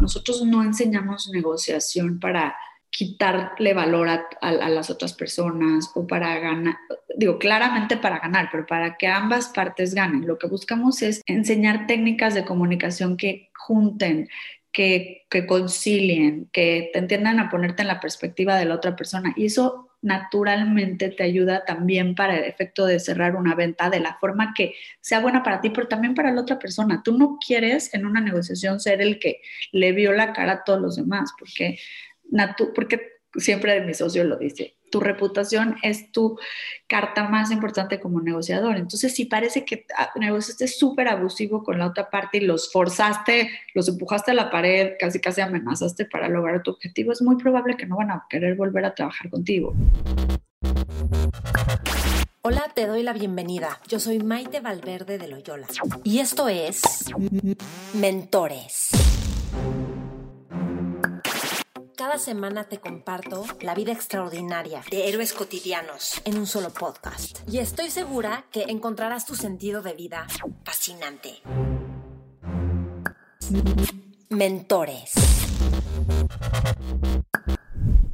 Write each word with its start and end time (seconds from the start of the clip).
Nosotros 0.00 0.44
no 0.44 0.62
enseñamos 0.62 1.28
negociación 1.28 2.18
para 2.18 2.56
quitarle 2.90 3.74
valor 3.74 4.08
a, 4.08 4.52
las 4.52 4.90
otras 4.90 5.12
personas 5.12 5.90
o 5.94 6.06
para 6.06 6.38
ganar, 6.38 6.76
digo, 7.16 7.38
claramente 7.38 7.96
para 7.96 8.18
ganar, 8.18 8.48
pero 8.50 8.66
para 8.66 8.96
que 8.96 9.06
ambas 9.06 9.48
partes 9.48 9.94
ganen. 9.94 10.26
Lo 10.26 10.38
que 10.38 10.46
buscamos 10.46 11.02
es 11.02 11.22
enseñar 11.26 11.86
técnicas 11.86 12.34
de 12.34 12.44
comunicación 12.44 13.16
que 13.16 13.50
junten, 13.56 14.28
que, 14.72 15.26
que 15.30 15.46
concilien, 15.46 16.48
que 16.52 16.90
te 16.92 16.98
entiendan 16.98 17.40
a 17.40 17.50
ponerte 17.50 17.82
en 17.82 17.88
la 17.88 18.00
perspectiva 18.00 18.56
de 18.56 18.64
la 18.64 18.74
otra 18.74 18.96
persona. 18.96 19.34
Y 19.36 19.46
eso 19.46 19.87
naturalmente 20.00 21.08
te 21.10 21.22
ayuda 21.22 21.64
también 21.64 22.14
para 22.14 22.36
el 22.36 22.44
efecto 22.44 22.86
de 22.86 23.00
cerrar 23.00 23.34
una 23.34 23.54
venta 23.54 23.90
de 23.90 24.00
la 24.00 24.16
forma 24.18 24.54
que 24.56 24.74
sea 25.00 25.20
buena 25.20 25.42
para 25.42 25.60
ti, 25.60 25.70
pero 25.70 25.88
también 25.88 26.14
para 26.14 26.32
la 26.32 26.40
otra 26.40 26.58
persona. 26.58 27.02
Tú 27.04 27.18
no 27.18 27.38
quieres 27.44 27.92
en 27.94 28.06
una 28.06 28.20
negociación 28.20 28.80
ser 28.80 29.00
el 29.00 29.18
que 29.18 29.40
le 29.72 29.92
vio 29.92 30.12
la 30.12 30.32
cara 30.32 30.52
a 30.52 30.64
todos 30.64 30.80
los 30.80 30.96
demás, 30.96 31.32
porque, 31.38 31.78
porque 32.74 33.17
siempre 33.34 33.80
mi 33.84 33.94
socio 33.94 34.24
lo 34.24 34.36
dice, 34.36 34.76
tu 34.90 35.00
reputación 35.00 35.76
es 35.82 36.10
tu 36.12 36.38
carta 36.86 37.28
más 37.28 37.50
importante 37.50 38.00
como 38.00 38.20
negociador. 38.20 38.76
Entonces, 38.76 39.14
si 39.14 39.26
parece 39.26 39.64
que 39.64 39.86
ah, 39.96 40.10
negociaste 40.16 40.68
súper 40.68 41.08
abusivo 41.08 41.62
con 41.62 41.78
la 41.78 41.86
otra 41.86 42.10
parte 42.10 42.38
y 42.38 42.40
los 42.40 42.72
forzaste, 42.72 43.50
los 43.74 43.88
empujaste 43.88 44.30
a 44.30 44.34
la 44.34 44.50
pared, 44.50 44.92
casi 44.98 45.20
casi 45.20 45.40
amenazaste 45.40 46.06
para 46.06 46.28
lograr 46.28 46.62
tu 46.62 46.70
objetivo, 46.72 47.12
es 47.12 47.22
muy 47.22 47.36
probable 47.36 47.76
que 47.76 47.86
no 47.86 47.96
van 47.96 48.10
a 48.10 48.26
querer 48.28 48.56
volver 48.56 48.84
a 48.84 48.94
trabajar 48.94 49.30
contigo. 49.30 49.74
Hola, 52.42 52.70
te 52.74 52.86
doy 52.86 53.02
la 53.02 53.12
bienvenida. 53.12 53.78
Yo 53.88 54.00
soy 54.00 54.20
Maite 54.20 54.60
Valverde 54.60 55.18
de 55.18 55.28
Loyola 55.28 55.66
y 56.02 56.20
esto 56.20 56.48
es 56.48 56.82
Mentores. 57.92 58.88
Cada 61.98 62.18
semana 62.18 62.62
te 62.62 62.78
comparto 62.78 63.44
la 63.60 63.74
vida 63.74 63.90
extraordinaria 63.90 64.84
de 64.88 65.08
héroes 65.08 65.32
cotidianos 65.32 66.22
en 66.24 66.38
un 66.38 66.46
solo 66.46 66.70
podcast. 66.70 67.40
Y 67.50 67.58
estoy 67.58 67.90
segura 67.90 68.44
que 68.52 68.62
encontrarás 68.68 69.26
tu 69.26 69.34
sentido 69.34 69.82
de 69.82 69.94
vida 69.94 70.28
fascinante. 70.64 71.42
Mentores. 74.28 75.10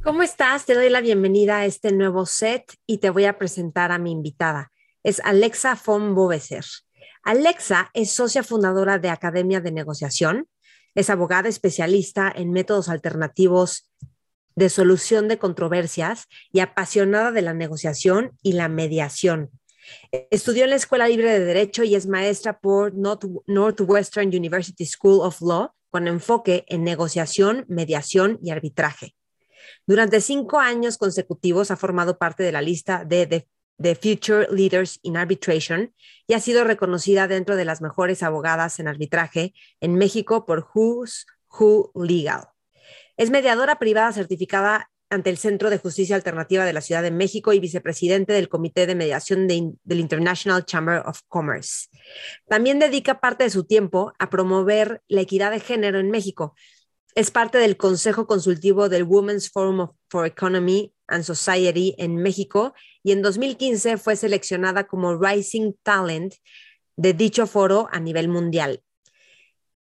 ¿Cómo 0.03 0.23
estás? 0.23 0.65
Te 0.65 0.73
doy 0.73 0.89
la 0.89 1.01
bienvenida 1.01 1.59
a 1.59 1.65
este 1.65 1.91
nuevo 1.91 2.25
set 2.25 2.63
y 2.87 2.97
te 2.97 3.11
voy 3.11 3.25
a 3.25 3.37
presentar 3.37 3.91
a 3.91 3.99
mi 3.99 4.11
invitada. 4.11 4.71
Es 5.03 5.21
Alexa 5.23 5.79
von 5.85 6.15
Boveser. 6.15 6.65
Alexa 7.21 7.91
es 7.93 8.11
socia 8.11 8.41
fundadora 8.41 8.97
de 8.97 9.09
Academia 9.09 9.61
de 9.61 9.71
Negociación, 9.71 10.47
es 10.95 11.09
abogada 11.09 11.49
especialista 11.49 12.31
en 12.33 12.51
métodos 12.51 12.89
alternativos 12.89 13.91
de 14.55 14.69
solución 14.69 15.27
de 15.27 15.37
controversias 15.37 16.27
y 16.51 16.61
apasionada 16.61 17.31
de 17.31 17.41
la 17.41 17.53
negociación 17.53 18.37
y 18.41 18.53
la 18.53 18.69
mediación. 18.69 19.51
Estudió 20.31 20.63
en 20.63 20.71
la 20.71 20.77
Escuela 20.77 21.07
Libre 21.07 21.31
de 21.31 21.45
Derecho 21.45 21.83
y 21.83 21.95
es 21.95 22.07
maestra 22.07 22.59
por 22.59 22.93
Northwestern 22.95 24.29
University 24.29 24.85
School 24.85 25.19
of 25.21 25.41
Law 25.41 25.71
con 25.91 26.07
enfoque 26.07 26.65
en 26.67 26.83
negociación, 26.83 27.65
mediación 27.67 28.39
y 28.41 28.49
arbitraje. 28.49 29.15
Durante 29.85 30.21
cinco 30.21 30.59
años 30.59 30.97
consecutivos 30.97 31.69
ha 31.69 31.77
formado 31.77 32.17
parte 32.17 32.43
de 32.43 32.51
la 32.51 32.61
lista 32.61 33.05
de, 33.05 33.27
de 33.27 33.47
de 33.77 33.95
Future 33.95 34.47
Leaders 34.51 34.99
in 35.03 35.17
Arbitration 35.17 35.93
y 36.27 36.33
ha 36.33 36.39
sido 36.39 36.63
reconocida 36.63 37.27
dentro 37.27 37.55
de 37.55 37.65
las 37.65 37.81
mejores 37.81 38.23
abogadas 38.23 38.79
en 38.79 38.87
arbitraje 38.87 39.53
en 39.79 39.95
México 39.95 40.45
por 40.45 40.67
Who's 40.73 41.25
Who 41.59 41.91
Legal. 41.95 42.45
Es 43.17 43.29
mediadora 43.29 43.79
privada 43.79 44.11
certificada 44.11 44.89
ante 45.09 45.29
el 45.29 45.37
Centro 45.37 45.69
de 45.69 45.77
Justicia 45.77 46.15
Alternativa 46.15 46.65
de 46.65 46.73
la 46.73 46.81
Ciudad 46.81 47.03
de 47.03 47.11
México 47.11 47.53
y 47.53 47.59
vicepresidente 47.59 48.33
del 48.33 48.49
Comité 48.49 48.87
de 48.87 48.95
Mediación 48.95 49.47
del 49.47 49.99
International 49.99 50.65
Chamber 50.65 51.03
of 51.05 51.21
Commerce. 51.27 51.87
También 52.47 52.79
dedica 52.79 53.19
parte 53.19 53.43
de 53.43 53.49
su 53.49 53.65
tiempo 53.65 54.13
a 54.19 54.29
promover 54.29 55.01
la 55.07 55.21
equidad 55.21 55.51
de 55.51 55.59
género 55.59 55.99
en 55.99 56.09
México. 56.09 56.55
Es 57.13 57.31
parte 57.31 57.57
del 57.59 57.77
Consejo 57.77 58.27
Consultivo 58.27 58.89
del 58.89 59.03
Women's 59.03 59.49
Forum 59.49 59.89
for 60.09 60.25
Economy 60.25 60.94
and 61.07 61.23
Society 61.23 61.95
en 61.97 62.17
México 62.17 62.73
y 63.03 63.11
en 63.11 63.21
2015 63.21 63.97
fue 63.97 64.15
seleccionada 64.15 64.85
como 64.85 65.17
Rising 65.17 65.73
Talent 65.83 66.35
de 66.95 67.13
dicho 67.13 67.47
foro 67.47 67.87
a 67.91 67.99
nivel 67.99 68.27
mundial. 68.27 68.81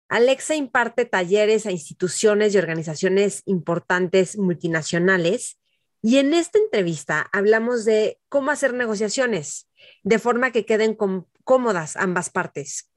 Alexa 0.08 0.54
imparte 0.54 1.04
talleres 1.04 1.66
a 1.66 1.70
instituciones 1.70 2.54
y 2.54 2.58
organizaciones 2.58 3.42
importantes 3.44 4.38
multinacionales 4.38 5.58
y 6.00 6.18
en 6.18 6.32
esta 6.32 6.58
entrevista 6.58 7.28
hablamos 7.32 7.84
de 7.84 8.18
cómo 8.28 8.50
hacer 8.50 8.72
negociaciones 8.72 9.68
de 10.02 10.18
forma 10.18 10.50
que 10.50 10.64
queden 10.64 10.96
cómodas 11.44 11.96
ambas 11.96 12.30
partes. 12.30 12.90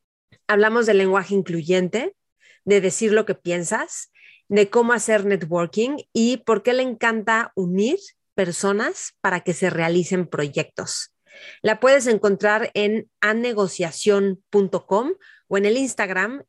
Hablamos 0.47 0.85
del 0.85 0.99
lenguaje 0.99 1.33
incluyente, 1.33 2.15
de 2.63 2.79
decir 2.79 3.11
lo 3.11 3.25
que 3.25 3.35
piensas, 3.35 4.10
de 4.51 4.69
cómo 4.69 4.91
hacer 4.91 5.25
networking 5.25 5.95
y 6.11 6.37
por 6.37 6.61
qué 6.61 6.73
le 6.73 6.83
encanta 6.83 7.53
unir 7.55 7.97
personas 8.35 9.13
para 9.21 9.39
que 9.39 9.53
se 9.53 9.69
realicen 9.69 10.27
proyectos. 10.27 11.13
La 11.61 11.79
puedes 11.79 12.05
encontrar 12.05 12.69
en 12.73 13.09
anegociación.com 13.21 15.13
o 15.47 15.57
en 15.57 15.65
el 15.65 15.77
Instagram, 15.77 16.43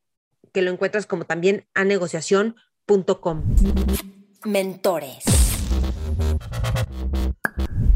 que 0.53 0.63
lo 0.63 0.73
encuentras 0.73 1.07
como 1.07 1.27
también 1.27 1.69
anegociación.com. 1.75 3.45
Mentores. 4.47 5.25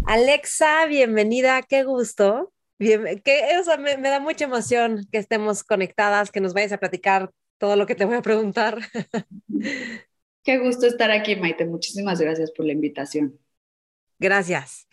Alexa, 0.06 0.87
bienvenida, 0.87 1.62
qué 1.62 1.83
gusto. 1.83 2.53
Bien, 2.78 3.21
que, 3.25 3.43
me, 3.81 3.97
me 3.97 4.09
da 4.11 4.21
mucha 4.21 4.45
emoción 4.45 5.05
que 5.11 5.19
estemos 5.19 5.65
conectadas, 5.65 6.31
que 6.31 6.41
nos 6.41 6.55
vayas 6.55 6.71
a 6.71 6.78
platicar 6.78 7.33
todo 7.59 7.77
lo 7.77 7.87
que 7.87 7.94
te 7.94 8.05
voy 8.05 8.17
a 8.17 8.22
preguntar. 8.22 8.78
Qué 10.44 10.59
gusto 10.59 10.87
estar 10.87 11.11
aquí, 11.11 11.37
Maite. 11.37 11.65
Muchísimas 11.65 12.21
gracias 12.21 12.53
por 12.53 12.67
la 12.67 12.72
invitación. 12.72 13.39
Gracias. 14.19 14.89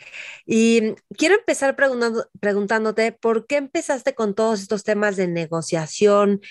Y 0.45 0.95
quiero 1.17 1.35
empezar 1.35 1.75
preguntando, 1.75 2.27
preguntándote, 2.39 3.11
¿por 3.13 3.47
qué 3.47 3.57
empezaste 3.57 4.15
con 4.15 4.33
todos 4.35 4.61
estos 4.61 4.83
temas 4.83 5.15
de 5.15 5.27
negociación? 5.27 6.41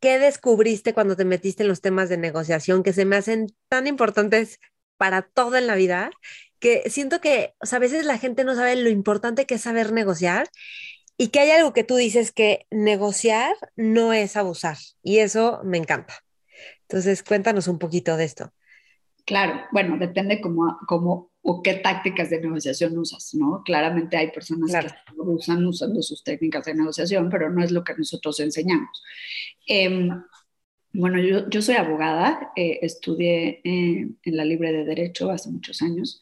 ¿Qué 0.00 0.18
descubriste 0.18 0.94
cuando 0.94 1.14
te 1.14 1.24
metiste 1.24 1.62
en 1.62 1.68
los 1.68 1.80
temas 1.80 2.08
de 2.08 2.16
negociación 2.16 2.82
que 2.82 2.92
se 2.92 3.04
me 3.04 3.16
hacen 3.16 3.48
tan 3.68 3.86
importantes 3.86 4.58
para 4.96 5.22
todo 5.22 5.56
en 5.56 5.66
la 5.66 5.74
vida? 5.74 6.10
Que 6.58 6.88
siento 6.90 7.20
que 7.20 7.54
a 7.60 7.78
veces 7.78 8.04
la 8.04 8.18
gente 8.18 8.44
no 8.44 8.54
sabe 8.54 8.76
lo 8.76 8.88
importante 8.88 9.46
que 9.46 9.56
es 9.56 9.62
saber 9.62 9.92
negociar 9.92 10.48
y 11.18 11.28
que 11.28 11.40
hay 11.40 11.50
algo 11.50 11.72
que 11.72 11.84
tú 11.84 11.96
dices 11.96 12.30
que 12.30 12.66
negociar 12.70 13.54
no 13.76 14.12
es 14.12 14.36
abusar 14.36 14.78
y 15.02 15.18
eso 15.18 15.60
me 15.64 15.76
encanta. 15.76 16.14
Entonces, 16.82 17.22
cuéntanos 17.22 17.66
un 17.68 17.78
poquito 17.78 18.16
de 18.16 18.24
esto. 18.24 18.52
Claro, 19.26 19.60
bueno, 19.72 19.98
depende 19.98 20.40
cómo, 20.40 20.78
cómo 20.86 21.32
o 21.42 21.60
qué 21.60 21.74
tácticas 21.74 22.30
de 22.30 22.40
negociación 22.40 22.96
usas, 22.96 23.34
¿no? 23.34 23.62
Claramente 23.64 24.16
hay 24.16 24.30
personas 24.30 24.72
que 24.72 25.14
usan 25.18 25.66
usando 25.66 26.00
sus 26.02 26.22
técnicas 26.22 26.64
de 26.64 26.74
negociación, 26.74 27.28
pero 27.28 27.50
no 27.50 27.62
es 27.62 27.72
lo 27.72 27.84
que 27.84 27.94
nosotros 27.94 28.38
enseñamos. 28.40 29.02
Em, 29.66 30.08
bueno, 30.92 31.20
yo, 31.20 31.48
yo, 31.50 31.60
soy 31.60 31.74
abogada, 31.74 32.52
eh, 32.56 32.78
estudié 32.82 33.60
en 33.64 34.16
la 34.24 34.44
Libre 34.44 34.72
de 34.72 34.84
Derecho 34.84 35.30
hace 35.30 35.50
muchos 35.50 35.82
años 35.82 36.20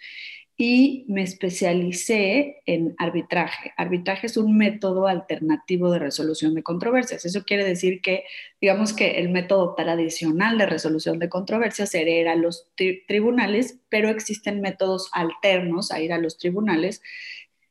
y 0.58 1.04
me 1.08 1.22
especialicé 1.22 2.62
en 2.64 2.94
arbitraje. 2.98 3.72
Arbitraje 3.76 4.26
es 4.26 4.38
un 4.38 4.56
método 4.56 5.06
alternativo 5.06 5.90
de 5.90 5.98
resolución 5.98 6.54
de 6.54 6.62
controversias. 6.62 7.26
Eso 7.26 7.44
quiere 7.44 7.64
decir 7.64 8.00
que, 8.00 8.24
digamos 8.60 8.94
que 8.94 9.18
el 9.18 9.28
método 9.28 9.74
tradicional 9.74 10.56
de 10.56 10.64
resolución 10.66 11.18
de 11.18 11.28
controversias 11.28 11.94
era 11.94 12.34
los 12.36 12.68
tribunales, 13.06 13.80
pero 13.90 14.08
existen 14.08 14.62
métodos 14.62 15.10
alternos 15.12 15.92
a 15.92 16.00
ir 16.00 16.12
a 16.12 16.18
los 16.18 16.38
tribunales, 16.38 17.02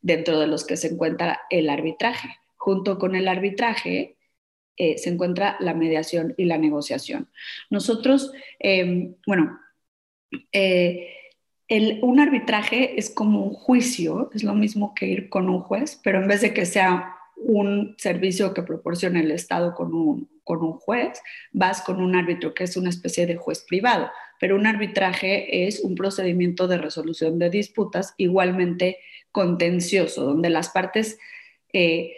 dentro 0.02 0.40
de 0.40 0.46
los 0.46 0.66
que 0.66 0.78
se 0.78 0.90
encuentra 0.90 1.42
el 1.50 1.70
arbitraje. 1.70 2.38
Junto 2.58 3.00
con 3.00 3.16
el 3.16 3.28
arbitraje 3.28 4.18
eh, 4.78 5.00
se 5.00 5.10
encuentra 5.10 5.58
la 5.60 5.74
mediación 5.74 6.36
y 6.38 6.46
la 6.46 6.60
negociación. 6.60 7.32
Nosotros, 7.72 8.32
em, 8.60 9.16
bueno, 9.26 9.60
eh, 10.52 11.25
un 11.70 12.20
arbitraje 12.20 13.00
es 13.00 13.10
como 13.10 13.44
un 13.44 13.54
juicio, 13.54 14.30
es 14.34 14.44
lo 14.44 14.54
mismo 14.54 14.94
que 14.94 15.08
ir 15.08 15.30
con 15.30 15.50
un 15.50 15.62
juez, 15.62 16.00
pero 16.04 16.22
en 16.22 16.28
vez 16.28 16.42
de 16.42 16.54
que 16.54 16.66
sea 16.66 17.16
un 17.36 17.96
servicio 17.98 18.54
que 18.54 18.64
proporciona 18.64 19.20
el 19.20 19.32
Estado 19.32 19.74
con 19.74 19.94
un, 19.94 20.30
con 20.44 20.64
un 20.64 20.74
juez, 20.74 21.20
vas 21.52 21.82
con 21.82 22.02
un 22.02 22.16
árbitro 22.16 22.54
que 22.54 22.64
es 22.64 22.78
una 22.78 22.90
especie 22.90 23.26
de 23.26 23.36
juez 23.36 23.66
privado. 23.68 24.10
Pero 24.40 24.56
un 24.56 24.68
arbitraje 24.68 25.68
es 25.68 25.80
un 25.80 25.96
procedimiento 25.96 26.68
de 26.68 26.78
resolución 26.78 27.40
de 27.40 27.50
disputas 27.50 28.14
igualmente 28.18 28.98
contencioso, 29.32 30.24
donde 30.24 30.50
las 30.50 30.70
partes 30.70 31.18
eh, 31.74 32.14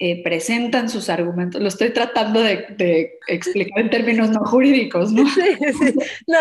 eh, 0.00 0.24
presentan 0.24 0.88
sus 0.88 1.08
argumentos. 1.08 1.62
Lo 1.62 1.68
estoy 1.68 1.90
tratando 1.90 2.40
de, 2.40 3.18
explicar 3.28 3.80
en 3.80 3.90
términos 3.90 4.30
no 4.30 4.40
jurídicos, 4.44 5.12
¿no? 5.12 5.24
Sí, 5.34 5.42
sí. 5.60 5.94
No, 6.26 6.36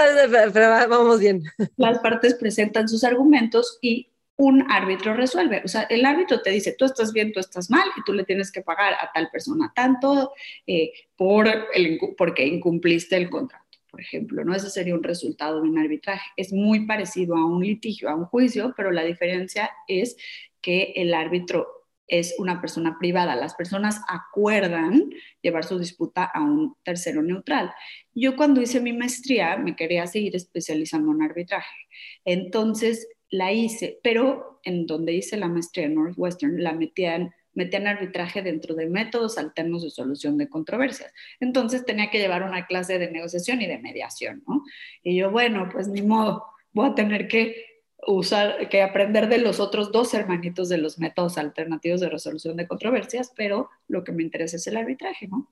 pero 0.51 0.69
vamos 0.89 1.19
bien. 1.19 1.43
Las 1.77 1.99
partes 1.99 2.33
presentan 2.33 2.89
sus 2.89 3.03
argumentos 3.03 3.77
y 3.81 4.09
un 4.37 4.71
árbitro 4.71 5.13
resuelve. 5.13 5.61
O 5.63 5.67
sea, 5.67 5.83
el 5.83 6.03
árbitro 6.05 6.41
te 6.41 6.49
dice, 6.49 6.75
tú 6.77 6.85
estás 6.85 7.13
bien, 7.13 7.31
tú 7.31 7.39
estás 7.39 7.69
mal, 7.69 7.87
y 7.95 8.03
tú 8.03 8.13
le 8.13 8.23
tienes 8.23 8.51
que 8.51 8.61
pagar 8.61 8.93
a 8.93 9.11
tal 9.13 9.29
persona 9.29 9.71
tanto 9.75 10.33
eh, 10.65 10.91
por 11.15 11.47
el, 11.47 11.99
porque 12.17 12.45
incumpliste 12.45 13.15
el 13.15 13.29
contrato, 13.29 13.77
por 13.91 14.01
ejemplo. 14.01 14.43
¿no? 14.43 14.55
Ese 14.55 14.71
sería 14.71 14.95
un 14.95 15.03
resultado 15.03 15.61
de 15.61 15.69
un 15.69 15.77
arbitraje. 15.77 16.25
Es 16.37 16.51
muy 16.51 16.87
parecido 16.87 17.35
a 17.35 17.45
un 17.45 17.63
litigio, 17.63 18.09
a 18.09 18.15
un 18.15 18.25
juicio, 18.25 18.73
pero 18.75 18.91
la 18.91 19.03
diferencia 19.03 19.69
es 19.87 20.17
que 20.59 20.93
el 20.95 21.13
árbitro 21.13 21.82
es 22.19 22.35
una 22.37 22.61
persona 22.61 22.97
privada. 22.99 23.35
Las 23.35 23.55
personas 23.55 23.99
acuerdan 24.07 25.09
llevar 25.41 25.63
su 25.63 25.79
disputa 25.79 26.23
a 26.23 26.41
un 26.41 26.75
tercero 26.83 27.23
neutral. 27.23 27.73
Yo 28.13 28.35
cuando 28.35 28.61
hice 28.61 28.79
mi 28.79 28.93
maestría 28.93 29.57
me 29.57 29.75
quería 29.75 30.05
seguir 30.05 30.35
especializando 30.35 31.11
en 31.11 31.23
arbitraje. 31.23 31.75
Entonces 32.23 33.07
la 33.31 33.51
hice, 33.51 33.99
pero 34.03 34.59
en 34.63 34.85
donde 34.85 35.13
hice 35.13 35.37
la 35.37 35.47
maestría 35.47 35.87
en 35.87 35.95
Northwestern 35.95 36.61
la 36.61 36.73
metían 36.73 37.33
metían 37.55 37.85
arbitraje 37.85 38.41
dentro 38.41 38.73
de 38.73 38.87
métodos 38.87 39.37
alternos 39.37 39.83
de 39.83 39.91
solución 39.91 40.37
de 40.37 40.49
controversias. 40.49 41.13
Entonces 41.39 41.85
tenía 41.85 42.09
que 42.09 42.17
llevar 42.17 42.43
una 42.43 42.65
clase 42.65 42.97
de 42.97 43.11
negociación 43.11 43.61
y 43.61 43.67
de 43.67 43.77
mediación, 43.77 44.43
¿no? 44.47 44.63
Y 45.03 45.15
yo, 45.15 45.29
bueno, 45.29 45.69
pues 45.71 45.87
ni 45.87 46.01
modo, 46.01 46.45
voy 46.71 46.89
a 46.89 46.95
tener 46.95 47.27
que 47.27 47.72
usar, 48.07 48.69
que 48.69 48.81
aprender 48.81 49.29
de 49.29 49.37
los 49.37 49.59
otros 49.59 49.91
dos 49.91 50.13
hermanitos 50.13 50.69
de 50.69 50.77
los 50.77 50.99
métodos 50.99 51.37
alternativos 51.37 52.01
de 52.01 52.09
resolución 52.09 52.57
de 52.57 52.67
controversias, 52.67 53.33
pero 53.35 53.69
lo 53.87 54.03
que 54.03 54.11
me 54.11 54.23
interesa 54.23 54.57
es 54.57 54.67
el 54.67 54.77
arbitraje, 54.77 55.27
¿no? 55.27 55.51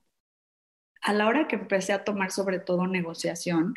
A 1.02 1.14
la 1.14 1.28
hora 1.28 1.48
que 1.48 1.56
empecé 1.56 1.94
a 1.94 2.04
tomar 2.04 2.32
sobre 2.32 2.60
todo 2.60 2.88
negociación, 2.88 3.76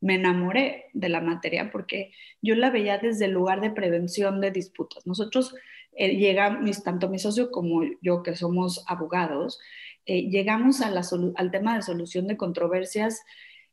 me 0.00 0.16
enamoré 0.16 0.90
de 0.92 1.08
la 1.08 1.20
materia 1.20 1.70
porque 1.70 2.12
yo 2.42 2.54
la 2.56 2.70
veía 2.70 2.98
desde 2.98 3.26
el 3.26 3.30
lugar 3.32 3.60
de 3.60 3.70
prevención 3.70 4.40
de 4.40 4.50
disputas. 4.50 5.06
Nosotros 5.06 5.54
eh, 5.92 6.16
llegamos, 6.16 6.82
tanto 6.82 7.08
mi 7.08 7.18
socio 7.18 7.50
como 7.50 7.82
yo 8.02 8.22
que 8.22 8.36
somos 8.36 8.84
abogados, 8.88 9.60
eh, 10.06 10.28
llegamos 10.28 10.80
al 10.82 11.50
tema 11.50 11.76
de 11.76 11.82
solución 11.82 12.26
de 12.26 12.36
controversias 12.36 13.22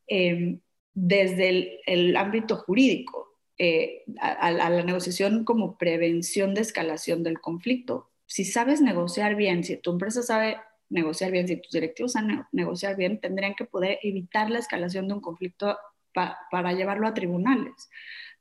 em, 0.07 0.59
desde 0.93 1.81
el 1.85 2.15
ámbito 2.15 2.55
jurídico 2.57 3.30
eh, 3.63 4.05
a, 4.19 4.49
la 4.49 4.83
negociación 4.83 5.45
como 5.45 5.77
prevención 5.77 6.55
de 6.55 6.61
escalación 6.61 7.21
del 7.21 7.39
conflicto. 7.39 8.09
Si 8.25 8.43
sabes 8.43 8.81
negociar 8.81 9.35
bien, 9.35 9.63
si 9.63 9.77
tu 9.77 9.91
empresa 9.91 10.23
sabe 10.23 10.57
negociar 10.89 11.29
bien, 11.29 11.47
si 11.47 11.57
tus 11.57 11.71
directivos 11.71 12.13
saben 12.13 12.43
negociar 12.51 12.95
bien, 12.97 13.21
tendrían 13.21 13.53
que 13.53 13.65
poder 13.65 13.99
evitar 14.01 14.49
la 14.49 14.57
escalación 14.57 15.07
de 15.07 15.13
un 15.13 15.21
conflicto 15.21 15.77
para 16.11 16.73
llevarlo 16.73 17.05
a 17.05 17.13
tribunales. 17.13 17.91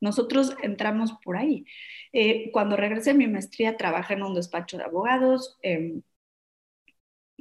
Nosotros 0.00 0.56
entramos 0.62 1.12
por 1.22 1.36
ahí. 1.36 1.66
Eh, 2.14 2.50
cuando 2.50 2.78
regresé 2.78 3.10
a 3.10 3.14
mi 3.14 3.26
maestría, 3.28 3.76
trabajé 3.76 4.14
en 4.14 4.22
un 4.22 4.34
despacho 4.34 4.78
de 4.78 4.84
abogados, 4.84 5.58
em, 5.62 6.00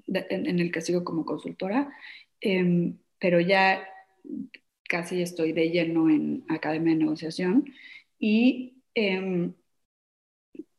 en, 0.08 0.60
el 0.60 0.70
que 0.74 0.82
sigo 0.82 1.06
como 1.06 1.24
consultora, 1.24 1.94
em, 2.42 2.98
pero 3.20 3.40
ya 3.40 3.88
casi 4.90 5.22
estoy 5.22 5.54
de 5.54 5.70
lleno 5.70 6.10
en 6.10 6.46
Academia 6.50 6.94
de 6.94 7.00
Negociación 7.00 7.66
y 8.20 8.84
em, 8.96 9.54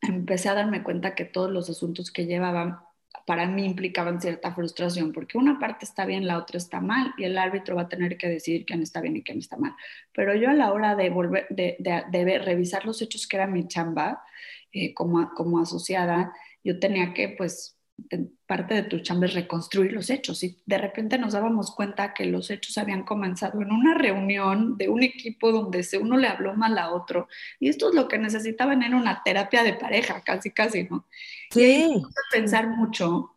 empecé 0.02 0.48
a 0.48 0.54
darme 0.54 0.82
cuenta 0.82 1.14
que 1.14 1.24
todos 1.24 1.50
los 1.50 1.70
asuntos 1.70 2.10
que 2.10 2.26
llevaban 2.26 2.80
para 3.26 3.46
mí 3.46 3.64
implicaban 3.64 4.20
cierta 4.20 4.52
frustración, 4.54 5.12
porque 5.12 5.38
una 5.38 5.58
parte 5.58 5.84
está 5.84 6.04
bien, 6.04 6.26
la 6.26 6.38
otra 6.38 6.58
está 6.58 6.80
mal, 6.80 7.14
y 7.16 7.24
el 7.24 7.38
árbitro 7.38 7.76
va 7.76 7.82
a 7.82 7.88
tener 7.88 8.18
que 8.18 8.28
decidir 8.28 8.64
quién 8.66 8.82
está 8.82 9.00
bien 9.00 9.16
y 9.16 9.22
quién 9.22 9.38
está 9.38 9.56
mal. 9.56 9.74
Pero 10.12 10.34
yo 10.34 10.50
a 10.50 10.54
la 10.54 10.72
hora 10.72 10.96
de 10.96 11.10
volver, 11.10 11.46
de, 11.50 12.38
revisar 12.44 12.84
los 12.84 13.00
hechos 13.02 13.26
que 13.26 13.36
era 13.36 13.46
mi 13.46 13.68
chamba 13.68 14.22
eh, 14.72 14.94
como, 14.94 15.30
como 15.34 15.60
asociada, 15.60 16.32
yo 16.64 16.78
tenía 16.80 17.14
que, 17.14 17.28
pues, 17.30 17.79
parte 18.46 18.74
de 18.74 18.82
tu 18.82 19.00
chamba 19.00 19.26
es 19.26 19.34
reconstruir 19.34 19.92
los 19.92 20.10
hechos 20.10 20.42
y 20.42 20.60
de 20.66 20.78
repente 20.78 21.18
nos 21.18 21.32
dábamos 21.32 21.74
cuenta 21.74 22.14
que 22.14 22.24
los 22.24 22.50
hechos 22.50 22.78
habían 22.78 23.04
comenzado 23.04 23.62
en 23.62 23.70
una 23.70 23.94
reunión 23.94 24.76
de 24.76 24.88
un 24.88 25.02
equipo 25.02 25.52
donde 25.52 25.86
uno 26.00 26.16
le 26.16 26.28
habló 26.28 26.54
mal 26.54 26.76
a 26.78 26.90
otro 26.90 27.28
y 27.58 27.68
esto 27.68 27.88
es 27.88 27.94
lo 27.94 28.08
que 28.08 28.18
necesitaban 28.18 28.82
era 28.82 28.96
una 28.96 29.22
terapia 29.22 29.62
de 29.62 29.74
pareja, 29.74 30.22
casi 30.22 30.50
casi, 30.50 30.84
¿no? 30.84 31.06
Sí. 31.50 31.94
Y 31.96 32.02
pensar 32.32 32.68
mucho 32.68 33.36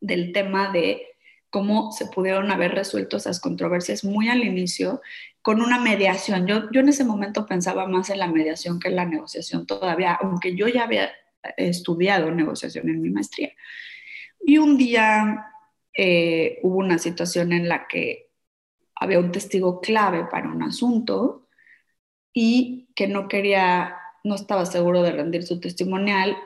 del 0.00 0.32
tema 0.32 0.70
de 0.72 1.02
cómo 1.50 1.92
se 1.92 2.06
pudieron 2.06 2.50
haber 2.50 2.74
resuelto 2.74 3.16
esas 3.16 3.40
controversias 3.40 4.04
muy 4.04 4.28
al 4.28 4.44
inicio 4.44 5.00
con 5.42 5.62
una 5.62 5.80
mediación. 5.80 6.46
Yo, 6.46 6.70
yo 6.70 6.80
en 6.80 6.90
ese 6.90 7.04
momento 7.04 7.46
pensaba 7.46 7.86
más 7.86 8.10
en 8.10 8.18
la 8.18 8.26
mediación 8.26 8.78
que 8.78 8.88
en 8.88 8.96
la 8.96 9.06
negociación 9.06 9.66
todavía, 9.66 10.14
aunque 10.14 10.54
yo 10.54 10.68
ya 10.68 10.84
había 10.84 11.10
estudiado 11.56 12.30
negociación 12.30 12.88
en 12.88 13.00
mi 13.00 13.10
maestría. 13.10 13.52
Y 14.40 14.58
un 14.58 14.76
día 14.76 15.46
eh, 15.94 16.58
hubo 16.62 16.78
una 16.78 16.98
situación 16.98 17.52
en 17.52 17.68
la 17.68 17.86
que 17.86 18.30
había 18.94 19.18
un 19.18 19.32
testigo 19.32 19.80
clave 19.80 20.24
para 20.30 20.48
un 20.48 20.62
asunto 20.62 21.48
y 22.32 22.88
que 22.94 23.08
no 23.08 23.28
quería, 23.28 23.96
no 24.24 24.34
estaba 24.34 24.66
seguro 24.66 25.02
de 25.02 25.12
rendir 25.12 25.44
su 25.44 25.60
testimonial. 25.60 26.36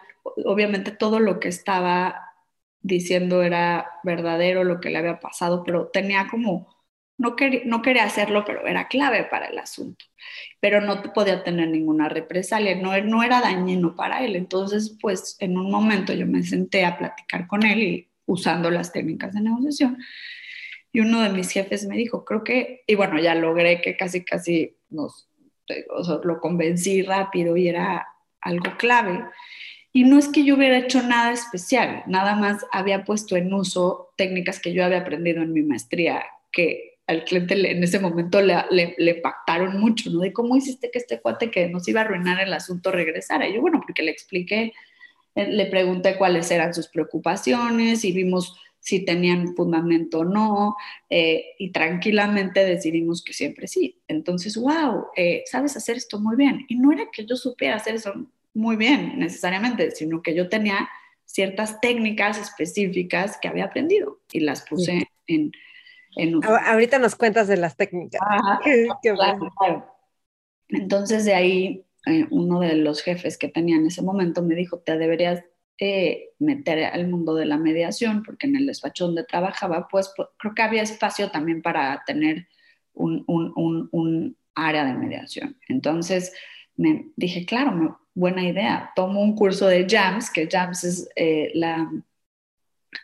Obviamente 0.44 0.90
todo 0.90 1.20
lo 1.20 1.40
que 1.40 1.48
estaba 1.48 2.32
diciendo 2.80 3.42
era 3.42 3.90
verdadero, 4.02 4.64
lo 4.64 4.80
que 4.80 4.90
le 4.90 4.98
había 4.98 5.20
pasado, 5.20 5.62
pero 5.64 5.88
tenía 5.88 6.28
como 6.30 6.81
no, 7.22 7.36
no 7.64 7.82
quería 7.82 8.04
hacerlo, 8.04 8.44
pero 8.44 8.66
era 8.66 8.88
clave 8.88 9.24
para 9.24 9.46
el 9.46 9.58
asunto. 9.58 10.04
Pero 10.60 10.80
no 10.80 11.02
podía 11.14 11.44
tener 11.44 11.68
ninguna 11.68 12.08
represalia, 12.08 12.74
no, 12.74 13.00
no 13.02 13.22
era 13.22 13.40
dañino 13.40 13.94
para 13.94 14.24
él. 14.24 14.34
Entonces, 14.34 14.98
pues 15.00 15.36
en 15.38 15.56
un 15.56 15.70
momento 15.70 16.12
yo 16.12 16.26
me 16.26 16.42
senté 16.42 16.84
a 16.84 16.98
platicar 16.98 17.46
con 17.46 17.64
él 17.64 17.82
y 17.82 18.08
usando 18.26 18.70
las 18.70 18.92
técnicas 18.92 19.32
de 19.32 19.40
negociación. 19.40 19.98
Y 20.92 21.00
uno 21.00 21.22
de 21.22 21.30
mis 21.30 21.50
jefes 21.50 21.86
me 21.86 21.96
dijo, 21.96 22.24
creo 22.24 22.42
que, 22.42 22.82
y 22.86 22.96
bueno, 22.96 23.20
ya 23.20 23.36
logré 23.36 23.80
que 23.80 23.96
casi, 23.96 24.24
casi 24.24 24.76
nos, 24.90 25.28
lo 26.24 26.40
convencí 26.40 27.02
rápido 27.02 27.56
y 27.56 27.68
era 27.68 28.06
algo 28.40 28.76
clave. 28.78 29.24
Y 29.92 30.04
no 30.04 30.18
es 30.18 30.28
que 30.28 30.44
yo 30.44 30.56
hubiera 30.56 30.78
hecho 30.78 31.02
nada 31.02 31.32
especial, 31.32 32.02
nada 32.06 32.34
más 32.34 32.66
había 32.72 33.04
puesto 33.04 33.36
en 33.36 33.52
uso 33.52 34.12
técnicas 34.16 34.58
que 34.58 34.72
yo 34.72 34.84
había 34.84 35.00
aprendido 35.00 35.42
en 35.42 35.52
mi 35.52 35.62
maestría, 35.62 36.24
que 36.50 36.91
al 37.06 37.24
cliente 37.24 37.54
en 37.70 37.82
ese 37.82 37.98
momento 37.98 38.40
le, 38.40 38.94
le, 38.96 39.14
pactaron 39.16 39.80
mucho, 39.80 40.10
¿no? 40.10 40.20
De 40.20 40.32
cómo 40.32 40.56
hiciste 40.56 40.90
que 40.90 40.98
este 40.98 41.20
cuate 41.20 41.50
que 41.50 41.68
nos 41.68 41.86
iba 41.88 42.00
a 42.00 42.04
arruinar 42.04 42.40
el 42.40 42.52
asunto 42.52 42.92
regresara. 42.92 43.48
Y 43.48 43.54
yo, 43.54 43.60
bueno, 43.60 43.80
porque 43.84 44.02
le 44.02 44.10
expliqué, 44.10 44.72
eh, 45.34 45.48
le 45.48 45.66
pregunté 45.66 46.16
cuáles 46.16 46.50
eran 46.50 46.72
sus 46.72 46.88
preocupaciones 46.88 48.04
y 48.04 48.12
vimos 48.12 48.56
si 48.78 49.04
tenían 49.04 49.54
fundamento 49.54 50.20
o 50.20 50.24
no, 50.24 50.76
eh, 51.08 51.54
y 51.56 51.70
tranquilamente 51.70 52.64
decidimos 52.64 53.22
que 53.22 53.32
siempre 53.32 53.68
sí. 53.68 54.00
Entonces, 54.08 54.56
wow, 54.56 55.06
eh, 55.16 55.44
sabes 55.46 55.76
hacer 55.76 55.96
esto 55.96 56.18
muy 56.18 56.34
bien. 56.34 56.64
Y 56.68 56.76
no 56.76 56.92
era 56.92 57.06
que 57.12 57.24
yo 57.24 57.36
supiera 57.36 57.76
hacer 57.76 57.94
eso 57.94 58.12
muy 58.54 58.76
bien 58.76 59.18
necesariamente, 59.18 59.92
sino 59.92 60.20
que 60.20 60.34
yo 60.34 60.48
tenía 60.48 60.88
ciertas 61.24 61.80
técnicas 61.80 62.38
específicas 62.38 63.38
que 63.40 63.48
había 63.48 63.66
aprendido 63.66 64.20
y 64.32 64.40
las 64.40 64.62
puse 64.62 65.08
en 65.28 65.52
Ahorita 66.66 66.98
nos 66.98 67.14
cuentas 67.14 67.48
de 67.48 67.56
las 67.56 67.76
técnicas. 67.76 68.20
Entonces 70.68 71.24
de 71.24 71.34
ahí 71.34 71.86
eh, 72.06 72.26
uno 72.30 72.60
de 72.60 72.76
los 72.76 73.02
jefes 73.02 73.38
que 73.38 73.48
tenía 73.48 73.76
en 73.76 73.86
ese 73.86 74.02
momento 74.02 74.42
me 74.42 74.54
dijo, 74.54 74.78
te 74.78 74.98
deberías 74.98 75.44
eh, 75.78 76.30
meter 76.38 76.84
al 76.84 77.08
mundo 77.08 77.34
de 77.34 77.46
la 77.46 77.58
mediación, 77.58 78.22
porque 78.22 78.46
en 78.46 78.56
el 78.56 78.66
despacho 78.66 79.06
donde 79.06 79.24
trabajaba, 79.24 79.88
pues, 79.88 80.12
creo 80.38 80.54
que 80.54 80.62
había 80.62 80.82
espacio 80.82 81.30
también 81.30 81.62
para 81.62 82.02
tener 82.06 82.46
un, 82.92 83.24
un, 83.26 83.88
un, 83.90 84.36
área 84.54 84.84
de 84.84 84.92
mediación. 84.92 85.56
Entonces 85.66 86.34
me 86.76 87.06
dije, 87.16 87.46
claro, 87.46 87.98
buena 88.14 88.44
idea, 88.44 88.92
tomo 88.94 89.22
un 89.22 89.34
curso 89.34 89.66
de 89.66 89.86
JAMS, 89.88 90.30
que 90.30 90.46
JAMS 90.46 90.84
es 90.84 91.08
eh, 91.16 91.52
la, 91.54 91.90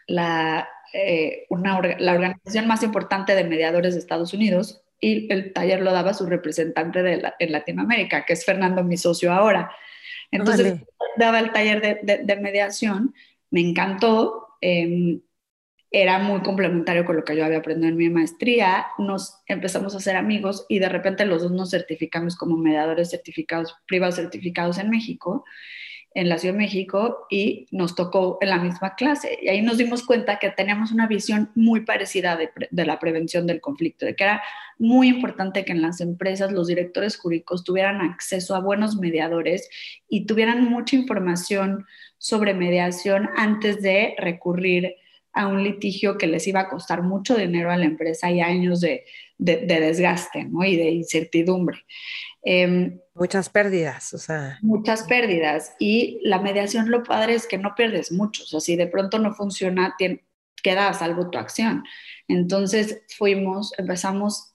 la 0.06 0.68
eh, 0.92 1.46
una, 1.50 1.80
la 1.98 2.12
organización 2.12 2.66
más 2.66 2.82
importante 2.82 3.34
de 3.34 3.44
mediadores 3.44 3.94
de 3.94 4.00
Estados 4.00 4.32
Unidos 4.32 4.82
y 5.00 5.32
el 5.32 5.52
taller 5.52 5.82
lo 5.82 5.92
daba 5.92 6.14
su 6.14 6.26
representante 6.26 7.02
de 7.02 7.32
en 7.38 7.52
Latinoamérica, 7.52 8.24
que 8.24 8.32
es 8.32 8.44
Fernando, 8.44 8.82
mi 8.82 8.96
socio 8.96 9.32
ahora. 9.32 9.70
Entonces, 10.30 10.80
daba 11.16 11.40
el 11.40 11.52
taller 11.52 11.80
de, 12.02 12.18
de, 12.24 12.36
mediación, 12.36 13.14
me 13.50 13.60
encantó, 13.60 14.56
em, 14.60 15.20
era 15.90 16.18
muy 16.18 16.42
complementario 16.42 17.04
con 17.04 17.16
lo 17.16 17.24
que 17.24 17.34
yo 17.34 17.44
había 17.44 17.58
aprendido 17.58 17.88
en 17.88 17.96
mi 17.96 18.10
maestría, 18.10 18.86
nos 18.98 19.40
empezamos 19.46 19.94
a 19.94 20.00
ser 20.00 20.16
amigos 20.16 20.66
y 20.68 20.80
de 20.80 20.88
repente 20.88 21.24
los 21.24 21.42
dos 21.42 21.52
nos 21.52 21.70
certificamos 21.70 22.36
como 22.36 22.58
mediadores 22.58 23.10
certificados, 23.10 23.74
privados 23.86 24.16
certificados 24.16 24.78
en 24.78 24.90
México. 24.90 25.44
En 26.18 26.28
la 26.28 26.36
Ciudad 26.36 26.54
de 26.54 26.58
México 26.58 27.26
y 27.30 27.68
nos 27.70 27.94
tocó 27.94 28.38
en 28.40 28.50
la 28.50 28.58
misma 28.58 28.96
clase. 28.96 29.38
Y 29.40 29.48
ahí 29.50 29.62
nos 29.62 29.78
dimos 29.78 30.02
cuenta 30.02 30.40
que 30.40 30.50
teníamos 30.50 30.90
una 30.90 31.06
visión 31.06 31.52
muy 31.54 31.82
parecida 31.82 32.36
de, 32.36 32.50
de, 32.72 32.84
la 32.84 32.98
prevención 32.98 33.46
del 33.46 33.60
conflicto, 33.60 34.04
de 34.04 34.16
que 34.16 34.24
era 34.24 34.42
muy 34.78 35.06
importante 35.06 35.64
que 35.64 35.70
en 35.70 35.80
las 35.80 36.00
empresas 36.00 36.50
los 36.50 36.66
directores 36.66 37.16
jurídicos 37.16 37.62
tuvieran 37.62 38.00
acceso 38.00 38.56
a 38.56 38.60
buenos 38.60 38.96
mediadores 38.96 39.70
y 40.08 40.26
tuvieran 40.26 40.64
mucha 40.64 40.96
información 40.96 41.86
sobre 42.18 42.52
mediación 42.52 43.30
antes 43.36 43.80
de 43.80 44.16
recurrir 44.18 44.96
a 45.32 45.46
un 45.46 45.62
litigio 45.62 46.18
que 46.18 46.26
les 46.26 46.48
iba 46.48 46.58
a 46.58 46.68
costar 46.68 47.02
mucho 47.02 47.36
dinero 47.36 47.70
a 47.70 47.76
la 47.76 47.84
empresa 47.84 48.28
y 48.28 48.40
años 48.40 48.80
de, 48.80 49.04
de, 49.38 49.66
desgaste 49.66 50.44
¿no? 50.44 50.64
y 50.64 50.76
de 50.76 50.90
incertidumbre. 50.90 51.78
Eh, 52.50 52.98
muchas 53.14 53.50
pérdidas, 53.50 54.14
o 54.14 54.18
sea. 54.18 54.58
Muchas 54.62 55.02
pérdidas. 55.02 55.74
Y 55.78 56.18
la 56.22 56.40
mediación, 56.40 56.90
lo 56.90 57.02
padre 57.02 57.34
es 57.34 57.46
que 57.46 57.58
no 57.58 57.74
pierdes 57.74 58.10
mucho. 58.10 58.44
O 58.44 58.46
sea, 58.46 58.60
si 58.60 58.74
de 58.74 58.86
pronto 58.86 59.18
no 59.18 59.34
funciona, 59.34 59.94
queda 60.62 60.88
a 60.88 60.94
salvo 60.94 61.28
tu 61.28 61.36
acción. 61.36 61.84
Entonces 62.26 63.02
fuimos, 63.18 63.78
empezamos 63.78 64.54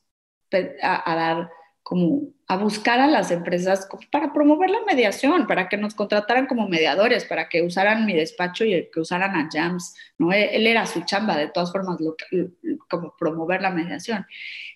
a, 0.82 1.12
a 1.12 1.16
dar 1.16 1.50
como 1.84 2.30
a 2.48 2.56
buscar 2.56 3.02
a 3.02 3.08
las 3.08 3.30
empresas 3.30 3.88
para 4.10 4.32
promover 4.32 4.70
la 4.70 4.84
mediación, 4.86 5.48
para 5.48 5.68
que 5.68 5.76
nos 5.76 5.94
contrataran 5.94 6.48
como 6.48 6.68
mediadores, 6.68 7.26
para 7.26 7.50
que 7.50 7.62
usaran 7.62 8.06
mi 8.06 8.14
despacho 8.14 8.64
y 8.64 8.90
que 8.92 9.02
usaran 9.02 9.36
a 9.36 9.50
Jams, 9.52 9.94
¿no? 10.18 10.32
Él, 10.32 10.66
era 10.66 10.86
su 10.86 11.02
chamba, 11.02 11.38
de 11.38 11.50
todas 11.50 11.72
formas, 11.72 12.00
lo, 12.00 12.16
como 12.90 13.14
promover 13.20 13.62
la 13.62 13.70
mediación. 13.70 14.26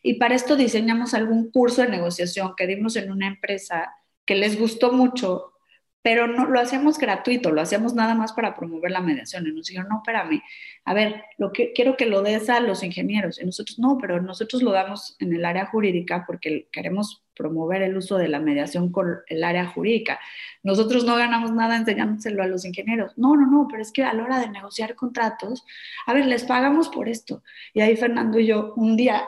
Y 0.04 0.16
para 0.16 0.36
esto 0.36 0.56
diseñamos 0.58 1.14
algún 1.14 1.50
curso 1.50 1.82
de 1.82 1.90
negociación 1.90 2.54
que 2.58 2.68
dimos 2.68 2.96
en 2.98 3.10
una 3.10 3.28
empresa 3.28 3.94
que 4.26 4.36
les 4.36 4.60
gustó 4.60 4.92
mucho 4.92 5.54
pero 6.08 6.26
no 6.26 6.46
lo 6.46 6.62
hacemos 6.62 6.98
gratuito, 6.98 7.52
lo 7.52 7.60
hacemos 7.60 7.94
nada 7.94 8.16
más 8.16 8.32
para 8.32 8.56
promover 8.56 8.92
la 8.92 9.02
mediación. 9.02 9.46
Y 9.46 9.52
nos 9.52 9.68
dijeron, 9.68 9.90
no, 9.90 9.98
espérame, 9.98 10.42
a 10.86 10.94
ver, 10.94 11.26
lo 11.38 11.52
que, 11.52 11.74
quiero 11.74 11.98
que 11.98 12.06
lo 12.06 12.22
des 12.22 12.50
a 12.50 12.62
los 12.62 12.82
ingenieros. 12.82 13.42
Y 13.42 13.46
nosotros, 13.46 13.78
no, 13.78 13.98
pero 14.00 14.22
nosotros 14.22 14.64
lo 14.64 14.72
damos 14.72 15.18
en 15.20 15.34
el 15.34 15.44
área 15.44 15.66
jurídica 15.66 16.24
porque 16.26 16.70
queremos 16.72 17.26
promover 17.36 17.82
el 17.82 17.98
uso 17.98 18.18
de 18.18 18.30
la 18.30 18.40
mediación 18.40 18.90
con 18.90 19.18
el 19.28 19.44
área 19.44 19.66
jurídica. 19.66 20.18
Nosotros 20.64 21.04
no 21.04 21.18
ganamos 21.18 21.52
nada 21.52 21.76
enseñándoselo 21.76 22.42
a 22.42 22.48
los 22.48 22.64
ingenieros. 22.64 23.12
No, 23.18 23.36
no, 23.36 23.46
no, 23.46 23.68
pero 23.70 23.82
es 23.82 23.92
que 23.92 24.06
a 24.06 24.14
la 24.14 24.24
hora 24.24 24.40
de 24.40 24.48
negociar 24.48 24.96
contratos, 24.96 25.66
a 26.06 26.14
ver, 26.14 26.26
les 26.26 26.46
pagamos 26.46 26.88
por 26.88 27.10
esto. 27.10 27.44
Y 27.74 27.82
ahí 27.82 27.98
Fernando 27.98 28.40
y 28.40 28.48
yo, 28.48 28.74
un 28.78 28.96
día, 28.96 29.26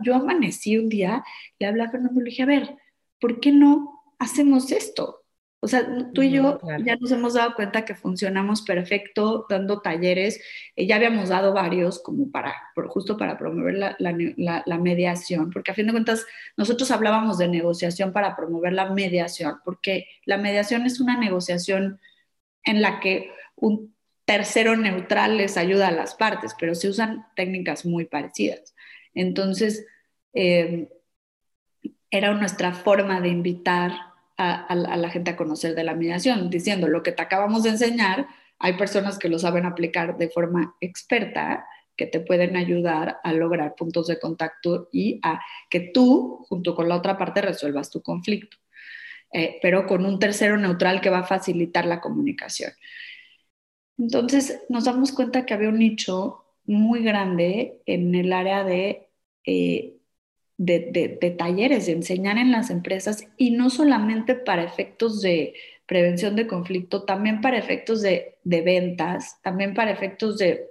yo 0.00 0.14
amanecí 0.14 0.78
un 0.78 0.88
día, 0.88 1.22
le 1.58 1.66
hablé 1.66 1.82
a 1.82 1.90
Fernando 1.90 2.18
y 2.22 2.24
le 2.24 2.30
dije, 2.30 2.44
a 2.44 2.46
ver, 2.46 2.74
¿por 3.20 3.38
qué 3.38 3.52
no 3.52 4.00
hacemos 4.18 4.72
esto? 4.72 5.19
O 5.62 5.68
sea, 5.68 5.86
tú 6.14 6.22
y 6.22 6.30
yo 6.30 6.58
ya 6.84 6.96
nos 6.96 7.12
hemos 7.12 7.34
dado 7.34 7.54
cuenta 7.54 7.84
que 7.84 7.94
funcionamos 7.94 8.62
perfecto 8.62 9.44
dando 9.48 9.82
talleres. 9.82 10.40
Eh, 10.74 10.86
ya 10.86 10.96
habíamos 10.96 11.28
dado 11.28 11.52
varios 11.52 12.02
como 12.02 12.30
para, 12.30 12.54
justo 12.88 13.18
para 13.18 13.36
promover 13.36 13.74
la, 13.74 13.96
la, 13.98 14.78
mediación, 14.78 15.50
porque 15.50 15.70
a 15.70 15.74
fin 15.74 15.86
de 15.86 15.92
cuentas 15.92 16.24
nosotros 16.56 16.90
hablábamos 16.90 17.36
de 17.36 17.48
negociación 17.48 18.12
para 18.12 18.36
promover 18.36 18.72
la 18.72 18.90
mediación, 18.90 19.56
porque 19.62 20.06
la 20.24 20.38
mediación 20.38 20.86
es 20.86 20.98
una 20.98 21.18
negociación 21.18 22.00
en 22.64 22.80
la 22.80 22.98
que 23.00 23.30
un 23.54 23.94
tercero 24.24 24.76
neutral 24.76 25.36
les 25.36 25.58
ayuda 25.58 25.88
a 25.88 25.92
las 25.92 26.14
partes, 26.14 26.54
pero 26.58 26.74
se 26.74 26.88
usan 26.88 27.26
técnicas 27.36 27.84
muy 27.84 28.06
parecidas. 28.06 28.74
Entonces, 29.12 29.86
eh, 30.32 30.88
era 32.10 32.32
nuestra 32.32 32.72
forma 32.72 33.20
de 33.20 33.28
invitar 33.28 34.09
a, 34.40 34.74
la 34.74 35.10
gente 35.10 35.30
a 35.30 35.36
conocer 35.36 35.74
de 35.74 35.84
la 35.84 35.94
mediación, 35.94 36.48
diciendo 36.48 36.88
lo 36.88 37.02
que 37.02 37.12
te 37.12 37.22
acabamos 37.22 37.62
de 37.62 37.70
enseñar, 37.70 38.26
hay 38.58 38.74
personas 38.74 39.18
que 39.18 39.28
lo 39.28 39.38
saben 39.38 39.66
aplicar 39.66 40.16
de 40.16 40.30
forma 40.30 40.76
experta, 40.80 41.66
que 41.96 42.06
te 42.06 42.20
pueden 42.20 42.56
ayudar 42.56 43.18
a 43.22 43.32
lograr 43.34 43.74
puntos 43.74 44.06
de 44.06 44.18
contacto 44.18 44.88
y 44.92 45.20
a 45.22 45.40
que 45.68 45.90
tú, 45.92 46.46
junto 46.48 46.74
con 46.74 46.88
la 46.88 46.96
otra 46.96 47.18
parte, 47.18 47.42
resuelvas 47.42 47.90
tu 47.90 48.02
conflicto, 48.02 48.56
eh, 49.32 49.58
pero 49.60 49.86
con 49.86 50.06
un 50.06 50.18
tercero 50.18 50.56
neutral 50.56 51.00
que 51.02 51.10
va 51.10 51.18
a 51.18 51.26
facilitar 51.26 51.84
la 51.84 52.00
comunicación. 52.00 52.72
Entonces 53.98 54.62
nos 54.70 54.84
damos 54.84 55.12
cuenta 55.12 55.44
que 55.44 55.52
había 55.52 55.68
un 55.68 55.78
nicho 55.78 56.44
muy 56.64 57.02
grande 57.02 57.82
en 57.84 58.14
el 58.14 58.32
área 58.32 58.64
de 58.64 59.10
eh, 59.44 59.99
de, 60.60 61.34
talleres, 61.38 61.86
de 61.86 61.92
enseñar 61.92 62.36
en 62.36 62.52
las 62.52 62.68
empresas 62.68 63.26
y 63.38 63.52
no 63.52 63.70
solamente 63.70 64.34
para 64.34 64.62
efectos 64.62 65.22
de 65.22 65.54
prevención 65.86 66.36
de 66.36 66.46
conflicto, 66.46 67.04
también 67.04 67.40
para 67.40 67.56
efectos 67.56 68.02
de, 68.02 68.36
ventas, 68.44 69.40
también 69.42 69.72
para 69.72 69.90
efectos 69.90 70.36
de, 70.36 70.68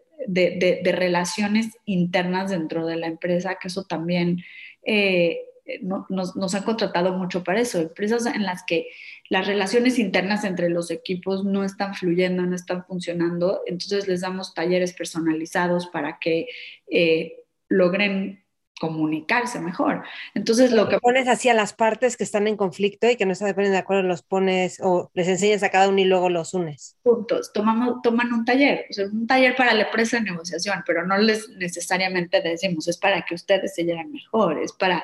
relaciones 0.86 1.76
internas 1.86 2.52
dentro 2.52 2.86
de 2.86 2.98
la 2.98 3.08
empresa, 3.08 3.58
que 3.60 3.68
eso 3.68 3.84
también 3.84 4.44
eh, 4.84 5.40
nos, 5.82 6.36
nos, 6.36 6.54
han 6.54 6.64
contratado 6.64 7.18
mucho 7.18 7.44
para 7.44 7.60
eso. 7.60 7.80
Empresas 7.80 8.28
en 8.28 8.44
las 8.44 8.64
que 8.64 8.90
las 9.28 9.48
relaciones 9.48 9.98
internas 9.98 10.44
entre 10.44 10.70
los 10.70 10.92
equipos 10.92 11.44
no 11.44 11.64
están 11.64 11.96
fluyendo, 11.96 12.44
no 12.44 12.56
están 12.56 12.86
funcionando, 12.86 13.62
entonces 13.66 14.08
les 14.08 14.22
damos 14.22 14.54
talleres 14.54 14.94
personalizados 14.94 15.88
para 15.88 16.20
que 16.20 16.48
eh, 16.92 17.44
logren 17.70 18.44
comunicarse 18.80 19.60
mejor. 19.60 20.04
Entonces, 20.34 20.72
lo 20.72 20.90
que 20.90 21.00
pones 21.00 21.28
así 21.28 21.50
a 21.50 21.54
las 21.54 21.74
partes 21.74 22.18
que 22.18 22.24
están 22.24 22.48
en 22.48 22.58
conflicto 22.58 23.10
y 23.10 23.16
que 23.16 23.26
no 23.26 23.36
se 23.36 23.54
ponen 23.54 23.72
de 23.72 23.78
acuerdo, 23.78 24.04
los 24.04 24.24
pones 24.24 24.80
o 24.82 25.12
les 25.14 25.28
enseñas 25.28 25.62
a 25.64 25.70
cada 25.70 25.90
uno 25.90 26.00
y 26.00 26.06
luego 26.06 26.30
los 26.30 26.54
unes. 26.54 26.98
Puntos. 27.04 27.52
Tomamos, 27.54 28.02
toman 28.02 28.34
un 28.34 28.46
taller, 28.46 28.86
o 28.90 28.94
sea, 28.94 29.06
un 29.06 29.28
taller 29.28 29.56
para 29.56 29.74
la 29.74 29.84
empresa 29.84 30.18
de 30.18 30.24
negociación, 30.24 30.84
pero 30.86 31.06
no 31.06 31.18
les 31.18 31.50
necesariamente 31.50 32.42
decimos, 32.42 32.88
es 32.88 32.98
para 32.98 33.24
que 33.24 33.36
ustedes 33.36 33.76
se 33.76 33.84
lleven 33.84 34.12
mejor, 34.12 34.60
es 34.60 34.74
para 34.74 35.04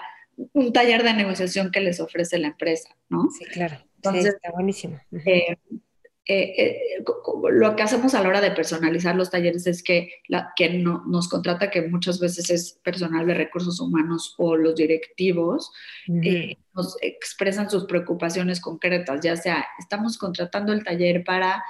un 0.53 0.73
taller 0.73 1.03
de 1.03 1.13
negociación 1.13 1.71
que 1.71 1.81
les 1.81 1.99
ofrece 1.99 2.37
la 2.37 2.47
empresa, 2.47 2.89
¿no? 3.09 3.29
Sí, 3.37 3.45
claro. 3.45 3.77
Entonces, 3.97 4.35
está 4.35 4.51
buenísimo. 4.51 4.99
Eh, 5.25 5.57
eh, 6.27 7.03
lo 7.51 7.75
que 7.75 7.83
hacemos 7.83 8.15
a 8.15 8.21
la 8.21 8.29
hora 8.29 8.41
de 8.41 8.51
personalizar 8.51 9.15
los 9.15 9.29
talleres 9.29 9.67
es 9.67 9.83
que 9.83 10.23
quien 10.55 10.83
no, 10.83 11.03
nos 11.05 11.27
contrata, 11.29 11.69
que 11.69 11.83
muchas 11.83 12.19
veces 12.19 12.49
es 12.49 12.79
personal 12.83 13.27
de 13.27 13.35
recursos 13.35 13.79
humanos 13.79 14.33
o 14.37 14.55
los 14.55 14.75
directivos, 14.75 15.71
eh, 16.23 16.57
nos 16.73 16.97
expresan 17.01 17.69
sus 17.69 17.85
preocupaciones 17.85 18.59
concretas, 18.59 19.21
ya 19.21 19.35
sea 19.35 19.65
estamos 19.77 20.17
contratando 20.17 20.73
el 20.73 20.83
taller 20.83 21.23
para 21.23 21.63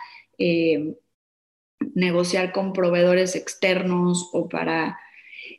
negociar 1.93 2.51
con 2.51 2.73
proveedores 2.73 3.35
externos 3.35 4.29
o 4.33 4.47
para... 4.47 4.99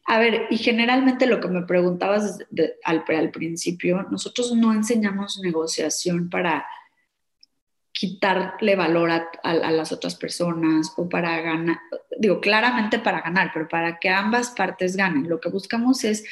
A 0.07 0.19
ver, 0.19 0.47
y 0.51 0.59
generalmente 0.59 1.27
lo 1.27 1.41
que 1.41 1.49
me 1.49 1.63
preguntabas 1.63 2.39
al, 2.85 3.05
al 3.07 3.31
principio, 3.31 4.07
nosotros 4.11 4.53
no 4.55 4.73
enseñamos 4.73 5.39
negociación 5.43 6.29
para 6.31 6.67
quitarle 7.97 8.77
valor 8.77 9.11
a, 9.11 9.55
las 9.55 9.91
otras 9.91 10.17
personas 10.17 10.93
o 10.99 11.09
para 11.09 11.41
ganar, 11.41 11.79
digo, 12.19 12.43
claramente 12.43 12.99
para 12.99 13.23
ganar, 13.23 13.53
pero 13.55 13.69
para 13.69 13.99
que 13.99 14.11
ambas 14.11 14.51
partes 14.51 14.97
ganen. 14.97 15.31
Lo 15.31 15.41
que 15.41 15.49
buscamos 15.49 16.05
es 16.05 16.23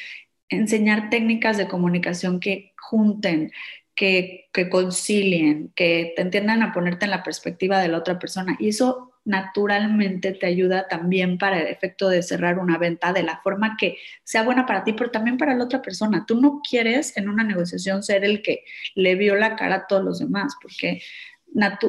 enseñar 0.47 1.09
técnicas 1.09 1.57
de 1.57 1.67
comunicación 1.67 2.39
que 2.39 2.73
junten, 2.79 3.51
que, 3.95 4.47
que 4.53 4.69
concilien, 4.69 5.71
que 5.75 6.13
te 6.15 6.21
entiendan 6.21 6.61
a 6.61 6.71
ponerte 6.71 7.05
en 7.05 7.11
la 7.11 7.23
perspectiva 7.23 7.79
de 7.79 7.87
la 7.87 7.97
otra 7.97 8.19
persona. 8.19 8.55
Y 8.59 8.69
eso 8.69 9.13
naturalmente 9.23 10.33
te 10.33 10.45
ayuda 10.45 10.87
también 10.87 11.39
para 11.39 11.59
el 11.59 11.65
efecto 11.65 12.09
de 12.09 12.21
cerrar 12.21 12.59
una 12.59 12.77
venta 12.77 13.11
de 13.11 13.23
la 13.23 13.41
forma 13.41 13.75
que 13.75 13.97
sea 14.23 14.43
buena 14.43 14.67
para 14.67 14.83
ti, 14.83 14.93
pero 14.93 15.09
también 15.09 15.39
para 15.39 15.55
la 15.55 15.63
otra 15.63 15.81
persona. 15.81 16.25
Tú 16.27 16.39
no 16.39 16.61
quieres 16.61 17.17
en 17.17 17.27
una 17.27 17.43
negociación 17.43 18.03
ser 18.03 18.23
el 18.23 18.43
que 18.43 18.65
le 18.93 19.15
vio 19.15 19.35
la 19.35 19.55
cara 19.55 19.75
a 19.75 19.87
todos 19.87 20.03
los 20.03 20.19
demás, 20.19 20.55
porque 20.61 21.01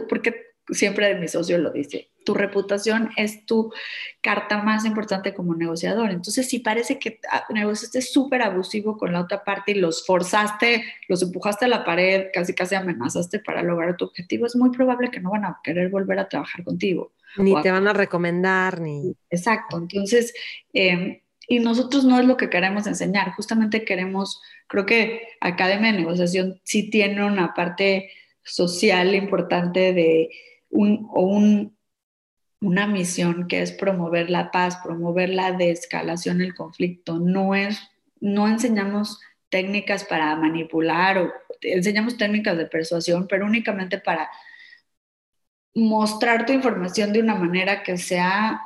porque 0.09 0.47
siempre 0.69 1.15
mi 1.15 1.29
socio 1.29 1.59
lo 1.59 1.71
dice, 1.71 2.11
tu 2.25 2.35
reputación 2.35 3.11
es 3.17 3.47
tu 3.47 3.73
carta 4.21 4.63
más 4.63 4.85
importante 4.85 5.33
como 5.33 5.55
negociador. 5.55 6.11
Entonces, 6.11 6.49
si 6.49 6.59
parece 6.59 6.99
que 6.99 7.21
ah, 7.31 7.45
negociaste 7.51 8.03
súper 8.03 8.43
abusivo 8.43 8.99
con 8.99 9.13
la 9.13 9.21
otra 9.21 9.45
parte 9.45 9.73
y 9.73 9.75
los 9.77 10.05
forzaste, 10.05 10.85
los 11.09 11.23
empujaste 11.23 11.67
a 11.67 11.69
la 11.69 11.85
pared, 11.85 12.27
casi 12.35 12.53
casi 12.53 12.75
amenazaste 12.75 13.39
para 13.39 13.63
lograr 13.63 13.97
tu 13.97 14.07
objetivo, 14.07 14.47
es 14.47 14.57
muy 14.57 14.71
probable 14.71 15.11
que 15.11 15.21
no 15.21 15.31
van 15.31 15.45
a 15.45 15.61
querer 15.63 15.89
volver 15.89 16.19
a 16.19 16.29
trabajar 16.29 16.65
contigo. 16.65 17.13
Ni 17.39 17.55
te 17.63 17.71
van 17.71 17.87
a 17.87 17.93
recomendar, 17.93 18.81
ni... 18.81 19.15
Exacto. 19.31 19.77
Entonces, 19.77 20.35
em, 20.73 21.21
y 21.47 21.61
nosotros 21.61 22.05
no 22.05 22.19
es 22.19 22.27
lo 22.27 22.37
que 22.37 22.51
queremos 22.51 22.87
enseñar, 22.87 23.33
justamente 23.33 23.85
queremos, 23.85 24.43
creo 24.67 24.85
que 24.85 25.29
Academia 25.41 25.93
de 25.93 25.99
Negociación 25.99 26.61
sí 26.65 26.91
tiene 26.91 27.25
una 27.25 27.55
parte 27.55 28.11
social 28.47 29.15
importante 29.15 29.93
de 29.93 30.31
un, 30.71 31.09
o 31.13 31.23
un, 31.23 31.77
una 32.61 32.87
misión 32.87 33.49
que 33.49 33.61
es 33.63 33.73
promover 33.73 34.31
la 34.31 34.51
paz, 34.51 34.79
promover 34.83 35.31
la 35.31 35.53
desescalación 35.53 36.39
del 36.39 36.55
conflicto. 36.55 37.19
No, 37.19 37.55
es, 37.55 37.79
no 38.21 38.49
enseñamos 38.49 39.21
técnicas 39.49 40.05
para 40.05 40.35
manipular 40.37 41.19
o 41.19 41.33
enseñamos 41.61 42.17
técnicas 42.17 42.57
de 42.57 42.67
persuasión, 42.67 43.27
pero 43.29 43.47
únicamente 43.47 43.99
para 43.99 44.31
mostrar 45.75 46.47
tu 46.47 46.53
información 46.53 47.13
de 47.13 47.21
una 47.21 47.35
manera 47.35 47.83
que 47.83 47.99
sea, 47.99 48.61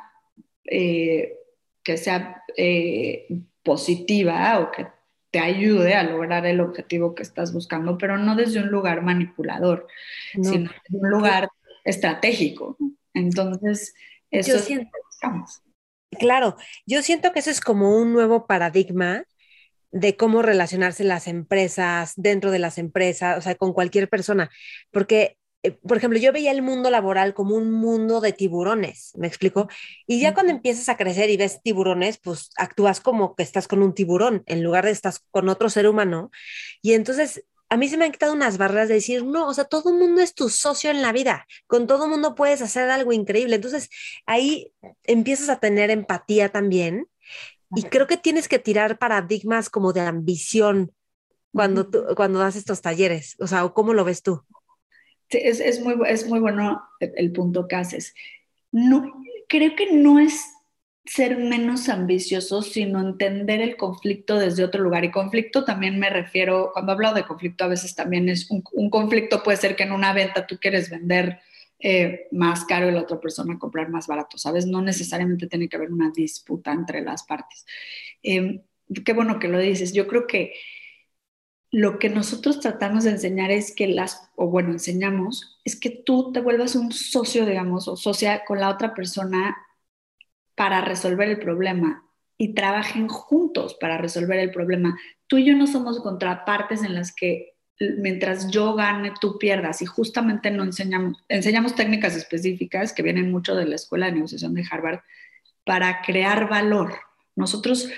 eh, 0.63 1.37
que 1.83 1.97
sea 1.97 2.43
eh, 2.55 3.27
positiva 3.63 4.59
o 4.59 4.71
que 4.71 4.87
te 5.31 5.39
ayude 5.39 5.95
a 5.95 6.03
lograr 6.03 6.45
el 6.45 6.59
objetivo 6.59 7.15
que 7.15 7.23
estás 7.23 7.53
buscando, 7.53 7.97
pero 7.97 8.17
no 8.17 8.35
desde 8.35 8.59
un 8.59 8.67
lugar 8.67 9.01
manipulador, 9.01 9.87
sino 10.33 10.69
desde 10.69 10.97
un 10.99 11.09
lugar 11.09 11.49
estratégico. 11.83 12.77
Entonces, 13.13 13.93
eso 14.29 14.55
es 14.57 14.69
lo 14.69 14.77
que 14.77 14.89
buscamos. 15.07 15.61
Claro, 16.19 16.57
yo 16.85 17.01
siento 17.01 17.31
que 17.31 17.39
eso 17.39 17.49
es 17.49 17.61
como 17.61 17.97
un 17.97 18.11
nuevo 18.11 18.45
paradigma 18.45 19.23
de 19.91 20.15
cómo 20.15 20.41
relacionarse 20.41 21.03
las 21.03 21.27
empresas, 21.27 22.13
dentro 22.15 22.51
de 22.51 22.59
las 22.59 22.77
empresas, 22.77 23.37
o 23.37 23.41
sea, 23.41 23.55
con 23.55 23.73
cualquier 23.73 24.09
persona, 24.09 24.49
porque 24.91 25.37
por 25.87 25.97
ejemplo, 25.97 26.17
yo 26.17 26.31
veía 26.31 26.51
el 26.51 26.61
mundo 26.61 26.89
laboral 26.89 27.33
como 27.33 27.55
un 27.55 27.71
mundo 27.71 28.19
de 28.19 28.33
tiburones, 28.33 29.11
¿me 29.15 29.27
explico? 29.27 29.67
Y 30.07 30.19
ya 30.19 30.33
cuando 30.33 30.51
empiezas 30.51 30.89
a 30.89 30.97
crecer 30.97 31.29
y 31.29 31.37
ves 31.37 31.61
tiburones, 31.61 32.17
pues 32.17 32.49
actúas 32.57 32.99
como 32.99 33.35
que 33.35 33.43
estás 33.43 33.67
con 33.67 33.83
un 33.83 33.93
tiburón 33.93 34.43
en 34.47 34.63
lugar 34.63 34.85
de 34.85 34.91
estás 34.91 35.23
con 35.29 35.49
otro 35.49 35.69
ser 35.69 35.87
humano. 35.87 36.31
Y 36.81 36.93
entonces 36.93 37.45
a 37.69 37.77
mí 37.77 37.87
se 37.87 37.95
me 37.97 38.05
han 38.05 38.11
quitado 38.11 38.33
unas 38.33 38.57
barreras 38.57 38.89
de 38.89 38.95
decir, 38.95 39.23
no, 39.23 39.47
o 39.47 39.53
sea, 39.53 39.63
todo 39.63 39.91
el 39.91 39.97
mundo 39.97 40.21
es 40.21 40.33
tu 40.33 40.49
socio 40.49 40.91
en 40.91 41.01
la 41.01 41.13
vida, 41.13 41.47
con 41.67 41.87
todo 41.87 42.03
el 42.03 42.11
mundo 42.11 42.35
puedes 42.35 42.61
hacer 42.61 42.89
algo 42.89 43.13
increíble. 43.13 43.55
Entonces 43.55 43.89
ahí 44.25 44.73
empiezas 45.03 45.47
a 45.49 45.59
tener 45.59 45.89
empatía 45.89 46.49
también. 46.49 47.07
Y 47.73 47.83
creo 47.83 48.07
que 48.07 48.17
tienes 48.17 48.49
que 48.49 48.59
tirar 48.59 48.97
paradigmas 48.97 49.69
como 49.69 49.93
de 49.93 50.01
ambición 50.01 50.91
cuando, 51.53 51.89
cuando 52.15 52.39
das 52.39 52.57
estos 52.57 52.81
talleres. 52.81 53.37
O 53.39 53.47
sea, 53.47 53.67
¿cómo 53.69 53.93
lo 53.93 54.03
ves 54.03 54.21
tú? 54.21 54.43
Es, 55.31 55.81
muy, 55.81 55.95
es 56.07 56.27
muy 56.27 56.39
bueno 56.39 56.81
el, 56.99 57.31
punto 57.31 57.67
que 57.67 57.75
haces. 57.75 58.13
No, 58.71 59.23
creo 59.47 59.75
que 59.75 59.91
no 59.91 60.19
es 60.19 60.45
ser 61.05 61.37
menos 61.37 61.89
ambicioso, 61.89 62.61
sino 62.61 62.99
entender 62.99 63.61
el 63.61 63.75
conflicto 63.75 64.37
desde 64.37 64.63
otro 64.63 64.81
lugar. 64.81 65.03
Y 65.03 65.11
conflicto 65.11 65.65
también 65.65 65.99
me 65.99 66.09
refiero, 66.09 66.71
cuando 66.73 66.91
hablo 66.91 67.13
de 67.13 67.25
conflicto, 67.25 67.63
a 67.63 67.69
veces 67.69 67.95
también 67.95 68.29
es 68.29 68.49
un, 68.51 68.89
conflicto, 68.89 69.43
puede 69.43 69.57
ser 69.57 69.75
que 69.75 69.83
en 69.83 69.91
una 69.91 70.13
venta 70.13 70.45
tú 70.45 70.57
quieres 70.59 70.89
vender 70.89 71.39
eh, 71.79 72.27
más 72.31 72.63
caro 72.65 72.87
y 72.87 72.91
la 72.91 73.01
otra 73.01 73.19
persona 73.19 73.57
comprar 73.57 73.89
más 73.89 74.05
barato, 74.05 74.37
¿sabes? 74.37 74.67
No 74.67 74.81
necesariamente 74.81 75.47
tiene 75.47 75.67
que 75.67 75.75
haber 75.75 75.91
una 75.91 76.11
disputa 76.11 76.71
entre 76.71 77.01
las 77.01 77.23
partes. 77.23 77.65
Em, 78.21 78.61
qué 79.03 79.13
bueno 79.13 79.39
que 79.39 79.47
lo 79.47 79.57
dices. 79.57 79.93
Yo 79.93 80.07
creo 80.07 80.27
que 80.27 80.53
lo 81.71 81.99
que 81.99 82.09
nosotros 82.09 82.59
tratamos 82.59 83.05
de 83.05 83.11
enseñar 83.11 83.49
es 83.49 83.73
que 83.73 83.87
las, 83.87 84.29
o 84.35 84.47
bueno, 84.47 84.71
enseñamos, 84.71 85.59
es 85.63 85.79
que 85.79 85.89
tú 85.89 86.31
te 86.33 86.41
vuelvas 86.41 86.75
un 86.75 86.91
socio, 86.91 87.45
digamos, 87.45 87.87
o 87.87 87.95
socia 87.95 88.43
con 88.45 88.59
la 88.59 88.69
otra 88.69 88.93
persona 88.93 89.57
para 90.55 90.81
resolver 90.81 91.29
el 91.29 91.39
problema 91.39 92.03
y 92.37 92.53
trabajen 92.53 93.07
juntos 93.07 93.77
para 93.79 93.97
resolver 93.97 94.39
el 94.39 94.51
problema. 94.51 94.97
Tú 95.27 95.37
y 95.37 95.45
yo 95.45 95.55
no 95.55 95.65
somos 95.65 96.01
contrapartes 96.01 96.83
en 96.83 96.93
las 96.93 97.15
que 97.15 97.53
mientras 97.97 98.49
yo 98.51 98.75
gane, 98.75 99.13
tú 99.19 99.37
pierdas. 99.37 99.81
Y 99.81 99.85
justamente 99.85 100.51
no 100.51 100.63
enseñamos, 100.63 101.23
enseñamos 101.29 101.75
técnicas 101.75 102.15
específicas 102.15 102.93
que 102.93 103.03
vienen 103.03 103.31
mucho 103.31 103.55
de 103.55 103.65
la 103.65 103.75
Escuela 103.75 104.07
de 104.07 104.13
Negociación 104.13 104.53
de 104.53 104.65
Harvard 104.69 104.99
para 105.63 106.01
crear 106.01 106.49
valor. 106.49 106.95
Nosotros 107.35 107.89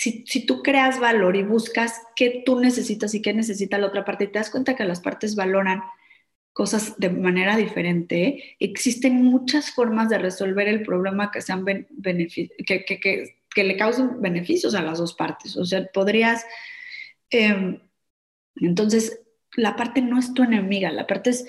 si, 0.00 0.46
tú 0.46 0.62
creas 0.62 0.98
valor 0.98 1.36
y 1.36 1.42
buscas 1.42 2.00
qué 2.16 2.42
tú 2.46 2.58
necesitas 2.58 3.14
y 3.14 3.20
qué 3.20 3.34
necesita 3.34 3.76
la 3.76 3.88
otra 3.88 4.02
parte 4.02 4.24
y 4.24 4.28
te 4.28 4.38
das 4.38 4.48
cuenta 4.48 4.74
que 4.74 4.84
las 4.84 5.00
partes 5.00 5.36
valoran 5.36 5.82
cosas 6.54 6.94
de 6.96 7.10
manera 7.10 7.54
diferente, 7.54 8.56
existen 8.58 9.22
muchas 9.22 9.72
formas 9.72 10.08
de 10.08 10.16
resolver 10.16 10.68
el 10.68 10.82
problema 10.82 11.30
que, 11.30 11.42
sean 11.42 11.66
que, 11.66 13.62
le 13.62 13.76
causen 13.76 14.22
beneficios 14.22 14.74
a 14.74 14.82
las 14.82 14.98
dos 14.98 15.12
partes. 15.12 15.56
O 15.58 15.66
sea, 15.66 15.86
podrías... 15.92 16.46
Em, 17.28 17.78
entonces, 18.56 19.20
la 19.54 19.76
parte 19.76 20.00
no 20.00 20.18
es 20.18 20.32
tu 20.32 20.42
enemiga, 20.42 20.90
la 20.92 21.06
parte 21.06 21.30
es 21.30 21.46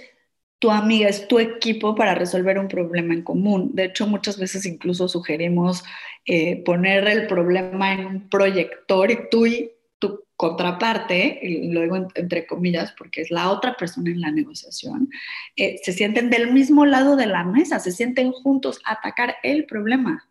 tu 0.61 0.69
amiga, 0.69 1.09
es 1.09 1.27
tu 1.27 1.39
equipo 1.39 1.95
para 1.95 2.13
resolver 2.13 2.59
un 2.59 2.67
problema 2.67 3.15
en 3.15 3.23
común. 3.23 3.71
De 3.73 3.85
hecho, 3.85 4.05
muchas 4.05 4.37
veces 4.37 4.63
incluso 4.67 5.07
sugerimos 5.07 5.83
eh, 6.23 6.63
poner 6.63 7.07
el 7.07 7.25
problema 7.25 7.93
en 7.93 8.05
un 8.05 8.29
proyector 8.29 9.09
y 9.09 9.17
tú 9.31 9.47
y 9.47 9.71
tu 9.97 10.23
contraparte, 10.35 11.39
y 11.41 11.71
lo 11.71 11.81
digo 11.81 11.95
entre 12.13 12.45
comillas 12.45 12.93
porque 12.95 13.21
es 13.21 13.31
la 13.31 13.49
otra 13.49 13.73
persona 13.73 14.11
en 14.11 14.21
la 14.21 14.29
negociación, 14.29 15.09
eh, 15.55 15.79
se 15.81 15.93
sienten 15.93 16.29
del 16.29 16.53
mismo 16.53 16.85
lado 16.85 17.15
de 17.15 17.25
la 17.25 17.43
mesa, 17.43 17.79
se 17.79 17.91
sienten 17.91 18.31
juntos 18.31 18.81
a 18.85 18.93
atacar 18.93 19.37
el 19.41 19.65
problema. 19.65 20.29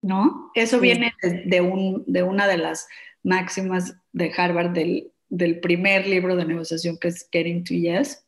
¿No? 0.00 0.50
Eso 0.54 0.80
viene 0.80 1.12
de, 1.22 1.60
un, 1.60 2.04
de 2.06 2.22
una 2.22 2.46
de 2.46 2.58
las 2.58 2.88
máximas 3.22 3.94
de 4.12 4.32
Harvard 4.34 4.70
del, 4.70 5.12
del 5.28 5.60
primer 5.60 6.06
libro 6.06 6.34
de 6.34 6.46
negociación 6.46 6.98
que 6.98 7.08
es 7.08 7.28
Getting 7.30 7.64
to 7.64 7.74
Yes, 7.74 8.23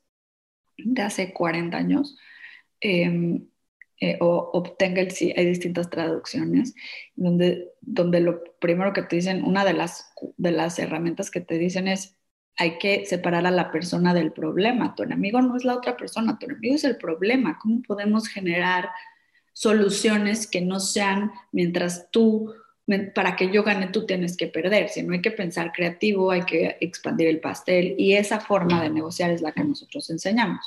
de 0.79 1.03
hace 1.03 1.33
40 1.33 1.77
años, 1.77 2.17
em, 2.81 3.49
eh, 4.01 4.19
o 4.21 4.51
obtenga 4.53 5.01
el 5.01 5.11
sí, 5.11 5.33
hay 5.37 5.47
distintas 5.47 5.89
traducciones, 5.89 6.75
donde, 7.15 7.71
donde 7.81 8.21
lo 8.21 8.43
primero 8.61 8.93
que 8.93 9.03
te 9.03 9.17
dicen, 9.17 9.43
una 9.45 9.65
de 9.65 9.73
las, 9.73 10.13
de 10.37 10.51
las 10.51 10.79
herramientas 10.79 11.31
que 11.31 11.41
te 11.41 11.59
dicen 11.59 11.89
es, 11.89 12.17
hay 12.59 12.79
que 12.79 13.05
separar 13.07 13.47
a 13.47 13.51
la 13.51 13.71
persona 13.71 14.15
del 14.15 14.33
problema. 14.33 14.95
Tu 14.95 15.03
enemigo 15.03 15.41
no 15.43 15.57
es 15.57 15.65
la 15.65 15.77
otra 15.77 15.97
persona, 15.97 16.39
tu 16.39 16.47
enemigo 16.47 16.75
es 16.75 16.85
el 16.85 16.97
problema. 16.97 17.59
¿Cómo 17.61 17.83
podemos 17.83 18.29
generar 18.29 18.91
soluciones 19.53 20.47
que 20.47 20.61
no 20.61 20.81
sean 20.81 21.33
mientras 21.53 22.11
tú 22.11 22.53
para 23.15 23.35
que 23.35 23.51
yo 23.51 23.65
gane 23.65 23.89
tú 23.89 24.07
tienes 24.07 24.37
que 24.37 24.47
perder, 24.47 24.89
si 24.89 25.03
no 25.03 25.13
hay 25.13 25.21
que 25.21 25.33
pensar 25.33 25.73
creativo, 25.73 26.31
hay 26.31 26.43
que 26.43 26.77
expandir 26.81 27.29
el 27.29 27.41
pastel. 27.41 27.95
Y 27.99 28.15
esa 28.15 28.41
forma 28.41 28.83
de 28.83 28.91
negociar 28.91 29.31
es 29.31 29.43
la 29.43 29.53
que 29.53 29.65
nosotros 29.65 30.09
enseñamos, 30.11 30.65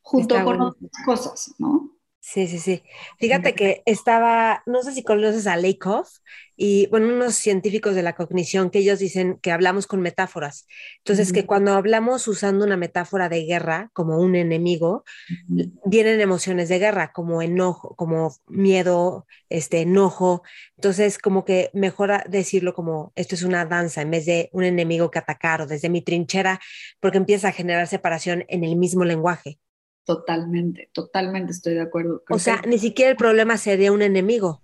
junto 0.00 0.42
con 0.42 0.60
otras 0.60 0.90
cosas, 1.04 1.54
¿no? 1.58 1.90
Sí, 2.22 2.46
sí, 2.48 2.58
sí. 2.58 2.82
Fíjate 3.18 3.54
que 3.54 3.82
estaba, 3.86 4.62
no 4.66 4.82
sé 4.82 4.92
si 4.92 5.02
conoces 5.02 5.46
a 5.46 5.56
Lakoff 5.56 6.18
y, 6.54 6.86
bueno, 6.88 7.08
unos 7.08 7.34
científicos 7.34 7.94
de 7.94 8.02
la 8.02 8.14
cognición 8.14 8.68
que 8.70 8.80
ellos 8.80 8.98
dicen 8.98 9.38
que 9.40 9.50
hablamos 9.50 9.86
con 9.86 10.02
metáforas. 10.02 10.66
Entonces, 10.98 11.32
que 11.32 11.46
cuando 11.46 11.72
hablamos 11.72 12.28
usando 12.28 12.66
una 12.66 12.76
metáfora 12.76 13.30
de 13.30 13.44
guerra 13.46 13.90
como 13.94 14.18
un 14.18 14.36
enemigo, 14.36 15.02
vienen 15.48 16.20
emociones 16.20 16.68
de 16.68 16.78
guerra 16.78 17.10
como 17.12 17.40
enojo, 17.42 17.96
como 17.96 18.34
miedo, 18.46 19.26
este 19.48 19.80
enojo. 19.80 20.42
Entonces, 20.76 21.18
como 21.18 21.44
que 21.46 21.70
mejora 21.72 22.24
decirlo 22.28 22.74
como 22.74 23.12
esto 23.16 23.34
es 23.34 23.42
una 23.44 23.64
danza 23.64 24.02
en 24.02 24.10
vez 24.10 24.26
de 24.26 24.50
un 24.52 24.64
enemigo 24.64 25.10
que 25.10 25.18
atacar 25.20 25.62
o 25.62 25.66
desde 25.66 25.88
mi 25.88 26.02
trinchera, 26.02 26.60
porque 27.00 27.16
empieza 27.18 27.48
a 27.48 27.52
generar 27.52 27.86
separación 27.88 28.44
en 28.48 28.62
el 28.64 28.76
mismo 28.76 29.04
lenguaje. 29.04 29.58
Totalmente, 30.04 30.90
totalmente 30.92 31.52
estoy 31.52 31.74
de 31.74 31.82
acuerdo. 31.82 32.22
o 32.28 32.38
sea, 32.38 32.62
ni 32.66 32.78
siquiera 32.78 33.10
el 33.10 33.16
problema 33.16 33.56
sería 33.56 33.92
un 33.92 34.02
enemigo, 34.02 34.62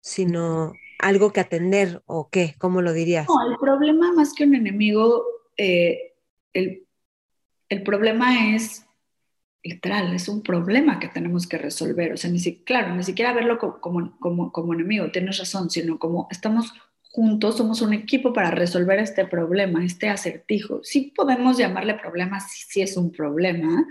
sino 0.00 0.72
algo 0.98 1.32
que 1.32 1.40
atender 1.40 2.02
o 2.06 2.28
qué, 2.28 2.54
¿cómo 2.58 2.82
lo 2.82 2.92
dirías? 2.92 3.26
No, 3.28 3.50
el 3.50 3.56
problema 3.58 4.12
más 4.12 4.34
que 4.34 4.44
un 4.44 4.54
enemigo, 4.54 5.24
eh, 5.56 6.14
el, 6.52 7.82
problema 7.84 8.54
es 8.54 8.84
literal, 9.62 10.12
es 10.14 10.28
un 10.28 10.42
problema 10.42 10.98
que 10.98 11.08
tenemos 11.08 11.46
que 11.46 11.58
resolver. 11.58 12.12
O 12.12 12.16
sea, 12.16 12.30
ni 12.30 12.38
si, 12.38 12.62
claro, 12.64 12.94
ni 12.94 13.04
siquiera 13.04 13.32
verlo 13.32 13.58
como, 13.58 14.18
como, 14.18 14.50
como 14.52 14.74
enemigo, 14.74 15.10
tienes 15.12 15.38
razón, 15.38 15.70
sino 15.70 15.98
como 15.98 16.26
estamos 16.30 16.72
juntos 17.18 17.56
somos 17.56 17.82
un 17.82 17.92
equipo 17.94 18.32
para 18.32 18.52
resolver 18.52 19.00
este 19.00 19.26
problema, 19.26 19.84
este 19.84 20.08
acertijo. 20.08 20.84
Sí 20.84 21.12
podemos 21.16 21.58
llamarle 21.58 21.94
problema 21.94 22.38
si 22.38 22.62
sí, 22.68 22.80
es 22.80 22.96
un 22.96 23.10
problema. 23.10 23.84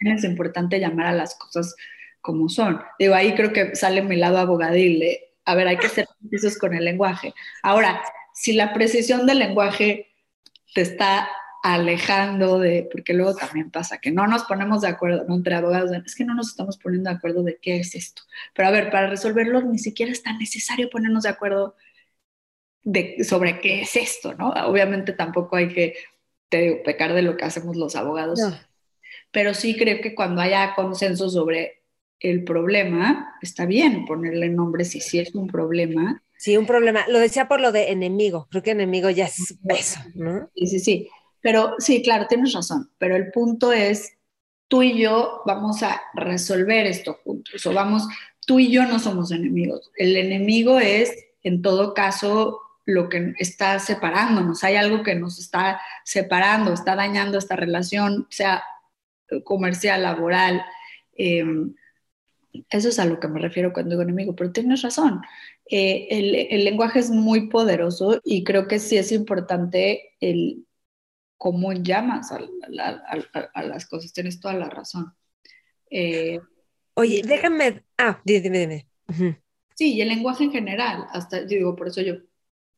Es 0.00 0.24
importante 0.24 0.80
llamar 0.80 1.06
a 1.06 1.12
las 1.12 1.36
cosas 1.36 1.76
como 2.20 2.48
son. 2.48 2.82
Digo, 2.98 3.14
ahí 3.14 3.36
creo 3.36 3.52
que 3.52 3.76
sale 3.76 4.02
mi 4.02 4.16
lado 4.16 4.38
abogadil. 4.38 5.04
a 5.44 5.54
ver, 5.54 5.68
hay 5.68 5.76
que 5.76 5.88
ser 5.88 6.06
precisos 6.18 6.58
con 6.58 6.74
el 6.74 6.84
lenguaje. 6.84 7.32
Ahora, 7.62 8.02
si 8.34 8.54
la 8.54 8.72
precisión 8.72 9.24
del 9.24 9.38
lenguaje 9.38 10.08
te 10.74 10.80
está 10.80 11.28
alejando 11.62 12.58
de, 12.58 12.88
porque 12.90 13.14
luego 13.14 13.36
también 13.36 13.70
pasa 13.70 13.98
que 13.98 14.10
no 14.10 14.26
nos 14.26 14.42
ponemos 14.46 14.80
de 14.80 14.88
acuerdo, 14.88 15.24
¿no? 15.28 15.36
Entre 15.36 15.54
abogados, 15.54 15.92
es 15.92 16.16
que 16.16 16.24
no 16.24 16.34
nos 16.34 16.48
estamos 16.48 16.76
poniendo 16.76 17.08
de 17.08 17.16
acuerdo 17.16 17.44
de 17.44 17.56
qué 17.62 17.76
es 17.78 17.94
esto. 17.94 18.22
Pero 18.52 18.66
a 18.66 18.72
ver, 18.72 18.90
para 18.90 19.06
resolverlo 19.06 19.62
ni 19.62 19.78
siquiera 19.78 20.10
es 20.10 20.24
tan 20.24 20.38
necesario 20.38 20.90
ponernos 20.90 21.22
de 21.22 21.28
acuerdo 21.28 21.76
sobre 23.24 23.60
qué 23.60 23.82
es 23.82 23.96
esto, 23.96 24.34
¿no? 24.34 24.50
Obviamente 24.66 25.12
tampoco 25.12 25.56
hay 25.56 25.68
que 25.68 25.94
pecar 26.48 27.12
de 27.12 27.22
lo 27.22 27.36
que 27.36 27.44
hacemos 27.44 27.76
los 27.76 27.96
abogados, 27.96 28.40
pero 29.30 29.52
sí 29.54 29.76
creo 29.76 30.00
que 30.00 30.14
cuando 30.14 30.40
haya 30.40 30.74
consenso 30.74 31.28
sobre 31.28 31.82
el 32.20 32.44
problema, 32.44 33.36
está 33.42 33.66
bien 33.66 34.04
ponerle 34.04 34.48
nombre 34.48 34.84
si 34.84 35.00
sí 35.00 35.18
es 35.18 35.34
un 35.34 35.46
problema. 35.46 36.22
Sí, 36.36 36.56
un 36.56 36.66
problema. 36.66 37.04
Lo 37.08 37.18
decía 37.18 37.48
por 37.48 37.60
lo 37.60 37.70
de 37.72 37.90
enemigo. 37.90 38.48
Creo 38.50 38.62
que 38.62 38.70
enemigo 38.70 39.10
ya 39.10 39.26
es 39.26 39.56
eso, 39.68 40.00
¿no? 40.14 40.50
Sí, 40.54 40.66
sí, 40.66 40.78
sí. 40.80 41.08
Pero 41.40 41.74
sí, 41.78 42.02
claro, 42.02 42.26
tienes 42.28 42.52
razón. 42.52 42.90
Pero 42.98 43.14
el 43.14 43.30
punto 43.30 43.72
es 43.72 44.12
tú 44.68 44.82
y 44.82 44.98
yo 44.98 45.42
vamos 45.46 45.82
a 45.82 46.02
resolver 46.14 46.86
esto 46.86 47.18
juntos, 47.24 47.64
o 47.66 47.72
vamos, 47.72 48.06
tú 48.46 48.58
y 48.58 48.70
yo 48.70 48.84
no 48.84 48.98
somos 48.98 49.30
enemigos. 49.32 49.90
El 49.96 50.16
enemigo 50.16 50.78
es, 50.78 51.12
en 51.42 51.62
todo 51.62 51.94
caso, 51.94 52.60
lo 52.88 53.10
que 53.10 53.34
está 53.38 53.78
separándonos. 53.78 54.64
Hay 54.64 54.76
algo 54.76 55.02
que 55.02 55.14
nos 55.14 55.38
está 55.38 55.78
separando, 56.06 56.72
está 56.72 56.96
dañando 56.96 57.36
esta 57.36 57.54
relación, 57.54 58.26
sea 58.30 58.64
comercial, 59.44 60.02
laboral. 60.02 60.64
Em, 61.12 61.74
eso 62.70 62.88
es 62.88 62.98
a 62.98 63.04
lo 63.04 63.20
que 63.20 63.28
me 63.28 63.40
refiero 63.40 63.74
cuando 63.74 63.90
digo 63.90 64.00
enemigo, 64.00 64.34
pero 64.34 64.52
tienes 64.52 64.80
razón. 64.80 65.20
Eh, 65.70 66.08
el, 66.50 66.64
lenguaje 66.64 66.98
es 66.98 67.10
muy 67.10 67.50
poderoso 67.50 68.22
y 68.24 68.42
creo 68.42 68.66
que 68.66 68.78
sí 68.78 68.96
es 68.96 69.12
importante 69.12 70.14
el 70.18 70.64
cómo 71.36 71.74
llamas 71.74 72.32
a, 72.32 72.40
las 73.62 73.86
cosas. 73.86 74.14
Tienes 74.14 74.40
toda 74.40 74.54
la 74.54 74.70
razón. 74.70 75.12
Eh, 75.90 76.40
Oye, 76.94 77.20
déjame. 77.22 77.84
Ah, 77.98 78.18
dime, 78.24 78.48
dime. 78.48 78.88
Sí, 79.74 79.92
y 79.92 80.00
el 80.00 80.08
lenguaje 80.08 80.44
en 80.44 80.52
general. 80.52 81.04
Hasta, 81.12 81.42
yo 81.42 81.48
digo, 81.48 81.76
por 81.76 81.88
eso 81.88 82.00
yo 82.00 82.14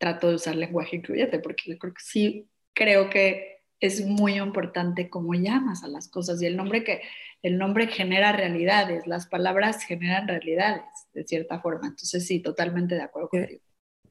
trato 0.01 0.29
de 0.29 0.37
usar 0.37 0.57
lenguaje 0.57 0.97
incluyente, 0.97 1.39
porque 1.39 1.79
creo 1.79 1.95
que 1.95 2.03
sí 2.03 2.49
creo 2.73 3.11
que 3.11 3.61
es 3.79 4.05
muy 4.07 4.39
importante 4.39 5.11
cómo 5.11 5.35
llamas 5.35 5.85
a 5.85 5.89
las 5.89 6.09
cosas 6.09 6.41
y 6.41 6.47
el 6.47 6.57
nombre 6.57 6.83
que 6.83 7.03
el 7.43 7.57
nombre 7.57 7.87
genera 7.87 8.33
realidades, 8.33 9.07
las 9.07 9.27
palabras 9.27 9.83
generan 9.85 10.29
realidades 10.29 10.83
de 11.15 11.25
cierta 11.25 11.61
forma. 11.61 11.89
Entonces 11.89 12.27
sí, 12.27 12.41
totalmente 12.41 12.95
de 12.95 13.03
acuerdo 13.03 13.31
contigo. 13.31 13.63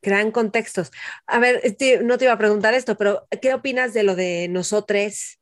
Crean 0.02 0.32
contextos. 0.32 0.91
A 1.28 1.39
ver, 1.39 1.60
este, 1.63 2.02
no 2.04 2.17
te 2.17 2.25
iba 2.25 2.34
a 2.34 2.39
preguntar 2.39 2.73
esto, 2.73 2.97
pero 2.97 3.28
¿qué 3.41 3.54
opinas 3.54 3.93
de 3.93 4.04
lo 4.04 4.15
de 4.15 4.47
nosotros? 4.49 5.39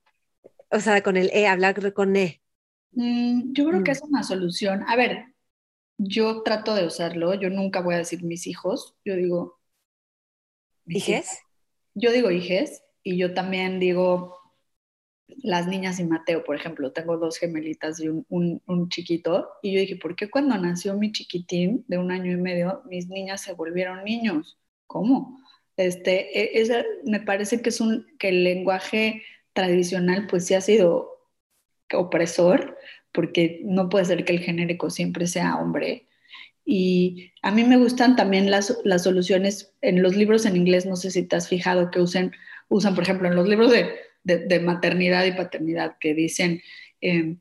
O 0.70 0.80
sea, 0.82 1.02
con 1.02 1.16
el 1.16 1.30
E, 1.32 1.48
hablar 1.48 1.94
con 1.94 2.16
E. 2.18 2.42
Mm, 2.92 3.54
yo 3.54 3.70
creo 3.70 3.84
que 3.84 3.92
mm. 3.92 3.94
es 3.94 4.02
una 4.02 4.24
solución. 4.24 4.84
A 4.88 4.98
ver, 4.98 5.28
yo 5.98 6.44
trato 6.44 6.76
de 6.76 6.86
usarlo, 6.86 7.34
yo 7.36 7.50
nunca 7.50 7.80
voy 7.80 7.96
a 7.96 8.00
decir 8.00 8.24
mis 8.24 8.48
hijos, 8.48 8.96
yo 9.06 9.16
digo... 9.16 9.57
¿Hijes? 10.88 11.40
Yo 11.94 12.12
digo 12.12 12.32
hijes 12.32 12.84
y 13.04 13.18
yo 13.18 13.34
también 13.34 13.80
digo 13.80 14.38
las 15.28 15.68
niñas 15.68 16.00
y 16.00 16.06
Mateo, 16.06 16.44
por 16.44 16.56
ejemplo, 16.56 16.92
tengo 16.94 17.18
dos 17.18 17.38
gemelitas 17.38 18.00
y 18.00 18.08
un, 18.08 18.90
chiquito, 18.90 19.50
y 19.62 19.74
yo 19.74 19.82
dije, 19.82 19.96
¿por 19.98 20.16
qué 20.16 20.30
cuando 20.30 20.58
nació 20.58 20.96
mi 20.96 21.12
chiquitín 21.12 21.84
de 21.88 21.98
un 21.98 22.12
año 22.12 22.32
y 22.32 22.38
medio, 22.38 22.82
mis 22.86 23.10
niñas 23.10 23.42
se 23.42 23.54
volvieron 23.54 24.04
niños? 24.04 24.58
¿Cómo? 24.86 25.40
Este, 25.76 26.62
e, 26.62 26.86
me 27.04 27.20
parece 27.20 27.62
que 27.62 27.70
es 27.70 27.82
un, 27.82 28.08
que 28.18 28.30
el 28.30 28.44
lenguaje 28.44 29.24
tradicional 29.54 30.28
pues 30.28 30.46
sí 30.46 30.54
ha 30.54 30.62
sido 30.62 31.12
opresor, 31.94 32.78
porque 33.12 33.62
no 33.64 33.90
puede 33.90 34.06
ser 34.06 34.26
que 34.26 34.34
el 34.34 34.40
genérico 34.40 34.90
siempre 34.90 35.28
sea 35.28 35.58
hombre. 35.58 36.08
Y 36.70 37.32
a 37.42 37.52
mí 37.52 37.64
me 37.64 37.78
gustan 37.78 38.18
también 38.18 38.52
las, 38.52 38.78
las 38.84 39.04
soluciones 39.04 39.74
en 39.82 40.04
los 40.04 40.18
libros 40.18 40.46
en 40.46 40.58
inglés, 40.58 40.86
no 40.86 40.98
sé 40.98 41.12
si 41.12 41.24
te 41.24 41.38
has 41.38 41.48
fijado 41.48 41.92
que 41.92 42.02
usen, 42.02 42.34
usan, 42.68 42.94
por 42.94 43.06
ejemplo, 43.06 43.30
en 43.30 43.36
los 43.36 43.48
libros 43.48 43.72
de 43.72 43.96
de, 44.28 44.60
maternidad 44.60 45.26
y 45.26 45.32
paternidad 45.32 45.98
que 46.00 46.14
dicen, 46.14 46.62
em, 47.02 47.40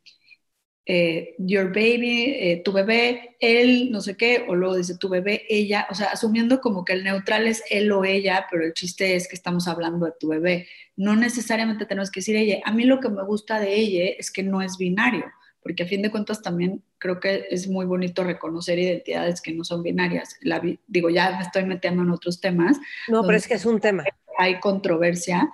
eh, 0.89 1.35
your 1.39 1.69
baby, 1.69 2.37
eh, 2.39 2.63
tu 2.65 2.73
bebé, 2.73 3.37
él, 3.41 3.91
no 3.91 4.01
sé 4.01 4.17
qué, 4.17 4.45
o 4.49 4.55
luego 4.55 4.77
dice 4.77 4.97
tu 4.99 5.09
bebé, 5.09 5.45
ella, 5.49 5.87
o 5.91 5.95
sea, 5.95 6.09
asumiendo 6.09 6.61
como 6.61 6.85
que 6.85 6.93
el 6.93 7.03
neutral 7.03 7.47
es 7.49 7.65
él 7.71 7.91
o 7.91 8.05
ella, 8.05 8.47
pero 8.51 8.65
el 8.65 8.73
chiste 8.73 9.17
es 9.17 9.27
que 9.27 9.35
estamos 9.35 9.67
hablando 9.67 10.07
de 10.07 10.13
tu 10.19 10.29
bebé. 10.29 10.69
No 10.97 11.17
necesariamente 11.17 11.87
tenemos 11.87 12.11
que 12.11 12.21
decir 12.21 12.37
ella. 12.37 12.61
A 12.65 12.73
mí 12.73 12.85
lo 12.85 13.01
que 13.01 13.09
me 13.09 13.25
gusta 13.25 13.59
de 13.59 13.75
ella 13.75 14.15
es 14.17 14.31
que 14.31 14.45
no 14.45 14.63
es 14.63 14.79
binario, 14.79 15.25
porque 15.67 15.83
a 15.83 15.87
fin 15.87 16.03
de 16.03 16.11
cuentas 16.11 16.43
también 16.43 16.83
creo 16.99 17.19
que 17.19 17.47
es 17.51 17.67
muy 17.67 17.87
bonito 17.87 18.23
reconocer 18.23 18.79
identidades 18.79 19.41
que 19.41 19.53
no 19.53 19.65
son 19.65 19.83
binarias. 19.83 20.37
La, 20.43 20.63
digo, 20.87 21.11
ya 21.11 21.37
me 21.37 21.43
estoy 21.43 21.65
metiendo 21.65 22.03
en 22.03 22.11
otros 22.11 22.41
temas. 22.41 22.79
No, 23.09 23.23
pero 23.25 23.37
es 23.37 23.49
que 23.49 23.55
es 23.55 23.67
un 23.67 23.81
tema. 23.81 24.05
Hay 24.39 24.61
controversia 24.61 25.51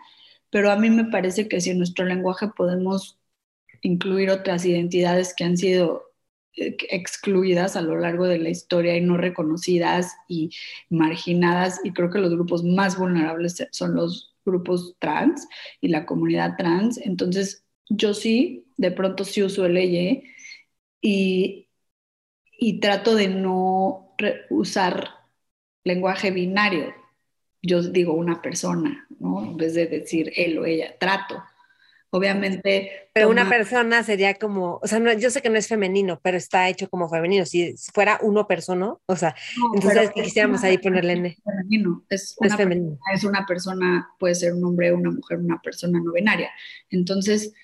pero 0.53 0.71
a 0.71 0.77
mí 0.77 0.91
me 0.91 1.07
parece 1.07 1.49
que 1.49 1.63
si 1.63 1.71
en 1.71 1.79
nuestro 1.79 2.05
lenguaje 2.05 2.47
podemos 2.55 3.19
incluir 3.81 4.29
otras 4.29 4.67
identidades 4.67 5.35
que 5.35 5.45
han 5.45 5.57
sido 5.57 6.13
eh, 6.57 6.77
excluidas 6.91 7.75
a 7.75 7.81
lo 7.81 7.97
largo 7.97 8.27
de 8.27 8.39
la 8.39 8.51
historia 8.51 8.95
y 8.95 9.01
no 9.01 9.17
reconocidas 9.17 10.13
y 10.29 10.51
marginadas, 10.91 11.81
y 11.85 11.95
creo 11.95 12.11
que 12.11 12.19
los 12.19 12.31
grupos 12.31 12.65
más 12.65 12.99
vulnerables 12.99 13.67
son 13.71 13.95
los 13.95 14.35
grupos 14.45 14.95
trans 14.99 15.49
y 15.81 15.89
la 15.89 16.05
comunidad 16.05 16.57
trans. 16.59 16.99
Entonces, 16.99 17.65
yo 17.89 18.13
sí, 18.13 18.62
de 18.77 18.91
pronto 18.91 19.25
sí 19.25 19.43
uso 19.43 19.67
el 19.67 19.75
ley 19.75 20.25
y, 21.01 21.69
y 22.59 22.81
trato 22.81 23.15
de 23.15 23.29
no 23.29 24.15
usar 24.51 25.09
lenguaje 25.85 26.31
binario, 26.31 26.95
yo 27.63 27.83
digo 27.83 28.15
una 28.15 28.43
persona, 28.43 29.07
¿no? 29.19 29.43
En 29.45 29.57
vez 29.57 29.75
de 29.75 29.87
decir 29.87 30.33
él 30.37 30.59
o 30.59 30.65
ella, 30.65 30.97
trato. 30.99 31.43
Obviamente. 32.15 33.09
Pero 33.15 33.31
una 33.31 33.49
persona 33.49 34.03
sería 34.03 34.35
como, 34.35 34.79
o 34.83 34.87
sea, 34.87 35.01
yo 35.15 35.31
sé 35.31 35.41
que 35.41 35.49
no 35.49 35.57
es 35.57 35.67
femenino, 35.67 36.21
pero 36.23 36.37
está 36.37 36.69
hecho 36.69 36.91
como 36.91 37.09
femenino. 37.09 37.47
Si 37.47 37.75
fuera 37.95 38.19
uno 38.21 38.47
persona, 38.47 38.95
o 39.07 39.17
sea, 39.17 39.35
entonces 39.75 40.11
quisiéramos 40.11 40.63
ahí 40.63 40.77
ponerle 40.77 41.15
N. 41.15 41.37
Femenino. 41.43 42.05
Es, 42.11 42.37
una 42.39 42.55
femenino. 42.55 42.91
Persona, 42.91 43.15
es 43.15 43.25
una 43.25 43.47
persona, 43.47 44.09
puede 44.19 44.35
ser 44.35 44.53
un 44.53 44.63
hombre, 44.63 44.93
una 44.93 45.11
mujer, 45.11 45.39
una 45.39 45.59
persona 45.63 46.01
no 46.05 46.13
binaria. 46.13 46.51
Entonces, 46.91 47.55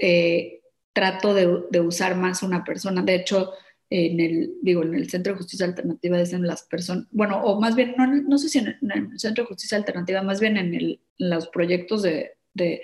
eh, 0.00 0.60
trato 0.92 1.34
de, 1.34 1.80
usar 1.80 2.16
más 2.16 2.42
una 2.42 2.64
persona. 2.64 3.02
De 3.02 3.14
hecho, 3.14 3.52
en 3.90 4.20
el, 4.20 4.54
digo, 4.62 4.82
en 4.82 4.94
el 4.94 5.08
Centro 5.08 5.32
de 5.32 5.38
Justicia 5.38 5.66
Alternativa 5.66 6.18
dicen 6.18 6.46
las 6.46 6.62
personas, 6.62 7.06
bueno, 7.10 7.42
o 7.42 7.60
más 7.60 7.74
bien, 7.76 7.94
no, 7.96 8.06
no 8.06 8.38
sé 8.38 8.48
si 8.48 8.58
en, 8.58 8.78
el 8.82 9.18
Centro 9.18 9.44
de 9.44 9.48
Justicia 9.48 9.78
Alternativa, 9.78 10.22
más 10.22 10.40
bien 10.40 10.56
en, 10.56 10.74
el, 10.74 11.00
los 11.18 11.48
proyectos 11.48 12.02
de, 12.02 12.32
de, 12.54 12.82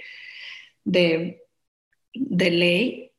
de, 0.84 2.50
ley 2.50 3.12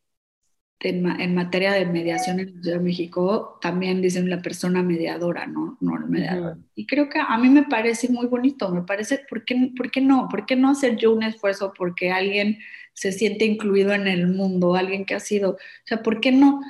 en, 0.89 1.35
materia 1.35 1.73
de 1.73 1.85
mediación 1.85 2.39
en 2.39 2.55
la 2.55 2.61
Ciudad 2.61 2.77
de 2.77 2.83
México, 2.83 3.57
también 3.61 4.01
dicen 4.01 4.29
la 4.29 4.41
persona 4.41 4.83
mediadora, 4.83 5.47
¿no? 5.47 5.77
no 5.81 5.97
el 5.97 6.05
mediador. 6.05 6.57
Y 6.75 6.85
creo 6.85 7.09
que 7.09 7.19
a 7.19 7.37
mí 7.37 7.49
me 7.49 7.63
parece 7.63 8.09
muy 8.09 8.27
bonito, 8.27 8.69
me 8.69 8.83
parece, 8.83 9.21
¿por 9.29 9.45
qué, 9.45 9.71
¿por 9.75 9.91
qué 9.91 10.01
no? 10.01 10.27
¿Por 10.29 10.45
qué 10.45 10.55
no 10.55 10.69
hacer 10.69 10.97
yo 10.97 11.13
un 11.13 11.23
esfuerzo 11.23 11.73
porque 11.77 12.11
alguien 12.11 12.59
se 12.93 13.11
siente 13.11 13.45
incluido 13.45 13.93
en 13.93 14.07
el 14.07 14.27
mundo, 14.27 14.75
alguien 14.75 15.05
que 15.05 15.15
ha 15.15 15.19
sido, 15.19 15.51
o 15.51 15.57
sea, 15.85 16.01
¿por 16.01 16.21
qué 16.21 16.31
no? 16.31 16.61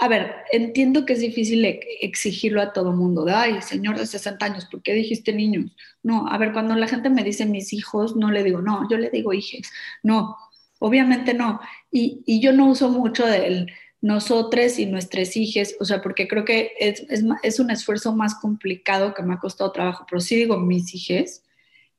a 0.00 0.08
ver, 0.08 0.34
entiendo 0.50 1.06
que 1.06 1.12
es 1.12 1.20
difícil 1.20 1.64
exigirlo 2.00 2.60
a 2.60 2.72
todo 2.72 2.92
mundo, 2.92 3.24
de, 3.24 3.32
ay, 3.32 3.62
señor 3.62 3.96
de 3.98 4.06
60 4.06 4.44
años, 4.44 4.66
¿por 4.66 4.82
qué 4.82 4.92
dijiste 4.92 5.32
niños? 5.32 5.70
No, 6.02 6.26
a 6.26 6.36
ver, 6.36 6.52
cuando 6.52 6.74
la 6.74 6.88
gente 6.88 7.10
me 7.10 7.22
dice 7.22 7.46
mis 7.46 7.72
hijos, 7.72 8.16
no 8.16 8.30
le 8.30 8.42
digo, 8.42 8.60
no, 8.60 8.88
yo 8.90 8.98
le 8.98 9.10
digo 9.10 9.32
hijes, 9.32 9.70
no, 10.02 10.36
obviamente 10.86 11.34
no. 11.34 11.60
Y, 11.90 12.40
yo 12.40 12.52
no 12.52 12.68
uso 12.68 12.88
mucho 12.90 13.26
del 13.26 13.72
nosotros 14.00 14.78
y 14.78 14.84
nuestros 14.84 15.34
hijos, 15.36 15.74
o 15.80 15.84
sea, 15.86 16.02
porque 16.02 16.28
creo 16.28 16.44
que 16.44 16.72
es, 16.78 17.06
es, 17.42 17.58
un 17.58 17.70
esfuerzo 17.70 18.14
más 18.14 18.34
complicado 18.34 19.14
que 19.14 19.22
me 19.22 19.32
ha 19.32 19.38
costado 19.38 19.72
trabajo, 19.72 20.04
pero 20.08 20.20
sí 20.20 20.36
digo 20.36 20.58
mis 20.58 20.94
hijos. 20.94 21.42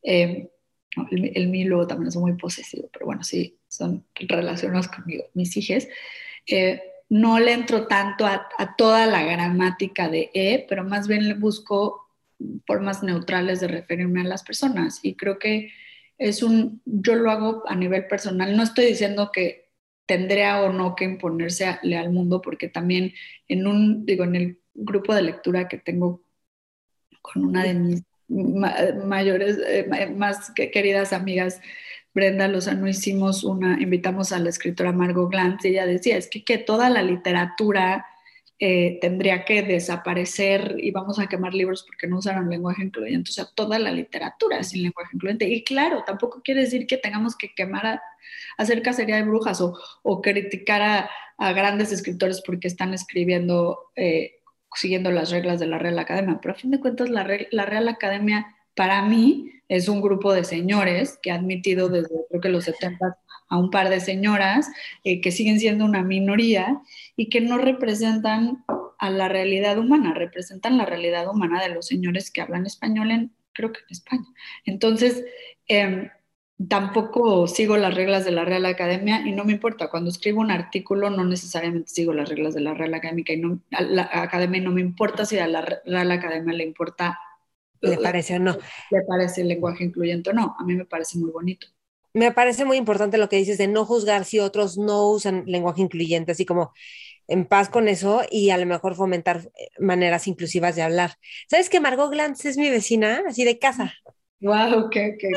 Eh, 0.04 0.52
el, 1.10 1.32
el 1.36 1.48
mío 1.48 1.70
luego 1.70 1.88
también 1.88 2.10
es 2.10 2.16
muy 2.16 2.34
posesivo, 2.34 2.90
pero 2.94 3.08
bueno, 3.08 3.24
sí, 3.24 3.58
son 3.68 4.06
relacionados 4.14 4.88
conmigo, 4.88 5.26
mis 5.34 5.58
hijos. 5.58 5.88
Eh, 6.46 6.80
no 7.10 7.40
le 7.40 7.54
entro 7.54 7.88
tanto 7.88 8.26
a, 8.26 8.48
toda 8.78 9.06
la 9.08 9.24
gramática 9.24 10.10
de 10.10 10.30
E, 10.34 10.66
pero 10.68 10.84
más 10.84 11.08
bien 11.08 11.40
busco 11.40 12.08
formas 12.68 13.04
neutrales 13.04 13.60
de 13.62 13.68
referirme 13.68 14.22
a 14.22 14.26
las 14.26 14.44
personas. 14.44 15.00
Y 15.04 15.16
creo 15.16 15.40
que 15.40 15.72
es 16.18 16.44
un, 16.44 16.82
yo 16.86 17.16
lo 17.16 17.32
hago 17.32 17.64
a 17.68 17.76
nivel 17.76 18.08
personal. 18.08 18.56
No 18.56 18.64
estoy 18.64 18.86
diciendo 18.86 19.32
que 19.32 19.70
tendría 20.06 20.62
o 20.62 20.72
no 20.72 20.96
que 20.96 21.06
imponerse 21.06 21.66
al 21.66 22.12
mundo, 22.12 22.42
porque 22.42 22.68
también 22.70 23.14
en 23.48 23.68
un, 23.68 24.06
digo, 24.06 24.24
en 24.24 24.36
el 24.36 24.60
grupo 24.74 25.14
de 25.16 25.24
lectura 25.24 25.68
que 25.68 25.78
tengo 25.78 26.22
con 27.22 27.46
una 27.46 27.64
de 27.64 27.74
mis 27.74 28.04
mayores, 29.06 29.58
eh, 29.68 30.14
más 30.16 30.52
queridas 30.52 31.14
amigas, 31.14 31.62
Brenda 32.14 32.48
Lozano 32.48 32.88
hicimos 32.88 33.44
una, 33.44 33.82
invitamos 33.82 34.32
a 34.32 34.40
la 34.40 34.50
escritora 34.50 34.94
Margot 34.94 35.30
Glantz 35.30 35.66
y 35.66 35.70
ella 35.70 35.86
decía, 35.86 36.18
es 36.18 36.30
que, 36.30 36.44
que 36.44 36.58
toda 36.58 36.90
la 36.90 37.02
literatura 37.02 38.06
eh, 38.58 39.00
tendría 39.02 39.44
que 39.44 39.64
desaparecer 39.64 40.78
y 40.80 40.92
vamos 40.92 41.20
a 41.20 41.28
quemar 41.28 41.54
libros 41.54 41.84
porque 41.84 42.08
no 42.08 42.20
usaron 42.20 42.50
lenguaje 42.50 42.84
incluyente, 42.84 43.30
o 43.32 43.34
sea, 43.34 43.48
toda 43.54 43.80
la 43.80 43.92
literatura 43.92 44.64
sin 44.64 44.84
lenguaje 44.84 45.12
incluyente. 45.14 45.46
Y 45.50 45.64
claro, 45.64 46.04
tampoco 46.06 46.42
quiere 46.42 46.62
decir 46.62 46.88
que 46.88 46.98
tengamos 46.98 47.36
que 47.36 47.54
quemar, 47.54 47.86
a, 47.86 48.02
hacer 48.58 48.82
cacería 48.82 49.18
de 49.18 49.24
brujas 49.24 49.60
o, 49.62 49.78
o 50.04 50.22
criticar 50.22 50.82
a, 50.82 51.10
a, 51.38 51.54
grandes 51.54 51.92
escritores 51.92 52.42
porque 52.46 52.68
están 52.68 52.94
escribiendo 52.94 53.92
eh, 53.96 54.36
siguiendo 54.74 55.12
las 55.12 55.32
reglas 55.32 55.60
de 55.60 55.68
la 55.68 55.78
Real 55.78 56.00
Academia, 56.00 56.40
pero 56.42 56.54
a 56.54 56.58
fin 56.58 56.72
de 56.72 56.80
cuentas 56.80 57.10
la, 57.10 57.28
la 57.52 57.66
Real 57.66 57.88
Academia 57.88 58.56
para 58.76 59.02
mí 59.02 59.52
es 59.68 59.88
un 59.88 60.02
grupo 60.02 60.34
de 60.34 60.44
señores 60.44 61.18
que 61.22 61.32
ha 61.32 61.36
admitido 61.36 61.90
desde 61.90 62.26
creo 62.30 62.42
que 62.42 62.50
los 62.50 62.66
70 62.66 63.18
a 63.50 63.58
un 63.58 63.70
par 63.70 63.90
de 63.90 64.00
señoras 64.00 64.70
eh, 65.04 65.22
que 65.22 65.32
siguen 65.32 65.60
siendo 65.60 65.86
una 65.86 66.04
minoría 66.04 66.82
y 67.16 67.30
que 67.30 67.42
no 67.42 67.58
representan 67.58 68.64
a 68.98 69.10
la 69.10 69.28
realidad 69.28 69.78
humana, 69.78 70.14
representan 70.14 70.78
la 70.78 70.86
realidad 70.86 71.30
humana 71.30 71.62
de 71.62 71.70
los 71.70 71.88
señores 71.88 72.32
que 72.32 72.42
hablan 72.42 72.66
español 72.66 73.12
en, 73.12 73.36
creo 73.54 73.72
que 73.72 73.80
en 73.82 73.92
España. 73.92 74.26
Entonces, 74.66 75.24
em, 75.68 76.10
tampoco 76.70 77.48
sigo 77.48 77.78
las 77.78 77.94
reglas 77.94 78.24
de 78.26 78.32
la 78.32 78.46
Real 78.46 78.66
Academia 78.66 79.22
y 79.26 79.32
no 79.34 79.44
me 79.46 79.54
importa. 79.54 79.90
Cuando 79.90 80.10
escribo 80.10 80.42
un 80.42 80.52
artículo 80.52 81.10
no 81.10 81.26
necesariamente 81.26 81.90
sigo 81.90 82.14
las 82.14 82.30
reglas 82.30 82.54
de 82.54 82.62
la 82.62 82.74
Real 82.74 82.94
Académica 82.94 83.34
y 83.34 83.38
no, 83.38 83.60
la 83.70 84.10
Academia 84.12 84.62
no 84.62 84.72
me 84.72 84.82
importa 84.82 85.26
si 85.26 85.38
a 85.38 85.48
la 85.48 85.62
Real 85.86 86.12
Academia 86.12 86.54
le 86.54 86.64
importa. 86.64 87.20
¿Le 87.82 87.98
parece 87.98 88.38
o 88.38 88.40
no? 88.40 88.58
Le 88.90 89.02
parece 89.04 89.42
el 89.42 89.50
lenguaje 89.50 89.84
incluyente 89.84 90.30
o 90.30 90.34
no. 90.34 90.56
A 90.58 90.64
mí 90.64 90.76
me 90.76 90.86
parece 90.86 91.18
muy 91.20 91.30
bonito. 91.32 91.68
Me 92.16 92.32
parece 92.32 92.64
muy 92.64 92.78
importante 92.78 93.18
lo 93.18 93.28
que 93.28 93.36
dices 93.36 93.58
de 93.58 93.68
no 93.68 93.84
juzgar 93.84 94.24
si 94.24 94.40
otros 94.40 94.78
no 94.78 95.12
usan 95.12 95.44
lenguaje 95.48 95.82
incluyente, 95.82 96.32
así 96.32 96.46
como 96.46 96.72
en 97.28 97.46
paz 97.46 97.68
con 97.68 97.90
eso 97.90 98.22
y 98.32 98.52
a 98.52 98.58
lo 98.58 98.66
mejor 98.66 98.96
fomentar 98.96 99.42
eh, 99.58 99.68
maneras 99.80 100.26
inclusivas 100.26 100.78
de 100.78 100.82
hablar. 100.82 101.18
¿Sabes 101.50 101.70
que 101.70 101.82
Margot 101.82 102.10
Glantz 102.10 102.46
es 102.46 102.56
mi 102.56 102.70
vecina, 102.70 103.22
así 103.28 103.44
de 103.44 103.60
casa? 103.60 103.94
Wow, 104.40 104.90
qué, 104.92 105.18
qué. 105.20 105.30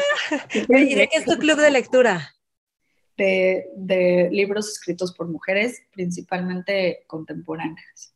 ¿Y 0.68 0.94
de 0.94 1.08
qué 1.08 1.18
es 1.18 1.24
tu 1.24 1.36
club 1.36 1.58
de 1.58 1.72
lectura? 1.72 2.32
De, 3.16 4.28
libros 4.30 4.68
escritos 4.68 5.12
por 5.12 5.26
mujeres, 5.26 5.82
principalmente 5.90 7.02
contemporáneas. 7.08 8.14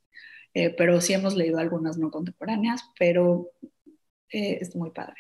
Eh, 0.55 0.70
pero 0.70 1.01
sí 1.01 1.14
hemos 1.14 1.35
leído 1.35 1.59
algunas 1.59 1.98
no 1.98 2.12
contemporáneas, 2.12 2.85
pero 2.96 3.51
eh, 4.31 4.59
es 4.61 4.77
muy 4.77 4.92
padre. 4.92 5.16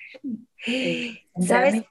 ¿Sabes? 1.40 1.82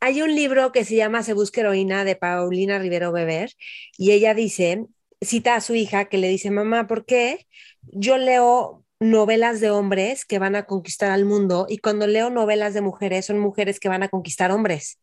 Hay 0.00 0.22
un 0.22 0.34
libro 0.34 0.72
que 0.72 0.84
se 0.84 0.96
llama 0.96 1.22
Se 1.22 1.32
busca 1.34 1.60
heroína 1.60 2.04
de 2.04 2.16
Paulina 2.16 2.78
Rivero 2.78 3.12
Beber 3.12 3.50
y 3.96 4.12
ella 4.12 4.34
dice 4.34 4.86
cita 5.20 5.56
a 5.56 5.60
su 5.60 5.74
hija 5.74 6.06
que 6.06 6.18
le 6.18 6.28
dice, 6.28 6.50
mamá, 6.50 6.86
¿por 6.86 7.04
qué 7.06 7.46
yo 7.82 8.18
leo 8.18 8.84
novelas 9.00 9.60
de 9.60 9.70
hombres 9.70 10.24
que 10.24 10.38
van 10.38 10.56
a 10.56 10.64
conquistar 10.64 11.10
al 11.10 11.24
mundo 11.24 11.66
y 11.68 11.78
cuando 11.78 12.06
leo 12.06 12.30
novelas 12.30 12.74
de 12.74 12.80
mujeres 12.82 13.26
son 13.26 13.38
mujeres 13.38 13.80
que 13.80 13.88
van 13.88 14.02
a 14.02 14.08
conquistar 14.08 14.50
hombres? 14.50 14.98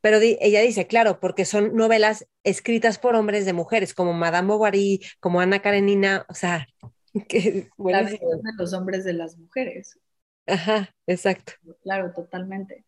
Pero 0.00 0.18
ella 0.18 0.60
dice, 0.60 0.86
claro, 0.86 1.18
porque 1.18 1.44
son 1.44 1.74
novelas 1.74 2.26
escritas 2.44 2.98
por 2.98 3.16
hombres 3.16 3.44
de 3.46 3.52
mujeres, 3.52 3.94
como 3.94 4.12
Madame 4.12 4.48
Bovary, 4.48 5.00
como 5.20 5.40
Ana 5.40 5.60
Karenina, 5.60 6.24
o 6.28 6.34
sea, 6.34 6.66
que 7.28 7.68
la 7.78 8.02
de 8.04 8.20
los 8.58 8.72
hombres 8.72 9.04
de 9.04 9.14
las 9.14 9.36
mujeres. 9.36 9.98
Ajá, 10.46 10.94
exacto. 11.06 11.54
Claro, 11.82 12.12
totalmente. 12.12 12.84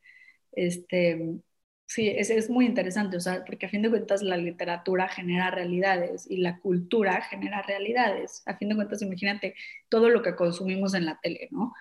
Este, 0.67 1.41
Sí, 1.89 2.09
es, 2.09 2.29
es, 2.31 2.51
muy 2.51 2.67
interesante, 2.67 3.17
o 3.17 3.21
sea, 3.21 3.45
porque 3.47 3.67
a 3.67 3.69
fin 3.71 3.81
de 3.83 3.89
cuentas 3.91 4.23
la 4.23 4.37
literatura 4.37 5.09
genera 5.09 5.51
realidades 5.51 6.27
y 6.31 6.37
la 6.39 6.61
cultura 6.61 7.23
genera 7.23 7.63
realidades. 7.63 8.43
A 8.47 8.57
fin 8.59 8.69
de 8.69 8.77
cuentas, 8.77 9.01
imagínate 9.03 9.55
todo 9.89 10.11
lo 10.11 10.23
que 10.23 10.37
consumimos 10.37 10.93
en 10.95 11.07
la 11.07 11.19
tele, 11.23 11.49
¿no? 11.51 11.75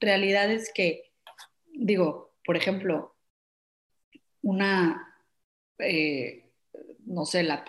Realidades 0.00 0.72
que, 0.74 1.12
digo, 1.74 2.34
por 2.44 2.56
ejemplo, 2.56 3.14
una, 4.42 5.14
eh, 5.78 6.50
no 7.06 7.24
sé, 7.26 7.42
las 7.42 7.62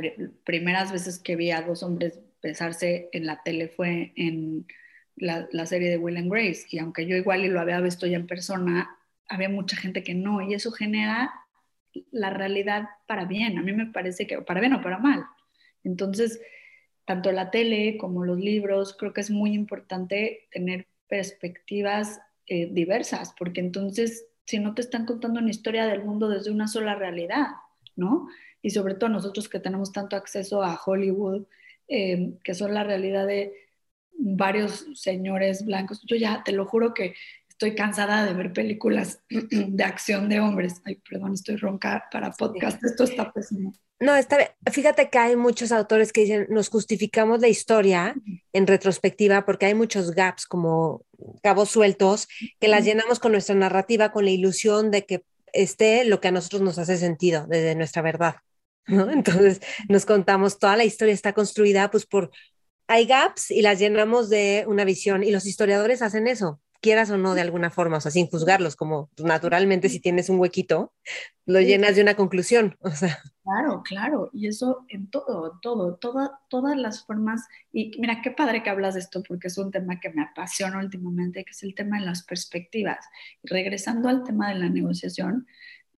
primeras 0.46 0.92
veces 0.92 1.20
que 1.20 1.36
vi 1.36 1.52
a 1.52 1.62
dos 1.62 1.84
hombres 1.84 2.20
besarse 2.42 3.10
en 3.14 3.26
la 3.26 3.44
tele 3.44 3.68
fue 3.70 4.14
en 4.16 4.68
la, 5.16 5.48
la 5.52 5.66
serie 5.66 5.90
de 5.90 5.98
Will 5.98 6.18
and 6.18 6.32
Grace, 6.32 6.66
y 6.70 6.80
aunque 6.80 7.06
yo 7.06 7.16
igual 7.16 7.46
y 7.46 7.50
lo 7.50 7.60
había 7.60 7.82
visto 7.82 8.08
ya 8.08 8.18
en 8.18 8.28
persona, 8.28 8.98
había 9.32 9.50
mucha 9.50 9.78
gente 9.78 10.04
que 10.04 10.14
no, 10.14 10.42
y 10.42 10.54
eso 10.54 10.72
genera 10.72 11.34
la 12.12 12.30
realidad 12.30 12.90
para 13.08 13.26
bien. 13.26 13.58
A 13.58 13.62
mí 13.62 13.74
me 13.74 13.88
parece 13.88 14.28
que 14.28 14.42
para 14.42 14.60
bien 14.60 14.74
o 14.74 14.82
para 14.82 14.98
mal. 14.98 15.26
Entonces, 15.84 16.40
tanto 17.06 17.32
la 17.32 17.50
tele 17.50 17.98
como 17.98 18.24
los 18.26 18.40
libros, 18.40 18.96
creo 18.98 19.14
que 19.14 19.22
es 19.22 19.32
muy 19.32 19.54
importante 19.54 20.48
tener 20.52 20.88
perspectivas 21.08 22.22
eh, 22.48 22.70
diversas, 22.72 23.34
porque 23.38 23.62
entonces, 23.62 24.28
si 24.46 24.60
no 24.60 24.74
te 24.74 24.82
están 24.82 25.06
contando 25.06 25.40
una 25.40 25.50
historia 25.50 25.86
del 25.86 26.04
mundo 26.04 26.30
desde 26.30 26.52
una 26.52 26.68
sola 26.68 26.96
realidad, 26.96 27.48
¿no? 27.96 28.28
Y 28.62 28.72
sobre 28.72 28.96
todo 28.96 29.10
nosotros 29.10 29.50
que 29.50 29.60
tenemos 29.60 29.92
tanto 29.92 30.16
acceso 30.16 30.64
a 30.64 30.80
Hollywood, 30.86 31.46
eh, 31.88 32.34
que 32.44 32.54
son 32.54 32.74
la 32.74 32.84
realidad 32.84 33.28
de 33.28 33.54
varios 34.18 34.86
señores 34.94 35.66
blancos. 35.66 36.02
Yo 36.06 36.16
ya 36.16 36.44
te 36.44 36.52
lo 36.52 36.66
juro 36.66 36.94
que 36.94 37.16
estoy 37.62 37.76
cansada 37.76 38.26
de 38.26 38.34
ver 38.34 38.52
películas 38.54 39.20
de 39.30 39.84
acción 39.84 40.28
de 40.30 40.40
hombres. 40.40 40.82
Ay, 40.84 40.96
perdón, 41.08 41.36
estoy 41.36 41.58
ronca 41.58 42.08
para 42.12 42.32
podcast, 42.32 42.84
esto 42.84 43.04
está 43.04 43.32
pésimo. 43.32 43.72
No, 44.00 44.16
está 44.16 44.38
bien. 44.38 44.50
Fíjate 44.72 45.12
que 45.12 45.20
hay 45.20 45.36
muchos 45.36 45.72
autores 45.72 46.12
que 46.12 46.22
dicen, 46.22 46.48
nos 46.50 46.70
justificamos 46.70 47.40
la 47.40 47.50
historia 47.50 48.16
en 48.52 48.66
retrospectiva 48.66 49.46
porque 49.46 49.68
hay 49.68 49.76
muchos 49.76 50.10
gaps, 50.16 50.48
como 50.48 51.06
cabos 51.44 51.70
sueltos, 51.70 52.28
que 52.60 52.68
las 52.68 52.84
llenamos 52.84 53.20
con 53.20 53.32
nuestra 53.32 53.54
narrativa, 53.54 54.12
con 54.12 54.26
la 54.26 54.32
ilusión 54.32 54.90
de 54.90 55.06
que 55.06 55.24
esté 55.54 56.04
lo 56.04 56.20
que 56.20 56.30
a 56.30 56.32
nosotros 56.32 56.64
nos 56.64 56.80
hace 56.80 56.98
sentido 56.98 57.46
desde 57.48 57.76
nuestra 57.76 58.02
verdad. 58.02 58.38
¿no? 58.88 59.12
Entonces 59.12 59.62
nos 59.88 60.08
contamos, 60.08 60.58
toda 60.58 60.78
la 60.78 60.84
historia 60.84 61.14
está 61.14 61.34
construida 61.34 61.92
pues 61.92 62.08
por, 62.08 62.32
hay 62.88 63.06
gaps 63.06 63.52
y 63.52 63.62
las 63.62 63.78
llenamos 63.78 64.32
de 64.32 64.66
una 64.68 64.84
visión 64.84 65.24
y 65.24 65.30
los 65.30 65.46
historiadores 65.46 66.02
hacen 66.02 66.26
eso 66.26 66.60
quieras 66.82 67.10
o 67.12 67.18
no 67.18 67.36
de 67.36 67.42
alguna 67.42 67.70
forma, 67.70 67.98
o 67.98 68.02
sea, 68.02 68.12
sin 68.12 68.28
juzgarlos, 68.28 68.76
como 68.76 69.10
naturalmente 69.18 69.88
si 69.88 70.00
tienes 70.00 70.30
un 70.30 70.40
huequito, 70.40 70.94
lo 71.46 71.62
llenas 71.62 71.96
de 71.96 72.02
una 72.02 72.16
conclusión, 72.16 72.78
o 72.82 72.90
sea. 72.90 73.20
Claro, 73.44 73.84
claro, 73.84 74.30
y 74.34 74.48
eso 74.48 74.86
en 74.90 75.10
todo, 75.10 75.60
todo, 75.62 75.98
todas 76.50 76.78
las 76.78 77.06
formas, 77.06 77.48
y 77.72 77.92
mira, 78.00 78.22
qué 78.22 78.32
padre 78.32 78.64
que 78.64 78.70
hablas 78.70 78.96
de 78.96 79.02
esto, 79.02 79.24
porque 79.28 79.48
es 79.48 79.58
un 79.58 79.72
tema 79.72 80.00
que 80.00 80.10
me 80.10 80.24
apasiona 80.24 80.80
últimamente, 80.80 81.44
que 81.44 81.52
es 81.52 81.64
el 81.64 81.76
tema 81.76 82.00
de 82.00 82.06
las 82.06 82.24
perspectivas. 82.24 83.06
regresando 83.44 84.10
al 84.10 84.24
tema 84.24 84.50
de 84.50 84.60
la 84.60 84.70
negociación, 84.70 85.48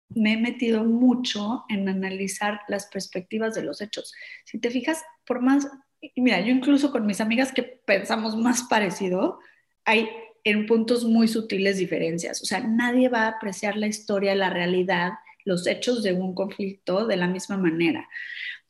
me 0.10 0.34
he 0.34 0.38
metido 0.38 0.84
mucho 0.84 1.63
en 1.69 1.88
analizar 1.89 2.62
las 2.67 2.88
perspectivas 2.88 3.56
de 3.56 3.63
los 3.63 3.82
hechos. 3.82 4.13
Si 4.46 4.60
te 4.60 4.69
fijas, 4.69 5.04
por 5.26 5.41
más, 5.41 5.67
mira, 6.15 6.39
yo 6.41 6.52
incluso 6.52 6.91
con 6.91 7.06
mis 7.06 7.22
amigas 7.22 7.52
que 7.52 7.63
pensamos 7.63 8.36
más 8.36 8.63
parecido, 8.63 9.39
hay 9.86 10.10
en 10.43 10.65
puntos 10.65 11.06
muy 11.06 11.27
sutiles 11.27 11.77
diferencias. 11.77 12.41
O 12.41 12.45
sea, 12.45 12.60
nadie 12.60 13.10
va 13.10 13.23
a 13.23 13.29
apreciar 13.29 13.77
la 13.77 13.88
historia, 13.88 14.36
la 14.36 14.49
realidad, 14.49 15.13
los 15.45 15.67
hechos 15.67 16.03
de 16.03 16.13
un 16.13 16.34
conflicto 16.34 17.08
de 17.08 17.17
la 17.17 17.27
misma 17.27 17.58
manera. 17.58 18.08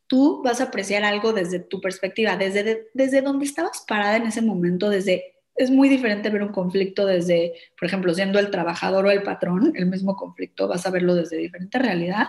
Tú 0.06 0.42
vas 0.44 0.60
a 0.60 0.64
apreciar 0.64 1.04
algo 1.04 1.32
desde 1.32 1.58
tu 1.58 1.80
perspectiva, 1.80 2.36
desde, 2.36 2.88
desde 2.94 3.22
donde 3.22 3.46
estabas 3.46 3.84
parada 3.86 4.16
en 4.16 4.26
ese 4.26 4.42
momento, 4.42 4.90
desde... 4.90 5.30
Es 5.56 5.70
muy 5.70 5.88
diferente 5.88 6.30
ver 6.30 6.42
un 6.42 6.50
conflicto 6.50 7.06
desde, 7.06 7.54
por 7.78 7.86
ejemplo, 7.86 8.12
siendo 8.12 8.40
el 8.40 8.50
trabajador 8.50 9.06
o 9.06 9.12
el 9.12 9.22
patrón, 9.22 9.72
el 9.76 9.86
mismo 9.86 10.16
conflicto, 10.16 10.66
vas 10.66 10.84
a 10.84 10.90
verlo 10.90 11.14
desde 11.14 11.36
diferente 11.36 11.78
realidad 11.78 12.26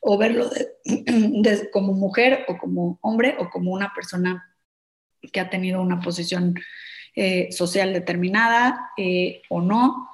o 0.00 0.16
verlo 0.16 0.48
como 1.72 1.92
mujer 1.92 2.46
o 2.48 2.56
como 2.56 2.98
hombre 3.02 3.36
o 3.38 3.50
como 3.50 3.72
una 3.72 3.92
persona 3.94 4.56
que 5.32 5.40
ha 5.40 5.50
tenido 5.50 5.82
una 5.82 6.00
posición 6.00 6.54
eh, 7.18 7.50
social 7.50 7.94
determinada 7.94 8.90
eh, 8.98 9.40
o 9.48 9.62
no. 9.62 10.06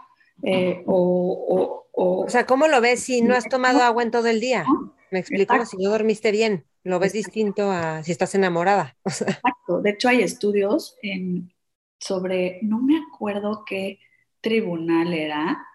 Eh, 0.45 0.85
o, 0.87 1.89
o, 1.93 2.29
sea, 2.29 2.47
¿cómo 2.47 2.69
lo 2.69 2.81
ves 2.81 3.03
si 3.03 3.23
no 3.23 3.35
has 3.35 3.49
tomado 3.49 3.83
agua 3.83 4.05
en 4.05 4.13
todo 4.13 4.29
el 4.29 4.41
día? 4.41 4.65
Me 5.11 5.19
explico, 5.19 5.67
si 5.67 5.77
no 5.79 5.91
dormiste 5.91 6.31
bien, 6.31 6.65
lo 6.85 7.01
ves 7.01 7.13
distinto 7.13 7.73
a 7.73 8.05
si 8.05 8.13
estás 8.13 8.37
enamorada. 8.37 8.97
Exacto, 9.05 9.83
de 9.83 9.91
hecho 9.91 10.09
hay 10.09 10.23
estudios 10.23 10.97
en, 11.03 11.53
sobre, 11.99 12.61
no 12.63 12.81
me 12.81 12.99
acuerdo 12.99 13.65
qué 13.67 13.99
tribunal 14.41 15.13
era. 15.13 15.67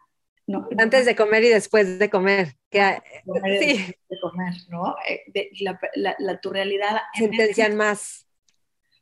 Antes 0.78 1.06
de 1.06 1.16
comer 1.16 1.44
y 1.44 1.50
después 1.50 2.00
de 2.00 2.10
comer. 2.10 2.56
Que, 2.70 3.02
sí. 3.60 3.94
de 4.10 4.20
comer, 4.22 4.54
¿no? 4.70 4.96
la, 5.96 6.40
tu 6.40 6.52
realidad. 6.52 7.02
Sentencian 7.14 7.76
más 7.76 8.27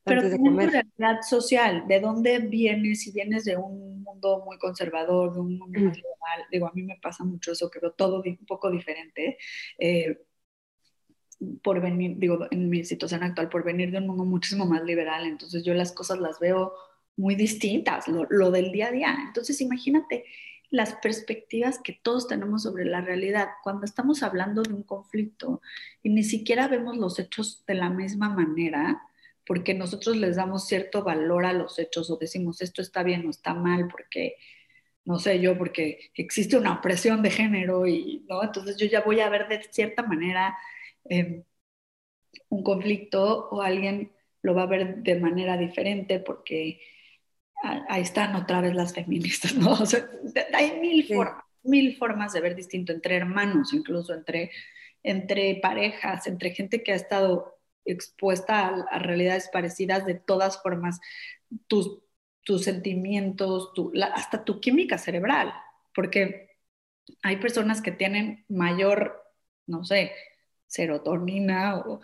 pero 0.05 0.29
de 0.29 0.37
comer. 0.37 0.69
realidad 0.71 1.21
social, 1.27 1.85
¿de 1.87 1.99
dónde 1.99 2.39
vienes? 2.39 3.01
Si 3.01 3.11
vienes 3.11 3.43
de 3.43 3.57
un 3.57 4.03
mundo 4.03 4.43
muy 4.45 4.57
conservador, 4.57 5.33
de 5.33 5.39
un 5.39 5.57
mundo 5.57 5.79
muy 5.79 5.91
liberal, 5.91 6.45
digo, 6.51 6.67
a 6.67 6.71
mí 6.73 6.83
me 6.83 6.97
pasa 7.01 7.23
mucho 7.23 7.51
eso, 7.51 7.69
que 7.69 7.79
veo 7.79 7.91
todo 7.91 8.21
un 8.25 8.45
poco 8.45 8.69
diferente. 8.69 9.37
Eh, 9.79 10.21
por 11.61 11.81
venir, 11.81 12.17
digo, 12.17 12.47
en 12.51 12.69
mi 12.69 12.85
situación 12.85 13.23
actual, 13.23 13.49
por 13.49 13.63
venir 13.63 13.91
de 13.91 13.97
un 13.97 14.07
mundo 14.07 14.23
muchísimo 14.23 14.65
más 14.65 14.83
liberal, 14.83 15.25
entonces 15.25 15.63
yo 15.63 15.73
las 15.73 15.91
cosas 15.91 16.19
las 16.19 16.39
veo 16.39 16.73
muy 17.17 17.35
distintas, 17.35 18.07
lo, 18.07 18.25
lo 18.29 18.51
del 18.51 18.71
día 18.71 18.87
a 18.87 18.91
día. 18.91 19.17
Entonces 19.27 19.59
imagínate 19.59 20.25
las 20.69 20.95
perspectivas 20.95 21.79
que 21.79 21.93
todos 21.93 22.27
tenemos 22.27 22.63
sobre 22.63 22.85
la 22.85 23.01
realidad 23.01 23.49
cuando 23.63 23.85
estamos 23.85 24.23
hablando 24.23 24.61
de 24.63 24.73
un 24.73 24.83
conflicto 24.83 25.61
y 26.03 26.09
ni 26.09 26.23
siquiera 26.23 26.67
vemos 26.67 26.97
los 26.97 27.19
hechos 27.19 27.63
de 27.67 27.75
la 27.75 27.89
misma 27.89 28.29
manera 28.29 29.01
porque 29.45 29.73
nosotros 29.73 30.17
les 30.17 30.35
damos 30.35 30.67
cierto 30.67 31.03
valor 31.03 31.45
a 31.45 31.53
los 31.53 31.77
hechos 31.79 32.09
o 32.09 32.17
decimos 32.17 32.61
esto 32.61 32.81
está 32.81 33.03
bien 33.03 33.25
o 33.27 33.29
está 33.29 33.53
mal 33.53 33.87
porque, 33.87 34.37
no 35.05 35.19
sé 35.19 35.39
yo, 35.39 35.57
porque 35.57 36.11
existe 36.15 36.57
una 36.57 36.73
opresión 36.73 37.21
de 37.21 37.31
género 37.31 37.85
y, 37.87 38.25
¿no? 38.27 38.43
Entonces 38.43 38.77
yo 38.77 38.87
ya 38.87 39.01
voy 39.01 39.19
a 39.19 39.29
ver 39.29 39.47
de 39.47 39.61
cierta 39.71 40.03
manera 40.03 40.57
em, 41.05 41.43
un 42.49 42.63
conflicto 42.63 43.49
o 43.49 43.61
alguien 43.61 44.11
lo 44.41 44.55
va 44.55 44.63
a 44.63 44.67
ver 44.67 44.97
de 44.97 45.19
manera 45.19 45.57
diferente 45.57 46.19
porque 46.19 46.79
ahí 47.89 48.01
están 48.01 48.35
otra 48.35 48.61
vez 48.61 48.75
las 48.75 48.93
feministas, 48.93 49.55
¿no? 49.55 49.77
hay 50.53 50.79
mil 50.79 51.05
formas, 51.07 51.43
mil 51.63 51.95
formas 51.97 52.33
de 52.33 52.41
ver 52.41 52.55
distinto 52.55 52.93
entre 52.93 53.15
hermanos, 53.15 53.73
incluso 53.73 54.13
entre, 54.13 54.51
entre 55.03 55.55
parejas, 55.55 56.27
entre 56.27 56.51
gente 56.51 56.83
que 56.83 56.91
ha 56.91 56.95
estado 56.95 57.54
expuesta 57.85 58.67
a, 58.89 58.99
realidades 58.99 59.49
parecidas 59.51 60.05
de 60.05 60.15
todas 60.15 60.61
formas, 60.61 60.99
tus, 61.67 61.99
tus 62.43 62.63
sentimientos, 62.63 63.71
hasta 64.13 64.43
tu 64.43 64.59
química 64.59 64.97
cerebral, 64.97 65.53
porque 65.93 66.57
hay 67.21 67.37
personas 67.37 67.81
que 67.81 67.91
tienen 67.91 68.45
mayor, 68.49 69.23
no 69.67 69.83
sé, 69.83 70.11
serotonina 70.67 71.77
o 71.77 72.01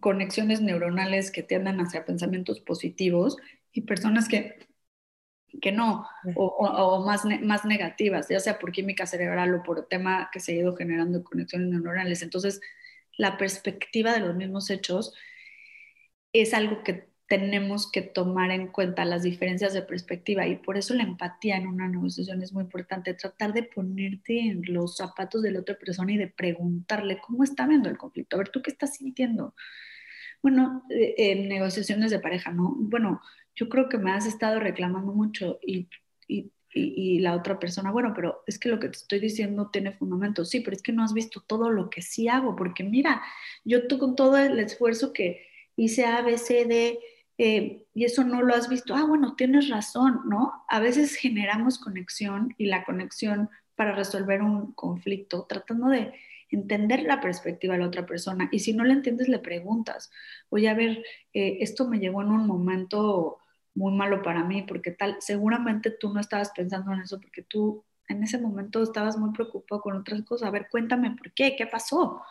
conexiones 0.00 0.60
neuronales 0.60 1.30
que 1.30 1.42
tiendan 1.42 1.80
hacia 1.80 2.04
pensamientos 2.04 2.60
positivos 2.60 3.36
y 3.72 3.82
personas 3.82 4.28
que, 4.28 4.66
que 5.60 5.72
no, 5.72 6.06
o, 6.36 7.04
más, 7.04 7.24
más 7.42 7.64
negativas, 7.64 8.28
ya 8.28 8.40
sea 8.40 8.58
por 8.58 8.72
química 8.72 9.06
cerebral 9.06 9.54
o 9.54 9.62
por 9.62 9.86
tema 9.88 10.30
que 10.32 10.40
se 10.40 10.52
ha 10.52 10.56
ido 10.56 10.76
generando 10.76 11.24
conexiones 11.24 11.68
neuronales. 11.68 12.22
Entonces, 12.22 12.60
la 13.16 13.36
perspectiva 13.38 14.12
de 14.12 14.20
los 14.20 14.34
mismos 14.34 14.70
hechos 14.70 15.14
es 16.32 16.54
algo 16.54 16.82
que 16.82 17.12
tenemos 17.32 17.90
que 17.90 18.02
tomar 18.02 18.50
en 18.50 18.68
cuenta 18.68 19.06
las 19.06 19.22
diferencias 19.22 19.72
de 19.72 19.80
perspectiva 19.80 20.46
y 20.46 20.56
por 20.56 20.76
eso 20.76 20.92
la 20.92 21.04
empatía 21.04 21.56
en 21.56 21.66
una 21.66 21.88
negociación 21.88 22.42
es 22.42 22.52
muy 22.52 22.64
importante, 22.64 23.14
tratar 23.14 23.54
de 23.54 23.62
ponerte 23.62 24.38
en 24.38 24.62
los 24.66 24.96
zapatos 24.96 25.40
de 25.40 25.50
la 25.50 25.60
otra 25.60 25.78
persona 25.78 26.12
y 26.12 26.18
de 26.18 26.28
preguntarle 26.28 27.18
cómo 27.26 27.42
está 27.42 27.66
viendo 27.66 27.88
el 27.88 27.96
conflicto, 27.96 28.36
a 28.36 28.40
ver, 28.40 28.50
¿tú 28.50 28.60
qué 28.60 28.70
estás 28.70 28.96
sintiendo? 28.96 29.54
Bueno, 30.42 30.84
eh, 30.90 31.14
en 31.16 31.48
negociaciones 31.48 32.10
de 32.10 32.18
pareja, 32.18 32.52
¿no? 32.52 32.74
Bueno, 32.76 33.22
yo 33.54 33.68
creo 33.70 33.88
que 33.88 33.96
me 33.96 34.12
has 34.12 34.26
estado 34.26 34.60
reclamando 34.60 35.12
mucho 35.12 35.58
y, 35.62 35.88
y, 36.28 36.52
y, 36.74 37.20
la 37.20 37.34
otra 37.36 37.58
persona, 37.58 37.90
bueno, 37.90 38.12
pero 38.14 38.42
es 38.46 38.58
que 38.58 38.68
lo 38.68 38.80
que 38.80 38.88
te 38.88 38.96
estoy 38.96 39.20
diciendo 39.20 39.70
tiene 39.72 39.92
fundamento, 39.92 40.44
sí, 40.44 40.60
pero 40.60 40.76
es 40.76 40.82
que 40.82 40.92
no 40.92 41.04
has 41.04 41.12
visto 41.12 41.40
todo 41.46 41.70
lo 41.70 41.90
que 41.90 42.02
sí 42.02 42.28
hago, 42.28 42.56
porque 42.56 42.82
mira, 42.84 43.22
yo 43.64 43.86
tú 43.86 43.98
con 43.98 44.16
todo 44.16 44.36
el 44.38 44.58
esfuerzo 44.58 45.12
que 45.12 45.46
hice 45.76 46.06
A, 46.06 46.22
B, 46.22 46.38
C, 46.38 46.64
D, 46.64 46.98
eh, 47.38 47.84
y 47.94 48.04
eso 48.04 48.24
no 48.24 48.42
lo 48.42 48.54
has 48.54 48.68
visto, 48.68 48.94
ah, 48.94 49.04
bueno, 49.04 49.34
tienes 49.36 49.68
razón, 49.68 50.22
¿no? 50.26 50.64
A 50.68 50.80
veces 50.80 51.16
generamos 51.16 51.78
conexión 51.78 52.54
y 52.58 52.66
la 52.66 52.84
conexión 52.84 53.50
para 53.74 53.92
resolver 53.92 54.42
un 54.42 54.72
conflicto, 54.72 55.46
tratando 55.48 55.88
de 55.88 56.12
entender 56.50 57.02
la 57.02 57.20
perspectiva 57.20 57.74
de 57.74 57.80
la 57.80 57.86
otra 57.86 58.06
persona. 58.06 58.48
Y 58.52 58.60
si 58.60 58.74
no 58.74 58.84
le 58.84 58.92
entiendes, 58.92 59.28
le 59.28 59.38
preguntas, 59.38 60.10
oye, 60.50 60.68
a 60.68 60.74
ver, 60.74 61.02
eh, 61.32 61.58
esto 61.60 61.88
me 61.88 61.98
llegó 61.98 62.22
en 62.22 62.28
un 62.28 62.46
momento 62.46 63.38
muy 63.74 63.92
malo 63.94 64.22
para 64.22 64.44
mí, 64.44 64.62
porque 64.62 64.90
tal, 64.90 65.16
seguramente 65.20 65.90
tú 65.90 66.12
no 66.12 66.20
estabas 66.20 66.50
pensando 66.54 66.92
en 66.92 67.00
eso, 67.00 67.20
porque 67.20 67.42
tú 67.42 67.84
en 68.08 68.22
ese 68.22 68.38
momento 68.38 68.82
estabas 68.82 69.16
muy 69.16 69.32
preocupado 69.32 69.80
con 69.80 69.96
otras 69.96 70.22
cosas. 70.22 70.48
A 70.48 70.50
ver, 70.50 70.68
cuéntame 70.70 71.12
por 71.12 71.32
qué, 71.32 71.56
qué 71.56 71.66
pasó. 71.66 72.22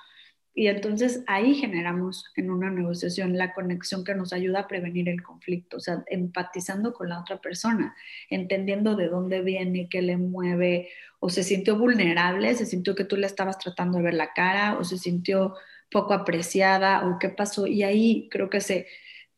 Y 0.54 0.67
entonces 0.67 1.23
ahí 1.27 1.56
generamos 1.56 2.25
en 2.36 2.51
una 2.51 2.69
negociación 2.69 3.38
la 3.38 3.54
conexión 3.54 4.04
que 4.04 4.15
nos 4.15 4.34
ayuda 4.34 4.62
a 4.62 4.67
prevenir 4.67 5.08
el 5.08 5.23
conflicto, 5.23 5.77
o 5.77 5.80
sea, 5.80 6.04
empatizando 6.08 6.93
con 6.93 7.08
la 7.08 7.21
otra 7.21 7.39
persona, 7.39 7.95
entendiendo 8.30 8.95
de 8.95 9.08
dónde 9.08 9.41
viene, 9.41 9.88
qué 9.89 10.01
le 10.01 10.17
mueve, 10.17 10.89
o 11.19 11.30
se 11.30 11.43
sintió 11.43 11.77
vulnerable, 11.77 12.54
se 12.56 12.65
sintió 12.65 12.95
que 12.95 13.06
tú 13.06 13.15
le 13.15 13.27
estabas 13.27 13.60
tratando 13.60 13.99
de 13.99 14.04
ver 14.04 14.13
la 14.13 14.34
cara, 14.34 14.77
o 14.77 14.84
se 14.84 14.97
sintió 14.97 15.56
poco 15.89 16.13
apreciada, 16.13 17.08
o 17.08 17.17
qué 17.17 17.30
pasó. 17.30 17.65
Y 17.65 17.84
ahí 17.84 18.27
creo 18.30 18.49
que 18.49 18.60
se 18.60 18.88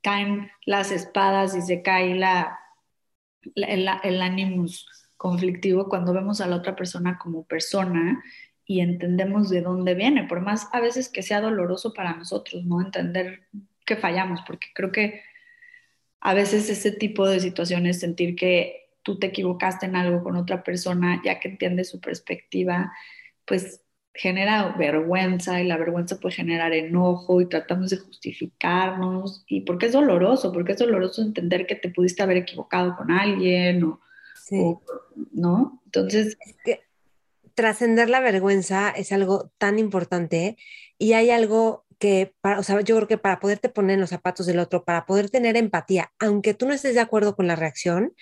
caen 0.04 0.52
las 0.66 0.92
espadas 0.92 1.56
y 1.56 1.62
se 1.62 1.82
cae 1.82 2.12
el, 2.12 3.90
el 4.04 4.22
ánimos 4.22 4.88
conflictivo 5.18 5.90
cuando 5.90 6.14
vemos 6.14 6.42
a 6.42 6.48
la 6.48 6.58
otra 6.58 6.76
persona 6.76 7.18
como 7.18 7.46
persona 7.46 8.22
y 8.66 8.82
entendemos 8.82 9.50
de 9.50 9.62
dónde 9.62 9.96
viene, 9.96 10.26
por 10.26 10.42
más 10.42 10.68
a 10.74 10.80
veces 10.80 11.10
que 11.10 11.24
sea 11.24 11.42
doloroso 11.42 11.94
para 11.94 12.16
nosotros, 12.16 12.64
¿no? 12.66 12.82
Entender 12.82 13.48
que 13.86 13.96
fallamos, 13.96 14.42
porque 14.46 14.68
creo 14.74 14.92
que 14.92 15.22
a 16.22 16.34
veces 16.34 16.70
ese 16.70 16.92
tipo 16.92 17.28
de 17.28 17.40
situaciones, 17.40 18.00
sentir 18.00 18.36
que 18.36 18.90
tú 19.04 19.20
te 19.20 19.28
equivocaste 19.28 19.86
en 19.86 19.96
algo 19.98 20.24
con 20.24 20.38
otra 20.38 20.64
persona, 20.64 21.22
ya 21.24 21.40
que 21.40 21.50
entiendes 21.50 21.90
su 21.90 22.00
perspectiva, 22.00 22.94
pues 23.46 23.83
genera 24.14 24.76
vergüenza 24.78 25.62
y 25.62 25.68
la 25.68 25.78
vergüenza 25.78 26.20
puede 26.20 26.36
generar 26.36 26.74
enojo 26.74 27.42
y 27.42 27.48
tratamos 27.48 27.90
de 27.90 27.98
justificarnos. 27.98 29.44
Y 29.48 29.62
porque 29.62 29.88
es 29.88 29.94
doloroso, 29.94 30.52
porque 30.52 30.74
es 30.74 30.78
doloroso 30.78 31.22
entender 31.22 31.66
que 31.66 31.76
te 31.76 31.90
pudiste 31.90 32.24
haber 32.24 32.38
equivocado 32.38 32.96
con 32.96 33.12
alguien 33.12 33.84
o, 33.84 34.00
¿no? 35.32 35.82
Entonces 35.86 36.38
trascender 37.56 38.10
la 38.10 38.20
vergüenza 38.20 38.90
es 38.90 39.12
algo 39.12 39.52
tan 39.58 39.80
importante 39.80 40.58
y 40.98 41.14
hay 41.14 41.30
algo 41.30 41.86
que, 42.00 42.34
para, 42.42 42.60
o 42.60 42.64
sea, 42.64 42.82
yo 42.82 42.96
creo 42.96 43.08
que 43.08 43.18
para 43.18 43.40
poderte 43.40 43.70
poner 43.70 43.96
en 43.96 44.02
los 44.02 44.10
zapatos 44.10 44.46
del 44.46 44.60
otro, 44.60 44.84
para 44.84 45.06
poder 45.06 45.30
tener 45.30 45.56
empatía, 45.56 46.12
aunque 46.20 46.54
tú 46.54 46.66
no 46.68 46.74
estés 46.74 46.96
de 46.96 47.02
acuerdo 47.02 47.36
con 47.36 47.48
la 47.48 47.56
reacción, 47.56 48.14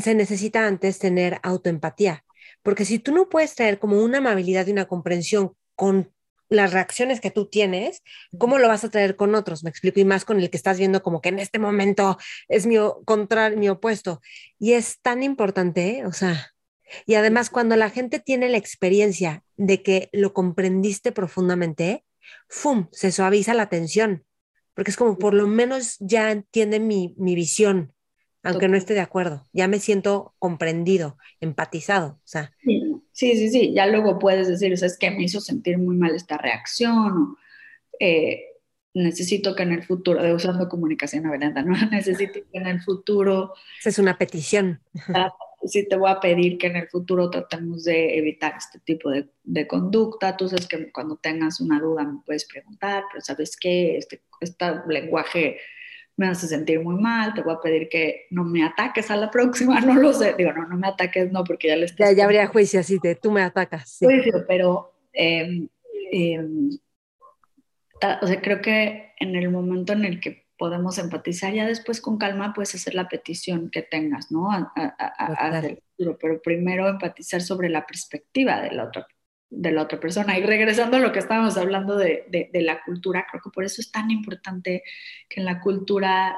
se 0.00 0.14
necesita 0.14 0.66
antes 0.66 0.98
tener 0.98 1.38
autoempatía, 1.42 2.24
porque 2.62 2.84
si 2.84 2.98
tú 2.98 3.12
no 3.12 3.28
puedes 3.28 3.54
traer 3.54 3.78
como 3.78 4.02
una 4.02 4.18
amabilidad 4.18 4.66
y 4.66 4.72
una 4.72 4.86
comprensión 4.86 5.52
con 5.74 6.12
las 6.48 6.72
reacciones 6.72 7.20
que 7.20 7.30
tú 7.30 7.46
tienes, 7.46 8.02
¿cómo 8.38 8.58
lo 8.58 8.68
vas 8.68 8.84
a 8.84 8.90
traer 8.90 9.16
con 9.16 9.34
otros? 9.34 9.64
Me 9.64 9.70
explico, 9.70 10.00
y 10.00 10.04
más 10.04 10.24
con 10.24 10.38
el 10.38 10.50
que 10.50 10.56
estás 10.56 10.78
viendo 10.78 11.02
como 11.02 11.20
que 11.20 11.30
en 11.30 11.38
este 11.38 11.58
momento 11.58 12.18
es 12.48 12.66
mi, 12.66 12.76
contra, 13.06 13.50
mi 13.50 13.68
opuesto. 13.70 14.20
Y 14.58 14.74
es 14.74 15.00
tan 15.00 15.22
importante, 15.22 16.04
o 16.04 16.12
sea, 16.12 16.52
y 17.06 17.14
además, 17.14 17.50
cuando 17.50 17.76
la 17.76 17.90
gente 17.90 18.20
tiene 18.20 18.48
la 18.48 18.58
experiencia 18.58 19.44
de 19.56 19.82
que 19.82 20.08
lo 20.12 20.32
comprendiste 20.32 21.12
profundamente, 21.12 22.04
¡fum! 22.48 22.88
se 22.92 23.12
suaviza 23.12 23.54
la 23.54 23.68
tensión, 23.68 24.24
porque 24.74 24.90
es 24.90 24.96
como 24.96 25.18
por 25.18 25.34
lo 25.34 25.46
menos 25.46 25.96
ya 26.00 26.30
entiende 26.30 26.80
mi, 26.80 27.14
visión, 27.16 27.94
aunque 28.42 28.68
no 28.68 28.76
esté 28.76 28.94
de 28.94 29.00
acuerdo, 29.00 29.46
ya 29.52 29.68
me 29.68 29.78
siento 29.78 30.34
comprendido, 30.38 31.16
empatizado. 31.40 32.18
O 32.18 32.26
sea. 32.26 32.52
Sí, 33.12 33.36
sí, 33.36 33.50
sí, 33.50 33.72
ya 33.74 33.86
luego 33.86 34.18
puedes 34.18 34.48
decir, 34.48 34.72
o 34.72 34.76
sea, 34.76 34.86
es 34.86 34.98
que 34.98 35.10
me 35.10 35.22
hizo 35.24 35.40
sentir 35.40 35.78
muy 35.78 35.96
mal 35.96 36.14
esta 36.14 36.38
reacción, 36.38 37.12
o, 37.12 37.36
eh, 38.00 38.44
necesito 38.94 39.54
que 39.54 39.62
en 39.62 39.72
el 39.72 39.84
futuro, 39.84 40.22
de 40.22 40.34
usando 40.34 40.68
comunicación 40.68 41.30
verdad, 41.30 41.64
¿no? 41.64 41.74
Necesito 41.90 42.40
que 42.50 42.58
en 42.58 42.66
el 42.66 42.80
futuro... 42.82 43.54
Esa 43.78 43.90
es 43.90 43.98
una 43.98 44.18
petición 44.18 44.80
sí 45.64 45.88
te 45.88 45.96
voy 45.96 46.10
a 46.10 46.20
pedir 46.20 46.58
que 46.58 46.66
en 46.66 46.76
el 46.76 46.88
futuro 46.88 47.30
tratemos 47.30 47.84
de 47.84 48.18
evitar 48.18 48.54
este 48.56 48.78
tipo 48.80 49.10
de, 49.10 49.28
de, 49.44 49.66
conducta. 49.66 50.36
Tú 50.36 50.48
sabes 50.48 50.66
que 50.66 50.90
cuando 50.92 51.16
tengas 51.16 51.60
una 51.60 51.80
duda 51.80 52.04
me 52.04 52.20
puedes 52.24 52.44
preguntar, 52.46 53.04
pero 53.10 53.22
sabes 53.22 53.56
que 53.56 53.96
este, 53.96 54.22
este 54.40 54.66
lenguaje 54.88 55.58
me 56.22 56.28
hace 56.28 56.46
sentir 56.46 56.80
muy 56.80 57.00
mal, 57.00 57.34
te 57.34 57.42
voy 57.42 57.54
a 57.54 57.60
pedir 57.60 57.88
que 57.88 58.26
no 58.30 58.44
me 58.44 58.64
ataques 58.64 59.10
a 59.10 59.16
la 59.16 59.30
próxima, 59.30 59.80
no 59.80 59.94
lo 59.94 60.12
sé, 60.12 60.34
digo, 60.36 60.52
no, 60.52 60.66
no 60.66 60.76
me 60.76 60.88
ataques, 60.88 61.30
no, 61.32 61.44
porque 61.44 61.68
ya 61.68 61.76
le 61.76 61.86
estás... 61.86 62.10
Ya, 62.10 62.16
ya 62.16 62.24
habría 62.24 62.46
juicio 62.46 62.80
así 62.80 62.98
de 63.02 63.14
tú 63.14 63.30
me 63.30 63.42
atacas. 63.42 63.90
Sí. 63.90 64.04
Juicio, 64.06 64.44
pero, 64.46 64.94
eh, 65.12 65.68
eh, 66.12 66.40
o 68.20 68.26
sea, 68.26 68.40
creo 68.40 68.60
que 68.60 69.12
en 69.18 69.36
el 69.36 69.50
momento 69.50 69.92
en 69.92 70.04
el 70.04 70.20
que 70.20 70.42
podemos 70.62 70.96
empatizar. 70.98 71.52
Ya 71.52 71.66
después 71.66 72.00
con 72.00 72.18
calma 72.18 72.52
puedes 72.54 72.72
hacer 72.76 72.94
la 72.94 73.08
petición 73.08 73.68
que 73.68 73.82
tengas, 73.82 74.30
¿no? 74.30 74.48
pero 76.20 76.40
primero 76.40 76.88
empatizar 76.88 77.42
sobre 77.42 77.68
la 77.68 77.84
perspectiva 77.84 78.60
de 78.62 78.70
la 78.70 78.84
otra 78.84 79.08
de 79.52 79.70
la 79.70 79.82
otra 79.82 80.00
persona. 80.00 80.38
Y 80.38 80.42
regresando 80.42 80.96
a 80.96 81.00
lo 81.00 81.12
que 81.12 81.18
estábamos 81.18 81.56
hablando 81.56 81.96
de, 81.96 82.24
de, 82.30 82.62
la 82.62 82.82
cultura, 82.82 83.26
creo 83.30 83.42
que 83.42 83.50
por 83.50 83.64
eso 83.64 83.80
es 83.80 83.90
tan 83.90 84.10
importante 84.10 84.82
que 85.28 85.40
en 85.40 85.46
la 85.46 85.60
cultura 85.60 86.36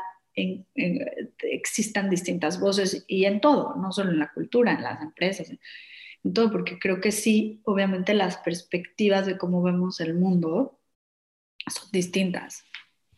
existan 1.42 2.10
distintas 2.10 2.58
voces 2.58 3.04
y 3.06 3.24
en 3.24 3.40
todo, 3.40 3.76
no 3.76 3.92
solo 3.92 4.10
en 4.10 4.18
la 4.18 4.32
cultura, 4.32 4.72
en 4.72 4.82
las 4.82 5.00
empresas, 5.00 5.48
en 5.48 6.32
todo, 6.32 6.50
porque 6.50 6.78
creo 6.78 7.00
que 7.00 7.12
sí, 7.12 7.60
obviamente 7.64 8.14
las 8.14 8.38
perspectivas 8.38 9.26
de 9.26 9.38
cómo 9.38 9.62
vemos 9.62 10.00
el 10.00 10.14
mundo 10.14 10.80
son 11.72 11.88
distintas. 11.92 12.64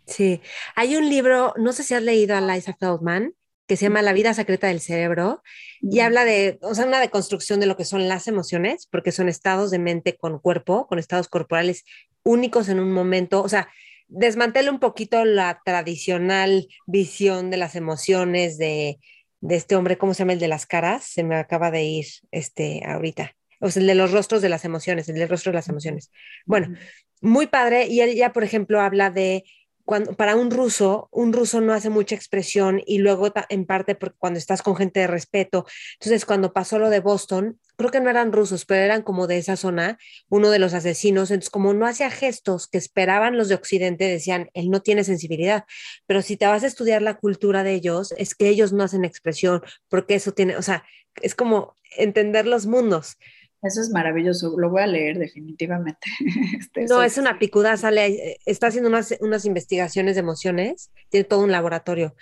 Sí, 0.04 0.40
hay 0.74 0.96
un 0.96 1.08
libro, 1.08 1.54
no 1.56 1.72
sé 1.72 1.82
si 1.82 1.94
has 1.94 2.02
leído 2.02 2.36
a 2.36 2.40
Liza 2.42 2.74
Feldman, 2.74 3.34
que 3.66 3.76
se 3.76 3.86
llama 3.86 4.02
La 4.02 4.12
vida 4.12 4.34
secreta 4.34 4.68
del 4.68 4.80
cerebro 4.80 5.42
y 5.80 6.00
habla 6.00 6.24
de, 6.24 6.58
o 6.62 6.74
sea, 6.74 6.86
una 6.86 7.00
deconstrucción 7.00 7.60
de 7.60 7.66
lo 7.66 7.76
que 7.76 7.84
son 7.84 8.08
las 8.08 8.28
emociones, 8.28 8.86
porque 8.90 9.12
son 9.12 9.28
estados 9.28 9.70
de 9.70 9.78
mente 9.78 10.16
con 10.16 10.38
cuerpo, 10.38 10.86
con 10.86 10.98
estados 10.98 11.28
corporales 11.28 11.84
únicos 12.22 12.68
en 12.68 12.80
un 12.80 12.92
momento, 12.92 13.42
o 13.42 13.48
sea, 13.48 13.68
desmantela 14.08 14.70
un 14.70 14.80
poquito 14.80 15.24
la 15.24 15.60
tradicional 15.64 16.68
visión 16.86 17.50
de 17.50 17.56
las 17.56 17.74
emociones 17.74 18.58
de, 18.58 18.98
de 19.40 19.56
este 19.56 19.76
hombre, 19.76 19.98
¿cómo 19.98 20.14
se 20.14 20.20
llama 20.20 20.32
el 20.32 20.38
de 20.38 20.48
las 20.48 20.66
caras? 20.66 21.04
Se 21.04 21.24
me 21.24 21.36
acaba 21.36 21.70
de 21.70 21.84
ir 21.84 22.06
este 22.30 22.82
ahorita. 22.84 23.36
O 23.60 23.70
sea, 23.70 23.80
el 23.80 23.86
de 23.86 23.94
los 23.94 24.12
rostros 24.12 24.42
de 24.42 24.48
las 24.48 24.64
emociones, 24.64 25.08
el 25.08 25.16
del 25.16 25.28
rostro 25.28 25.50
de 25.50 25.56
las 25.56 25.68
emociones. 25.68 26.10
Bueno, 26.44 26.76
muy 27.20 27.46
padre. 27.46 27.86
Y 27.86 28.00
ella, 28.02 28.32
por 28.32 28.44
ejemplo, 28.44 28.80
habla 28.80 29.10
de 29.10 29.44
cuando, 29.86 30.14
para 30.14 30.34
un 30.34 30.50
ruso, 30.50 31.08
un 31.12 31.32
ruso 31.32 31.60
no 31.60 31.72
hace 31.72 31.90
mucha 31.90 32.16
expresión 32.16 32.82
y 32.84 32.98
luego 32.98 33.32
en 33.48 33.64
parte 33.64 33.94
porque 33.94 34.16
cuando 34.18 34.38
estás 34.38 34.60
con 34.60 34.76
gente 34.76 35.00
de 35.00 35.06
respeto. 35.06 35.64
Entonces, 35.94 36.26
cuando 36.26 36.52
pasó 36.52 36.80
lo 36.80 36.90
de 36.90 36.98
Boston, 36.98 37.58
creo 37.76 37.92
que 37.92 38.00
no 38.00 38.10
eran 38.10 38.32
rusos, 38.32 38.64
pero 38.64 38.82
eran 38.82 39.02
como 39.02 39.28
de 39.28 39.38
esa 39.38 39.56
zona, 39.56 39.96
uno 40.28 40.50
de 40.50 40.58
los 40.58 40.74
asesinos. 40.74 41.30
Entonces, 41.30 41.50
como 41.50 41.72
no 41.72 41.86
hacía 41.86 42.10
gestos 42.10 42.66
que 42.66 42.78
esperaban 42.78 43.38
los 43.38 43.48
de 43.48 43.54
Occidente, 43.54 44.04
decían, 44.04 44.50
él 44.54 44.70
no 44.70 44.82
tiene 44.82 45.04
sensibilidad. 45.04 45.64
Pero 46.06 46.20
si 46.20 46.36
te 46.36 46.46
vas 46.46 46.64
a 46.64 46.66
estudiar 46.66 47.00
la 47.00 47.14
cultura 47.14 47.62
de 47.62 47.74
ellos, 47.74 48.12
es 48.18 48.34
que 48.34 48.48
ellos 48.48 48.72
no 48.72 48.82
hacen 48.82 49.04
expresión, 49.04 49.62
porque 49.88 50.16
eso 50.16 50.32
tiene, 50.32 50.56
o 50.56 50.62
sea, 50.62 50.84
es 51.22 51.36
como 51.36 51.76
entender 51.96 52.46
los 52.46 52.66
mundos. 52.66 53.18
Eso 53.66 53.80
es 53.80 53.90
maravilloso, 53.90 54.54
lo 54.56 54.70
voy 54.70 54.82
a 54.82 54.86
leer 54.86 55.18
definitivamente. 55.18 56.08
Este, 56.58 56.84
no, 56.84 57.02
es 57.02 57.18
una 57.18 57.38
picuda, 57.38 57.76
sale, 57.76 58.06
eh, 58.06 58.38
está 58.46 58.68
haciendo 58.68 58.88
unas, 58.88 59.14
unas 59.20 59.44
investigaciones 59.44 60.14
de 60.14 60.20
emociones, 60.20 60.90
tiene 61.08 61.24
todo 61.24 61.40
un 61.40 61.52
laboratorio. 61.52 62.14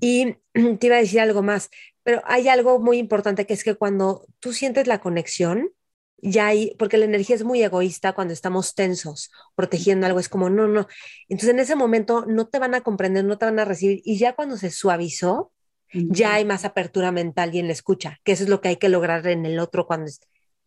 Y 0.00 0.36
te 0.78 0.86
iba 0.86 0.96
a 0.96 1.00
decir 1.00 1.20
algo 1.20 1.42
más, 1.42 1.70
pero 2.02 2.22
hay 2.24 2.48
algo 2.48 2.78
muy 2.78 2.98
importante 2.98 3.46
que 3.46 3.54
es 3.54 3.64
que 3.64 3.74
cuando 3.74 4.26
tú 4.40 4.52
sientes 4.52 4.86
la 4.86 5.00
conexión, 5.00 5.70
ya 6.18 6.46
hay, 6.46 6.74
porque 6.78 6.96
la 6.96 7.04
energía 7.04 7.36
es 7.36 7.44
muy 7.44 7.62
egoísta 7.62 8.12
cuando 8.12 8.32
estamos 8.32 8.74
tensos, 8.74 9.30
protegiendo 9.54 10.06
algo, 10.06 10.20
es 10.20 10.28
como, 10.28 10.48
no, 10.48 10.66
no. 10.66 10.86
Entonces 11.28 11.50
en 11.50 11.58
ese 11.58 11.76
momento 11.76 12.24
no 12.26 12.46
te 12.46 12.58
van 12.58 12.74
a 12.74 12.80
comprender, 12.80 13.24
no 13.24 13.36
te 13.36 13.44
van 13.44 13.58
a 13.58 13.64
recibir, 13.64 14.00
y 14.04 14.18
ya 14.18 14.34
cuando 14.34 14.56
se 14.56 14.70
suavizó, 14.70 15.52
ya 15.92 16.34
hay 16.34 16.44
más 16.44 16.64
apertura 16.64 17.12
mental 17.12 17.54
y 17.54 17.60
en 17.60 17.66
la 17.66 17.72
escucha, 17.72 18.18
que 18.24 18.32
eso 18.32 18.42
es 18.42 18.48
lo 18.48 18.60
que 18.60 18.68
hay 18.68 18.76
que 18.76 18.88
lograr 18.88 19.26
en 19.26 19.46
el 19.46 19.58
otro 19.58 19.86
cuando 19.86 20.10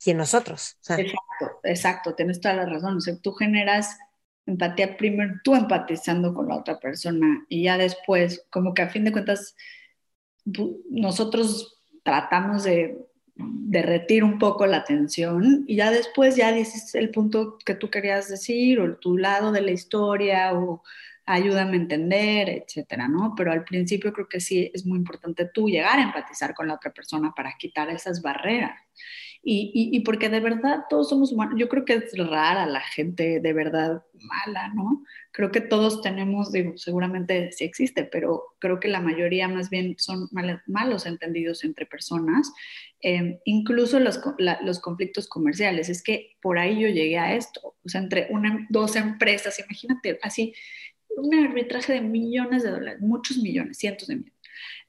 y 0.06 0.12
en 0.12 0.18
nosotros. 0.18 0.78
Exacto, 0.88 1.60
exacto, 1.64 2.16
tienes 2.16 2.39
toda 2.39 2.56
la 2.56 2.66
razón. 2.66 2.98
O 2.98 3.02
sea, 3.02 3.18
tú 3.18 3.34
generas 3.34 3.98
empatía 4.45 4.98
primero, 4.98 5.36
tú 5.43 5.56
empatizando 5.56 6.34
con 6.34 6.48
la 6.48 6.56
otra 6.56 6.80
persona 6.80 7.45
y 7.50 7.64
ya 7.64 7.78
después, 7.78 8.45
como 8.50 8.74
que 8.74 8.82
a 8.82 8.89
fin 8.89 9.04
de 9.04 9.12
cuentas, 9.12 9.56
nosotros 10.89 11.82
tratamos 12.04 12.64
de 12.64 12.98
derretir 13.36 14.24
un 14.24 14.39
poco 14.39 14.66
la 14.66 14.84
tensión 14.84 15.66
y 15.68 15.76
ya 15.76 15.91
después 15.91 16.36
ya 16.36 16.52
dices 16.52 16.95
el 16.95 17.12
punto 17.12 17.58
que 17.64 17.76
tú 17.76 17.89
querías 17.89 18.30
decir 18.30 18.80
o 18.80 18.98
tu 18.98 19.18
lado 19.18 19.52
de 19.52 19.62
la 19.62 19.72
historia 19.72 20.54
o 20.54 20.82
ayúdame 21.28 21.73
a 21.73 21.82
entender, 21.82 22.49
etcétera, 22.49 23.07
¿no? 23.07 23.34
Pero 23.36 23.51
al 23.51 23.65
principio 23.65 24.13
creo 24.13 24.30
que 24.30 24.39
sí 24.39 24.71
es 24.73 24.86
muy 24.86 24.97
importante 24.97 25.49
tú 25.53 25.67
llegar 25.67 25.99
a 25.99 26.03
empatizar 26.03 26.53
con 26.55 26.67
la 26.67 26.75
otra 26.75 26.91
persona 26.91 27.34
para 27.36 27.53
quitar 27.59 27.89
esas 27.89 28.21
barreras. 28.21 28.80
Y, 29.43 29.71
y, 29.93 29.99
porque 30.01 30.28
de 30.30 30.41
verdad 30.41 30.86
todos 30.89 31.07
somos 31.07 31.32
humanos. 31.32 31.55
Yo 31.57 31.69
creo 31.69 31.86
que 31.86 31.93
es 31.93 32.17
rara 32.17 32.65
la 32.65 32.82
gente 32.82 33.39
de 33.39 33.53
verdad 33.53 34.03
mala, 34.13 34.73
¿no? 34.73 35.03
Creo 35.32 35.51
que 35.51 35.61
todos 35.61 36.01
tenemos, 36.01 36.51
digo, 36.51 36.78
seguramente 36.78 37.51
sí 37.53 37.63
existe, 37.63 38.03
pero 38.03 38.43
creo 38.59 38.80
que 38.80 38.89
la 38.89 38.99
mayoría 38.99 39.47
más 39.47 39.69
bien 39.69 39.95
son 39.99 40.28
malos 40.65 41.05
entendidos 41.05 41.63
entre 41.63 41.86
personas, 41.86 42.51
em, 42.99 43.38
incluso 43.45 43.99
los, 43.99 44.19
los, 44.63 44.80
conflictos 44.80 45.30
comerciales. 45.30 45.88
Es 45.88 46.03
que 46.03 46.36
por 46.41 46.57
ahí 46.59 46.82
yo 46.82 46.89
llegué 46.89 47.17
a 47.17 47.36
esto, 47.36 47.75
o 47.82 47.89
sea, 47.89 48.01
entre 48.01 48.28
una, 48.32 48.67
dos 48.69 48.97
empresas, 48.97 49.59
imagínate, 49.59 50.19
así, 50.23 50.53
un 51.18 51.36
arbitraje 51.36 51.93
de 51.93 52.01
millones 52.01 52.63
de 52.63 52.72
dólares, 52.72 53.01
muchos 53.01 53.38
millones, 53.38 53.78
cientos 53.78 54.07
de 54.07 54.15
millones, 54.18 54.39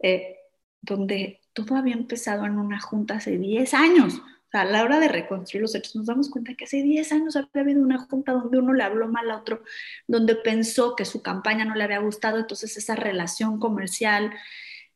eh, 0.00 0.36
donde 0.80 1.40
todo 1.52 1.76
había 1.76 1.94
empezado 1.94 2.46
en 2.46 2.58
una 2.58 2.80
junta 2.80 3.16
hace 3.16 3.38
10 3.38 3.74
años 3.74 4.20
o 4.48 4.50
sea, 4.50 4.62
a 4.62 4.64
la 4.64 4.82
hora 4.82 4.98
de 4.98 5.08
reconstruir 5.08 5.60
los 5.60 5.74
hechos 5.74 5.94
nos 5.94 6.06
damos 6.06 6.30
cuenta 6.30 6.54
que 6.54 6.64
hace 6.64 6.82
10 6.82 7.12
años 7.12 7.36
había 7.36 7.62
habido 7.62 7.82
una 7.82 7.98
junta 7.98 8.32
donde 8.32 8.58
uno 8.58 8.72
le 8.72 8.82
habló 8.82 9.06
mal 9.06 9.30
a 9.30 9.36
otro, 9.36 9.62
donde 10.06 10.36
pensó 10.36 10.96
que 10.96 11.04
su 11.04 11.20
campaña 11.20 11.66
no 11.66 11.74
le 11.74 11.84
había 11.84 11.98
gustado, 11.98 12.38
entonces 12.38 12.74
esa 12.78 12.96
relación 12.96 13.58
comercial 13.58 14.32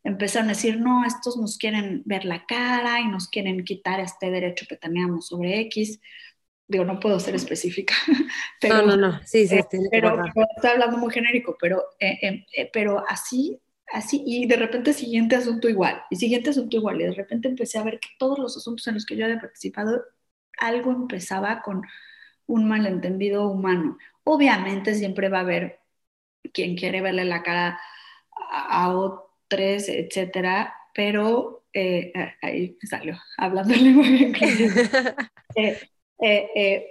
empezaron 0.04 0.48
a 0.48 0.52
decir, 0.54 0.80
no, 0.80 1.04
estos 1.04 1.36
nos 1.36 1.58
quieren 1.58 2.02
ver 2.06 2.24
la 2.24 2.46
cara 2.46 3.00
y 3.00 3.08
nos 3.08 3.28
quieren 3.28 3.62
quitar 3.64 4.00
este 4.00 4.30
derecho 4.30 4.64
que 4.66 4.76
teníamos 4.78 5.26
sobre 5.26 5.60
X. 5.60 6.00
Digo, 6.72 6.84
no 6.84 6.98
puedo 6.98 7.20
ser 7.20 7.34
específica. 7.34 7.94
Pero, 8.60 8.76
no, 8.76 8.96
no, 8.96 8.96
no, 8.96 9.20
sí, 9.24 9.46
sí. 9.46 9.56
Eh, 9.56 9.66
pero, 9.90 10.24
estoy 10.56 10.70
hablando 10.70 10.96
muy 10.96 11.12
genérico, 11.12 11.56
pero, 11.60 11.82
eh, 12.00 12.46
eh, 12.56 12.70
pero 12.72 13.04
así 13.08 13.60
así, 13.92 14.22
y 14.26 14.46
de 14.46 14.56
repente 14.56 14.94
siguiente 14.94 15.36
asunto 15.36 15.68
igual, 15.68 16.02
y 16.08 16.16
siguiente 16.16 16.48
asunto 16.50 16.76
igual, 16.76 17.00
y 17.00 17.04
de 17.04 17.12
repente 17.12 17.48
empecé 17.48 17.78
a 17.78 17.82
ver 17.82 18.00
que 18.00 18.08
todos 18.18 18.38
los 18.38 18.56
asuntos 18.56 18.86
en 18.86 18.94
los 18.94 19.04
que 19.04 19.16
yo 19.16 19.24
había 19.26 19.40
participado, 19.40 20.02
algo 20.58 20.92
empezaba 20.92 21.60
con 21.60 21.82
un 22.46 22.68
malentendido 22.68 23.48
humano. 23.48 23.98
Obviamente 24.24 24.94
siempre 24.94 25.28
va 25.28 25.38
a 25.38 25.42
haber 25.42 25.80
quien 26.52 26.76
quiere 26.76 27.00
verle 27.00 27.24
la 27.24 27.42
cara 27.42 27.80
a, 28.50 28.90
otros, 28.94 29.88
etcétera, 29.88 30.74
pero 30.94 31.64
eh, 31.72 32.12
ahí 32.40 32.78
salió, 32.82 33.18
hablando 33.36 33.74
muy 33.74 34.08
bien. 34.08 34.34
eh, 35.56 35.80
eh, 36.22 36.48
eh 36.54 36.88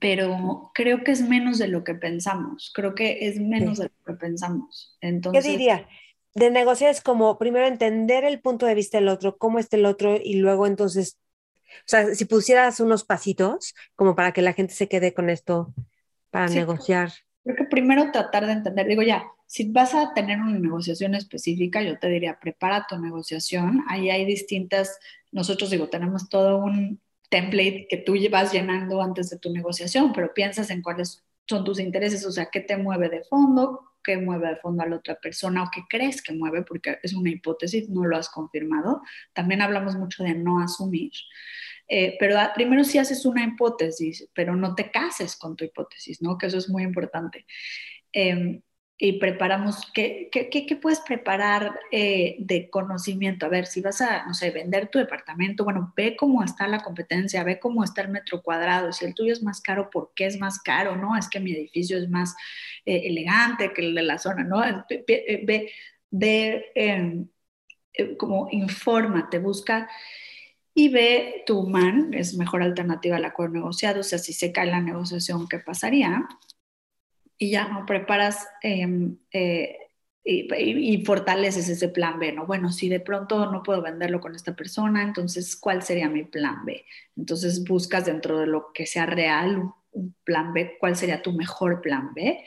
pero 0.00 0.70
creo 0.74 1.04
que 1.04 1.12
es 1.12 1.22
menos 1.22 1.58
de 1.58 1.68
lo 1.68 1.84
que 1.84 1.94
pensamos, 1.94 2.72
creo 2.74 2.94
que 2.94 3.28
es 3.28 3.38
menos 3.40 3.78
de 3.78 3.84
lo 3.84 4.04
que 4.04 4.18
pensamos. 4.18 4.96
Entonces, 5.00 5.44
¿Qué 5.44 5.50
diría? 5.50 5.88
De 6.34 6.50
negociar 6.50 6.90
es 6.90 7.00
como 7.00 7.38
primero 7.38 7.66
entender 7.66 8.24
el 8.24 8.40
punto 8.40 8.66
de 8.66 8.74
vista 8.74 8.98
del 8.98 9.08
otro, 9.08 9.38
cómo 9.38 9.58
está 9.58 9.76
el 9.76 9.86
otro 9.86 10.16
y 10.22 10.34
luego 10.36 10.66
entonces, 10.66 11.18
o 11.66 11.86
sea, 11.86 12.14
si 12.14 12.24
pusieras 12.24 12.80
unos 12.80 13.04
pasitos 13.04 13.74
como 13.94 14.14
para 14.14 14.32
que 14.32 14.42
la 14.42 14.52
gente 14.52 14.74
se 14.74 14.88
quede 14.88 15.14
con 15.14 15.30
esto 15.30 15.72
para 16.30 16.48
negociar. 16.48 17.12
Creo 17.44 17.56
que 17.56 17.64
primero 17.64 18.10
tratar 18.12 18.46
de 18.46 18.52
entender, 18.52 18.86
digo 18.86 19.02
ya, 19.02 19.24
si 19.46 19.70
vas 19.70 19.94
a 19.94 20.12
tener 20.12 20.38
una 20.38 20.58
negociación 20.58 21.14
específica, 21.14 21.82
yo 21.82 21.98
te 21.98 22.08
diría, 22.08 22.38
prepara 22.38 22.86
tu 22.88 22.98
negociación, 22.98 23.82
ahí 23.88 24.10
hay 24.10 24.26
distintas, 24.26 24.98
nosotros 25.32 25.70
digo, 25.70 25.88
tenemos 25.88 26.28
todo 26.28 26.58
un 26.58 27.00
template 27.28 27.86
que 27.88 27.98
tú 27.98 28.14
vas 28.30 28.52
llenando 28.52 29.02
antes 29.02 29.30
de 29.30 29.38
tu 29.38 29.52
negociación, 29.52 30.12
pero 30.12 30.32
piensas 30.34 30.70
en 30.70 30.82
cuáles 30.82 31.24
son 31.46 31.64
tus 31.64 31.80
intereses, 31.80 32.24
o 32.26 32.32
sea, 32.32 32.48
qué 32.50 32.60
te 32.60 32.76
mueve 32.76 33.08
de 33.08 33.22
fondo, 33.24 33.92
qué 34.02 34.16
mueve 34.16 34.48
de 34.48 34.56
fondo 34.56 34.82
a 34.82 34.86
la 34.86 34.96
otra 34.96 35.16
persona 35.16 35.64
o 35.64 35.70
qué 35.72 35.82
crees 35.88 36.22
que 36.22 36.34
mueve, 36.34 36.62
porque 36.62 36.98
es 37.02 37.14
una 37.14 37.30
hipótesis, 37.30 37.88
no 37.88 38.04
lo 38.04 38.16
has 38.16 38.28
confirmado. 38.28 39.02
También 39.32 39.62
hablamos 39.62 39.96
mucho 39.96 40.24
de 40.24 40.34
no 40.34 40.60
asumir. 40.60 41.12
Eh, 41.88 42.16
pero 42.20 42.36
primero 42.54 42.84
sí 42.84 42.98
haces 42.98 43.24
una 43.24 43.44
hipótesis, 43.44 44.28
pero 44.34 44.54
no 44.54 44.74
te 44.74 44.90
cases 44.90 45.36
con 45.36 45.56
tu 45.56 45.64
hipótesis, 45.64 46.20
¿no? 46.20 46.36
Que 46.36 46.46
eso 46.46 46.58
es 46.58 46.68
muy 46.68 46.82
importante. 46.82 47.46
Em, 48.12 48.60
y 49.00 49.12
preparamos, 49.20 49.88
¿qué, 49.94 50.28
qué, 50.32 50.50
qué 50.50 50.76
puedes 50.76 50.98
preparar 50.98 51.78
eh, 51.92 52.34
de 52.40 52.68
conocimiento? 52.68 53.46
A 53.46 53.48
ver, 53.48 53.66
si 53.66 53.80
vas 53.80 54.00
a, 54.00 54.26
no 54.26 54.34
sé, 54.34 54.50
vender 54.50 54.88
tu 54.88 54.98
departamento, 54.98 55.62
bueno, 55.62 55.92
ve 55.96 56.16
cómo 56.16 56.42
está 56.42 56.66
la 56.66 56.82
competencia, 56.82 57.44
ve 57.44 57.60
cómo 57.60 57.84
está 57.84 58.02
el 58.02 58.08
metro 58.08 58.42
cuadrado, 58.42 58.92
si 58.92 59.04
el 59.04 59.14
tuyo 59.14 59.32
es 59.32 59.42
más 59.42 59.60
caro, 59.60 59.88
¿por 59.88 60.10
qué 60.16 60.26
es 60.26 60.40
más 60.40 60.60
caro? 60.60 60.96
¿No? 60.96 61.16
Es 61.16 61.28
que 61.28 61.38
mi 61.38 61.52
edificio 61.52 61.96
es 61.96 62.10
más 62.10 62.34
eh, 62.84 63.02
elegante 63.04 63.72
que 63.72 63.82
el 63.82 63.94
de 63.94 64.02
la 64.02 64.18
zona, 64.18 64.42
¿no? 64.42 64.60
Ve, 65.06 65.70
ve, 66.10 66.72
em, 66.74 67.28
eh, 67.92 68.16
como 68.16 68.48
infórmate, 68.50 69.38
busca 69.38 69.88
y 70.74 70.88
ve 70.88 71.44
tu 71.46 71.68
man, 71.68 72.14
es 72.14 72.34
mejor 72.36 72.62
alternativa 72.62 73.16
al 73.16 73.24
acuerdo 73.24 73.54
negociado, 73.54 74.00
o 74.00 74.04
sea, 74.04 74.18
si 74.18 74.32
se 74.32 74.52
cae 74.52 74.66
la 74.66 74.80
negociación, 74.80 75.48
¿qué 75.48 75.60
pasaría? 75.60 76.28
Y 77.38 77.50
ya 77.50 77.68
no 77.68 77.86
preparas 77.86 78.46
em, 78.62 79.16
eh, 79.32 79.78
y, 80.30 81.04
fortaleces 81.04 81.68
ese 81.68 81.88
plan 81.88 82.18
B, 82.18 82.32
¿no? 82.32 82.46
Bueno, 82.46 82.70
si 82.70 82.88
de 82.88 83.00
pronto 83.00 83.50
no 83.50 83.62
puedo 83.62 83.80
venderlo 83.80 84.20
con 84.20 84.34
esta 84.34 84.54
persona, 84.54 85.02
entonces, 85.02 85.56
¿cuál 85.56 85.82
sería 85.82 86.08
mi 86.10 86.24
plan 86.24 86.64
B? 86.66 86.84
Entonces 87.16 87.64
buscas 87.64 88.04
dentro 88.04 88.38
de 88.40 88.46
lo 88.46 88.72
que 88.74 88.84
sea 88.84 89.06
real 89.06 89.56
un, 89.92 90.14
plan 90.24 90.52
B, 90.52 90.76
¿cuál 90.78 90.96
sería 90.96 91.22
tu 91.22 91.32
mejor 91.32 91.80
plan 91.80 92.12
B? 92.14 92.44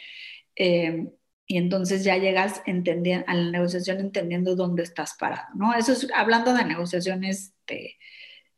Em, 0.56 1.10
y 1.48 1.58
entonces 1.58 2.04
ya 2.04 2.18
llegas 2.18 2.62
entendiendo, 2.66 3.26
a 3.28 3.34
la 3.34 3.52
negociación 3.52 4.00
entendiendo 4.00 4.56
dónde 4.56 4.84
estás 4.84 5.16
parado, 5.20 5.48
¿no? 5.56 5.74
Eso 5.74 5.92
es 5.94 6.08
hablando 6.14 6.54
de 6.54 6.64
negociaciones 6.66 7.56
de, 7.68 7.98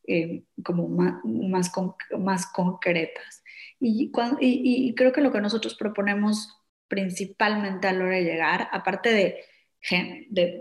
em, 0.05 0.43
como 0.63 0.87
más, 0.89 1.15
más, 1.23 1.71
más 2.19 2.45
concretas. 2.47 3.42
Y, 3.79 4.93
creo 4.95 5.11
que 5.11 5.21
lo 5.21 5.31
que 5.31 5.41
nosotros 5.41 5.75
proponemos 5.75 6.59
principalmente 6.87 7.87
a 7.87 7.93
la 7.93 8.05
hora 8.05 8.15
de 8.15 8.23
llegar, 8.23 8.69
aparte 8.71 9.13
de, 9.13 9.43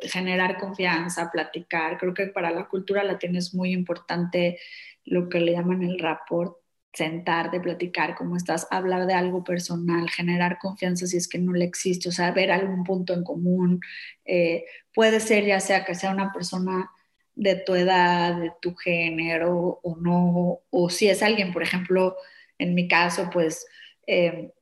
generar 0.03 0.59
confianza, 0.59 1.31
platicar, 1.31 1.97
creo 1.97 2.13
que 2.13 2.27
para 2.27 2.51
la 2.51 2.67
cultura 2.67 3.05
latina 3.05 3.39
es 3.39 3.55
muy 3.55 3.73
importante 3.73 4.59
lo 5.05 5.29
que 5.29 5.39
le 5.39 5.53
llaman 5.53 5.83
el 5.85 6.01
rapport, 6.01 6.57
sentar, 6.93 7.51
de 7.51 7.61
platicar 7.61 8.15
cómo 8.17 8.37
estás, 8.37 8.67
hablar 8.71 9.07
de 9.07 9.15
algo 9.15 9.45
personal, 9.45 10.11
generar 10.11 10.59
confianza 10.59 11.07
si 11.07 11.17
es 11.17 11.29
que 11.29 11.39
no 11.39 11.53
le 11.53 11.65
existe, 11.65 12.09
o 12.09 12.13
sea, 12.13 12.33
ver 12.33 12.51
algún 12.51 12.85
punto 12.85 13.15
en 13.15 13.25
común. 13.25 13.81
Eh, 14.25 14.65
puede 14.95 15.21
ser 15.21 15.45
ya 15.47 15.61
sea 15.61 15.85
que 15.85 15.95
sea 15.95 16.11
una 16.11 16.33
persona 16.33 16.91
de 17.35 17.57
tu 17.57 17.75
edad, 17.75 18.37
de 18.41 18.53
tu 18.61 18.75
género 18.75 19.81
o 19.83 19.97
no, 19.97 20.61
o 20.71 20.91
si 20.91 21.09
es 21.09 21.23
alguien, 21.23 21.53
por 21.53 21.63
ejemplo, 21.63 22.17
en 22.63 22.75
mi 22.75 22.89
caso, 22.89 23.29
pues 23.33 23.67
eh, 24.07 24.53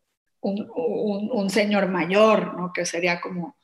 un, 0.41 1.51
señor 1.51 1.89
mayor, 1.89 2.57
¿no? 2.57 2.73
Que 2.73 2.87
sería 2.87 3.21
como 3.21 3.57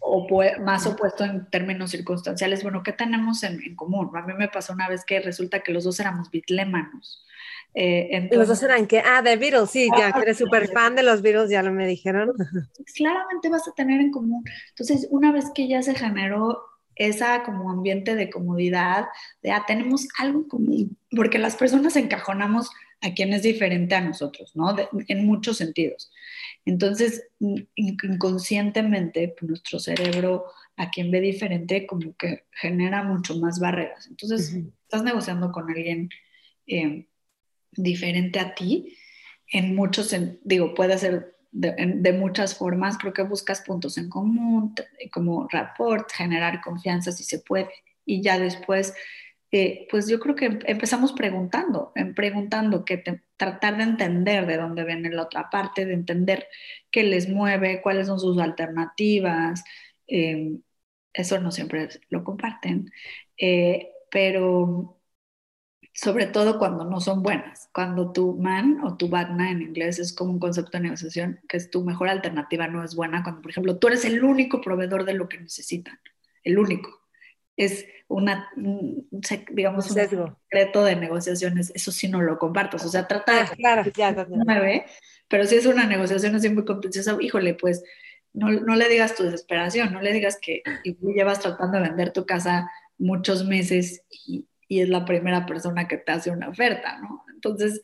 o, 0.00 0.26
más 0.60 0.86
opuesto 0.86 1.24
en 1.24 1.48
términos 1.50 1.90
circunstanciales. 1.90 2.62
Bueno, 2.62 2.82
¿qué 2.82 2.92
tenemos 2.92 3.42
en, 3.42 3.74
común? 3.76 4.10
A 4.16 4.22
mí 4.22 4.32
me 4.34 4.48
pasó 4.48 4.72
una 4.72 4.88
vez 4.88 5.04
que 5.04 5.20
resulta 5.20 5.60
que 5.60 5.72
los 5.72 5.84
dos 5.84 6.00
éramos 6.00 6.30
bitlémanos. 6.30 7.24
Eh, 7.74 8.28
los 8.32 8.48
dos 8.48 8.62
eran 8.62 8.86
que, 8.86 9.00
ah, 9.00 9.20
de 9.20 9.36
Beatles, 9.36 9.70
sí, 9.70 9.88
ya 9.96 10.12
que 10.12 10.20
eres 10.20 10.38
súper 10.38 10.68
fan 10.68 10.96
de 10.96 11.02
los 11.02 11.20
Beatles, 11.22 11.50
ya 11.50 11.62
lo 11.62 11.70
me 11.70 11.86
dijeron. 11.86 12.32
Claramente 12.94 13.50
vas 13.50 13.68
a 13.68 13.72
tener 13.72 14.00
en 14.00 14.10
común. 14.10 14.42
Entonces, 14.70 15.06
una 15.10 15.32
vez 15.32 15.50
que 15.54 15.68
ya 15.68 15.82
se 15.82 15.94
generó 15.94 16.62
esa 16.96 17.44
como 17.44 17.70
ambiente 17.70 18.16
de 18.16 18.30
comodidad, 18.30 19.06
de, 19.42 19.52
ah, 19.52 19.64
tenemos 19.66 20.08
algo 20.18 20.40
en 20.40 20.48
común, 20.48 20.98
porque 21.14 21.38
las 21.38 21.56
personas 21.56 21.94
encajonamos 21.96 22.70
a 23.00 23.14
quien 23.14 23.32
es 23.32 23.42
diferente 23.42 23.94
a 23.94 24.00
nosotros, 24.00 24.56
¿no? 24.56 24.74
en 25.06 25.26
muchos 25.26 25.58
sentidos. 25.58 26.10
Entonces, 26.64 27.28
inconscientemente, 27.74 29.34
pues, 29.38 29.48
nuestro 29.48 29.78
cerebro 29.78 30.46
a 30.76 30.90
quien 30.90 31.10
ve 31.10 31.20
diferente 31.20 31.86
como 31.86 32.16
que 32.16 32.44
genera 32.52 33.02
mucho 33.02 33.36
más 33.38 33.60
barreras. 33.60 34.06
Entonces, 34.08 34.56
estás 34.82 35.02
negociando 35.02 35.52
con 35.52 35.70
alguien 35.70 36.10
eh, 36.66 37.06
diferente 37.72 38.38
a 38.40 38.54
ti, 38.54 38.96
en 39.50 39.74
muchos, 39.74 40.14
digo, 40.44 40.74
puede 40.74 40.98
ser 40.98 41.36
de, 41.50 42.12
muchas 42.12 42.54
formas, 42.54 42.98
creo 42.98 43.12
que 43.12 43.22
buscas 43.22 43.62
puntos 43.62 43.96
en 43.98 44.10
común, 44.10 44.74
como 45.10 45.48
rapport, 45.48 46.10
generar 46.12 46.60
confianza 46.60 47.12
si 47.12 47.24
se 47.24 47.38
puede, 47.38 47.70
y 48.04 48.22
ya 48.22 48.38
después 48.38 48.94
eh, 49.50 49.86
pues 49.90 50.08
yo 50.08 50.20
creo 50.20 50.34
que 50.34 50.58
empezamos 50.66 51.12
preguntando, 51.12 51.92
en 51.94 52.14
preguntando, 52.14 52.84
que 52.84 53.02
tratar 53.36 53.76
de 53.78 53.84
entender 53.84 54.46
de 54.46 54.56
dónde 54.58 54.84
viene 54.84 55.10
la 55.10 55.22
otra 55.22 55.48
parte, 55.50 55.86
de 55.86 55.94
entender 55.94 56.46
qué 56.90 57.02
les 57.04 57.28
mueve, 57.28 57.80
cuáles 57.82 58.08
son 58.08 58.20
sus 58.20 58.38
alternativas. 58.38 59.64
Eh, 60.06 60.58
eso 61.12 61.40
no 61.40 61.50
siempre 61.50 61.88
lo 62.10 62.24
comparten, 62.24 62.90
eh, 63.38 63.90
pero 64.10 65.00
sobre 65.92 66.26
todo 66.26 66.58
cuando 66.58 66.84
no 66.84 67.00
son 67.00 67.22
buenas, 67.22 67.70
cuando 67.72 68.12
tu 68.12 68.36
man 68.38 68.80
o 68.84 68.96
tu 68.96 69.08
batna 69.08 69.50
en 69.50 69.62
inglés 69.62 69.98
es 69.98 70.14
como 70.14 70.32
un 70.32 70.38
concepto 70.38 70.78
de 70.78 70.84
negociación, 70.84 71.40
que 71.48 71.56
es 71.56 71.70
tu 71.70 71.84
mejor 71.84 72.08
alternativa 72.08 72.68
no 72.68 72.84
es 72.84 72.94
buena, 72.94 73.22
cuando 73.24 73.42
por 73.42 73.50
ejemplo 73.50 73.78
tú 73.78 73.88
eres 73.88 74.04
el 74.04 74.22
único 74.22 74.60
proveedor 74.60 75.04
de 75.04 75.14
lo 75.14 75.28
que 75.28 75.38
necesitan, 75.38 75.98
el 76.44 76.58
único 76.58 77.07
es 77.58 77.86
una, 78.06 78.48
digamos, 79.50 79.90
un 79.90 79.96
secreto 79.96 80.84
de 80.84 80.96
negociaciones, 80.96 81.70
eso 81.74 81.92
sí 81.92 82.08
no 82.08 82.22
lo 82.22 82.38
comparto, 82.38 82.76
o 82.76 82.80
sea, 82.80 83.06
trata 83.06 83.34
de... 83.34 83.40
Ah, 83.40 83.52
claro, 83.54 83.82
ya, 83.94 84.26
pero 85.28 85.44
si 85.44 85.56
es 85.56 85.66
una 85.66 85.84
negociación 85.84 86.34
así 86.34 86.48
muy 86.48 86.64
contenciosa, 86.64 87.18
híjole, 87.20 87.54
pues 87.54 87.84
no, 88.32 88.50
no, 88.50 88.76
le 88.76 88.88
digas 88.88 89.14
tu 89.14 89.24
desesperación, 89.24 89.92
no 89.92 90.00
le 90.00 90.12
digas 90.12 90.38
que 90.40 90.62
llevas 91.02 91.40
tratando 91.40 91.78
de 91.78 91.88
vender 91.88 92.12
tu 92.12 92.24
casa 92.24 92.70
muchos 92.96 93.44
meses 93.44 94.04
y, 94.10 94.46
y, 94.68 94.80
es 94.80 94.88
la 94.88 95.04
primera 95.04 95.44
persona 95.44 95.86
que 95.86 95.98
te 95.98 96.12
hace 96.12 96.30
una 96.30 96.48
oferta, 96.48 96.98
¿no? 96.98 97.24
Entonces, 97.34 97.82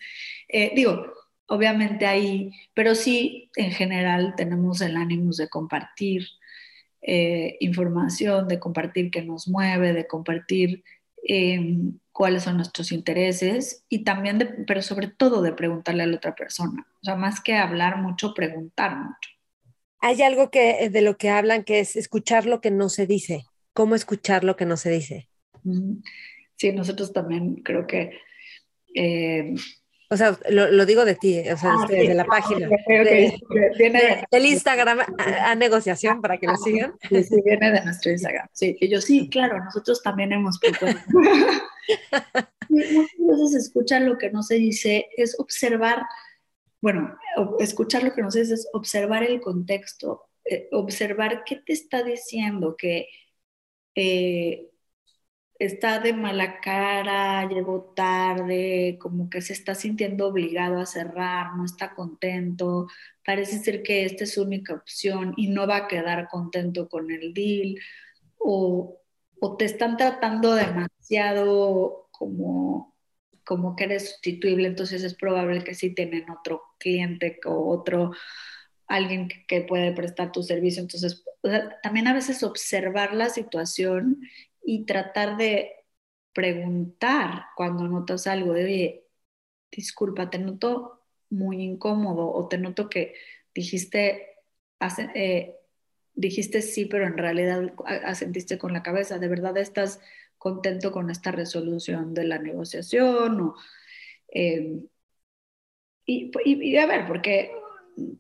eh, 0.49 0.73
digo, 0.75 1.13
obviamente 1.47 2.07
ahí, 2.07 2.53
pero 2.73 2.95
sí, 2.95 3.51
en 3.57 3.73
general 3.73 4.35
tenemos 4.37 4.81
el 4.81 4.97
ánimo 4.97 5.33
de 5.37 5.49
compartir, 5.49 6.27
eh, 7.07 7.59
información, 7.61 8.49
de 8.49 8.59
compartir 8.59 9.11
qué 9.11 9.23
nos 9.23 9.47
mueve, 9.47 9.93
de 9.93 10.07
compartir 10.07 10.83
eh, 11.29 11.77
cuáles 12.13 12.45
son 12.45 12.57
nuestros 12.57 12.93
intereses 12.93 13.85
y 13.91 14.05
también, 14.05 14.39
de, 14.39 14.47
pero 14.47 14.81
sobre 14.81 15.09
todo 15.09 15.43
de 15.43 15.53
preguntarle 15.53 16.03
a 16.03 16.07
la 16.07 16.17
otra 16.17 16.35
persona. 16.35 16.87
O 17.03 17.05
sea, 17.05 17.15
más 17.15 17.43
que 17.43 17.55
hablar 17.57 17.99
mucho, 17.99 18.33
preguntar 18.33 18.97
mucho. 18.97 19.31
Hay 20.01 20.23
algo 20.23 20.51
que, 20.51 20.89
de 20.89 21.03
lo 21.03 21.19
que 21.19 21.29
hablan 21.29 21.65
que 21.65 21.81
es 21.81 21.97
escuchar 21.97 22.47
lo 22.47 22.63
que 22.63 22.71
no 22.71 22.89
se 22.89 23.07
dice. 23.07 23.45
¿Cómo 23.75 23.95
escuchar 23.95 24.43
lo 24.43 24.57
que 24.57 24.65
no 24.65 24.79
se 24.79 24.91
dice? 24.91 25.29
Sí, 26.57 26.73
nosotros 26.73 27.13
también 27.13 27.57
creo 27.57 27.87
que 27.87 28.13
eh, 28.95 29.55
o 30.11 30.17
sea, 30.17 30.39
lo, 30.51 30.87
digo 30.87 31.05
de 31.05 31.15
ti, 31.15 31.41
o 31.41 31.57
sea, 31.57 31.73
ah, 31.73 31.87
desde, 31.89 32.09
de 32.09 32.15
la 32.15 32.25
página. 32.25 32.69
viene 33.79 34.25
del 34.31 34.47
Instagram 34.47 35.01
a, 35.19 35.55
negociación 35.55 36.21
para 36.21 36.39
que 36.39 36.47
lo 36.47 36.57
sigan. 36.57 36.95
Sí, 37.09 37.25
sí, 37.25 37.37
viene 37.45 37.73
de 37.73 37.85
nuestro 37.85 38.11
Instagram. 38.11 38.47
Sí, 38.53 38.77
y 38.81 38.89
yo 38.89 39.01
sí, 39.01 39.29
claro, 39.31 39.63
nosotros 39.65 40.03
también 40.03 40.33
hemos 40.33 40.59
propuesto. 40.59 41.01
Muchas 42.69 43.41
veces 43.41 43.55
escuchar 43.67 44.03
lo 44.03 44.19
que 44.19 44.31
no 44.31 44.43
se 44.43 44.57
dice 44.57 45.09
es 45.17 45.39
observar, 45.39 46.03
bueno, 46.81 47.17
escuchar 47.59 48.03
lo 48.05 48.13
que 48.13 48.23
no 48.23 48.31
se 48.31 48.41
dice 48.41 48.55
es 48.55 48.69
observar 48.73 49.23
el 49.23 49.41
contexto, 49.41 50.25
eh, 50.45 50.69
observar 50.73 51.45
qué 51.45 51.57
te 51.57 51.73
está 51.73 52.03
diciendo, 52.03 52.77
que 52.77 53.09
eh, 53.95 54.71
está 55.65 55.99
de 55.99 56.13
mala 56.13 56.61
cara, 56.61 57.49
llegó 57.49 57.93
tarde, 57.97 58.99
como 59.01 59.31
que 59.31 59.41
se 59.43 59.53
está 59.53 59.75
sintiendo 59.75 60.29
obligado 60.29 60.79
a 60.79 60.87
cerrar, 60.87 61.57
no 61.57 61.65
está 61.65 61.95
contento, 61.95 62.89
parece 63.25 63.59
ser 63.59 63.83
que 63.83 64.05
esta 64.05 64.25
es 64.25 64.35
su 64.35 64.43
única 64.43 64.75
opción 64.75 65.35
y 65.37 65.49
no 65.49 65.67
va 65.67 65.77
a 65.77 65.89
quedar 65.89 66.29
contento 66.29 66.89
con 66.89 67.11
el 67.11 67.35
deal, 67.35 67.77
o, 68.39 69.01
te 69.59 69.67
están 69.67 69.97
tratando 69.99 70.55
demasiado 70.55 72.09
como, 72.11 72.95
como 73.45 73.77
que 73.77 73.85
eres 73.85 74.11
sustituible, 74.11 74.69
entonces 74.69 75.03
es 75.05 75.15
probable 75.15 75.65
que 75.65 75.75
sí 75.75 75.95
tienen 75.95 76.31
otro 76.31 76.63
cliente 76.79 77.39
o 77.45 77.69
otro 77.71 78.13
alguien 78.87 79.29
que, 79.49 79.63
puede 79.63 79.93
prestar 79.93 80.33
tu 80.33 80.43
servicio. 80.43 80.83
Entonces, 80.83 81.25
también 81.83 82.07
a 82.09 82.15
veces 82.15 82.43
observar 82.43 83.15
la 83.15 83.29
situación 83.31 84.21
y 84.65 84.87
tratar 84.87 85.37
de 85.37 85.85
preguntar 86.33 87.47
cuando 87.57 87.87
notas 87.89 88.27
algo 88.27 88.53
de, 88.53 88.65
oye, 88.65 89.07
disculpa, 89.71 90.31
te 90.31 90.39
noto 90.39 91.03
muy 91.31 91.63
incómodo 91.63 92.31
o 92.33 92.49
te 92.49 92.59
noto 92.59 92.89
que 92.89 93.15
dijiste, 93.55 94.39
eh, 95.15 95.57
dijiste 96.15 96.63
sí, 96.63 96.87
pero 96.87 97.07
en 97.07 97.19
realidad 97.19 97.73
asentiste 98.05 98.59
con 98.59 98.73
la 98.73 98.83
cabeza. 98.83 99.19
¿De 99.19 99.29
verdad 99.29 99.57
estás 99.59 100.01
contento 100.39 100.93
con 100.93 101.11
esta 101.11 101.31
resolución 101.31 102.15
de 102.15 102.25
la 102.25 102.39
negociación? 102.39 103.41
O, 103.41 103.55
em, 104.29 104.87
y, 106.07 106.31
y, 106.45 106.77
a 106.77 106.87
ver, 106.87 107.07
porque 107.07 107.53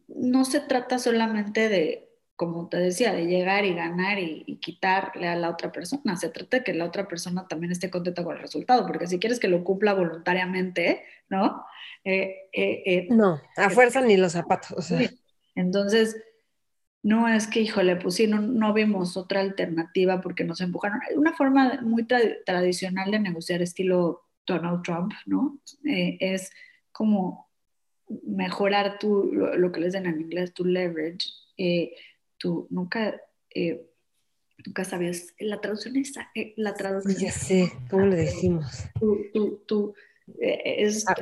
no 0.08 0.44
se 0.44 0.60
trata 0.60 0.98
solamente 0.98 1.68
de 1.68 2.13
como 2.36 2.68
te 2.68 2.78
decía, 2.78 3.12
de 3.12 3.26
llegar 3.26 3.64
y 3.64 3.74
ganar 3.74 4.18
y, 4.18 4.58
quitarle 4.60 5.28
a 5.28 5.36
la 5.36 5.50
otra 5.50 5.70
persona. 5.70 6.16
Se 6.16 6.30
trata 6.30 6.58
de 6.58 6.64
que 6.64 6.74
la 6.74 6.84
otra 6.84 7.06
persona 7.06 7.46
también 7.46 7.70
esté 7.72 7.90
contenta 7.90 8.24
con 8.24 8.36
el 8.36 8.42
resultado, 8.42 8.86
porque 8.86 9.06
si 9.06 9.18
quieres 9.18 9.38
que 9.38 9.48
lo 9.48 9.62
cumpla 9.62 9.94
voluntariamente, 9.94 11.04
¿no? 11.28 11.64
Eh, 12.02 12.48
eh, 12.52 12.82
eh, 12.86 13.06
no, 13.10 13.40
a 13.56 13.70
fuerza 13.70 14.00
ni 14.00 14.16
los 14.16 14.32
zapatos. 14.32 14.92
Entonces, 15.54 16.16
no 17.02 17.28
es 17.28 17.46
que, 17.46 17.60
híjole, 17.60 17.96
pues 17.96 18.16
sí, 18.16 18.26
no, 18.26 18.72
vimos 18.72 19.16
otra 19.16 19.40
alternativa 19.40 20.20
porque 20.20 20.44
nos 20.44 20.60
empujaron. 20.60 21.00
Una 21.16 21.34
forma 21.34 21.80
muy 21.82 22.04
tradicional 22.04 23.10
de 23.10 23.20
negociar 23.20 23.62
estilo 23.62 24.24
Donald 24.46 24.82
Trump, 24.82 25.12
¿no? 25.26 25.58
es 25.84 26.50
como 26.92 27.48
mejorar 28.26 28.98
tu, 28.98 29.30
lo, 29.32 29.72
que 29.72 29.80
les 29.80 29.92
den 29.92 30.06
en 30.06 30.20
inglés, 30.20 30.52
tu 30.52 30.64
leverage 30.64 31.30
tú 32.38 32.66
nunca, 32.70 33.20
eh, 33.54 33.86
nunca 34.64 34.84
sabías, 34.84 35.34
la 35.38 35.60
traducción 35.60 35.96
es, 35.96 36.14
eh, 36.34 36.54
la 36.56 36.74
traducción. 36.74 37.16
Ya 37.16 37.32
sé, 37.32 37.72
¿cómo 37.90 38.06
le 38.06 38.16
decimos? 38.16 38.84
Tú, 38.98 39.18
tú, 39.32 39.62
tú, 39.66 39.94
eh, 40.40 40.76
es... 40.78 41.04
Ah, 41.08 41.14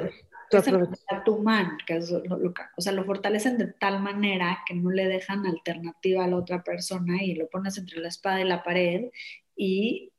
tu 1.24 1.38
man, 1.38 1.78
que 1.86 1.96
es 1.96 2.10
lo, 2.10 2.52
o 2.76 2.80
sea, 2.80 2.92
lo 2.92 3.04
fortalecen 3.04 3.56
de 3.56 3.68
tal 3.68 4.02
manera 4.02 4.58
que 4.66 4.74
no 4.74 4.90
le 4.90 5.06
dejan 5.06 5.46
alternativa 5.46 6.24
a 6.24 6.28
la 6.28 6.36
otra 6.36 6.62
persona 6.62 7.22
y 7.22 7.34
lo 7.34 7.48
pones 7.48 7.78
entre 7.78 8.00
la 8.00 8.08
espada 8.08 8.40
y 8.40 8.44
la 8.44 8.62
pared 8.62 9.10
y 9.56 10.12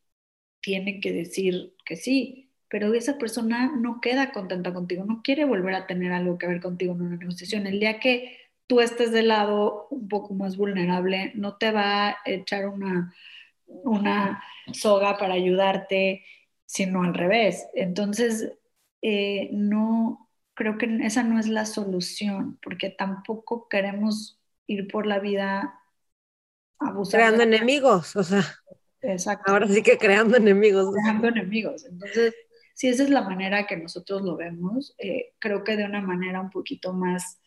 tiene 0.62 1.00
que 1.00 1.12
decir 1.12 1.76
que 1.86 1.96
sí, 1.96 2.50
pero 2.70 2.94
esa 2.96 3.20
persona 3.20 3.72
no 3.76 4.02
queda 4.02 4.32
contenta 4.32 4.74
contigo, 4.74 5.06
no 5.06 5.22
quiere 5.24 5.46
volver 5.46 5.76
a 5.76 5.86
tener 5.86 6.12
algo 6.12 6.40
que 6.40 6.48
ver 6.48 6.62
contigo 6.62 6.94
en 6.94 7.02
una 7.02 7.18
negociación. 7.18 7.68
El 7.68 7.80
día 7.80 8.00
que 8.00 8.38
tú 8.74 8.82
estés 8.82 9.12
del 9.12 9.28
lado 9.28 9.86
un 9.92 10.08
poco 10.08 10.34
más 10.34 10.58
vulnerable, 10.58 11.32
no 11.36 11.58
te 11.58 11.70
va 11.70 12.08
a 12.08 12.18
echar 12.26 12.68
una, 12.68 13.14
una 13.68 14.44
soga 14.72 15.16
para 15.20 15.36
ayudarte, 15.36 16.26
sino 16.66 17.04
al 17.04 17.14
revés. 17.14 17.68
Entonces, 17.76 18.52
eh, 19.04 19.50
no, 19.52 20.28
creo 20.56 20.80
que 20.80 20.88
esa 21.04 21.22
no 21.22 21.38
es 21.40 21.48
la 21.48 21.68
solución, 21.68 22.58
porque 22.64 22.90
tampoco 22.90 23.70
queremos 23.70 24.42
ir 24.66 24.88
por 24.88 25.06
la 25.06 25.20
vida 25.20 25.80
abusando. 26.80 27.24
Creando 27.28 27.44
enemigos, 27.44 28.16
o 28.16 28.24
sea. 28.24 28.44
Exacto. 29.02 29.52
Ahora 29.52 29.68
sí 29.68 29.84
que 29.84 30.00
creando 30.00 30.36
enemigos. 30.36 30.96
Creando 30.96 31.28
enemigos. 31.28 31.86
Entonces, 31.86 32.34
si 32.74 32.88
esa 32.88 33.04
es 33.04 33.12
la 33.12 33.22
manera 33.22 33.68
que 33.68 33.78
nosotros 33.78 34.24
lo 34.24 34.36
vemos, 34.36 34.96
eh, 34.98 35.34
creo 35.38 35.64
que 35.64 35.78
de 35.78 35.86
una 35.86 36.02
manera 36.02 36.42
un 36.42 36.50
poquito 36.50 36.92
más, 36.92 37.40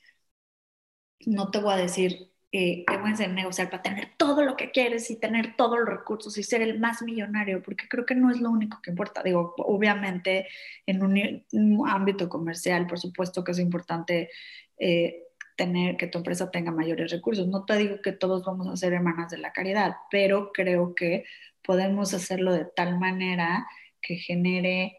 no 1.25 1.51
te 1.51 1.59
voy 1.59 1.75
a 1.75 1.77
decir, 1.77 2.31
eh, 2.53 2.85
te 2.87 2.97
voy 2.99 3.13
a 3.13 3.29
negociar 3.29 3.71
para 3.71 3.83
tener 3.83 4.13
todo 4.17 4.43
lo 4.45 4.57
que 4.57 4.71
quieres 4.71 5.11
y 5.11 5.19
tener 5.19 5.57
todos 5.57 5.79
los 5.79 5.89
recursos 5.89 6.37
y 6.39 6.43
ser 6.43 6.63
el 6.63 6.79
más 6.79 7.03
millonario, 7.03 7.63
porque 7.63 7.89
creo 7.89 8.07
que 8.07 8.15
no 8.15 8.31
es 8.31 8.41
lo 8.41 8.51
único 8.51 8.81
que 8.83 8.91
importa. 8.91 9.23
Digo, 9.23 9.55
obviamente 9.59 10.47
en 10.87 11.03
un, 11.03 11.89
ámbito 11.89 12.29
comercial, 12.29 12.87
por 12.87 12.99
supuesto 12.99 13.45
que 13.45 13.53
es 13.53 13.59
importante. 13.59 14.31
Eh, 14.79 15.23
tener 15.57 15.97
que 15.97 16.07
tu 16.07 16.19
empresa 16.19 16.51
tenga 16.51 16.71
mayores 16.71 17.11
recursos. 17.11 17.49
No 17.49 17.65
te 17.65 17.77
digo 17.79 18.03
que 18.03 18.13
todos 18.13 18.45
vamos 18.45 18.69
a 18.69 18.77
ser 18.77 18.93
hermanas 18.93 19.31
de 19.31 19.39
la 19.39 19.53
caridad, 19.53 19.97
pero 20.11 20.53
creo 20.53 20.95
que 20.95 21.25
podemos 21.63 22.15
hacerlo 22.15 22.53
de 22.53 22.67
tal 22.67 22.99
manera 22.99 23.67
que 24.01 24.17
genere 24.17 24.99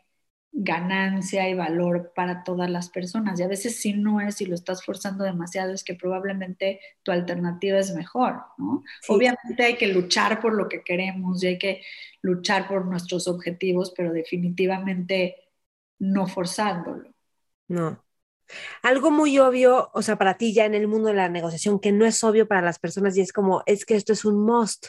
ganancia 0.59 1.47
y 1.47 1.53
valor 1.53 2.11
para 2.15 2.43
todas 2.43 2.67
las 2.67 2.89
personas. 2.89 3.39
Y 3.39 3.43
a 3.43 3.47
veces 3.47 3.79
si 3.79 3.93
no 3.93 4.19
es, 4.19 4.35
si 4.35 4.45
lo 4.47 4.55
estás 4.55 4.83
forzando 4.83 5.23
demasiado, 5.23 5.71
es 5.71 5.83
que 5.83 5.93
probablemente 5.93 6.79
tu 7.03 7.11
alternativa 7.11 7.77
es 7.77 7.93
mejor, 7.93 8.41
¿no? 8.57 8.83
Obviamente 9.07 9.63
hay 9.63 9.77
que 9.77 9.87
luchar 9.87 10.41
por 10.41 10.55
lo 10.55 10.67
que 10.67 10.83
queremos 10.83 11.43
y 11.43 11.47
hay 11.47 11.59
que 11.59 11.83
luchar 12.23 12.67
por 12.67 12.87
nuestros 12.87 13.27
objetivos, 13.27 13.93
pero 13.95 14.11
definitivamente 14.11 15.35
no 15.99 16.25
forzándolo. 16.25 17.13
No. 17.67 18.03
Algo 18.81 19.11
muy 19.11 19.37
obvio, 19.37 19.91
o 19.93 20.01
sea, 20.01 20.17
para 20.17 20.37
ti 20.39 20.53
ya 20.53 20.65
en 20.65 20.73
el 20.73 20.87
mundo 20.87 21.09
de 21.09 21.13
la 21.13 21.29
negociación, 21.29 21.79
que 21.79 21.91
no 21.91 22.03
es 22.03 22.23
obvio 22.23 22.47
para 22.47 22.63
las 22.63 22.79
personas 22.79 23.15
y 23.15 23.21
es 23.21 23.31
como, 23.31 23.61
es 23.67 23.85
que 23.85 23.95
esto 23.95 24.11
es 24.11 24.25
un 24.25 24.43
must. 24.43 24.87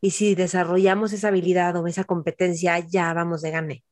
Y 0.00 0.12
si 0.12 0.36
desarrollamos 0.36 1.12
esa 1.12 1.28
habilidad 1.28 1.74
o 1.76 1.86
esa 1.88 2.04
competencia, 2.04 2.78
ya 2.78 3.12
vamos 3.14 3.42
de 3.42 3.50
gane. 3.50 3.84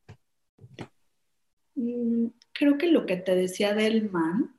Mm, 1.74 2.28
creo 2.52 2.78
que 2.78 2.88
lo 2.88 3.06
que 3.06 3.16
te 3.16 3.34
decía 3.34 3.74
del 3.74 4.10
man, 4.10 4.54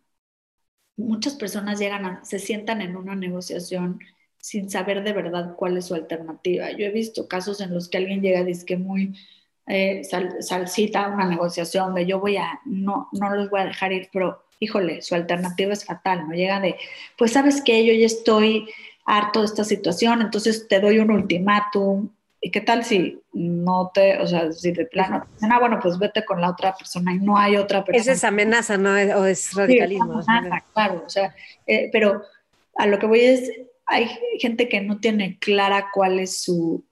muchas 0.97 1.36
personas 1.36 1.80
llegan 1.80 2.05
a, 2.05 2.26
se 2.26 2.39
sientan 2.39 2.82
en 2.82 2.95
una 2.95 3.16
negociación 3.16 3.99
sin 4.38 4.70
saber 4.70 5.03
de 5.03 5.14
verdad 5.14 5.55
cuál 5.55 5.78
es 5.78 5.86
su 5.86 5.95
alternativa. 5.95 6.72
Yo 6.72 6.86
he 6.86 6.91
visto 6.91 7.28
casos 7.28 7.62
en 7.62 7.74
los 7.74 7.89
que 7.89 7.97
alguien 7.97 8.22
llega 8.22 8.41
y 8.41 8.45
dice 8.45 8.66
que 8.66 8.78
muy 8.78 9.16
eh, 9.68 10.03
salcita 10.39 11.07
una 11.09 11.28
negociación 11.28 11.93
de 11.95 12.05
yo 12.05 12.20
voy 12.20 12.38
a, 12.38 12.59
no, 12.66 13.09
no 13.14 13.36
los 13.36 13.49
voy 13.49 13.62
a 13.62 13.66
dejar 13.66 13.93
ir, 13.93 14.09
pero 14.12 14.43
híjole, 14.59 15.01
su 15.01 15.16
alternativa 15.16 15.74
es 15.74 15.86
fatal, 15.86 16.28
¿no? 16.28 16.34
Llega 16.36 16.59
de, 16.59 16.78
pues 17.18 17.32
sabes 17.34 17.62
que 17.62 17.86
yo 17.86 17.93
ya 17.93 18.05
estoy 18.05 18.68
harto 19.05 19.39
de 19.39 19.45
esta 19.45 19.64
situación, 19.64 20.22
entonces 20.22 20.68
te 20.68 20.80
doy 20.80 20.99
un 20.99 21.12
ultimátum, 21.12 22.09
¿Y 22.44 22.50
qué 22.50 22.62
tal 22.62 22.84
si 22.84 23.22
no 23.34 23.92
te, 23.94 24.18
o 24.18 24.26
sea, 24.26 24.52
si 24.52 24.72
de 24.72 24.88
plano, 24.88 25.24
ah, 25.42 25.60
bueno, 25.60 25.80
pues 25.80 26.00
vete 26.00 26.26
con 26.26 26.42
la 26.42 26.50
otra 26.50 26.76
persona 26.76 27.14
y 27.14 27.20
no 27.20 27.38
hay 27.38 27.56
otra 27.56 27.86
persona? 27.86 28.02
Esa 28.02 28.14
es 28.14 28.24
amenaza, 28.24 28.78
¿no? 28.78 28.89
O 29.20 29.26
es 29.26 29.54
radicalismo. 29.54 30.24
Sí, 30.24 30.28
claro, 30.74 31.04
o 31.06 31.10
sea, 31.10 31.36
eh, 31.68 31.89
pero 31.92 32.24
a 32.78 32.88
lo 32.88 32.98
que 32.98 33.06
voy 33.06 33.22
es, 33.22 33.52
hay 33.86 34.10
gente 34.39 34.68
que 34.68 34.82
no 34.82 35.00
tiene 35.00 35.38
clara 35.38 35.89
cuál 35.94 36.20
es 36.20 36.42
su, 36.42 36.84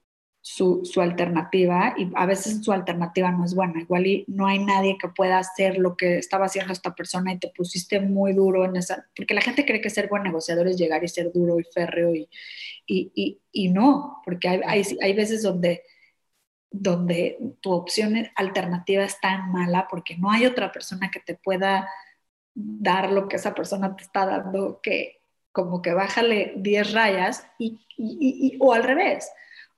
su, 0.41 0.81
su, 0.85 1.01
alternativa 1.01 1.93
y 1.97 2.09
a 2.15 2.25
veces 2.25 2.63
su 2.63 2.71
alternativa 2.71 3.31
no 3.31 3.45
es 3.45 3.53
buena. 3.53 3.81
Igual 3.81 4.07
y 4.07 4.25
no 4.27 4.47
hay 4.47 4.59
nadie 4.59 4.97
que 4.97 5.09
pueda 5.09 5.37
hacer 5.37 5.77
lo 5.77 5.97
que 5.97 6.17
estaba 6.17 6.45
haciendo 6.45 6.73
esta 6.73 6.95
persona 6.95 7.33
y 7.33 7.39
te 7.39 7.49
pusiste 7.49 7.99
muy 7.99 8.33
duro 8.33 8.65
en 8.65 8.75
esa, 8.77 9.07
porque 9.15 9.33
la 9.33 9.41
gente 9.41 9.65
cree 9.65 9.81
que 9.81 9.89
ser 9.89 10.07
buen 10.07 10.23
negociador 10.23 10.67
es 10.67 10.77
llegar 10.77 11.03
y 11.03 11.07
ser 11.07 11.31
duro 11.33 11.59
y 11.59 11.63
férreo 11.63 12.15
y, 12.15 12.29
y, 12.87 13.11
y, 13.15 13.41
y 13.51 13.69
no, 13.69 14.21
porque 14.25 14.47
hay, 14.47 14.61
hay, 14.65 14.83
hay, 15.01 15.13
veces 15.13 15.43
donde, 15.43 15.83
donde 16.71 17.37
tu 17.61 17.71
opción 17.71 18.15
alternativa 18.35 19.03
es 19.03 19.19
tan 19.19 19.51
mala 19.51 19.87
porque 19.89 20.17
no 20.17 20.31
hay 20.31 20.45
otra 20.45 20.71
persona 20.71 21.11
que 21.11 21.19
te 21.19 21.35
pueda 21.35 21.89
dar 22.53 23.11
lo 23.11 23.27
que 23.27 23.35
esa 23.37 23.53
persona 23.53 23.95
te 23.95 24.03
está 24.03 24.25
dando 24.25 24.79
que 24.81 25.19
como 25.51 25.81
que 25.81 25.93
bájale 25.93 26.53
10 26.57 26.93
rayas 26.93 27.45
y, 27.57 27.79
y, 27.97 28.57
o 28.59 28.73
al 28.73 28.83
revés 28.83 29.29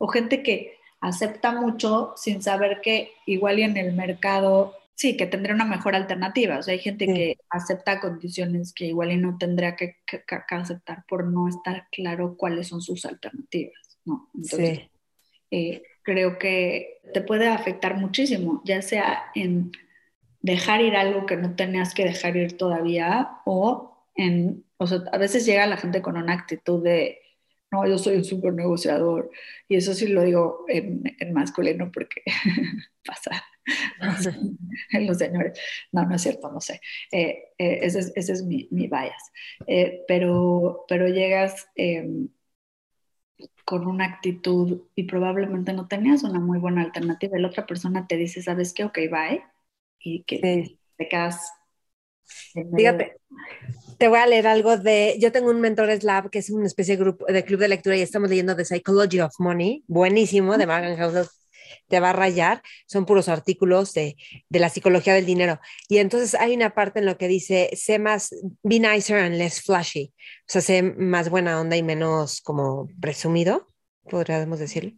o 0.02 0.08
gente 0.08 0.42
que 0.42 0.80
acepta 1.00 1.52
mucho 1.52 2.14
sin 2.16 2.42
saber 2.42 2.82
que 2.82 3.12
igual 3.28 3.60
y 3.60 3.62
en 3.62 3.78
el 3.78 3.94
mercado, 3.94 4.74
sí, 4.96 5.16
que 5.16 5.28
tendría 5.28 5.54
una 5.54 5.66
mejor 5.66 5.94
alternativa. 5.94 6.58
O 6.58 6.64
sea, 6.64 6.74
hay 6.74 6.80
gente 6.80 7.06
que 7.06 7.38
acepta 7.52 8.00
condiciones 8.00 8.74
que 8.74 8.86
igual 8.86 9.12
y 9.12 9.18
no 9.18 9.38
tendría 9.38 9.76
que, 9.76 9.98
aceptar 10.50 11.06
por 11.08 11.28
no 11.28 11.48
estar 11.48 11.88
claro 11.92 12.36
cuáles 12.36 12.68
son 12.68 12.82
sus 12.82 13.06
alternativas, 13.06 14.00
¿no? 14.04 14.28
Entonces, 14.34 14.90
eh, 15.52 15.84
creo 16.02 16.40
que 16.40 17.00
te 17.14 17.22
puede 17.22 17.48
afectar 17.48 17.96
muchísimo, 17.96 18.64
ya 18.66 18.82
sea 18.82 19.26
en 19.36 19.72
dejar 20.42 20.82
ir 20.82 20.96
algo 20.96 21.28
que 21.28 21.38
no 21.38 21.56
tenías 21.56 21.94
que 21.94 22.06
dejar 22.06 22.38
ir 22.38 22.58
todavía 22.58 23.38
o 23.46 24.08
en, 24.16 24.66
o 24.78 24.88
sea, 24.88 25.04
a 25.12 25.20
veces 25.20 25.46
llega 25.46 25.68
la 25.68 25.78
gente 25.78 26.02
con 26.02 26.18
una 26.18 26.34
actitud 26.34 26.84
de 26.84 27.21
no, 27.72 27.88
yo 27.88 27.98
soy 27.98 28.18
un 28.18 28.26
súper 28.26 28.54
negociador. 28.54 29.32
Y 29.68 29.78
eso 29.78 29.94
sí 29.94 30.08
lo 30.08 30.24
digo 30.24 30.66
en, 30.68 31.04
en 31.20 31.34
masculino 31.34 31.92
porque 31.92 32.22
pasa 33.06 33.44
en 34.92 35.08
los 35.08 35.18
señores. 35.18 35.60
No, 35.92 36.06
no 36.06 36.16
es 36.16 36.22
cierto, 36.22 36.52
no 36.52 36.60
sé. 36.60 36.82
Eh, 37.12 37.54
eh, 37.58 37.80
ese, 37.84 38.00
es, 38.00 38.14
ese, 38.16 38.34
es, 38.34 38.44
mi, 38.44 38.68
mi 38.72 38.88
bias. 38.88 39.32
Eh, 39.68 40.04
pero, 40.08 40.86
pero 40.88 41.08
llegas 41.08 41.68
em, 41.76 42.30
con 43.66 43.88
una 43.88 44.06
actitud 44.06 44.82
y 44.96 45.04
probablemente 45.04 45.74
no 45.74 45.88
tenías 45.88 46.24
una 46.24 46.40
muy 46.40 46.60
buena 46.60 46.82
alternativa. 46.82 47.38
Y 47.38 47.42
la 47.42 47.48
otra 47.50 47.66
persona 47.66 48.08
te 48.08 48.18
dice, 48.18 48.42
¿sabes 48.42 48.74
qué? 48.74 48.84
Ok, 48.84 48.98
bye. 49.10 49.44
Y 50.00 50.24
que 50.24 50.78
te 50.98 51.08
quedas... 51.08 51.52
Fíjate, 52.76 53.18
te 54.02 54.08
voy 54.08 54.18
a 54.18 54.26
leer 54.26 54.48
algo 54.48 54.78
de, 54.78 55.16
yo 55.20 55.32
tengo 55.32 55.52
un 55.52 55.62
Mentores 55.62 56.04
Lab, 56.04 56.32
que 56.32 56.40
es 56.40 56.50
una 56.50 56.66
especie 56.66 56.98
de, 56.98 57.04
grupo, 57.04 57.24
de 57.28 57.46
club 57.46 57.60
de 57.60 57.68
lectura 57.68 57.96
y 57.96 58.02
estamos 58.02 58.32
leyendo 58.32 58.56
The 58.56 58.66
Psychology 58.66 59.20
of 59.20 59.36
Money, 59.38 59.84
buenísimo, 59.86 60.58
de 60.58 60.66
Morgan 60.66 60.98
Housel, 60.98 61.28
te 61.88 62.00
va 62.00 62.10
a 62.10 62.14
rayar, 62.14 62.64
son 62.88 63.06
puros 63.06 63.30
artículos 63.30 63.94
de, 63.94 64.16
de, 64.50 64.60
la 64.60 64.70
psicología 64.70 65.14
del 65.14 65.28
dinero. 65.28 65.60
Y 65.88 66.00
entonces 66.00 66.34
hay 66.34 66.56
una 66.56 66.74
parte 66.74 66.98
en 66.98 67.06
lo 67.06 67.20
que 67.20 67.28
dice, 67.28 67.70
sé 67.74 68.00
más, 68.00 68.34
be 68.64 68.80
nicer 68.80 69.20
and 69.20 69.36
less 69.36 69.62
flashy, 69.62 70.12
o 70.16 70.44
sea, 70.48 70.62
sé 70.62 70.82
más 70.82 71.30
buena 71.30 71.62
onda 71.62 71.78
y 71.78 71.84
menos 71.84 72.42
como 72.42 72.90
presumido, 73.00 73.68
podríamos 74.10 74.58
decirlo. 74.58 74.94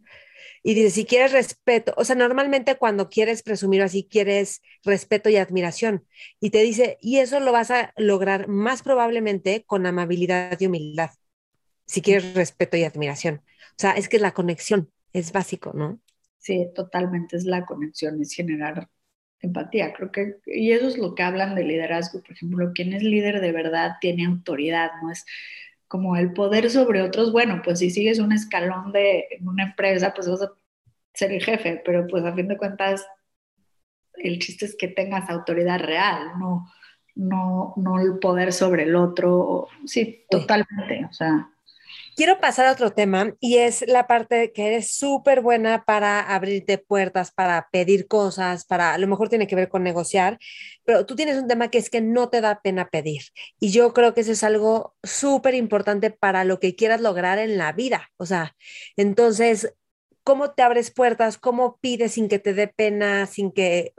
Y 0.64 0.74
dice, 0.74 0.90
si 0.90 1.04
quieres 1.06 1.32
respeto, 1.32 1.94
o 1.98 2.04
sea, 2.04 2.16
normalmente 2.16 2.76
cuando 2.76 3.10
quieres 3.10 3.42
presumir 3.44 3.82
así, 3.82 4.08
quieres 4.10 4.62
respeto 4.84 5.30
y 5.30 5.36
admiración. 5.36 6.06
Y 6.40 6.50
te 6.50 6.62
dice, 6.62 6.98
y 7.02 7.18
eso 7.18 7.40
lo 7.40 7.52
vas 7.52 7.70
a 7.70 7.92
lograr 7.98 8.48
más 8.48 8.82
probablemente 8.82 9.64
con 9.66 9.86
amabilidad 9.86 10.58
y 10.60 10.66
humildad, 10.66 11.10
si 11.86 12.02
quieres 12.02 12.34
respeto 12.34 12.76
y 12.76 12.84
admiración. 12.84 13.42
O 13.72 13.76
sea, 13.78 13.92
es 13.92 14.08
que 14.08 14.18
la 14.18 14.32
conexión 14.34 14.90
es 15.12 15.32
básico, 15.32 15.72
¿no? 15.74 16.00
Sí, 16.38 16.68
totalmente, 16.74 17.36
es 17.36 17.44
la 17.44 17.64
conexión, 17.64 18.20
es 18.20 18.32
generar 18.34 18.88
empatía. 19.40 19.92
Creo 19.94 20.12
que, 20.12 20.36
y 20.46 20.72
eso 20.72 20.88
es 20.88 20.98
lo 20.98 21.14
que 21.14 21.22
hablan 21.22 21.54
de 21.54 21.64
liderazgo, 21.64 22.22
por 22.22 22.32
ejemplo, 22.32 22.72
quien 22.74 22.92
es 22.92 23.02
líder 23.02 23.40
de 23.40 23.52
verdad 23.52 23.92
tiene 24.00 24.26
autoridad, 24.26 24.90
no 25.02 25.10
es 25.10 25.24
como 25.88 26.16
el 26.16 26.32
poder 26.32 26.70
sobre 26.70 27.02
otros, 27.02 27.32
bueno, 27.32 27.60
pues 27.64 27.78
si 27.78 27.90
sigues 27.90 28.18
un 28.18 28.32
escalón 28.32 28.92
de 28.92 29.26
una 29.42 29.64
empresa, 29.64 30.12
pues 30.14 30.28
vas 30.28 30.42
a 30.42 30.52
ser 31.12 31.32
el 31.32 31.42
jefe, 31.42 31.82
pero 31.84 32.06
pues 32.06 32.24
a 32.24 32.34
fin 32.34 32.48
de 32.48 32.56
cuentas 32.56 33.06
el 34.14 34.38
chiste 34.38 34.64
es 34.64 34.76
que 34.76 34.88
tengas 34.88 35.28
autoridad 35.28 35.80
real, 35.80 36.38
no, 36.38 36.66
no, 37.14 37.74
no 37.76 38.00
el 38.00 38.18
poder 38.18 38.52
sobre 38.52 38.84
el 38.84 38.96
otro. 38.96 39.68
Sí, 39.84 40.24
totalmente, 40.30 41.06
o 41.08 41.12
sea. 41.12 41.50
Quiero 42.16 42.38
pasar 42.38 42.66
a 42.66 42.72
otro 42.72 42.92
tema 42.92 43.34
y 43.40 43.56
es 43.56 43.84
la 43.88 44.06
parte 44.06 44.52
que 44.52 44.68
eres 44.68 44.94
súper 44.94 45.40
buena 45.40 45.84
para 45.84 46.20
abrirte 46.20 46.78
puertas, 46.78 47.32
para 47.32 47.68
pedir 47.72 48.06
cosas, 48.06 48.64
para 48.64 48.94
a 48.94 48.98
lo 48.98 49.08
mejor 49.08 49.28
tiene 49.28 49.48
que 49.48 49.56
ver 49.56 49.68
con 49.68 49.82
negociar, 49.82 50.38
pero 50.84 51.06
tú 51.06 51.16
tienes 51.16 51.38
un 51.38 51.48
tema 51.48 51.70
que 51.70 51.78
es 51.78 51.90
que 51.90 52.00
no 52.00 52.28
te 52.28 52.40
da 52.40 52.60
pena 52.62 52.88
pedir. 52.88 53.22
Y 53.58 53.72
yo 53.72 53.92
creo 53.92 54.14
que 54.14 54.20
eso 54.20 54.30
es 54.30 54.44
algo 54.44 54.94
súper 55.02 55.54
importante 55.54 56.10
para 56.12 56.44
lo 56.44 56.60
que 56.60 56.76
quieras 56.76 57.00
lograr 57.00 57.40
en 57.40 57.58
la 57.58 57.72
vida. 57.72 58.10
O 58.16 58.26
sea, 58.26 58.54
entonces, 58.96 59.74
¿cómo 60.22 60.52
te 60.52 60.62
abres 60.62 60.92
puertas? 60.92 61.36
¿Cómo 61.36 61.78
pides 61.80 62.12
sin 62.12 62.28
que 62.28 62.38
te 62.38 62.54
dé 62.54 62.68
pena, 62.68 63.26
sin 63.26 63.50
que... 63.50 63.92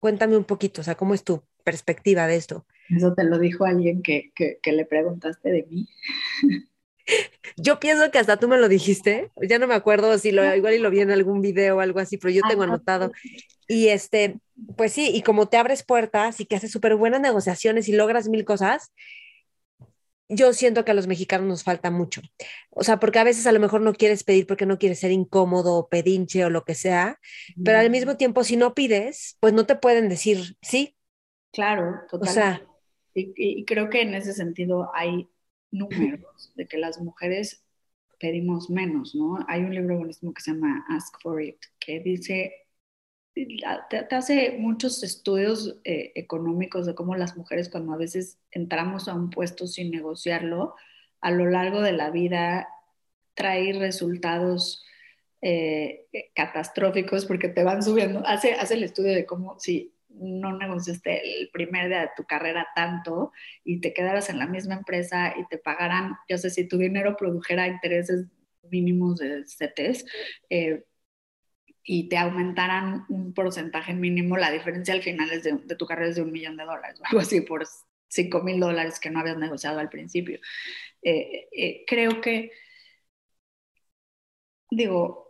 Cuéntame 0.00 0.36
un 0.36 0.44
poquito, 0.44 0.80
o 0.80 0.84
sea, 0.84 0.94
¿cómo 0.96 1.14
es 1.14 1.22
tu 1.24 1.44
perspectiva 1.62 2.26
de 2.26 2.36
esto? 2.36 2.66
Eso 2.88 3.14
te 3.14 3.22
lo 3.22 3.38
dijo 3.38 3.64
alguien 3.66 4.02
que, 4.02 4.32
que, 4.34 4.58
que 4.62 4.72
le 4.72 4.86
preguntaste 4.86 5.50
de 5.50 5.66
mí. 5.70 5.88
Yo 7.56 7.80
pienso 7.80 8.10
que 8.10 8.18
hasta 8.18 8.36
tú 8.36 8.48
me 8.48 8.58
lo 8.58 8.68
dijiste, 8.68 9.30
ya 9.42 9.58
no 9.58 9.66
me 9.66 9.74
acuerdo 9.74 10.16
si 10.18 10.32
lo 10.32 10.54
igual 10.54 10.74
y 10.74 10.78
lo 10.78 10.90
vi 10.90 11.00
en 11.00 11.10
algún 11.10 11.40
video 11.40 11.76
o 11.76 11.80
algo 11.80 12.00
así, 12.00 12.16
pero 12.16 12.32
yo 12.32 12.42
tengo 12.48 12.62
anotado. 12.62 13.12
Y 13.68 13.88
este, 13.88 14.38
pues 14.76 14.92
sí, 14.92 15.10
y 15.14 15.22
como 15.22 15.48
te 15.48 15.56
abres 15.56 15.82
puertas 15.84 16.40
y 16.40 16.46
que 16.46 16.56
haces 16.56 16.70
súper 16.70 16.96
buenas 16.96 17.20
negociaciones 17.20 17.88
y 17.88 17.92
logras 17.92 18.28
mil 18.28 18.44
cosas, 18.44 18.92
yo 20.30 20.52
siento 20.52 20.84
que 20.84 20.92
a 20.92 20.94
los 20.94 21.08
mexicanos 21.08 21.46
nos 21.46 21.64
falta 21.64 21.90
mucho. 21.90 22.22
O 22.70 22.84
sea, 22.84 23.00
porque 23.00 23.18
a 23.18 23.24
veces 23.24 23.46
a 23.46 23.52
lo 23.52 23.58
mejor 23.58 23.80
no 23.80 23.92
quieres 23.92 24.22
pedir 24.22 24.46
porque 24.46 24.64
no 24.64 24.78
quieres 24.78 25.00
ser 25.00 25.10
incómodo 25.10 25.74
o 25.74 25.88
pedinche 25.88 26.44
o 26.44 26.50
lo 26.50 26.64
que 26.64 26.74
sea, 26.74 27.18
pero 27.64 27.78
al 27.78 27.90
mismo 27.90 28.16
tiempo 28.16 28.44
si 28.44 28.56
no 28.56 28.74
pides, 28.74 29.36
pues 29.40 29.52
no 29.52 29.66
te 29.66 29.74
pueden 29.74 30.08
decir 30.08 30.56
sí. 30.62 30.96
Claro, 31.52 32.00
totalmente. 32.08 32.30
O 32.30 32.32
sea, 32.32 32.66
y, 33.12 33.64
creo 33.64 33.90
que 33.90 34.02
en 34.02 34.14
ese 34.14 34.32
sentido 34.32 34.90
hay 34.94 35.28
números 35.70 36.52
de 36.54 36.66
que 36.66 36.78
las 36.78 37.00
mujeres 37.00 37.64
pedimos 38.18 38.70
menos, 38.70 39.14
¿no? 39.14 39.38
Hay 39.48 39.62
un 39.62 39.74
libro 39.74 39.96
buenísimo 39.96 40.34
que 40.34 40.42
se 40.42 40.52
llama 40.52 40.84
Ask 40.88 41.20
for 41.22 41.42
It, 41.42 41.56
que 41.78 42.00
dice 42.00 42.52
te, 43.88 44.14
hace 44.14 44.56
muchos 44.58 45.02
estudios 45.02 45.78
eh, 45.84 46.12
económicos 46.14 46.86
de 46.86 46.94
cómo 46.94 47.14
las 47.14 47.36
mujeres 47.36 47.68
cuando 47.68 47.92
a 47.92 47.96
veces 47.96 48.38
entramos 48.50 49.08
a 49.08 49.14
un 49.14 49.30
puesto 49.30 49.66
sin 49.66 49.90
negociarlo, 49.90 50.74
a 51.20 51.30
lo 51.30 51.46
largo 51.46 51.80
de 51.80 51.92
la 51.92 52.10
vida 52.10 52.68
trae 53.34 53.72
resultados 53.72 54.84
eh, 55.42 56.06
catastróficos 56.34 57.24
porque 57.24 57.48
te 57.48 57.62
van 57.64 57.82
subiendo. 57.82 58.22
Hace, 58.26 58.54
hace 58.54 58.74
el 58.74 58.84
estudio 58.84 59.14
de 59.14 59.26
cómo 59.26 59.58
si 59.58 59.94
no 60.10 60.56
negociaste 60.56 61.40
el 61.40 61.50
primer 61.50 61.88
día 61.88 62.00
de 62.00 62.10
tu 62.16 62.24
carrera 62.24 62.68
tanto 62.74 63.32
y 63.64 63.80
te 63.80 63.92
quedaras 63.92 64.28
en 64.30 64.38
la 64.38 64.46
misma 64.46 64.74
empresa 64.74 65.34
y 65.36 65.46
te 65.46 65.58
pagaran, 65.58 66.16
yo 66.28 66.38
sé, 66.38 66.50
si 66.50 66.68
tu 66.68 66.78
dinero 66.78 67.16
produjera 67.16 67.68
intereses 67.68 68.26
mínimos 68.70 69.18
de 69.18 69.44
CETES, 69.46 70.04
eh, 70.50 70.84
y 71.82 72.08
te 72.08 72.18
aumentaran 72.18 73.04
un 73.08 73.32
porcentaje 73.32 73.94
mínimo, 73.94 74.36
la 74.36 74.50
diferencia 74.50 74.94
al 74.94 75.02
final 75.02 75.30
es 75.32 75.42
de, 75.44 75.56
tu 75.76 75.86
carrera 75.86 76.10
es 76.10 76.16
de 76.16 76.22
un 76.22 76.32
millón 76.32 76.56
de 76.56 76.64
dólares 76.64 77.00
o 77.00 77.06
algo 77.06 77.20
así 77.20 77.40
por 77.40 77.66
5 78.08 78.42
mil 78.42 78.60
dólares 78.60 79.00
que 79.00 79.10
no 79.10 79.20
habías 79.20 79.38
negociado 79.38 79.78
al 79.80 79.88
principio. 79.88 80.38
Eh, 81.02 81.48
eh, 81.52 81.84
creo 81.86 82.20
que, 82.20 82.52
digo, 84.70 85.29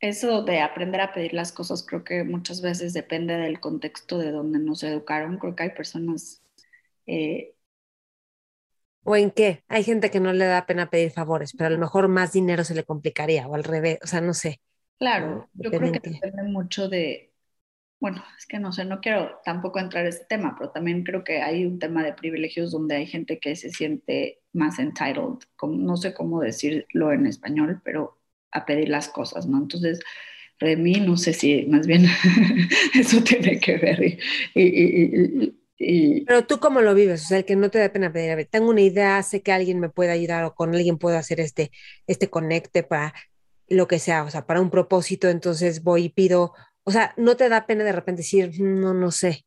eso 0.00 0.42
de 0.42 0.60
aprender 0.60 1.00
a 1.00 1.12
pedir 1.12 1.34
las 1.34 1.52
cosas 1.52 1.84
creo 1.86 2.04
que 2.04 2.24
muchas 2.24 2.62
veces 2.62 2.92
depende 2.92 3.36
del 3.36 3.60
contexto 3.60 4.18
de 4.18 4.32
donde 4.32 4.58
nos 4.58 4.82
educaron. 4.82 5.38
Creo 5.38 5.54
que 5.54 5.64
hay 5.64 5.70
personas... 5.70 6.42
Eh, 7.06 7.54
¿O 9.02 9.16
en 9.16 9.30
qué? 9.30 9.64
Hay 9.68 9.82
gente 9.82 10.10
que 10.10 10.20
no 10.20 10.32
le 10.32 10.44
da 10.44 10.66
pena 10.66 10.90
pedir 10.90 11.10
favores, 11.10 11.52
pero 11.56 11.68
a 11.68 11.70
lo 11.70 11.78
mejor 11.78 12.08
más 12.08 12.32
dinero 12.32 12.64
se 12.64 12.74
le 12.74 12.84
complicaría 12.84 13.46
o 13.48 13.54
al 13.54 13.64
revés, 13.64 13.98
o 14.02 14.06
sea, 14.06 14.20
no 14.20 14.34
sé. 14.34 14.60
Claro, 14.98 15.48
yo 15.54 15.70
creo 15.70 15.92
que 15.92 16.00
depende 16.00 16.42
mucho 16.42 16.88
de, 16.88 17.32
bueno, 17.98 18.22
es 18.38 18.46
que 18.46 18.58
no 18.58 18.72
sé, 18.72 18.84
no 18.84 19.00
quiero 19.00 19.40
tampoco 19.44 19.78
entrar 19.78 20.04
en 20.04 20.10
ese 20.10 20.26
tema, 20.26 20.54
pero 20.58 20.70
también 20.70 21.04
creo 21.04 21.24
que 21.24 21.40
hay 21.40 21.64
un 21.64 21.78
tema 21.78 22.02
de 22.02 22.12
privilegios 22.12 22.72
donde 22.72 22.96
hay 22.96 23.06
gente 23.06 23.38
que 23.40 23.56
se 23.56 23.70
siente 23.70 24.40
más 24.52 24.78
entitled, 24.78 25.38
como, 25.56 25.76
no 25.76 25.96
sé 25.96 26.12
cómo 26.12 26.40
decirlo 26.40 27.12
en 27.12 27.26
español, 27.26 27.80
pero 27.82 28.19
a 28.52 28.66
pedir 28.66 28.88
las 28.88 29.08
cosas, 29.08 29.46
¿no? 29.46 29.58
Entonces, 29.58 30.00
de 30.60 30.76
mí 30.76 31.00
no 31.00 31.16
sé 31.16 31.32
si 31.32 31.66
más 31.66 31.86
bien 31.86 32.06
eso 32.94 33.22
tiene 33.22 33.58
que 33.58 33.76
ver. 33.78 34.02
Y, 34.54 35.54
y, 35.78 36.24
Pero 36.26 36.46
tú 36.46 36.58
cómo 36.60 36.80
lo 36.82 36.94
vives, 36.94 37.24
o 37.24 37.28
sea, 37.28 37.38
el 37.38 37.44
que 37.44 37.56
no 37.56 37.70
te 37.70 37.78
da 37.78 37.90
pena 37.90 38.12
pedir, 38.12 38.30
a 38.30 38.36
ver, 38.36 38.46
tengo 38.46 38.68
una 38.68 38.82
idea, 38.82 39.22
sé 39.22 39.42
que 39.42 39.52
alguien 39.52 39.80
me 39.80 39.88
puede 39.88 40.10
ayudar 40.10 40.44
o 40.44 40.54
con 40.54 40.74
alguien 40.74 40.98
puedo 40.98 41.16
hacer 41.16 41.40
este, 41.40 41.70
este 42.06 42.28
conecte 42.28 42.82
para 42.82 43.14
lo 43.68 43.88
que 43.88 43.98
sea, 43.98 44.24
o 44.24 44.30
sea, 44.30 44.46
para 44.46 44.60
un 44.60 44.68
propósito, 44.68 45.28
entonces 45.28 45.82
voy 45.82 46.04
y 46.04 46.08
pido, 46.10 46.52
o 46.84 46.90
sea, 46.90 47.14
no 47.16 47.36
te 47.36 47.48
da 47.48 47.66
pena 47.66 47.84
de 47.84 47.92
repente 47.92 48.20
decir, 48.20 48.60
no, 48.60 48.92
no 48.92 49.10
sé. 49.10 49.46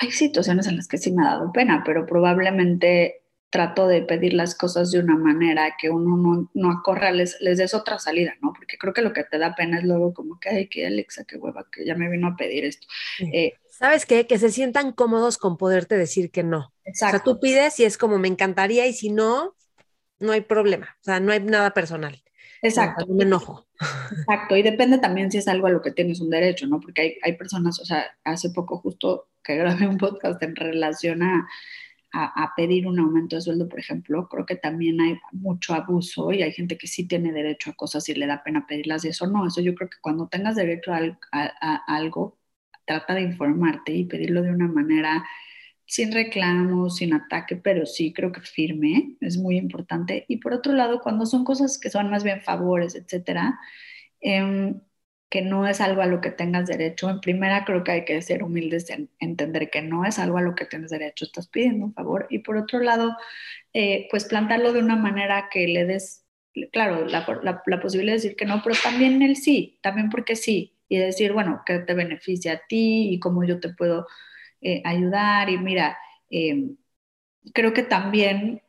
Hay 0.00 0.10
situaciones 0.10 0.66
en 0.66 0.76
las 0.76 0.88
que 0.88 0.98
sí 0.98 1.12
me 1.12 1.26
ha 1.26 1.30
dado 1.30 1.50
pena, 1.52 1.82
pero 1.86 2.04
probablemente 2.04 3.22
trato 3.50 3.88
de 3.88 4.02
pedir 4.02 4.34
las 4.34 4.54
cosas 4.54 4.90
de 4.90 4.98
una 4.98 5.16
manera 5.16 5.74
que 5.80 5.88
uno 5.88 6.16
no, 6.16 6.50
no 6.52 6.70
acorra, 6.70 7.10
les, 7.12 7.40
les 7.40 7.58
des 7.58 7.72
otra 7.72 7.98
salida, 7.98 8.34
¿no? 8.42 8.52
Porque 8.52 8.76
creo 8.76 8.92
que 8.92 9.02
lo 9.02 9.12
que 9.12 9.24
te 9.24 9.38
da 9.38 9.54
pena 9.54 9.78
es 9.78 9.84
luego 9.84 10.12
como 10.12 10.38
que, 10.38 10.50
ay, 10.50 10.68
que 10.68 10.86
Alexa, 10.86 11.24
qué 11.24 11.36
hueva, 11.36 11.66
que 11.72 11.84
ya 11.84 11.94
me 11.94 12.10
vino 12.10 12.28
a 12.28 12.36
pedir 12.36 12.64
esto. 12.64 12.86
Eh, 13.32 13.54
¿Sabes 13.70 14.04
qué? 14.04 14.26
Que 14.26 14.38
se 14.38 14.50
sientan 14.50 14.92
cómodos 14.92 15.38
con 15.38 15.56
poderte 15.56 15.96
decir 15.96 16.30
que 16.30 16.42
no. 16.42 16.72
Exacto. 16.84 17.16
O 17.16 17.18
sea, 17.18 17.24
tú 17.24 17.40
pides 17.40 17.80
y 17.80 17.84
es 17.84 17.96
como 17.96 18.18
me 18.18 18.28
encantaría 18.28 18.86
y 18.86 18.92
si 18.92 19.10
no, 19.10 19.54
no 20.18 20.32
hay 20.32 20.42
problema. 20.42 20.96
O 21.00 21.04
sea, 21.04 21.20
no 21.20 21.32
hay 21.32 21.40
nada 21.40 21.72
personal. 21.72 22.22
Exacto. 22.60 23.06
Un 23.06 23.22
enojo. 23.22 23.66
Exacto, 24.10 24.56
y 24.56 24.62
depende 24.62 24.98
también 24.98 25.30
si 25.30 25.38
es 25.38 25.48
algo 25.48 25.68
a 25.68 25.70
lo 25.70 25.80
que 25.80 25.92
tienes 25.92 26.20
un 26.20 26.28
derecho, 26.28 26.66
¿no? 26.66 26.80
Porque 26.80 27.00
hay, 27.00 27.16
hay 27.22 27.36
personas, 27.36 27.80
o 27.80 27.84
sea, 27.84 28.04
hace 28.24 28.50
poco 28.50 28.78
justo 28.78 29.28
que 29.42 29.56
grabé 29.56 29.86
un 29.86 29.96
podcast 29.96 30.42
en 30.42 30.56
relación 30.56 31.22
a, 31.22 31.48
a, 32.12 32.52
pedir 32.56 32.86
un 32.86 32.98
aumento 32.98 33.36
de 33.36 33.42
sueldo, 33.42 33.68
por 33.68 33.78
ejemplo, 33.78 34.28
creo 34.28 34.46
que 34.46 34.56
también 34.56 35.00
hay 35.00 35.18
mucho 35.32 35.74
abuso 35.74 36.32
y 36.32 36.42
hay 36.42 36.52
gente 36.52 36.78
que 36.78 36.86
sí 36.86 37.06
tiene 37.06 37.32
derecho 37.32 37.70
a 37.70 37.74
cosas 37.74 38.08
y 38.08 38.14
le 38.14 38.26
da 38.26 38.42
pena 38.42 38.66
pedirlas 38.66 39.04
y 39.04 39.08
eso 39.08 39.26
no, 39.26 39.46
eso 39.46 39.60
yo 39.60 39.74
creo 39.74 39.90
que 39.90 39.98
cuando 40.00 40.28
tengas 40.28 40.56
derecho 40.56 40.92
a, 40.92 41.00
a 41.32 41.76
algo, 41.86 42.38
trata 42.86 43.14
de 43.14 43.22
informarte 43.22 43.92
y 43.92 44.04
pedirlo 44.04 44.42
de 44.42 44.50
una 44.50 44.68
manera 44.68 45.24
sin 45.88 46.12
reclamos, 46.12 46.96
sin 46.96 47.14
ataque, 47.14 47.56
pero 47.56 47.86
sí 47.86 48.12
creo 48.12 48.30
que 48.30 48.42
firme, 48.42 49.16
es 49.20 49.38
muy 49.38 49.56
importante. 49.56 50.26
Y 50.28 50.36
por 50.38 50.52
otro 50.52 50.74
lado, 50.74 51.00
cuando 51.00 51.24
son 51.26 51.44
cosas 51.44 51.78
que 51.78 51.90
son 51.90 52.10
más 52.10 52.24
bien 52.24 52.42
favores, 52.42 52.94
etcétera, 52.94 53.58
em, 54.20 54.80
que 55.30 55.42
no 55.42 55.66
es 55.66 55.80
algo 55.80 56.02
a 56.02 56.06
lo 56.06 56.20
que 56.20 56.30
tengas 56.30 56.66
derecho, 56.66 57.10
en 57.10 57.20
primera 57.20 57.64
creo 57.64 57.84
que 57.84 57.92
hay 57.92 58.04
que 58.04 58.22
ser 58.22 58.42
humildes 58.42 58.90
en 58.90 59.10
entender 59.20 59.70
que 59.70 59.82
no 59.82 60.04
es 60.04 60.18
algo 60.18 60.38
a 60.38 60.42
lo 60.42 60.54
que 60.54 60.64
tienes 60.66 60.90
derecho, 60.90 61.24
estás 61.26 61.48
pidiendo 61.48 61.86
un 61.86 61.94
favor. 61.94 62.26
Y 62.30 62.40
por 62.40 62.56
otro 62.56 62.80
lado, 62.80 63.16
eh, 63.74 64.08
pues 64.10 64.24
plantarlo 64.26 64.72
de 64.72 64.80
una 64.80 64.96
manera 64.96 65.48
que 65.50 65.68
le 65.68 65.84
des, 65.84 66.24
claro, 66.72 67.06
la, 67.06 67.26
la 67.66 67.80
posibilidad 67.80 68.14
de 68.14 68.22
decir 68.22 68.36
que 68.36 68.46
no, 68.46 68.62
pero 68.62 68.76
también 68.82 69.22
el 69.22 69.36
sí, 69.36 69.78
también 69.82 70.10
porque 70.10 70.36
sí, 70.36 70.78
y 70.88 70.98
decir, 70.98 71.32
bueno, 71.32 71.62
que 71.66 71.78
te 71.80 71.94
beneficia 71.94 72.54
a 72.54 72.62
ti 72.66 73.10
y 73.12 73.20
cómo 73.20 73.44
yo 73.44 73.60
te 73.60 73.70
puedo 73.70 74.06
eh, 74.60 74.82
ayudar 74.84 75.50
y 75.50 75.58
mira, 75.58 75.98
eh, 76.30 76.70
creo 77.54 77.72
que 77.72 77.82
también, 77.82 78.62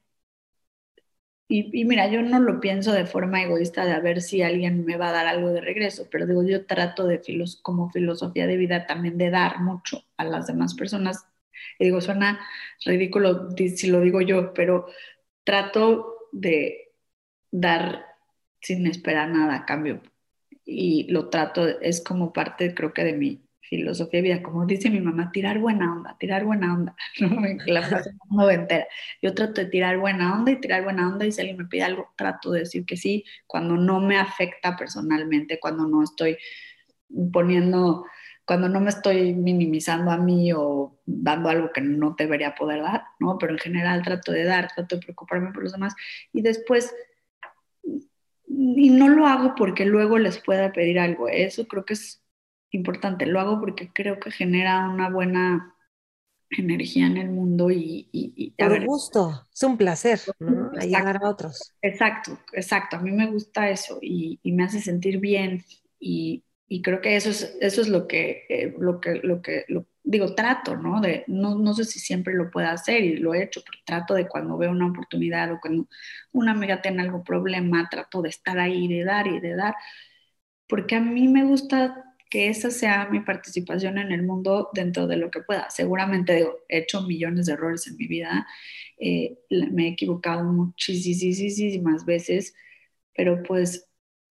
y, 1.51 1.83
mira, 1.85 2.07
yo 2.11 2.21
no 2.21 2.39
lo 2.39 2.59
pienso 2.59 2.93
de 2.93 3.07
forma 3.07 3.41
egoísta 3.41 3.83
de 3.83 3.93
a 3.93 3.99
ver 3.99 4.21
si 4.21 4.43
alguien 4.43 4.85
me 4.85 4.97
va 4.97 5.09
a 5.09 5.11
dar 5.11 5.25
algo 5.27 5.49
de 5.49 5.61
regreso, 5.61 6.07
pero 6.11 6.27
digo, 6.27 6.43
yo 6.43 6.67
trato 6.67 7.07
de 7.07 7.19
como 7.63 7.89
filosofía 7.89 8.45
de 8.45 8.55
vida 8.55 8.85
también 8.85 9.17
de 9.17 9.31
dar 9.31 9.59
mucho 9.59 10.03
a 10.17 10.25
las 10.25 10.45
demás 10.45 10.75
personas. 10.75 11.25
Y 11.79 11.85
digo, 11.85 12.01
suena 12.01 12.39
ridículo 12.85 13.49
si 13.57 13.87
lo 13.87 14.01
digo 14.01 14.21
yo, 14.21 14.53
pero 14.53 14.87
trato 15.43 16.29
de 16.31 16.91
dar 17.51 18.05
sin 18.61 18.85
esperar 18.85 19.29
nada 19.29 19.55
a 19.55 19.65
cambio. 19.65 20.03
Y 20.65 21.11
lo 21.11 21.29
trato, 21.29 21.67
es 21.67 22.03
como 22.03 22.31
parte, 22.31 22.75
creo 22.75 22.93
que 22.93 23.03
de 23.03 23.13
mi 23.13 23.48
filosofía 23.69 24.17
de 24.17 24.29
vida, 24.29 24.41
como 24.41 24.65
dice 24.65 24.89
mi 24.89 24.99
mamá, 24.99 25.31
tirar 25.31 25.59
buena 25.59 25.93
onda, 25.93 26.17
tirar 26.19 26.43
buena 26.43 26.73
onda, 26.73 26.95
¿no? 27.19 27.41
la 27.67 27.83
frase. 27.83 28.11
Yo 29.21 29.33
trato 29.35 29.61
de 29.61 29.67
tirar 29.67 29.97
buena 29.99 30.35
onda 30.35 30.51
y 30.51 30.59
tirar 30.59 30.83
buena 30.83 31.07
onda 31.07 31.25
y 31.25 31.31
si 31.31 31.41
alguien 31.41 31.57
me 31.57 31.65
pide 31.65 31.83
algo, 31.83 32.11
trato 32.15 32.51
de 32.51 32.61
decir 32.61 32.85
que 32.85 32.97
sí, 32.97 33.23
cuando 33.45 33.77
no 33.77 33.99
me 33.99 34.17
afecta 34.17 34.75
personalmente, 34.75 35.59
cuando 35.59 35.87
no 35.87 36.03
estoy 36.03 36.37
poniendo, 37.31 38.05
cuando 38.43 38.69
no 38.69 38.81
me 38.81 38.89
estoy 38.89 39.33
minimizando 39.33 40.09
a 40.09 40.17
mí 40.17 40.51
o 40.51 40.99
dando 41.05 41.49
algo 41.49 41.71
que 41.71 41.81
no 41.81 42.15
debería 42.17 42.55
poder 42.55 42.81
dar, 42.81 43.03
¿no? 43.19 43.37
Pero 43.37 43.53
en 43.53 43.59
general 43.59 44.01
trato 44.01 44.31
de 44.31 44.45
dar, 44.45 44.71
trato 44.73 44.95
de 44.95 45.01
preocuparme 45.03 45.51
por 45.51 45.61
los 45.61 45.73
demás 45.73 45.93
y 46.33 46.41
después 46.41 46.93
y 48.51 48.89
no 48.89 49.07
lo 49.07 49.27
hago 49.27 49.53
porque 49.55 49.85
luego 49.85 50.17
les 50.17 50.39
pueda 50.39 50.71
pedir 50.71 50.99
algo. 50.99 51.27
Eso 51.27 51.67
creo 51.67 51.85
que 51.85 51.93
es 51.93 52.23
importante. 52.71 53.25
Lo 53.25 53.39
hago 53.39 53.59
porque 53.59 53.91
creo 53.93 54.19
que 54.19 54.31
genera 54.31 54.89
una 54.89 55.09
buena 55.09 55.75
energía 56.49 57.05
en 57.05 57.17
el 57.17 57.29
mundo 57.29 57.69
y... 57.69 58.09
y, 58.11 58.51
Por 58.57 58.85
gusto, 58.85 59.47
es 59.53 59.63
un 59.63 59.77
placer, 59.77 60.19
¿no? 60.39 60.71
Ayudar 60.79 61.17
a 61.23 61.29
otros. 61.29 61.73
Exacto, 61.81 62.39
exacto. 62.53 62.97
A 62.97 63.01
mí 63.01 63.11
me 63.11 63.27
gusta 63.27 63.69
eso 63.69 63.99
y, 64.01 64.39
me 64.43 64.63
hace 64.63 64.81
sentir 64.81 65.19
bien 65.19 65.63
y, 65.99 66.43
creo 66.83 67.01
que 67.01 67.15
eso 67.15 67.29
es, 67.29 67.57
eso 67.61 67.81
es 67.81 67.87
lo 67.87 68.07
que, 68.07 68.45
eh, 68.49 68.75
lo 68.79 68.99
que, 68.99 69.19
lo 69.23 69.41
que 69.41 69.65
digo, 70.03 70.33
trato, 70.33 70.75
¿no? 70.75 71.01
De, 71.01 71.23
no, 71.27 71.55
no 71.57 71.73
sé 71.73 71.85
si 71.85 71.99
siempre 71.99 72.33
lo 72.33 72.49
puedo 72.49 72.67
hacer 72.67 73.03
y 73.03 73.17
lo 73.17 73.33
he 73.33 73.43
hecho, 73.43 73.61
pero 73.63 73.79
trato 73.85 74.15
de 74.15 74.27
cuando 74.27 74.57
veo 74.57 74.71
una 74.71 74.87
oportunidad 74.87 75.51
o 75.51 75.59
cuando 75.61 75.87
una 76.31 76.51
amiga 76.51 76.81
tiene 76.81 77.03
algún 77.03 77.23
problema, 77.23 77.87
trato 77.89 78.21
de 78.21 78.29
estar 78.29 78.57
ahí, 78.57 78.87
de 78.87 79.03
dar 79.03 79.27
y 79.27 79.39
de 79.39 79.55
dar, 79.55 79.75
porque 80.67 80.95
a 80.95 81.01
mí 81.01 81.27
me 81.27 81.43
gusta 81.43 82.08
que 82.29 82.49
esa 82.49 82.71
sea 82.71 83.09
mi 83.09 83.21
participación 83.21 83.97
en 83.97 84.11
el 84.11 84.23
mundo 84.23 84.69
dentro 84.73 85.07
de 85.07 85.17
lo 85.17 85.31
que 85.31 85.41
pueda. 85.41 85.69
Seguramente 85.69 86.47
he 86.69 86.79
hecho 86.79 87.01
millones 87.01 87.47
de 87.47 87.53
errores 87.53 87.87
en 87.87 87.97
mi 87.97 88.07
vida, 88.07 88.47
eh, 88.99 89.39
me 89.49 89.87
he 89.87 89.89
equivocado 89.89 90.43
muchísimas 90.43 92.05
veces, 92.05 92.55
pero 93.15 93.43
pues 93.43 93.89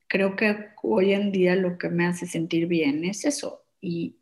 creo 0.09 0.37
que 0.37 0.71
hoy 0.83 1.13
en 1.13 1.33
día 1.33 1.57
lo 1.57 1.79
que 1.79 1.89
me 1.91 2.07
hace 2.07 2.27
sentir 2.27 2.67
bien 2.67 3.05
es 3.05 3.25
eso 3.25 3.65
y, 3.81 4.17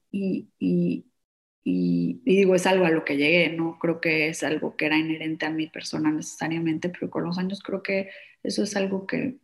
digo, 1.65 2.55
es 2.55 2.67
algo 2.67 2.85
a 2.87 2.91
lo 2.91 3.05
que 3.05 3.17
llegué, 3.17 3.51
no 3.51 3.79
creo 3.79 4.01
que 4.01 4.29
es 4.29 4.43
algo 4.43 4.77
que 4.77 4.87
era 4.87 4.99
inherente 4.99 5.47
a 5.47 5.51
mi 5.51 5.69
persona 5.69 6.11
necesariamente, 6.13 6.89
pero 6.91 7.11
con 7.11 7.25
los 7.25 7.39
años 7.39 7.63
creo 7.63 7.83
que 7.83 8.11
eso 8.43 8.63
es 8.63 8.77
algo 8.77 9.07
que, 9.07 9.39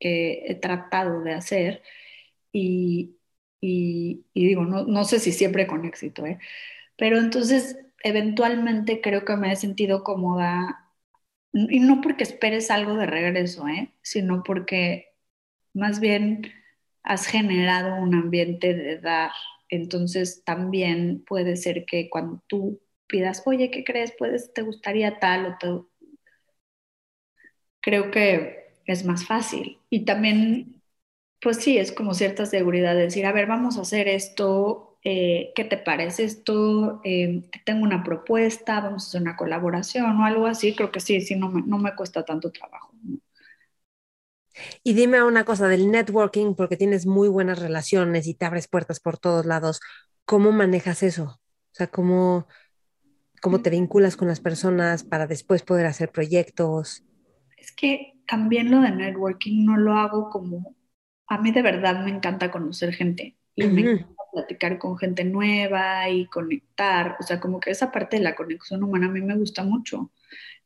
que 0.00 0.44
he 0.46 0.54
tratado 0.56 1.22
de 1.22 1.32
hacer 1.34 1.82
y, 2.52 3.15
y, 3.60 4.26
digo, 4.34 4.64
no, 4.64 4.84
no, 4.84 5.04
sé 5.04 5.18
si 5.20 5.32
siempre 5.32 5.66
con 5.66 5.84
éxito, 5.84 6.26
¿eh? 6.26 6.38
pero 6.96 7.18
entonces 7.18 7.78
eventualmente 8.02 9.00
creo 9.00 9.24
que 9.24 9.36
me 9.36 9.52
he 9.52 9.56
sentido 9.56 10.04
cómoda, 10.04 10.92
y 11.52 11.80
no 11.80 12.00
porque 12.02 12.24
esperes 12.24 12.70
algo 12.70 12.94
de 12.96 13.06
regreso, 13.06 13.66
¿eh? 13.68 13.94
sino 14.02 14.42
porque 14.44 15.14
más 15.74 16.00
bien 16.00 16.52
has 17.02 17.26
generado 17.26 17.96
un 17.96 18.14
ambiente 18.14 18.74
de 18.74 18.98
dar 19.00 19.30
entonces 19.68 20.44
también 20.44 21.24
puede 21.24 21.56
ser 21.56 21.84
que 21.86 22.08
cuando 22.10 22.42
tú 22.46 22.80
pidas, 23.06 23.42
oye, 23.46 23.70
¿qué 23.70 23.84
crees? 23.84 24.12
Puedes, 24.16 24.52
¿te 24.52 24.62
gustaría 24.62 25.18
tal 25.18 25.46
o 25.46 25.56
todo? 25.58 25.90
Creo 27.80 28.10
que 28.10 28.74
es 28.86 29.04
más 29.04 29.26
fácil. 29.26 29.78
Y 29.90 30.04
también, 30.04 30.75
pues 31.40 31.58
sí, 31.58 31.78
es 31.78 31.92
como 31.92 32.14
cierta 32.14 32.46
seguridad 32.46 32.94
de 32.94 33.02
decir, 33.02 33.26
a 33.26 33.32
ver, 33.32 33.46
vamos 33.46 33.78
a 33.78 33.82
hacer 33.82 34.08
esto, 34.08 34.98
eh, 35.04 35.52
¿qué 35.54 35.64
te 35.64 35.76
parece 35.78 36.24
esto? 36.24 37.00
Eh, 37.04 37.48
tengo 37.64 37.84
una 37.84 38.02
propuesta, 38.04 38.80
vamos 38.80 39.04
a 39.04 39.08
hacer 39.08 39.22
una 39.22 39.36
colaboración 39.36 40.20
o 40.20 40.24
algo 40.26 40.46
así. 40.46 40.74
Creo 40.74 40.90
que 40.92 41.00
sí, 41.00 41.20
sí, 41.20 41.36
no 41.36 41.48
me, 41.50 41.62
no 41.62 41.78
me 41.78 41.94
cuesta 41.94 42.24
tanto 42.24 42.50
trabajo. 42.52 42.92
Y 44.82 44.94
dime 44.94 45.22
una 45.22 45.44
cosa 45.44 45.68
del 45.68 45.90
networking, 45.90 46.54
porque 46.54 46.76
tienes 46.76 47.06
muy 47.06 47.28
buenas 47.28 47.58
relaciones 47.58 48.26
y 48.26 48.34
te 48.34 48.44
abres 48.46 48.68
puertas 48.68 49.00
por 49.00 49.18
todos 49.18 49.46
lados. 49.46 49.80
¿Cómo 50.24 50.52
manejas 50.52 51.02
eso? 51.02 51.24
O 51.24 51.40
sea, 51.74 51.88
¿cómo, 51.88 52.46
cómo 53.42 53.60
te 53.62 53.70
vinculas 53.70 54.16
con 54.16 54.28
las 54.28 54.40
personas 54.40 55.04
para 55.04 55.28
después 55.28 55.62
poder 55.64 55.86
hacer 55.86 56.12
proyectos? 56.12 57.04
Es 57.56 57.72
que 57.72 58.14
también 58.28 58.70
lo 58.70 58.80
de 58.80 58.92
networking 58.92 59.64
no 59.66 59.76
lo 59.76 59.94
hago 59.94 60.30
como, 60.30 60.75
a 61.28 61.38
mí 61.38 61.50
de 61.50 61.62
verdad 61.62 62.04
me 62.04 62.10
encanta 62.10 62.50
conocer 62.50 62.92
gente 62.92 63.36
y 63.54 63.66
me 63.66 63.80
encanta 63.82 64.22
platicar 64.32 64.78
con 64.78 64.98
gente 64.98 65.24
nueva 65.24 66.08
y 66.08 66.26
conectar, 66.26 67.16
o 67.18 67.22
sea, 67.22 67.40
como 67.40 67.58
que 67.58 67.70
esa 67.70 67.90
parte 67.90 68.16
de 68.16 68.22
la 68.22 68.36
conexión 68.36 68.82
humana 68.82 69.06
a 69.06 69.10
mí 69.10 69.22
me 69.22 69.36
gusta 69.36 69.64
mucho. 69.64 70.12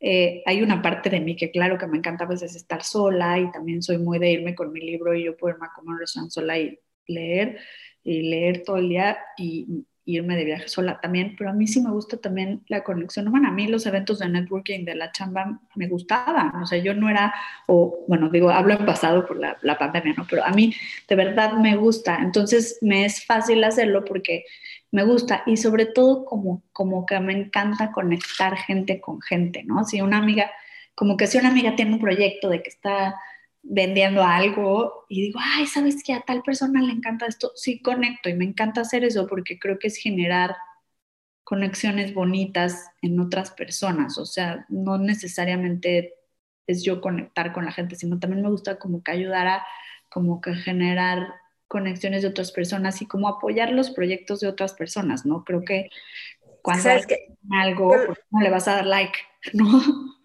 Eh, 0.01 0.43
hay 0.47 0.63
una 0.63 0.81
parte 0.81 1.11
de 1.11 1.21
mí 1.21 1.37
que 1.37 1.51
claro 1.51 1.79
que 1.79 1.87
me 1.87 1.99
encanta 1.99 2.25
a 2.25 2.29
veces 2.29 2.57
estar 2.57 2.83
sola 2.83 3.39
y 3.39 3.51
también 3.53 3.83
soy 3.83 3.99
muy 3.99 4.19
de 4.19 4.33
irme 4.33 4.55
con 4.55 4.73
mi 4.73 4.81
libro 4.81 5.15
y 5.15 5.25
yo 5.25 5.37
poderme 5.37 5.69
comer 5.75 5.99
un 6.17 6.31
sola 6.31 6.59
y 6.59 6.81
leer 7.07 7.59
y 8.03 8.23
leer 8.23 8.63
todo 8.65 8.77
el 8.79 8.89
día 8.89 9.19
y 9.37 9.85
irme 10.05 10.36
de 10.36 10.44
viaje 10.44 10.68
sola 10.68 11.01
también, 11.01 11.34
pero 11.36 11.51
a 11.51 11.53
mí 11.53 11.66
sí 11.66 11.80
me 11.80 11.90
gusta 11.90 12.16
también 12.16 12.62
la 12.68 12.82
conexión 12.82 13.28
humana. 13.28 13.48
A 13.48 13.53
mí 13.53 13.66
los 13.66 13.86
eventos 13.86 14.18
de 14.18 14.28
networking 14.28 14.84
de 14.84 14.94
la 14.94 15.12
chamba 15.12 15.61
me 15.74 15.88
gustaban, 15.88 16.55
o 16.57 16.66
sea, 16.66 16.78
yo 16.78 16.94
no 16.94 17.09
era, 17.09 17.34
o 17.66 18.05
bueno, 18.09 18.28
digo, 18.30 18.51
hablo 18.51 18.74
en 18.74 18.86
pasado 18.86 19.26
por 19.26 19.38
la, 19.38 19.57
la 19.62 19.78
pandemia, 19.78 20.14
¿no? 20.16 20.26
Pero 20.28 20.44
a 20.44 20.51
mí 20.51 20.74
de 21.09 21.16
verdad 21.16 21.53
me 21.55 21.76
gusta, 21.76 22.18
entonces 22.20 22.78
me 22.80 23.05
es 23.05 23.24
fácil 23.24 23.62
hacerlo 23.64 24.05
porque 24.05 24.44
me 24.90 25.05
gusta 25.05 25.42
y 25.46 25.57
sobre 25.57 25.86
todo 25.86 26.24
como, 26.24 26.62
como 26.72 27.07
que 27.07 27.18
me 27.20 27.32
encanta 27.32 27.92
conectar 27.92 28.57
gente 28.57 29.01
con 29.01 29.20
gente, 29.20 29.62
¿no? 29.64 29.84
Si 29.84 30.01
una 30.01 30.18
amiga, 30.18 30.51
como 30.94 31.16
que 31.16 31.26
si 31.26 31.38
una 31.38 31.51
amiga 31.51 31.76
tiene 31.76 31.92
un 31.92 32.01
proyecto 32.01 32.48
de 32.48 32.62
que 32.62 32.70
está 32.70 33.14
vendiendo 33.63 34.23
algo 34.23 35.07
y 35.09 35.23
digo, 35.23 35.41
ay, 35.43 35.67
¿sabes 35.67 36.03
qué? 36.05 36.15
A 36.15 36.23
tal 36.23 36.43
persona 36.43 36.83
le 36.83 36.93
encanta 36.93 37.27
esto. 37.27 37.53
Sí, 37.55 37.81
conecto 37.83 38.29
y 38.29 38.35
me 38.35 38.45
encanta 38.45 38.81
hacer 38.83 39.05
eso 39.05 39.27
porque 39.27 39.59
creo 39.59 39.79
que 39.79 39.89
es 39.89 39.97
generar 39.97 40.57
conexiones 41.45 42.15
bonitas 42.15 42.91
en 43.03 43.19
otras 43.21 43.51
personas. 43.51 44.19
O 44.19 44.27
sea, 44.27 44.67
no 44.69 44.99
necesariamente 44.99 46.15
es 46.67 46.85
yo 46.85 47.01
conectar 47.01 47.53
con 47.53 47.65
la 47.65 47.73
gente, 47.73 47.97
sino 47.97 48.19
también 48.19 48.43
me 48.43 48.51
gusta 48.51 48.79
como 48.79 49.03
que 49.03 49.13
ayudar 49.13 49.47
a 49.47 49.67
como 50.09 50.41
que 50.41 50.55
generar 50.55 51.35
conexiones 51.69 52.23
de 52.23 52.29
otras 52.29 52.53
personas 52.53 53.01
y 53.01 53.07
como 53.07 53.29
apoyar 53.29 53.71
los 53.73 53.91
proyectos 53.91 54.41
de 54.41 54.49
otras 54.49 54.75
personas, 54.75 55.25
¿no? 55.25 55.45
Creo 55.45 55.65
que 55.65 55.91
cuando 56.63 56.83
¿Sabes 56.83 57.07
que 57.07 57.37
algo, 57.53 57.95
no 58.31 58.41
le 58.41 58.51
vas 58.51 58.69
a 58.69 58.77
dar 58.77 58.87
like? 58.87 59.19
¿No? 59.55 59.66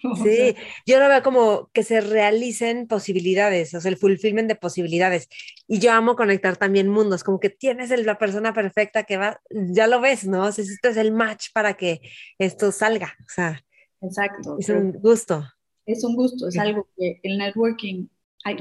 Sí, 0.24 0.56
yo 0.86 1.00
lo 1.00 1.10
veo 1.10 1.24
como 1.24 1.72
que 1.74 1.82
se 1.82 2.00
realicen 2.00 2.88
posibilidades, 2.88 3.74
o 3.74 3.82
sea, 3.82 3.90
el 3.90 3.98
fulfillment 3.98 4.48
de 4.48 4.56
posibilidades. 4.56 5.28
Y 5.68 5.80
yo 5.80 5.94
amo 5.94 6.16
conectar 6.16 6.58
también 6.58 6.90
mundos, 6.90 7.24
como 7.24 7.40
que 7.40 7.50
tienes 7.50 7.90
la 8.06 8.20
persona 8.20 8.54
perfecta 8.54 9.04
que 9.04 9.18
va, 9.18 9.42
ya 9.50 9.88
lo 9.88 10.02
ves, 10.02 10.28
¿no? 10.28 10.44
O 10.44 10.52
sea, 10.52 10.64
esto 10.64 10.90
es 10.90 10.98
el 10.98 11.12
match 11.12 11.48
para 11.54 11.74
que 11.74 12.02
esto 12.38 12.72
salga, 12.72 13.16
o 13.22 13.30
sea. 13.30 13.66
Exacto. 14.00 14.58
Es 14.60 14.70
un 14.70 14.92
gusto. 14.92 15.44
Es 15.88 16.04
un 16.04 16.16
gusto, 16.16 16.50
es 16.50 16.58
algo 16.60 16.88
que 16.96 17.20
el 17.24 17.40
networking, 17.40 18.08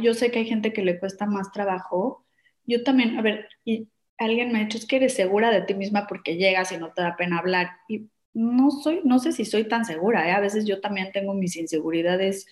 yo 0.03 0.15
sé 0.15 0.31
que 0.31 0.41
hay 0.41 0.47
gente 0.47 0.73
que 0.73 0.83
le 0.83 0.99
cuesta 0.99 1.27
más 1.27 1.53
trabajo. 1.53 2.25
Yo 2.65 2.83
también, 2.85 3.19
a 3.19 3.23
ver, 3.23 3.49
y 3.65 3.89
alguien 4.19 4.53
me 4.53 4.61
ha 4.61 4.63
dicho, 4.63 4.79
es 4.79 4.87
que 4.87 4.97
eres 4.97 5.15
segura 5.15 5.51
de 5.51 5.63
ti 5.63 5.75
misma 5.75 6.07
porque 6.07 6.37
llegas 6.37 6.73
y 6.73 6.79
no 6.79 6.93
te 6.93 7.03
da 7.03 7.17
pena 7.17 7.39
hablar. 7.39 7.69
Y 7.89 8.09
no 8.35 8.71
soy, 8.71 9.01
no 9.05 9.19
sé 9.21 9.33
si 9.33 9.45
soy 9.45 9.65
tan 9.69 9.85
segura, 9.85 10.29
¿eh? 10.29 10.33
a 10.33 10.41
veces 10.41 10.67
yo 10.67 10.81
también 10.81 11.13
tengo 11.13 11.35
mis 11.35 11.57
inseguridades 11.57 12.47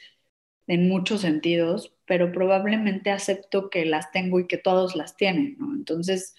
en 0.69 0.89
muchos 0.89 1.23
sentidos, 1.23 1.95
pero 2.07 2.33
probablemente 2.33 3.11
acepto 3.11 3.69
que 3.69 3.85
las 3.85 4.11
tengo 4.13 4.39
y 4.41 4.47
que 4.47 4.59
todos 4.59 4.95
las 4.97 5.17
tienen. 5.17 5.59
Entonces, 5.75 6.35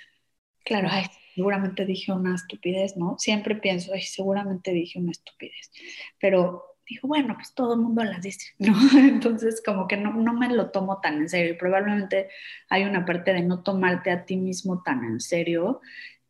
claro, 0.64 0.88
ay, 0.90 1.06
seguramente 1.36 1.86
dije 1.86 2.12
una 2.14 2.36
estupidez, 2.36 2.96
¿no? 2.98 3.16
Siempre 3.20 3.56
pienso, 3.56 3.94
ay, 3.94 4.02
seguramente 4.02 4.72
dije 4.72 5.00
una 5.00 5.12
estupidez, 5.12 5.72
pero 6.20 6.64
digo, 6.88 7.08
bueno, 7.08 7.36
pues 7.36 7.54
todo 7.54 7.74
el 7.74 7.82
mundo 7.82 8.04
las 8.04 8.22
dice, 8.22 8.54
¿no? 8.60 8.74
Entonces, 8.98 9.62
como 9.66 9.88
que 9.88 9.98
no, 9.98 10.14
no 10.14 10.34
me 10.34 10.50
lo 10.50 10.72
tomo 10.72 11.00
tan 11.02 11.16
en 11.16 11.30
serio 11.30 11.54
y 11.54 11.58
probablemente 11.58 12.30
hay 12.70 12.84
una 12.84 13.06
parte 13.06 13.34
de 13.34 13.42
no 13.42 13.62
tomarte 13.64 14.12
a 14.12 14.26
ti 14.26 14.38
mismo 14.38 14.82
tan 14.84 15.04
en 15.04 15.20
serio 15.20 15.82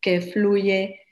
que 0.02 0.22
fluye 0.22 1.03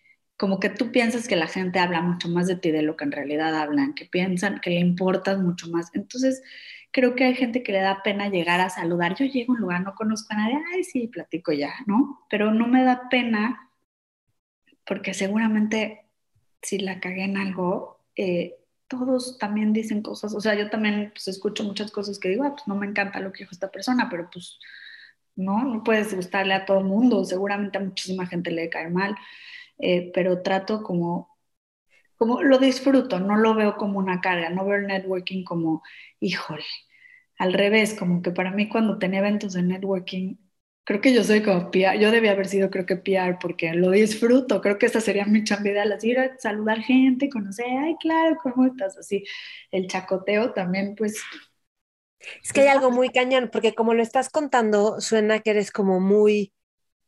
como 0.41 0.59
que 0.59 0.69
tú 0.69 0.91
piensas 0.91 1.27
que 1.27 1.35
la 1.35 1.45
gente 1.45 1.77
habla 1.77 2.01
mucho 2.01 2.27
más 2.27 2.47
de 2.47 2.55
ti 2.55 2.71
de 2.71 2.81
lo 2.81 2.97
que 2.97 3.03
en 3.03 3.11
realidad 3.11 3.55
hablan, 3.55 3.93
que 3.93 4.05
piensan 4.05 4.59
que 4.59 4.71
le 4.71 4.79
importas 4.79 5.37
mucho 5.37 5.69
más. 5.69 5.91
Entonces, 5.93 6.41
creo 6.89 7.13
que 7.13 7.25
hay 7.25 7.35
gente 7.35 7.61
que 7.61 7.71
le 7.71 7.81
da 7.81 8.01
pena 8.01 8.27
llegar 8.27 8.59
a 8.59 8.71
saludar. 8.71 9.13
Yo 9.13 9.25
llego 9.25 9.53
a 9.53 9.55
un 9.55 9.61
lugar, 9.61 9.81
no 9.81 9.93
conozco 9.93 10.33
a 10.33 10.37
nadie, 10.37 10.57
ay, 10.73 10.83
sí, 10.83 11.07
platico 11.09 11.51
ya, 11.51 11.75
¿no? 11.85 12.25
Pero 12.27 12.51
no 12.51 12.65
me 12.65 12.83
da 12.83 13.07
pena 13.07 13.69
porque 14.83 15.13
seguramente 15.13 16.05
si 16.63 16.79
la 16.79 16.99
cagué 16.99 17.25
en 17.25 17.37
algo, 17.37 17.99
eh, 18.15 18.55
todos 18.87 19.37
también 19.37 19.73
dicen 19.73 20.01
cosas, 20.01 20.33
o 20.33 20.41
sea, 20.41 20.55
yo 20.55 20.71
también 20.71 21.11
pues, 21.13 21.27
escucho 21.27 21.63
muchas 21.63 21.91
cosas 21.91 22.17
que 22.17 22.29
digo, 22.29 22.45
ah, 22.45 22.55
pues 22.55 22.67
no 22.67 22.73
me 22.73 22.87
encanta 22.87 23.19
lo 23.19 23.31
que 23.31 23.43
dijo 23.43 23.51
esta 23.51 23.69
persona, 23.69 24.07
pero 24.09 24.27
pues 24.33 24.57
no, 25.35 25.63
no 25.65 25.83
puedes 25.83 26.15
gustarle 26.15 26.55
a 26.55 26.65
todo 26.65 26.79
el 26.79 26.85
mundo, 26.85 27.23
seguramente 27.25 27.77
a 27.77 27.81
muchísima 27.81 28.25
gente 28.25 28.49
le 28.49 28.69
cae 28.71 28.89
mal. 28.89 29.15
Eh, 29.81 30.11
pero 30.13 30.41
trato 30.43 30.83
como, 30.83 31.29
como 32.17 32.41
lo 32.43 32.59
disfruto, 32.59 33.19
no 33.19 33.37
lo 33.37 33.55
veo 33.55 33.77
como 33.77 33.99
una 33.99 34.21
carga, 34.21 34.49
no 34.49 34.65
veo 34.65 34.77
el 34.77 34.87
networking 34.87 35.43
como, 35.43 35.83
híjole, 36.19 36.63
al 37.37 37.53
revés, 37.53 37.95
como 37.95 38.21
que 38.21 38.31
para 38.31 38.51
mí 38.51 38.69
cuando 38.69 38.99
tenía 38.99 39.19
eventos 39.19 39.53
de 39.53 39.63
networking, 39.63 40.35
creo 40.83 41.01
que 41.01 41.13
yo 41.13 41.23
soy 41.23 41.41
como 41.43 41.71
PR, 41.71 41.99
yo 41.99 42.11
debía 42.11 42.31
haber 42.33 42.47
sido 42.47 42.69
creo 42.69 42.85
que 42.85 42.97
PR 42.97 43.37
porque 43.41 43.73
lo 43.73 43.91
disfruto, 43.91 44.61
creo 44.61 44.77
que 44.79 44.85
esta 44.87 45.01
sería 45.01 45.25
mi 45.25 45.43
chamba 45.43 45.69
ideal, 45.69 45.91
así 45.91 46.11
ir 46.11 46.19
a 46.19 46.37
saludar 46.39 46.81
gente, 46.81 47.29
conocer, 47.29 47.65
ay, 47.67 47.95
claro, 48.01 48.37
¿cómo 48.43 48.67
estás? 48.67 48.97
Así, 48.97 49.23
el 49.71 49.87
chacoteo 49.87 50.53
también, 50.53 50.95
pues... 50.95 51.21
Es 52.43 52.53
que 52.53 52.61
hay 52.61 52.67
algo 52.67 52.91
muy 52.91 53.09
cañón, 53.09 53.49
porque 53.51 53.73
como 53.73 53.93
lo 53.93 54.03
estás 54.03 54.29
contando, 54.29 55.01
suena 55.01 55.39
que 55.39 55.51
eres 55.51 55.71
como 55.71 55.99
muy, 55.99 56.53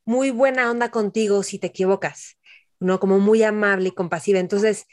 muy 0.05 0.31
buena 0.31 0.71
onda 0.71 0.91
contigo 0.91 1.43
si 1.43 1.59
te 1.59 1.67
equivocas. 1.67 2.37
¿No? 2.83 2.99
Como 2.99 3.19
muy 3.19 3.43
amable 3.43 3.89
y 3.89 3.91
compasiva. 3.91 4.39
Entonces, 4.39 4.87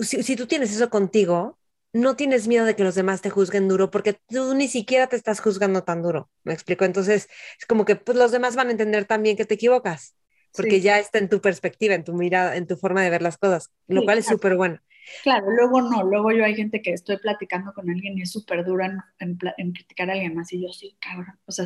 si, 0.00 0.36
tú 0.36 0.46
tienes 0.46 0.72
eso 0.72 0.90
contigo, 0.90 1.58
no 1.92 2.16
tienes 2.16 2.48
miedo 2.48 2.64
de 2.64 2.76
que 2.76 2.84
los 2.84 2.94
demás 2.94 3.20
te 3.20 3.30
juzguen 3.30 3.68
duro 3.68 3.90
porque 3.90 4.14
tú 4.28 4.54
ni 4.54 4.68
siquiera 4.68 5.06
te 5.06 5.16
estás 5.16 5.40
juzgando 5.40 5.84
tan 5.84 6.02
duro. 6.02 6.30
¿Me 6.44 6.52
explico? 6.52 6.84
Entonces, 6.84 7.28
es 7.58 7.66
como 7.66 7.84
que 7.84 7.96
pues, 7.96 8.16
los 8.16 8.32
demás 8.32 8.56
van 8.56 8.68
a 8.68 8.72
entender 8.72 9.04
también 9.04 9.36
que 9.36 9.44
te 9.44 9.54
equivocas 9.54 10.14
porque 10.54 10.80
ya 10.80 10.98
está 10.98 11.18
en 11.18 11.28
tu 11.28 11.40
perspectiva, 11.40 11.94
en 11.94 12.04
tu 12.04 12.14
mirada, 12.14 12.56
en 12.56 12.66
tu 12.66 12.76
forma 12.76 13.02
de 13.02 13.10
ver 13.10 13.22
las 13.22 13.38
cosas, 13.38 13.70
lo 13.86 14.02
cual 14.04 14.18
es 14.18 14.26
súper 14.26 14.56
bueno. 14.56 14.80
Claro, 15.22 15.50
luego 15.50 15.80
no, 15.80 16.02
luego 16.02 16.32
yo 16.32 16.44
hay 16.44 16.54
gente 16.54 16.82
que 16.82 16.92
estoy 16.92 17.16
platicando 17.18 17.72
con 17.72 17.88
alguien 17.88 18.18
y 18.18 18.22
es 18.22 18.32
súper 18.32 18.64
dura 18.64 19.12
en, 19.18 19.72
criticar 19.72 20.10
a 20.10 20.12
alguien 20.12 20.34
más 20.34 20.52
y 20.52 20.62
yo 20.62 20.72
sí, 20.72 20.96
cabrón, 21.00 21.38
o 21.46 21.52
sea, 21.52 21.64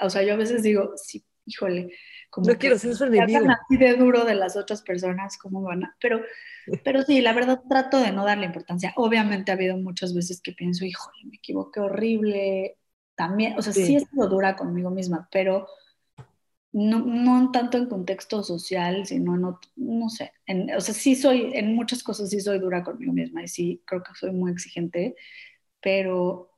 o 0.00 0.10
sea, 0.10 0.22
yo 0.22 0.34
a 0.34 0.36
veces 0.36 0.62
digo, 0.62 0.92
sí, 0.96 1.24
híjole, 1.46 1.92
como 2.30 2.48
no 2.48 2.58
quiero 2.58 2.78
ser 2.78 2.94
su 2.94 3.04
enemigo. 3.04 3.46
así 3.48 3.76
de 3.76 3.94
duro 3.94 4.24
de 4.24 4.34
las 4.34 4.56
otras 4.56 4.82
personas, 4.82 5.36
cómo 5.38 5.62
van 5.62 5.84
a, 5.84 5.96
pero, 6.00 6.22
pero 6.84 7.02
sí, 7.02 7.20
la 7.20 7.32
verdad 7.32 7.62
trato 7.68 8.00
de 8.00 8.12
no 8.12 8.24
darle 8.24 8.46
importancia. 8.46 8.92
Obviamente 8.96 9.52
ha 9.52 9.54
habido 9.54 9.76
muchas 9.76 10.14
veces 10.14 10.40
que 10.40 10.52
pienso, 10.52 10.84
híjole, 10.84 11.24
me 11.24 11.36
equivoqué 11.36 11.80
horrible, 11.80 12.76
también, 13.14 13.56
o 13.56 13.62
sea, 13.62 13.72
sí, 13.72 13.96
he 13.96 14.00
sido 14.00 14.28
dura 14.28 14.56
conmigo 14.56 14.90
misma, 14.90 15.28
pero 15.30 15.68
no, 16.72 16.98
no 16.98 17.52
tanto 17.52 17.78
en 17.78 17.86
contexto 17.86 18.42
social, 18.42 19.06
sino 19.06 19.36
en 19.36 19.42
no 19.76 20.08
sé, 20.08 20.32
o 20.76 20.80
sea, 20.80 20.94
sí 20.94 21.14
soy, 21.14 21.52
en 21.54 21.74
muchas 21.74 22.02
cosas 22.02 22.30
sí 22.30 22.40
soy 22.40 22.58
dura 22.58 22.82
conmigo 22.82 23.12
misma 23.12 23.44
y 23.44 23.48
sí 23.48 23.82
creo 23.86 24.02
que 24.02 24.10
soy 24.14 24.32
muy 24.32 24.50
exigente, 24.50 25.14
pero 25.80 26.53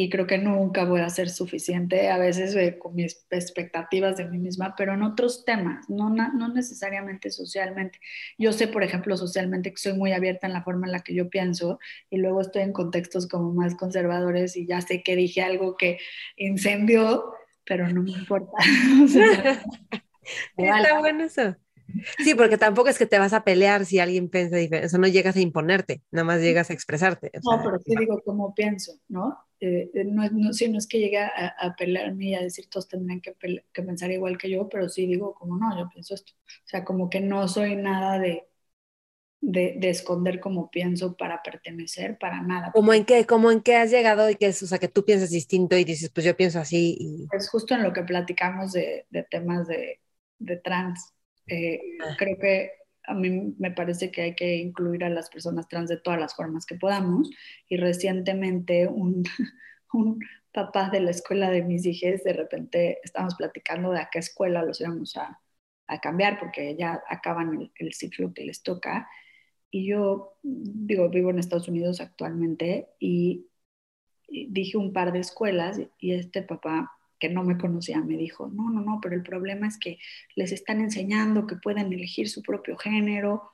y 0.00 0.08
creo 0.10 0.28
que 0.28 0.38
nunca 0.38 0.84
voy 0.84 1.00
a 1.00 1.10
ser 1.10 1.28
suficiente 1.28 2.08
a 2.08 2.18
veces 2.18 2.54
eh, 2.54 2.78
con 2.78 2.94
mis 2.94 3.26
expectativas 3.30 4.16
de 4.16 4.26
mí 4.26 4.38
misma, 4.38 4.76
pero 4.76 4.94
en 4.94 5.02
otros 5.02 5.44
temas, 5.44 5.90
no, 5.90 6.08
no 6.08 6.48
necesariamente 6.54 7.32
socialmente. 7.32 7.98
Yo 8.38 8.52
sé, 8.52 8.68
por 8.68 8.84
ejemplo, 8.84 9.16
socialmente 9.16 9.72
que 9.72 9.78
soy 9.78 9.94
muy 9.94 10.12
abierta 10.12 10.46
en 10.46 10.52
la 10.52 10.62
forma 10.62 10.86
en 10.86 10.92
la 10.92 11.00
que 11.00 11.16
yo 11.16 11.28
pienso 11.28 11.80
y 12.10 12.18
luego 12.18 12.42
estoy 12.42 12.62
en 12.62 12.72
contextos 12.72 13.26
como 13.26 13.52
más 13.52 13.74
conservadores 13.74 14.56
y 14.56 14.68
ya 14.68 14.80
sé 14.82 15.02
que 15.02 15.16
dije 15.16 15.42
algo 15.42 15.76
que 15.76 15.98
incendió, 16.36 17.34
pero 17.64 17.88
no 17.88 18.04
me 18.04 18.12
importa. 18.12 18.52
Está 20.56 21.00
bueno 21.00 21.24
eso. 21.24 21.56
Sí, 22.22 22.36
porque 22.36 22.56
tampoco 22.56 22.88
es 22.88 22.98
que 22.98 23.06
te 23.06 23.18
vas 23.18 23.32
a 23.32 23.42
pelear 23.42 23.84
si 23.84 23.98
alguien 23.98 24.28
piensa 24.28 24.58
diferente, 24.58 24.86
o 24.86 24.90
sea, 24.90 25.00
no 25.00 25.08
llegas 25.08 25.34
a 25.34 25.40
imponerte, 25.40 26.02
nada 26.12 26.24
más 26.24 26.40
llegas 26.40 26.70
a 26.70 26.74
expresarte. 26.74 27.32
no, 27.42 27.60
pero 27.64 27.80
sí 27.80 27.96
digo 27.98 28.22
cómo 28.24 28.54
pienso, 28.54 28.92
¿no? 29.08 29.47
Eh, 29.60 29.90
eh, 29.92 30.04
no, 30.04 30.28
no, 30.30 30.52
sí, 30.52 30.68
no 30.68 30.78
es 30.78 30.86
que 30.86 31.00
llegue 31.00 31.18
a, 31.18 31.28
a, 31.58 31.74
pelearme 31.74 32.26
y 32.26 32.34
a 32.34 32.42
decir 32.42 32.68
todos 32.70 32.86
tendrán 32.86 33.20
que, 33.20 33.34
que, 33.72 33.82
pensar 33.82 34.10
igual 34.12 34.38
que 34.38 34.48
yo, 34.48 34.68
pero 34.68 34.88
sí 34.88 35.06
digo 35.06 35.34
como 35.34 35.56
no, 35.56 35.76
yo 35.76 35.88
pienso 35.88 36.14
esto. 36.14 36.32
O 36.46 36.68
sea, 36.68 36.84
como 36.84 37.10
que 37.10 37.20
no 37.20 37.48
soy 37.48 37.74
nada 37.74 38.20
de, 38.20 38.46
de, 39.40 39.74
de 39.78 39.90
esconder 39.90 40.40
como 40.40 40.70
pienso 40.70 41.16
para 41.16 41.42
pertenecer, 41.42 42.18
para 42.18 42.40
nada. 42.40 42.70
¿Cómo 42.72 42.92
en 42.92 43.04
qué, 43.04 43.26
como 43.26 43.50
en 43.50 43.60
qué 43.60 43.76
has 43.76 43.90
llegado 43.90 44.30
y 44.30 44.36
que 44.36 44.46
es, 44.46 44.62
o 44.62 44.66
sea, 44.66 44.78
que 44.78 44.88
tú 44.88 45.04
piensas 45.04 45.30
distinto 45.30 45.76
y 45.76 45.84
dices, 45.84 46.10
pues 46.10 46.24
yo 46.24 46.36
pienso 46.36 46.60
así? 46.60 46.96
Y... 46.98 47.26
Es 47.32 47.48
justo 47.48 47.74
en 47.74 47.82
lo 47.82 47.92
que 47.92 48.02
platicamos 48.02 48.72
de, 48.72 49.06
de 49.10 49.22
temas 49.24 49.66
de, 49.66 50.00
trans. 50.62 51.14
Eh, 51.46 51.80
ah. 52.00 52.14
Creo 52.16 52.38
que 52.38 52.70
a 53.08 53.14
mí 53.14 53.54
me 53.58 53.70
parece 53.70 54.10
que 54.10 54.22
hay 54.22 54.34
que 54.34 54.56
incluir 54.56 55.02
a 55.02 55.08
las 55.10 55.30
personas 55.30 55.66
trans 55.68 55.88
de 55.88 55.96
todas 55.96 56.20
las 56.20 56.34
formas 56.34 56.66
que 56.66 56.76
podamos. 56.76 57.30
Y 57.68 57.78
recientemente 57.78 58.86
un, 58.86 59.24
papá 60.52 60.90
de 60.90 61.00
la 61.00 61.10
escuela 61.10 61.50
de 61.50 61.62
mis 61.62 61.86
hijas, 61.86 62.22
de 62.24 62.34
repente 62.34 62.98
estábamos 63.02 63.34
platicando 63.36 63.90
de 63.92 64.00
a 64.00 64.08
qué 64.12 64.18
escuela 64.18 64.62
los 64.62 64.80
íbamos 64.80 65.16
a, 65.16 65.40
cambiar 66.02 66.38
porque 66.38 66.76
ya 66.78 67.02
acaban 67.08 67.70
el, 67.76 67.94
ciclo 67.94 68.34
que 68.34 68.44
les 68.44 68.62
toca. 68.62 69.08
Y 69.70 69.86
yo, 69.86 70.34
digo, 70.42 71.08
vivo 71.08 71.30
en 71.30 71.38
Estados 71.38 71.68
Unidos 71.68 72.02
actualmente 72.02 72.90
y 73.00 73.46
dije 74.28 74.76
un 74.76 74.92
par 74.92 75.12
de 75.12 75.20
escuelas 75.20 75.80
y 75.98 76.12
este 76.12 76.42
papá 76.42 76.97
que 77.18 77.28
no 77.28 77.44
me 77.44 77.58
conocía, 77.58 78.00
me 78.00 78.16
dijo, 78.16 78.48
no, 78.48 78.70
no, 78.70 78.80
no, 78.80 79.00
pero 79.02 79.14
el 79.14 79.22
problema 79.22 79.66
es 79.66 79.78
que 79.78 79.98
les 80.36 80.52
están 80.52 80.80
enseñando 80.80 81.46
que 81.46 81.56
pueden 81.56 81.92
elegir 81.92 82.28
su 82.28 82.42
propio 82.42 82.76
género. 82.76 83.52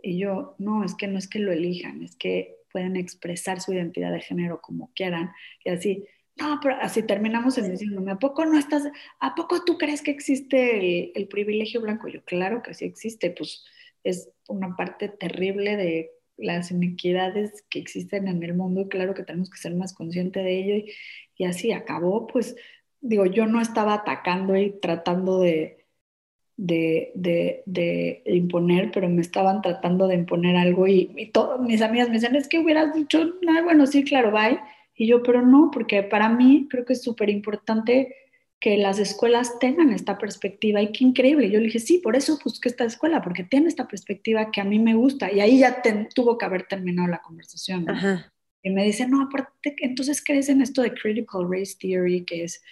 Y 0.00 0.18
yo, 0.18 0.56
no, 0.58 0.84
es 0.84 0.94
que 0.94 1.08
no 1.08 1.18
es 1.18 1.28
que 1.28 1.38
lo 1.38 1.52
elijan, 1.52 2.02
es 2.02 2.16
que 2.16 2.56
pueden 2.72 2.96
expresar 2.96 3.60
su 3.60 3.72
identidad 3.72 4.12
de 4.12 4.20
género 4.20 4.60
como 4.60 4.92
quieran. 4.94 5.30
Y 5.64 5.70
así, 5.70 6.06
no, 6.36 6.58
pero 6.62 6.76
así 6.80 7.02
terminamos 7.02 7.58
en 7.58 7.70
diciéndome, 7.70 8.12
¿a 8.12 8.18
poco 8.18 8.44
no 8.46 8.58
estás, 8.58 8.84
a 9.20 9.34
poco 9.34 9.64
tú 9.64 9.78
crees 9.78 10.02
que 10.02 10.10
existe 10.10 11.12
el, 11.16 11.28
privilegio 11.28 11.80
blanco? 11.80 12.08
Yo, 12.08 12.24
claro 12.24 12.62
que 12.62 12.74
sí 12.74 12.84
existe, 12.84 13.30
pues 13.30 13.64
es 14.02 14.30
una 14.48 14.74
parte 14.76 15.08
terrible 15.08 15.76
de 15.76 16.10
las 16.36 16.70
inequidades 16.70 17.62
que 17.68 17.78
existen 17.78 18.26
en 18.26 18.42
el 18.42 18.54
mundo 18.54 18.80
y 18.80 18.88
claro 18.88 19.14
que 19.14 19.22
tenemos 19.22 19.50
que 19.50 19.58
ser 19.58 19.74
más 19.74 19.92
conscientes 19.92 20.42
de 20.42 20.58
ello 20.58 20.74
y, 20.76 20.92
y 21.36 21.44
así 21.44 21.72
acabó 21.72 22.26
pues 22.26 22.56
digo, 23.02 23.26
yo 23.26 23.46
no 23.46 23.60
estaba 23.60 23.94
atacando 23.94 24.56
y 24.56 24.70
tratando 24.70 25.40
de, 25.40 25.84
de, 26.56 28.22
imponer, 28.26 28.90
pero 28.92 29.08
me 29.08 29.20
estaban 29.20 29.60
tratando 29.60 30.06
de 30.06 30.14
imponer 30.14 30.56
algo 30.56 30.86
y, 30.86 31.12
y 31.16 31.26
todas 31.30 31.60
mis 31.60 31.82
amigas 31.82 32.08
me 32.08 32.14
decían, 32.14 32.36
es 32.36 32.48
que 32.48 32.58
hubieras 32.58 32.94
dicho, 32.94 33.24
no, 33.42 33.64
bueno, 33.64 33.86
sí, 33.86 34.04
claro, 34.04 34.30
bye. 34.30 34.60
Y 34.94 35.06
yo, 35.06 35.22
pero 35.22 35.42
no, 35.42 35.70
porque 35.72 36.02
para 36.02 36.28
mí 36.28 36.68
creo 36.70 36.84
que 36.84 36.92
es 36.94 37.02
súper 37.02 37.28
importante 37.28 38.14
que 38.60 38.76
las 38.76 39.00
escuelas 39.00 39.58
tengan 39.58 39.90
esta 39.90 40.18
perspectiva 40.18 40.80
y 40.80 40.92
qué 40.92 41.02
increíble. 41.02 41.50
Yo 41.50 41.58
le 41.58 41.64
dije, 41.64 41.80
sí, 41.80 41.98
por 41.98 42.14
eso 42.14 42.38
busqué 42.44 42.68
esta 42.68 42.84
escuela, 42.84 43.20
porque 43.20 43.42
tiene 43.42 43.66
esta 43.66 43.88
perspectiva 43.88 44.52
que 44.52 44.60
a 44.60 44.64
mí 44.64 44.78
me 44.78 44.94
gusta. 44.94 45.32
Y 45.32 45.40
ahí 45.40 45.58
ya 45.58 45.82
tuvo 46.14 46.38
que 46.38 46.44
haber 46.44 46.68
terminado 46.68 47.08
la 47.08 47.20
conversación. 47.20 47.86
Y 48.62 48.70
me 48.70 48.84
dice, 48.84 49.08
no, 49.08 49.20
aparte, 49.20 49.74
entonces 49.78 50.22
crees 50.24 50.48
en 50.48 50.62
esto 50.62 50.80
de 50.82 50.94
critical 50.94 51.48
race 51.50 51.74
theory, 51.80 52.24
que 52.24 52.44
es 52.44 52.62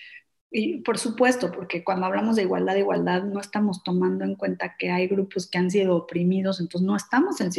y 0.51 0.79
por 0.79 0.99
supuesto, 0.99 1.53
porque 1.53 1.85
cuando 1.85 2.07
hablamos 2.07 2.37
de 2.37 2.43
igualdad, 2.43 2.75
igualdad, 2.75 3.23
no 3.23 3.41
estamos 3.41 3.85
tomando 3.85 4.25
en 4.25 4.35
cuenta 4.35 4.77
que 4.77 4.91
hay 4.91 5.07
grupos 5.07 5.49
que 5.49 5.59
han 5.59 5.71
sido 5.71 5.97
oprimidos, 5.97 6.61
entonces 6.61 6.87
no 6.87 6.97
estamos 6.97 7.41
en, 7.41 7.51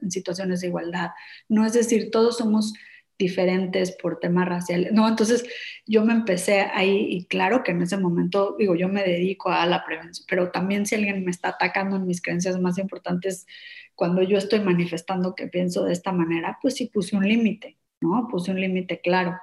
en 0.00 0.10
situaciones 0.10 0.62
de 0.62 0.68
igualdad. 0.68 1.10
No 1.48 1.66
es 1.66 1.74
decir, 1.74 2.10
todos 2.10 2.38
somos 2.38 2.72
diferentes 3.18 3.92
por 3.92 4.18
temas 4.18 4.48
raciales. 4.48 4.92
No, 4.92 5.06
entonces 5.06 5.44
yo 5.86 6.04
me 6.04 6.14
empecé 6.14 6.62
ahí 6.62 7.06
y 7.10 7.26
claro 7.26 7.62
que 7.62 7.72
en 7.72 7.82
ese 7.82 7.98
momento, 7.98 8.56
digo, 8.58 8.74
yo 8.74 8.88
me 8.88 9.04
dedico 9.04 9.50
a 9.50 9.66
la 9.66 9.84
prevención, 9.84 10.26
pero 10.28 10.50
también 10.50 10.86
si 10.86 10.94
alguien 10.96 11.24
me 11.24 11.30
está 11.30 11.50
atacando 11.50 11.96
en 11.96 12.06
mis 12.06 12.22
creencias 12.22 12.58
más 12.58 12.78
importantes, 12.78 13.46
cuando 13.94 14.22
yo 14.22 14.38
estoy 14.38 14.60
manifestando 14.60 15.34
que 15.34 15.46
pienso 15.46 15.84
de 15.84 15.92
esta 15.92 16.10
manera, 16.10 16.58
pues 16.62 16.74
sí 16.74 16.86
puse 16.86 17.14
un 17.14 17.28
límite, 17.28 17.76
¿no? 18.00 18.26
Puse 18.30 18.50
un 18.50 18.60
límite 18.60 19.02
claro. 19.02 19.36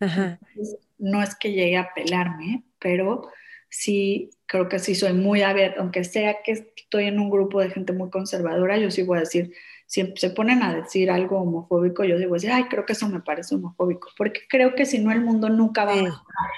Ajá 0.00 0.38
no 0.98 1.22
es 1.22 1.34
que 1.36 1.52
llegue 1.52 1.76
a 1.76 1.92
pelarme, 1.94 2.64
pero 2.78 3.30
sí 3.70 4.30
creo 4.46 4.68
que 4.68 4.78
sí 4.78 4.94
soy 4.94 5.12
muy 5.12 5.42
abierta, 5.42 5.80
aunque 5.80 6.04
sea 6.04 6.38
que 6.42 6.52
estoy 6.52 7.04
en 7.04 7.18
un 7.18 7.30
grupo 7.30 7.60
de 7.60 7.70
gente 7.70 7.92
muy 7.92 8.10
conservadora, 8.10 8.78
yo 8.78 8.90
sí 8.90 9.02
voy 9.02 9.18
a 9.18 9.20
decir, 9.20 9.52
si 9.86 10.12
se 10.16 10.30
ponen 10.30 10.62
a 10.62 10.74
decir 10.74 11.10
algo 11.10 11.40
homofóbico, 11.40 12.04
yo 12.04 12.18
digo, 12.18 12.36
ay, 12.50 12.64
creo 12.64 12.84
que 12.84 12.94
eso 12.94 13.08
me 13.08 13.20
parece 13.20 13.54
homofóbico, 13.54 14.08
porque 14.16 14.40
creo 14.48 14.74
que 14.74 14.86
si 14.86 14.98
no 14.98 15.12
el 15.12 15.20
mundo 15.20 15.48
nunca 15.48 15.84
va 15.84 15.92
a 15.92 15.96
mejorar. 15.96 16.50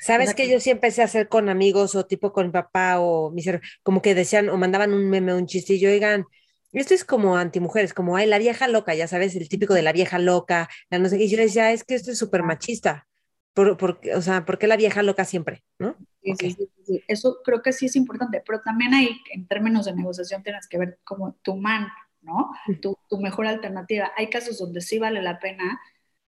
Sabes 0.00 0.34
que, 0.34 0.48
yo 0.48 0.60
sí 0.60 0.70
empecé 0.70 1.02
a 1.02 1.06
hacer 1.06 1.28
con 1.28 1.48
amigos 1.48 1.94
o 1.94 2.06
tipo 2.06 2.32
con 2.32 2.46
mi 2.46 2.52
papá 2.52 3.00
o 3.00 3.30
mis 3.30 3.50
como 3.82 4.00
que 4.00 4.14
decían 4.14 4.48
o 4.48 4.56
mandaban 4.56 4.92
un 4.92 5.08
meme, 5.08 5.34
un 5.34 5.46
chistillo, 5.46 5.90
oigan, 5.90 6.24
esto 6.72 6.94
es 6.94 7.04
como 7.04 7.36
antimujeres, 7.36 7.94
como, 7.94 8.16
ay, 8.16 8.26
la 8.26 8.38
vieja 8.38 8.68
loca, 8.68 8.94
ya 8.94 9.08
sabes, 9.08 9.34
el 9.36 9.48
típico 9.48 9.74
de 9.74 9.82
la 9.82 9.92
vieja 9.92 10.18
loca, 10.18 10.68
la 10.90 10.98
no 10.98 11.08
sé 11.08 11.18
qué, 11.18 11.24
y 11.24 11.28
yo 11.28 11.38
decía, 11.38 11.72
es 11.72 11.84
que 11.84 11.94
esto 11.94 12.10
es 12.10 12.18
súper 12.18 12.42
machista, 12.42 13.06
por, 13.54 14.00
o 14.14 14.22
sea, 14.22 14.44
¿por 14.44 14.58
qué 14.58 14.66
la 14.66 14.76
vieja 14.76 15.02
loca 15.02 15.24
siempre? 15.24 15.64
¿no? 15.78 15.96
Sí, 16.22 16.34
sí, 16.38 16.68
sí, 16.84 17.04
Eso 17.08 17.38
creo 17.44 17.62
que 17.62 17.72
sí 17.72 17.86
es 17.86 17.96
importante, 17.96 18.42
pero 18.46 18.60
también 18.60 18.94
hay, 18.94 19.20
en 19.32 19.46
términos 19.48 19.86
de 19.86 19.94
negociación, 19.94 20.42
tienes 20.42 20.68
que 20.68 20.78
ver 20.78 20.98
como 21.02 21.32
tu 21.42 21.56
man, 21.56 21.88
¿no? 22.22 22.52
Tu, 22.80 22.96
tu, 23.08 23.18
mejor 23.18 23.46
alternativa. 23.46 24.12
Hay 24.16 24.28
casos 24.28 24.58
donde 24.58 24.80
sí 24.80 24.98
vale 24.98 25.22
la 25.22 25.40
pena 25.40 25.80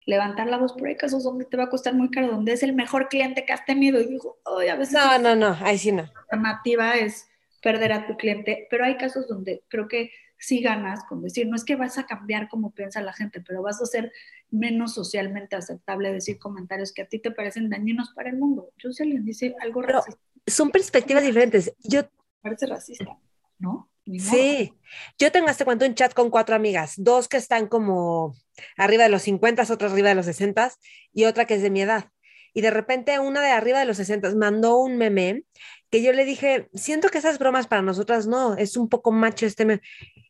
levantar 0.06 0.48
la 0.48 0.58
voz, 0.58 0.72
pero 0.74 0.88
hay 0.88 0.96
casos 0.96 1.22
donde 1.22 1.44
te 1.44 1.56
va 1.56 1.64
a 1.64 1.70
costar 1.70 1.94
muy 1.94 2.10
caro, 2.10 2.28
donde 2.28 2.52
es 2.52 2.62
el 2.62 2.72
mejor 2.72 3.08
cliente 3.08 3.44
que 3.44 3.52
has 3.52 3.64
tenido. 3.64 4.00
Y 4.00 4.06
digo, 4.06 4.38
a 4.44 4.76
veces 4.76 4.94
no, 4.94 5.18
no, 5.18 5.36
no, 5.36 5.56
ahí 5.60 5.78
sí 5.78 5.92
no. 5.92 6.02
La 6.02 6.20
alternativa 6.20 6.94
es 6.94 7.28
perder 7.62 7.92
a 7.92 8.06
tu 8.06 8.16
cliente, 8.16 8.66
pero 8.70 8.84
hay 8.84 8.96
casos 8.96 9.28
donde 9.28 9.62
creo 9.68 9.86
que 9.86 10.10
sí 10.40 10.60
ganas 10.62 11.04
con 11.04 11.22
decir, 11.22 11.46
no 11.46 11.54
es 11.54 11.64
que 11.64 11.76
vas 11.76 11.98
a 11.98 12.06
cambiar 12.06 12.48
como 12.48 12.72
piensa 12.72 13.02
la 13.02 13.12
gente, 13.12 13.40
pero 13.40 13.62
vas 13.62 13.80
a 13.80 13.86
ser 13.86 14.12
menos 14.50 14.94
socialmente 14.94 15.54
aceptable 15.54 16.12
decir 16.12 16.38
comentarios 16.38 16.92
que 16.92 17.02
a 17.02 17.06
ti 17.06 17.18
te 17.18 17.30
parecen 17.30 17.68
dañinos 17.68 18.12
para 18.14 18.30
el 18.30 18.36
mundo. 18.36 18.72
Yo 18.78 18.90
si 18.90 19.02
alguien 19.02 19.24
dice 19.24 19.54
algo 19.60 19.82
racista. 19.82 20.20
Son 20.46 20.70
perspectivas 20.70 21.22
diferentes. 21.22 21.72
Yo 21.84 22.02
parece 22.40 22.66
racista, 22.66 23.18
¿no? 23.58 23.90
Sí, 24.18 24.72
yo 25.18 25.30
tengo 25.30 25.48
este 25.48 25.64
cuento 25.64 25.86
un 25.86 25.94
chat 25.94 26.14
con 26.14 26.30
cuatro 26.30 26.56
amigas, 26.56 26.94
dos 26.96 27.28
que 27.28 27.36
están 27.36 27.68
como 27.68 28.34
arriba 28.76 29.04
de 29.04 29.10
los 29.10 29.22
50, 29.22 29.62
otras 29.70 29.92
arriba 29.92 30.08
de 30.08 30.14
los 30.16 30.26
60 30.26 30.72
y 31.12 31.26
otra 31.26 31.44
que 31.44 31.54
es 31.54 31.62
de 31.62 31.70
mi 31.70 31.82
edad. 31.82 32.06
Y 32.52 32.62
de 32.62 32.70
repente 32.70 33.18
una 33.20 33.42
de 33.42 33.52
arriba 33.52 33.78
de 33.78 33.84
los 33.84 33.98
60 33.98 34.34
mandó 34.34 34.78
un 34.78 34.96
meme 34.96 35.44
que 35.90 36.02
yo 36.02 36.12
le 36.12 36.24
dije, 36.24 36.68
siento 36.74 37.08
que 37.08 37.18
esas 37.18 37.38
bromas 37.38 37.66
para 37.66 37.82
nosotras 37.82 38.26
no, 38.26 38.54
es 38.56 38.76
un 38.76 38.88
poco 38.88 39.12
macho 39.12 39.46
este 39.46 39.64
meme. 39.64 39.82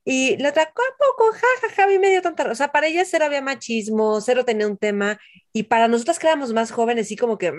Y 0.05 0.37
le 0.39 0.49
atacó 0.49 0.83
a 0.83 0.97
poco, 0.99 1.33
jajaja, 1.33 1.75
ja, 1.77 1.93
ja, 1.93 1.99
medio 1.99 2.23
tonta. 2.23 2.51
O 2.51 2.55
sea, 2.55 2.73
para 2.73 2.87
ella 2.87 3.05
cero 3.05 3.27
había 3.27 3.43
machismo, 3.43 4.21
cero 4.21 4.45
tenía 4.45 4.67
un 4.67 4.79
tema. 4.79 5.19
Y 5.53 5.65
para 5.65 5.89
nosotras 5.89 6.19
que 6.19 6.27
éramos 6.27 6.53
más 6.53 6.73
jóvenes, 6.73 7.11
y 7.11 7.17
como 7.17 7.37
que, 7.37 7.53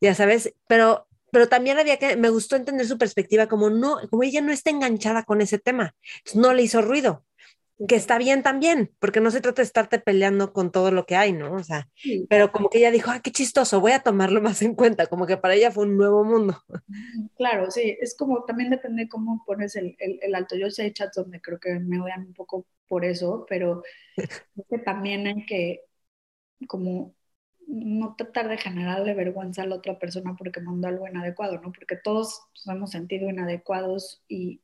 ya 0.00 0.14
sabes, 0.14 0.54
pero, 0.68 1.08
pero 1.32 1.48
también 1.48 1.78
había 1.78 1.98
que, 1.98 2.16
me 2.16 2.30
gustó 2.30 2.56
entender 2.56 2.86
su 2.86 2.98
perspectiva, 2.98 3.48
como 3.48 3.70
no, 3.70 3.96
como 4.08 4.22
ella 4.22 4.40
no 4.40 4.52
está 4.52 4.70
enganchada 4.70 5.24
con 5.24 5.40
ese 5.40 5.58
tema, 5.58 5.94
no 6.34 6.54
le 6.54 6.62
hizo 6.62 6.82
ruido 6.82 7.24
que 7.88 7.96
está 7.96 8.18
bien 8.18 8.42
también, 8.42 8.90
porque 8.98 9.20
no 9.20 9.30
se 9.30 9.40
trata 9.40 9.62
de 9.62 9.66
estarte 9.66 9.98
peleando 9.98 10.52
con 10.52 10.70
todo 10.70 10.90
lo 10.90 11.06
que 11.06 11.16
hay, 11.16 11.32
¿no? 11.32 11.54
O 11.54 11.62
sea, 11.62 11.88
pero 12.28 12.52
como 12.52 12.68
que 12.68 12.78
ella 12.78 12.90
dijo, 12.90 13.10
ah, 13.10 13.20
qué 13.20 13.30
chistoso, 13.30 13.80
voy 13.80 13.92
a 13.92 14.02
tomarlo 14.02 14.40
más 14.42 14.62
en 14.62 14.74
cuenta, 14.74 15.06
como 15.06 15.26
que 15.26 15.36
para 15.36 15.54
ella 15.54 15.70
fue 15.70 15.84
un 15.84 15.96
nuevo 15.96 16.24
mundo. 16.24 16.62
Claro, 17.36 17.70
sí, 17.70 17.96
es 18.00 18.16
como, 18.16 18.44
también 18.44 18.70
depende 18.70 19.08
cómo 19.08 19.42
pones 19.46 19.76
el, 19.76 19.96
el, 19.98 20.34
alto. 20.34 20.56
Yo 20.56 20.70
sé 20.70 20.92
chats 20.92 21.16
donde 21.16 21.40
creo 21.40 21.58
que 21.58 21.78
me 21.78 22.00
odian 22.00 22.26
un 22.26 22.34
poco 22.34 22.66
por 22.88 23.04
eso, 23.04 23.46
pero 23.48 23.82
creo 24.16 24.66
que 24.68 24.78
también 24.78 25.26
hay 25.26 25.46
que 25.46 25.82
como 26.66 27.14
no 27.66 28.14
tratar 28.16 28.48
de 28.48 28.58
generarle 28.58 29.14
vergüenza 29.14 29.62
a 29.62 29.66
la 29.66 29.76
otra 29.76 29.98
persona 29.98 30.34
porque 30.36 30.60
mandó 30.60 30.88
algo 30.88 31.06
inadecuado, 31.08 31.60
¿no? 31.60 31.72
Porque 31.72 31.96
todos 31.96 32.42
nos 32.66 32.76
hemos 32.76 32.90
sentido 32.90 33.30
inadecuados 33.30 34.22
y 34.28 34.60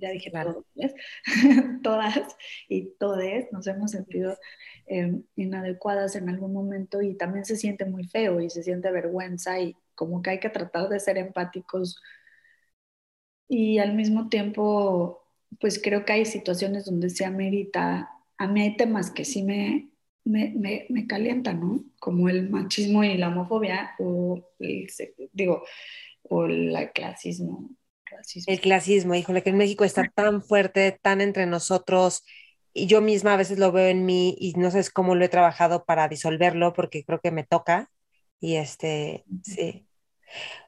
ya 0.00 0.10
dije 0.10 0.30
claro. 0.30 0.64
todos, 0.74 0.92
todas 1.82 2.36
y 2.68 2.86
todes 2.98 3.52
nos 3.52 3.66
hemos 3.66 3.90
sentido 3.92 4.36
em, 4.86 5.24
inadecuadas 5.36 6.16
en 6.16 6.28
algún 6.28 6.52
momento 6.52 7.02
y 7.02 7.14
también 7.16 7.44
se 7.44 7.56
siente 7.56 7.84
muy 7.84 8.06
feo 8.08 8.40
y 8.40 8.50
se 8.50 8.62
siente 8.62 8.90
vergüenza 8.90 9.60
y 9.60 9.76
como 9.94 10.22
que 10.22 10.30
hay 10.30 10.40
que 10.40 10.50
tratar 10.50 10.88
de 10.88 11.00
ser 11.00 11.18
empáticos 11.18 12.00
y 13.48 13.78
al 13.78 13.94
mismo 13.94 14.28
tiempo, 14.28 15.24
pues 15.60 15.80
creo 15.82 16.04
que 16.04 16.12
hay 16.12 16.24
situaciones 16.26 16.84
donde 16.86 17.10
se 17.10 17.24
amerita, 17.24 18.10
a 18.38 18.46
mí 18.46 18.62
hay 18.62 18.76
temas 18.76 19.10
que 19.10 19.24
sí 19.24 19.42
me, 19.42 19.90
me, 20.24 20.52
me, 20.56 20.86
me 20.90 21.06
calientan, 21.06 21.60
¿no? 21.60 21.84
Como 21.98 22.28
el 22.28 22.48
machismo 22.50 23.02
y 23.04 23.16
la 23.18 23.28
homofobia 23.28 23.94
o 23.98 24.48
el, 24.60 24.88
digo, 25.32 25.64
o 26.24 26.46
el 26.46 26.90
clasismo 26.94 27.70
el 28.46 28.60
clasismo, 28.60 29.14
híjole, 29.14 29.42
que 29.42 29.50
en 29.50 29.56
México 29.58 29.84
está 29.84 30.04
tan 30.14 30.42
fuerte, 30.42 30.98
tan 31.02 31.20
entre 31.20 31.46
nosotros, 31.46 32.24
y 32.72 32.86
yo 32.86 33.00
misma 33.00 33.34
a 33.34 33.36
veces 33.36 33.58
lo 33.58 33.72
veo 33.72 33.88
en 33.88 34.06
mí 34.06 34.36
y 34.38 34.54
no 34.54 34.70
sé 34.70 34.84
cómo 34.92 35.14
lo 35.14 35.24
he 35.24 35.28
trabajado 35.28 35.84
para 35.84 36.08
disolverlo 36.08 36.72
porque 36.72 37.04
creo 37.04 37.20
que 37.20 37.32
me 37.32 37.44
toca. 37.44 37.90
Y 38.40 38.56
este, 38.56 39.24
sí. 39.42 39.86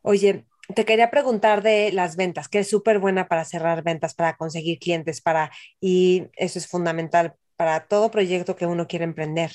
Oye, 0.03 0.47
te 0.75 0.85
quería 0.85 1.11
preguntar 1.11 1.63
de 1.63 1.93
las 1.93 2.17
ventas, 2.17 2.49
que 2.49 2.61
es 2.61 2.71
súper 2.71 2.99
buena 2.99 3.29
para 3.29 3.45
cerrar 3.45 3.83
ventas, 3.83 4.15
para 4.15 4.37
conseguir 4.37 4.79
clientes, 4.79 5.21
para, 5.21 5.51
y 5.81 6.25
eso 6.37 6.59
es 6.59 6.67
fundamental 6.69 7.35
para 7.57 7.87
todo 7.87 8.11
proyecto 8.11 8.57
que 8.57 8.67
uno 8.67 8.87
quiere 8.87 9.05
emprender. 9.05 9.53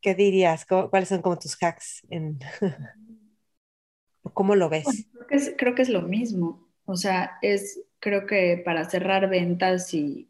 ¿Qué 0.00 0.14
dirías? 0.14 0.66
¿Cuáles 0.66 1.08
son 1.08 1.22
como 1.22 1.38
tus 1.38 1.56
hacks? 1.60 2.02
En... 2.10 2.38
¿Cómo 4.34 4.54
lo 4.54 4.68
ves? 4.68 4.84
creo, 5.12 5.26
que 5.26 5.36
es, 5.36 5.54
creo 5.56 5.74
que 5.74 5.82
es 5.82 5.88
lo 5.88 6.02
mismo. 6.02 6.68
O 6.84 6.96
sea, 6.96 7.38
es, 7.42 7.80
creo 7.98 8.26
que 8.26 8.60
para 8.64 8.88
cerrar 8.88 9.28
ventas 9.28 9.92
y 9.94 10.28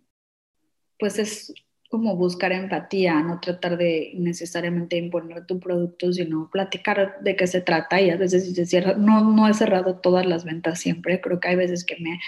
pues 0.98 1.18
es 1.18 1.54
como 1.90 2.14
buscar 2.14 2.52
empatía, 2.52 3.20
no 3.20 3.40
tratar 3.40 3.76
de 3.76 4.12
necesariamente 4.14 4.96
imponer 4.96 5.44
tu 5.46 5.58
producto, 5.58 6.12
sino 6.12 6.48
platicar 6.48 7.20
de 7.20 7.34
qué 7.34 7.48
se 7.48 7.62
trata 7.62 8.00
y 8.00 8.10
a 8.10 8.16
veces 8.16 8.44
si 8.44 8.54
se 8.54 8.64
cierra, 8.64 8.94
no, 8.94 9.24
no 9.24 9.48
he 9.48 9.54
cerrado 9.54 9.96
todas 9.96 10.24
las 10.24 10.44
ventas 10.44 10.78
siempre, 10.78 11.20
creo 11.20 11.40
que 11.40 11.48
hay 11.48 11.56
veces 11.56 11.84
que 11.84 11.96
me, 11.98 12.20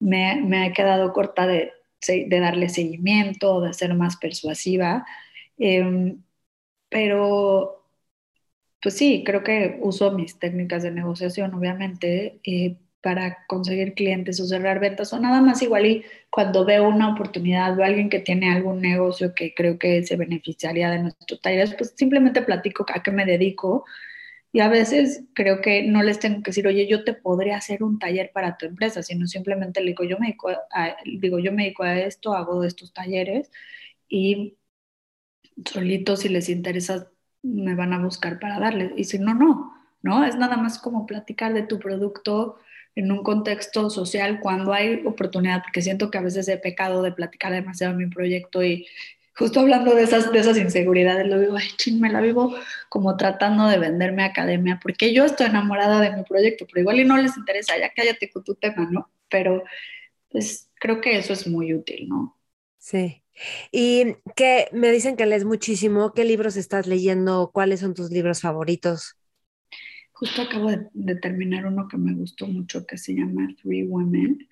me, 0.00 0.42
me 0.44 0.66
he 0.66 0.72
quedado 0.72 1.12
corta 1.12 1.46
de, 1.46 1.72
de, 2.06 2.40
darle 2.40 2.68
seguimiento, 2.68 3.60
de 3.60 3.74
ser 3.74 3.94
más 3.94 4.16
persuasiva, 4.16 5.06
em, 5.56 6.22
pero 6.88 7.79
pues 8.82 8.96
sí, 8.96 9.22
creo 9.26 9.42
que 9.44 9.78
uso 9.82 10.12
mis 10.12 10.38
técnicas 10.38 10.82
de 10.82 10.90
negociación, 10.90 11.54
obviamente, 11.54 12.40
eh, 12.44 12.76
para 13.02 13.44
conseguir 13.46 13.94
clientes 13.94 14.40
o 14.40 14.46
cerrar 14.46 14.80
ventas, 14.80 15.12
o 15.12 15.20
nada 15.20 15.40
más 15.40 15.62
igual 15.62 15.86
y 15.86 16.04
cuando 16.30 16.64
veo 16.66 16.88
una 16.88 17.08
oportunidad 17.14 17.78
o 17.78 17.84
alguien 17.84 18.10
que 18.10 18.20
tiene 18.20 18.50
algún 18.52 18.80
negocio 18.82 19.34
que 19.34 19.54
creo 19.54 19.78
que 19.78 20.02
se 20.04 20.16
beneficiaría 20.16 20.90
de 20.90 21.00
nuestros 21.00 21.40
talleres, 21.40 21.74
pues 21.76 21.94
simplemente 21.96 22.42
platico 22.42 22.84
a 22.94 23.02
qué 23.02 23.10
me 23.10 23.24
dedico. 23.26 23.84
Y 24.52 24.60
a 24.60 24.68
veces 24.68 25.24
creo 25.34 25.60
que 25.60 25.82
no 25.84 26.02
les 26.02 26.18
tengo 26.20 26.42
que 26.42 26.50
decir, 26.50 26.66
oye, 26.66 26.86
yo 26.88 27.04
te 27.04 27.14
podría 27.14 27.56
hacer 27.58 27.82
un 27.84 27.98
taller 28.00 28.32
para 28.34 28.56
tu 28.58 28.66
empresa, 28.66 29.02
sino 29.02 29.26
simplemente 29.28 29.80
le 29.80 29.88
digo, 29.88 30.04
yo 30.04 30.18
me 30.18 30.28
dedico 30.28 30.50
a, 30.50 30.96
digo, 31.04 31.38
yo 31.38 31.52
me 31.52 31.64
dedico 31.64 31.84
a 31.84 31.98
esto, 32.00 32.34
hago 32.34 32.64
estos 32.64 32.92
talleres 32.92 33.50
y 34.08 34.56
solito 35.64 36.16
si 36.16 36.28
les 36.28 36.48
interesa 36.48 37.10
me 37.42 37.74
van 37.74 37.92
a 37.92 38.02
buscar 38.02 38.38
para 38.38 38.58
darles. 38.58 38.92
Y 38.96 39.04
si 39.04 39.18
no, 39.18 39.34
no, 39.34 39.74
¿no? 40.02 40.24
Es 40.24 40.36
nada 40.36 40.56
más 40.56 40.78
como 40.78 41.06
platicar 41.06 41.52
de 41.54 41.62
tu 41.62 41.78
producto 41.78 42.58
en 42.94 43.12
un 43.12 43.22
contexto 43.22 43.88
social 43.90 44.40
cuando 44.40 44.72
hay 44.72 45.02
oportunidad, 45.06 45.62
porque 45.62 45.82
siento 45.82 46.10
que 46.10 46.18
a 46.18 46.22
veces 46.22 46.48
he 46.48 46.58
pecado 46.58 47.02
de 47.02 47.12
platicar 47.12 47.52
demasiado 47.52 47.94
mi 47.94 48.06
proyecto 48.06 48.62
y 48.64 48.86
justo 49.34 49.60
hablando 49.60 49.94
de 49.94 50.02
esas, 50.02 50.32
de 50.32 50.38
esas 50.38 50.58
inseguridades, 50.58 51.26
lo 51.26 51.38
digo, 51.40 51.56
ay, 51.56 51.68
ching, 51.76 52.00
me 52.00 52.10
la 52.10 52.20
vivo 52.20 52.54
como 52.88 53.16
tratando 53.16 53.68
de 53.68 53.78
venderme 53.78 54.24
academia, 54.24 54.78
porque 54.82 55.14
yo 55.14 55.24
estoy 55.24 55.46
enamorada 55.46 56.00
de 56.00 56.14
mi 56.14 56.24
proyecto, 56.24 56.66
pero 56.66 56.80
igual 56.82 57.00
y 57.00 57.04
no 57.04 57.16
les 57.16 57.36
interesa, 57.36 57.78
ya 57.78 57.90
cállate 57.94 58.30
con 58.30 58.44
tu 58.44 58.54
tema, 58.54 58.88
¿no? 58.90 59.10
Pero 59.30 59.64
pues 60.28 60.70
creo 60.74 61.00
que 61.00 61.16
eso 61.18 61.32
es 61.32 61.46
muy 61.46 61.72
útil, 61.72 62.08
¿no? 62.08 62.36
Sí. 62.78 63.22
Y 63.72 64.16
que 64.36 64.68
me 64.72 64.90
dicen 64.90 65.16
que 65.16 65.26
lees 65.26 65.44
muchísimo, 65.44 66.12
¿qué 66.12 66.24
libros 66.24 66.56
estás 66.56 66.86
leyendo? 66.86 67.50
¿Cuáles 67.52 67.80
son 67.80 67.94
tus 67.94 68.10
libros 68.10 68.40
favoritos? 68.40 69.16
Justo 70.12 70.42
acabo 70.42 70.70
de, 70.70 71.14
terminar 71.16 71.66
uno 71.66 71.88
que 71.88 71.96
me 71.96 72.12
gustó 72.14 72.46
mucho 72.46 72.86
que 72.86 72.98
se 72.98 73.14
llama 73.14 73.48
Three 73.62 73.84
Women. 73.86 74.46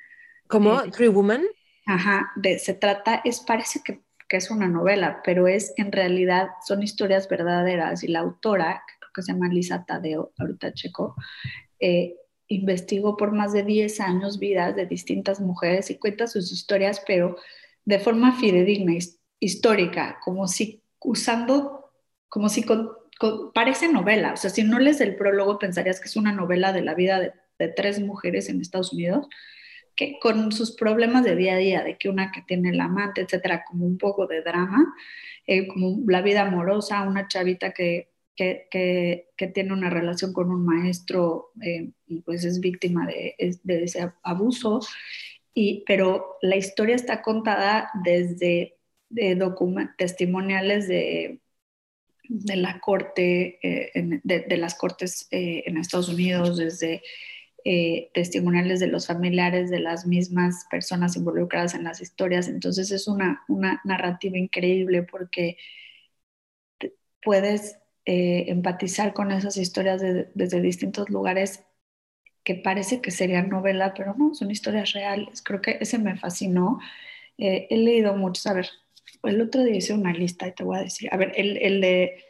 ¿Cómo? 0.46 0.80
Eh, 0.80 0.90
¿Three 0.90 1.08
Women? 1.08 1.46
Ajá, 1.84 2.32
de, 2.36 2.58
se 2.58 2.74
trata, 2.74 3.20
es, 3.24 3.40
parece 3.40 3.80
que, 3.84 4.00
que, 4.28 4.38
es 4.38 4.50
una 4.50 4.66
novela, 4.66 5.20
pero 5.24 5.46
es 5.46 5.74
en 5.76 5.92
realidad, 5.92 6.48
son 6.66 6.82
historias 6.82 7.28
verdaderas 7.28 8.02
y 8.02 8.08
la 8.08 8.20
autora, 8.20 8.82
que 8.86 8.94
creo 8.98 9.10
que 9.14 9.22
se 9.22 9.32
llama 9.32 9.48
Lisa 9.48 9.84
Tadeo, 9.84 10.32
ahorita 10.38 10.72
checo, 10.72 11.14
eh, 11.80 12.14
investigó 12.48 13.16
por 13.16 13.32
más 13.32 13.52
de 13.52 13.62
10 13.62 14.00
años 14.00 14.38
vidas 14.38 14.74
de 14.74 14.86
distintas 14.86 15.38
mujeres 15.40 15.90
y 15.90 15.98
cuenta 15.98 16.26
sus 16.26 16.50
historias, 16.50 17.02
pero 17.06 17.36
de 17.88 17.98
forma 17.98 18.32
fidedigna, 18.32 18.92
histórica, 19.40 20.18
como 20.22 20.46
si 20.46 20.82
usando, 21.00 21.90
como 22.28 22.50
si 22.50 22.62
con, 22.62 22.90
parece 23.54 23.90
novela, 23.90 24.34
o 24.34 24.36
sea, 24.36 24.50
si 24.50 24.62
no 24.62 24.78
lees 24.78 25.00
el 25.00 25.16
prólogo 25.16 25.58
pensarías 25.58 25.98
que 25.98 26.08
es 26.08 26.16
una 26.16 26.30
novela 26.30 26.74
de 26.74 26.82
la 26.82 26.92
vida 26.92 27.18
de, 27.18 27.32
tres 27.74 27.98
mujeres 27.98 28.50
en 28.50 28.60
Estados 28.60 28.92
Unidos, 28.92 29.26
que 29.96 30.18
con 30.20 30.52
sus 30.52 30.76
problemas 30.76 31.24
de 31.24 31.34
día 31.34 31.54
a 31.54 31.56
día, 31.56 31.82
de 31.82 31.96
que 31.96 32.10
una 32.10 32.30
que 32.30 32.42
tiene 32.42 32.68
el 32.68 32.80
amante, 32.80 33.22
etcétera, 33.22 33.64
como 33.66 33.86
un 33.86 33.96
poco 33.96 34.26
de 34.26 34.42
drama, 34.42 34.94
eh, 35.46 35.66
como 35.66 35.98
la 36.06 36.20
vida 36.20 36.42
amorosa, 36.42 37.08
una 37.08 37.26
chavita 37.26 37.72
que, 37.72 38.10
que, 38.36 38.68
que, 38.70 39.46
tiene 39.46 39.72
una 39.72 39.88
relación 39.88 40.34
con 40.34 40.50
un 40.50 40.64
maestro 40.66 41.52
eh, 41.62 41.90
y 42.06 42.20
pues 42.20 42.44
es 42.44 42.60
víctima 42.60 43.06
de, 43.06 43.34
de 43.62 43.84
ese 43.84 44.12
abuso, 44.22 44.80
pero 45.86 46.36
la 46.42 46.56
historia 46.56 46.94
está 46.94 47.22
contada 47.22 47.90
desde 48.04 48.76
de 49.10 49.34
testimoniales 49.96 50.86
de 50.86 51.40
de 52.28 53.58
eh, 53.62 54.20
de, 54.22 54.56
las 54.56 54.74
cortes 54.74 55.28
eh, 55.30 55.64
en 55.66 55.78
Estados 55.78 56.08
Unidos, 56.08 56.58
desde 56.58 57.02
eh, 57.64 58.10
testimoniales 58.14 58.80
de 58.80 58.86
los 58.86 59.06
familiares 59.06 59.70
de 59.70 59.80
las 59.80 60.06
mismas 60.06 60.66
personas 60.70 61.16
involucradas 61.16 61.74
en 61.74 61.84
las 61.84 62.00
historias. 62.00 62.48
Entonces 62.48 62.90
es 62.90 63.08
una, 63.08 63.42
una 63.48 63.80
narrativa 63.84 64.38
increíble 64.38 65.02
porque 65.02 65.56
puedes 67.22 67.78
empatizar 68.10 69.12
con 69.12 69.32
esas 69.32 69.58
historias 69.58 70.00
desde 70.34 70.62
distintos 70.62 71.10
lugares 71.10 71.64
que 72.44 72.54
parece 72.54 73.00
que 73.00 73.10
serían 73.10 73.48
novela, 73.48 73.94
pero 73.94 74.14
no, 74.14 74.34
son 74.34 74.50
historias 74.50 74.92
reales. 74.92 75.42
Creo 75.42 75.60
que 75.60 75.78
ese 75.80 75.98
me 75.98 76.16
fascinó. 76.16 76.80
he 77.38 77.76
leído 77.76 78.16
muchos, 78.16 78.46
a 78.46 78.54
ver, 78.54 78.68
el 79.22 79.40
otro 79.40 79.62
día 79.62 79.76
hice 79.76 79.94
una 79.94 80.12
lista 80.12 80.46
y 80.48 80.52
te 80.52 80.64
voy 80.64 80.78
a 80.78 80.82
decir, 80.82 81.08
a 81.12 81.16
ver, 81.16 81.32
el, 81.36 81.56
el 81.58 81.80
de, 81.80 82.24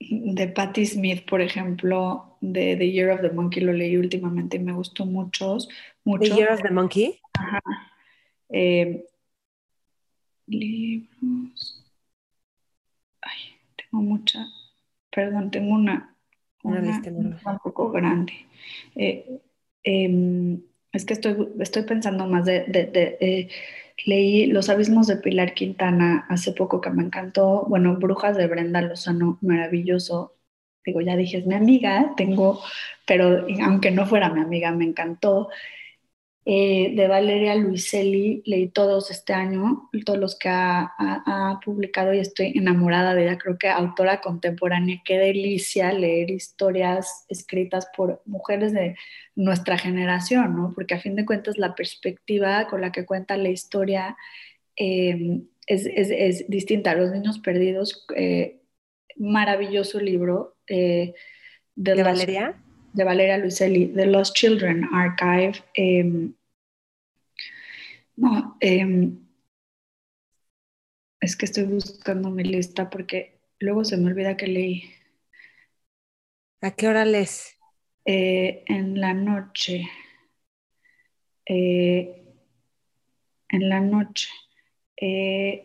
de 0.00 0.48
Patti 0.48 0.86
Smith, 0.86 1.28
por 1.28 1.40
ejemplo, 1.40 2.36
de 2.40 2.76
The 2.76 2.90
Year 2.90 3.10
of 3.10 3.20
the 3.20 3.30
Monkey, 3.30 3.62
lo 3.62 3.72
leí 3.72 3.96
últimamente 3.96 4.56
y 4.56 4.60
me 4.60 4.72
gustó 4.72 5.06
mucho. 5.06 5.58
mucho. 6.04 6.30
¿The 6.30 6.36
Year 6.36 6.52
of 6.52 6.62
the 6.62 6.70
Monkey? 6.70 7.20
Ajá. 7.34 7.60
Eh, 8.48 9.04
libros. 10.46 11.84
Ay, 13.20 13.38
tengo 13.76 14.02
mucha, 14.02 14.46
perdón, 15.10 15.50
tengo 15.50 15.74
una, 15.74 16.16
una, 16.62 16.80
lista 16.80 17.10
un 17.10 17.58
poco 17.62 17.90
grande. 17.90 18.32
Eh, 18.94 19.40
em, 19.84 20.60
es 20.92 21.04
que 21.04 21.14
estoy, 21.14 21.48
estoy 21.60 21.82
pensando 21.82 22.26
más 22.26 22.44
de, 22.44 22.64
eh, 22.72 23.48
leí 24.04 24.46
Los 24.46 24.68
abismos 24.68 25.06
de 25.06 25.16
Pilar 25.16 25.54
Quintana 25.54 26.26
hace 26.28 26.52
poco 26.52 26.80
que 26.80 26.90
me 26.90 27.02
encantó, 27.02 27.66
bueno, 27.68 27.96
Brujas 27.96 28.36
de 28.36 28.46
Brenda 28.46 28.80
Lozano, 28.82 29.38
maravilloso. 29.40 30.34
Digo, 30.84 31.00
ya 31.00 31.16
dije, 31.16 31.38
es 31.38 31.46
mi 31.46 31.54
amiga, 31.54 32.14
tengo, 32.16 32.60
pero 33.06 33.46
aunque 33.62 33.90
no 33.90 34.06
fuera 34.06 34.30
mi 34.30 34.40
amiga, 34.40 34.72
me 34.72 34.84
encantó. 34.84 35.48
Eh, 36.50 36.94
de 36.94 37.08
Valeria 37.08 37.54
Luiselli, 37.56 38.42
leí 38.46 38.68
todos 38.68 39.10
este 39.10 39.34
año, 39.34 39.90
todos 40.06 40.18
los 40.18 40.38
que 40.38 40.48
ha, 40.48 41.60
publicado 41.62 42.14
y 42.14 42.20
estoy 42.20 42.54
enamorada 42.56 43.14
de 43.14 43.24
ella, 43.24 43.36
creo 43.36 43.58
que 43.58 43.68
autora 43.68 44.22
contemporánea, 44.22 45.02
qué 45.04 45.18
delicia 45.18 45.92
leer 45.92 46.30
historias 46.30 47.26
escritas 47.28 47.88
por 47.94 48.22
mujeres 48.24 48.72
de 48.72 48.96
nuestra 49.34 49.76
generación, 49.76 50.56
¿no? 50.56 50.72
Porque 50.74 50.94
a 50.94 51.00
fin 51.00 51.16
de 51.16 51.26
cuentas 51.26 51.58
la 51.58 51.74
perspectiva 51.74 52.66
con 52.66 52.80
la 52.80 52.92
que 52.92 53.04
cuenta 53.04 53.36
la 53.36 53.50
historia 53.50 54.16
em, 54.74 55.44
es, 55.66 56.48
distinta. 56.48 56.94
Los 56.94 57.10
niños 57.10 57.40
perdidos, 57.40 58.06
eh, 58.16 58.62
maravilloso 59.16 60.00
libro. 60.00 60.56
Eh, 60.66 61.12
de, 61.74 62.02
Valeria? 62.02 62.54
De 62.94 63.04
Valeria 63.04 63.36
Luiselli, 63.36 63.88
The 63.88 64.06
Lost 64.06 64.34
Children 64.34 64.88
Archive. 64.94 65.58
Em, 65.74 66.32
no, 68.18 68.56
em, 68.60 69.18
es 71.20 71.36
que 71.36 71.46
estoy 71.46 71.64
buscando 71.64 72.30
mi 72.30 72.44
lista 72.44 72.90
porque 72.90 73.40
luego 73.58 73.84
se 73.84 73.96
me 73.96 74.06
olvida 74.10 74.36
que 74.36 74.46
leí. 74.46 74.90
¿A 76.60 76.70
qué 76.72 76.88
hora 76.88 77.04
lees? 77.04 77.56
Eh, 78.04 78.64
en 78.66 79.00
la 79.00 79.14
noche. 79.14 79.88
en 83.50 83.68
la 83.68 83.80
noche. 83.80 84.28
Eh, 84.96 85.64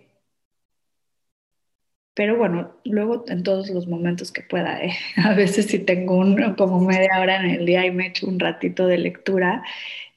pero 2.14 2.38
bueno, 2.38 2.76
luego 2.86 3.26
en 3.28 3.44
todos 3.44 3.70
los 3.70 3.88
momentos 3.88 4.32
que 4.32 4.42
pueda, 4.44 4.84
eh, 4.84 4.94
a 5.18 5.34
veces 5.34 5.68
si 5.68 5.80
tengo 5.80 6.18
un, 6.18 6.56
como 6.56 6.80
media 6.82 7.20
hora 7.20 7.38
en 7.38 7.50
el 7.52 7.66
día 7.66 7.86
y 7.86 7.92
me 7.92 8.08
echo 8.08 8.28
un 8.28 8.40
ratito 8.40 8.88
de 8.88 8.98
lectura, 8.98 9.64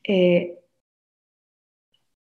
eh, 0.04 0.55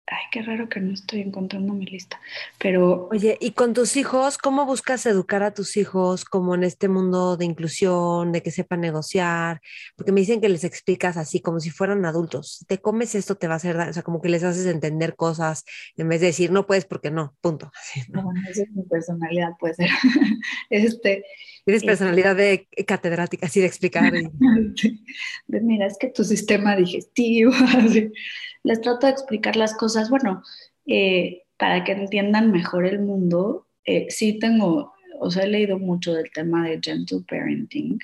ay, 0.07 0.23
qué 0.31 0.41
raro 0.41 0.67
que 0.67 0.79
no 0.79 0.93
estoy 0.93 1.21
encontrando 1.21 1.73
mi 1.73 1.85
lista, 1.85 2.19
pero... 2.59 3.07
Oye, 3.11 3.37
¿y 3.39 3.51
con 3.51 3.73
tus 3.73 3.95
hijos, 3.95 4.37
cómo 4.37 4.65
buscas 4.65 5.05
educar 5.05 5.41
a 5.41 5.53
tus 5.53 5.77
hijos 5.77 6.25
como 6.25 6.53
en 6.55 6.63
este 6.63 6.89
mundo 6.89 7.37
de 7.37 7.45
inclusión, 7.45 8.31
de 8.31 8.41
que 8.41 8.51
sepan 8.51 8.81
negociar? 8.81 9.61
Porque 9.95 10.11
me 10.11 10.19
dicen 10.19 10.41
que 10.41 10.49
les 10.49 10.63
explicas 10.63 11.15
así, 11.15 11.39
como 11.39 11.59
si 11.59 11.69
fueran 11.69 12.05
adultos. 12.05 12.57
Si 12.59 12.65
te 12.65 12.79
comes 12.79 13.15
esto, 13.15 13.35
te 13.35 13.47
va 13.47 13.53
a 13.53 13.57
hacer 13.57 13.77
daño, 13.77 13.91
o 13.91 13.93
sea, 13.93 14.03
como 14.03 14.21
que 14.21 14.29
les 14.29 14.43
haces 14.43 14.65
entender 14.65 15.15
cosas 15.15 15.63
en 15.95 16.09
vez 16.09 16.19
de 16.19 16.27
decir, 16.27 16.51
no 16.51 16.67
puedes 16.67 16.85
porque 16.85 17.09
no, 17.09 17.35
punto. 17.39 17.71
¿no? 18.09 18.23
Bueno, 18.23 18.41
esa 18.49 18.63
es 18.63 18.71
mi 18.71 18.83
personalidad, 18.83 19.51
puede 19.59 19.75
ser. 19.75 19.89
este, 20.69 21.23
Tienes 21.63 21.83
personalidad 21.83 22.35
de 22.35 22.67
catedrática, 22.87 23.45
así 23.45 23.61
de 23.61 23.67
explicar. 23.67 24.11
mira, 25.47 25.85
es 25.85 25.97
que 25.99 26.07
tu 26.07 26.23
sistema 26.23 26.75
digestivo, 26.75 27.53
así 27.77 28.11
les 28.63 28.81
trato 28.81 29.07
de 29.07 29.13
explicar 29.13 29.55
las 29.55 29.75
cosas, 29.75 30.09
bueno, 30.09 30.43
eh, 30.85 31.43
para 31.57 31.83
que 31.83 31.93
entiendan 31.93 32.51
mejor 32.51 32.85
el 32.85 32.99
mundo. 32.99 33.67
Eh, 33.85 34.07
sí 34.09 34.39
tengo, 34.39 34.93
o 35.19 35.31
sea, 35.31 35.43
he 35.43 35.47
leído 35.47 35.79
mucho 35.79 36.13
del 36.13 36.31
tema 36.31 36.67
de 36.67 36.79
gentle 36.81 37.21
parenting, 37.27 37.99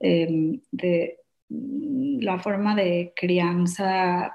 em, 0.00 0.60
de 0.70 1.18
mm, 1.48 2.20
la 2.22 2.38
forma 2.38 2.74
de 2.74 3.12
crianza 3.16 4.34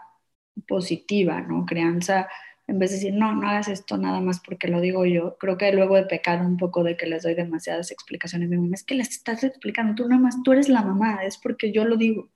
positiva, 0.68 1.42
¿no? 1.42 1.66
Crianza, 1.66 2.28
en 2.68 2.80
vez 2.80 2.92
de 2.92 2.98
decir, 2.98 3.14
no, 3.14 3.36
no 3.36 3.50
hagas 3.50 3.68
esto 3.68 3.98
nada 3.98 4.22
más 4.22 4.40
porque 4.46 4.68
lo 4.68 4.82
digo 4.82 5.06
yo, 5.06 5.38
creo 5.38 5.58
que 5.58 5.72
luego 5.74 5.96
de 5.96 6.06
pecar 6.06 6.42
un 6.46 6.58
poco 6.58 6.84
de 6.84 6.96
que 6.98 7.08
les 7.08 7.24
doy 7.24 7.34
demasiadas 7.36 7.92
explicaciones, 7.92 8.50
me 8.50 8.76
es 8.76 8.84
que 8.84 8.96
les 8.96 9.10
estás 9.10 9.44
explicando, 9.44 9.96
tú 9.96 10.08
nada 10.08 10.22
más, 10.22 10.42
tú 10.44 10.52
eres 10.54 10.70
la 10.70 10.82
mamá, 10.84 11.24
es 11.26 11.38
porque 11.38 11.72
yo 11.72 11.86
lo 11.86 11.98
digo. 11.98 12.30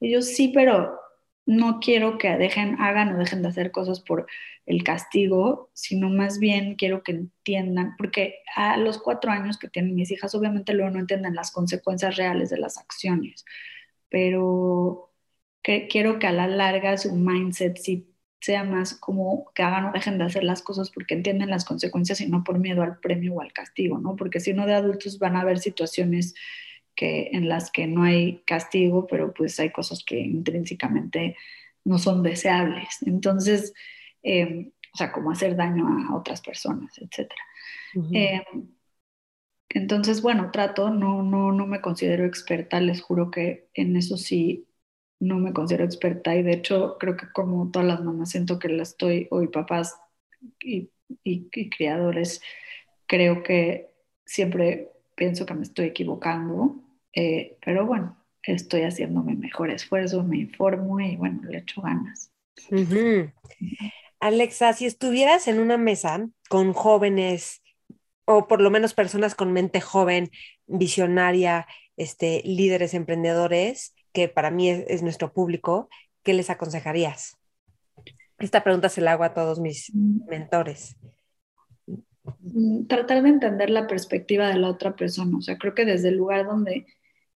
Y 0.00 0.12
yo 0.12 0.22
sí, 0.22 0.52
pero 0.54 0.98
no 1.46 1.80
quiero 1.80 2.18
que 2.18 2.36
dejen, 2.36 2.80
hagan 2.80 3.14
o 3.14 3.18
dejen 3.18 3.42
de 3.42 3.48
hacer 3.48 3.70
cosas 3.72 4.00
por 4.00 4.26
el 4.66 4.84
castigo, 4.84 5.70
sino 5.74 6.08
más 6.08 6.38
bien 6.38 6.76
quiero 6.76 7.02
que 7.02 7.12
entiendan, 7.12 7.96
porque 7.98 8.36
a 8.54 8.76
los 8.76 8.98
cuatro 8.98 9.30
años 9.32 9.58
que 9.58 9.68
tienen 9.68 9.94
mis 9.94 10.10
hijas, 10.12 10.34
obviamente 10.34 10.72
luego 10.74 10.90
no 10.90 11.00
entienden 11.00 11.34
las 11.34 11.50
consecuencias 11.50 12.16
reales 12.16 12.50
de 12.50 12.58
las 12.58 12.78
acciones, 12.78 13.44
pero 14.08 15.10
quiero 15.62 16.18
que 16.18 16.26
a 16.26 16.32
la 16.32 16.46
larga 16.46 16.96
su 16.98 17.14
mindset 17.14 17.76
sí 17.78 18.08
sea 18.40 18.64
más 18.64 18.94
como 18.94 19.50
que 19.54 19.62
hagan 19.62 19.86
o 19.86 19.92
dejen 19.92 20.18
de 20.18 20.24
hacer 20.24 20.42
las 20.44 20.62
cosas 20.62 20.90
porque 20.90 21.14
entienden 21.14 21.50
las 21.50 21.64
consecuencias 21.64 22.20
y 22.20 22.28
no 22.28 22.42
por 22.44 22.58
miedo 22.58 22.82
al 22.82 22.98
premio 22.98 23.34
o 23.34 23.40
al 23.40 23.52
castigo, 23.52 23.98
¿no? 23.98 24.16
Porque 24.16 24.40
si 24.40 24.52
no 24.52 24.66
de 24.66 24.74
adultos 24.74 25.18
van 25.20 25.36
a 25.36 25.42
haber 25.42 25.60
situaciones 25.60 26.34
que, 26.94 27.30
en 27.32 27.48
las 27.48 27.70
que 27.70 27.86
no 27.86 28.02
hay 28.04 28.42
castigo, 28.46 29.06
pero 29.06 29.32
pues 29.32 29.58
hay 29.60 29.70
cosas 29.70 30.04
que 30.04 30.18
intrínsecamente 30.20 31.36
no 31.84 31.98
son 31.98 32.22
deseables. 32.22 32.98
Entonces, 33.06 33.74
em, 34.22 34.72
o 34.94 34.96
sea, 34.96 35.12
como 35.12 35.30
hacer 35.30 35.56
daño 35.56 35.86
a 35.88 36.14
otras 36.16 36.40
personas, 36.40 36.96
etc. 36.98 37.30
Em, 38.12 38.68
entonces, 39.70 40.20
bueno, 40.22 40.50
trato, 40.52 40.90
no, 40.90 41.22
no, 41.22 41.52
no 41.52 41.66
me 41.66 41.80
considero 41.80 42.24
experta, 42.26 42.80
les 42.80 43.00
juro 43.00 43.30
que 43.30 43.68
en 43.74 43.96
eso 43.96 44.16
sí 44.16 44.68
no 45.18 45.38
me 45.38 45.52
considero 45.52 45.84
experta 45.84 46.34
y 46.36 46.42
de 46.42 46.52
hecho 46.52 46.96
creo 46.98 47.16
que 47.16 47.30
como 47.32 47.70
todas 47.70 47.86
las 47.86 48.02
mamás 48.02 48.30
siento 48.30 48.58
que 48.58 48.68
la 48.68 48.82
estoy, 48.82 49.28
hoy 49.30 49.48
papás 49.48 49.98
y, 50.60 50.90
y 51.24 51.70
criadores, 51.70 52.42
creo 53.06 53.42
que 53.42 53.92
siempre 54.26 54.90
pienso 55.14 55.46
que 55.46 55.54
me 55.54 55.62
estoy 55.62 55.86
equivocando, 55.86 56.81
eh, 57.14 57.56
pero 57.64 57.86
bueno, 57.86 58.16
estoy 58.42 58.82
haciendo 58.82 59.22
mi 59.22 59.34
mejor 59.34 59.70
esfuerzo, 59.70 60.22
me 60.22 60.38
informo 60.38 61.00
y 61.00 61.16
bueno, 61.16 61.42
le 61.44 61.58
echo 61.58 61.82
ganas. 61.82 62.32
Alexa, 64.20 64.72
si 64.72 64.86
estuvieras 64.86 65.48
en 65.48 65.58
una 65.58 65.76
mesa 65.76 66.28
con 66.48 66.72
jóvenes 66.72 67.62
o 68.24 68.46
por 68.46 68.60
lo 68.60 68.70
menos 68.70 68.94
personas 68.94 69.34
con 69.34 69.52
mente 69.52 69.80
joven, 69.80 70.30
visionaria, 70.66 71.66
este, 71.96 72.42
líderes 72.44 72.94
emprendedores, 72.94 73.94
que 74.12 74.28
para 74.28 74.50
mí 74.50 74.70
es, 74.70 75.02
nuestro 75.02 75.32
público, 75.32 75.88
¿qué 76.22 76.34
les 76.34 76.50
aconsejarías? 76.50 77.36
Esta 78.38 78.62
pregunta 78.62 78.88
se 78.88 79.00
la 79.00 79.12
hago 79.12 79.24
a 79.24 79.34
todos 79.34 79.60
mis 79.60 79.90
mm. 79.92 80.28
mentores. 80.28 80.96
Mm, 82.40 82.86
tratar 82.86 83.22
de 83.22 83.28
entender 83.28 83.70
la 83.70 83.86
perspectiva 83.86 84.48
de 84.48 84.58
la 84.58 84.68
otra 84.68 84.94
persona. 84.94 85.36
O 85.36 85.42
sea, 85.42 85.58
creo 85.58 85.74
que 85.74 85.84
desde 85.84 86.08
el 86.08 86.16
lugar 86.16 86.46
donde 86.46 86.86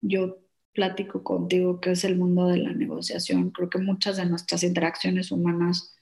yo 0.04 0.38
platico 0.72 1.22
contigo 1.24 1.80
que 1.80 1.92
es 1.92 2.04
el 2.04 2.16
mundo 2.18 2.48
de 2.48 2.58
la 2.58 2.72
negociación, 2.72 3.50
creo 3.50 3.70
que 3.70 3.78
muchas 3.78 4.16
de 4.16 4.26
nuestras 4.26 4.62
interacciones 4.64 5.30
humanas 5.32 5.94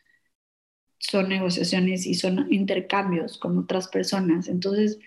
son 0.99 1.29
negociaciones 1.29 2.07
y 2.07 2.15
son 2.15 2.53
intercambios 2.53 3.39
con 3.39 3.59
otras 3.59 3.89
personas. 3.89 4.49
Entonces, 4.49 4.99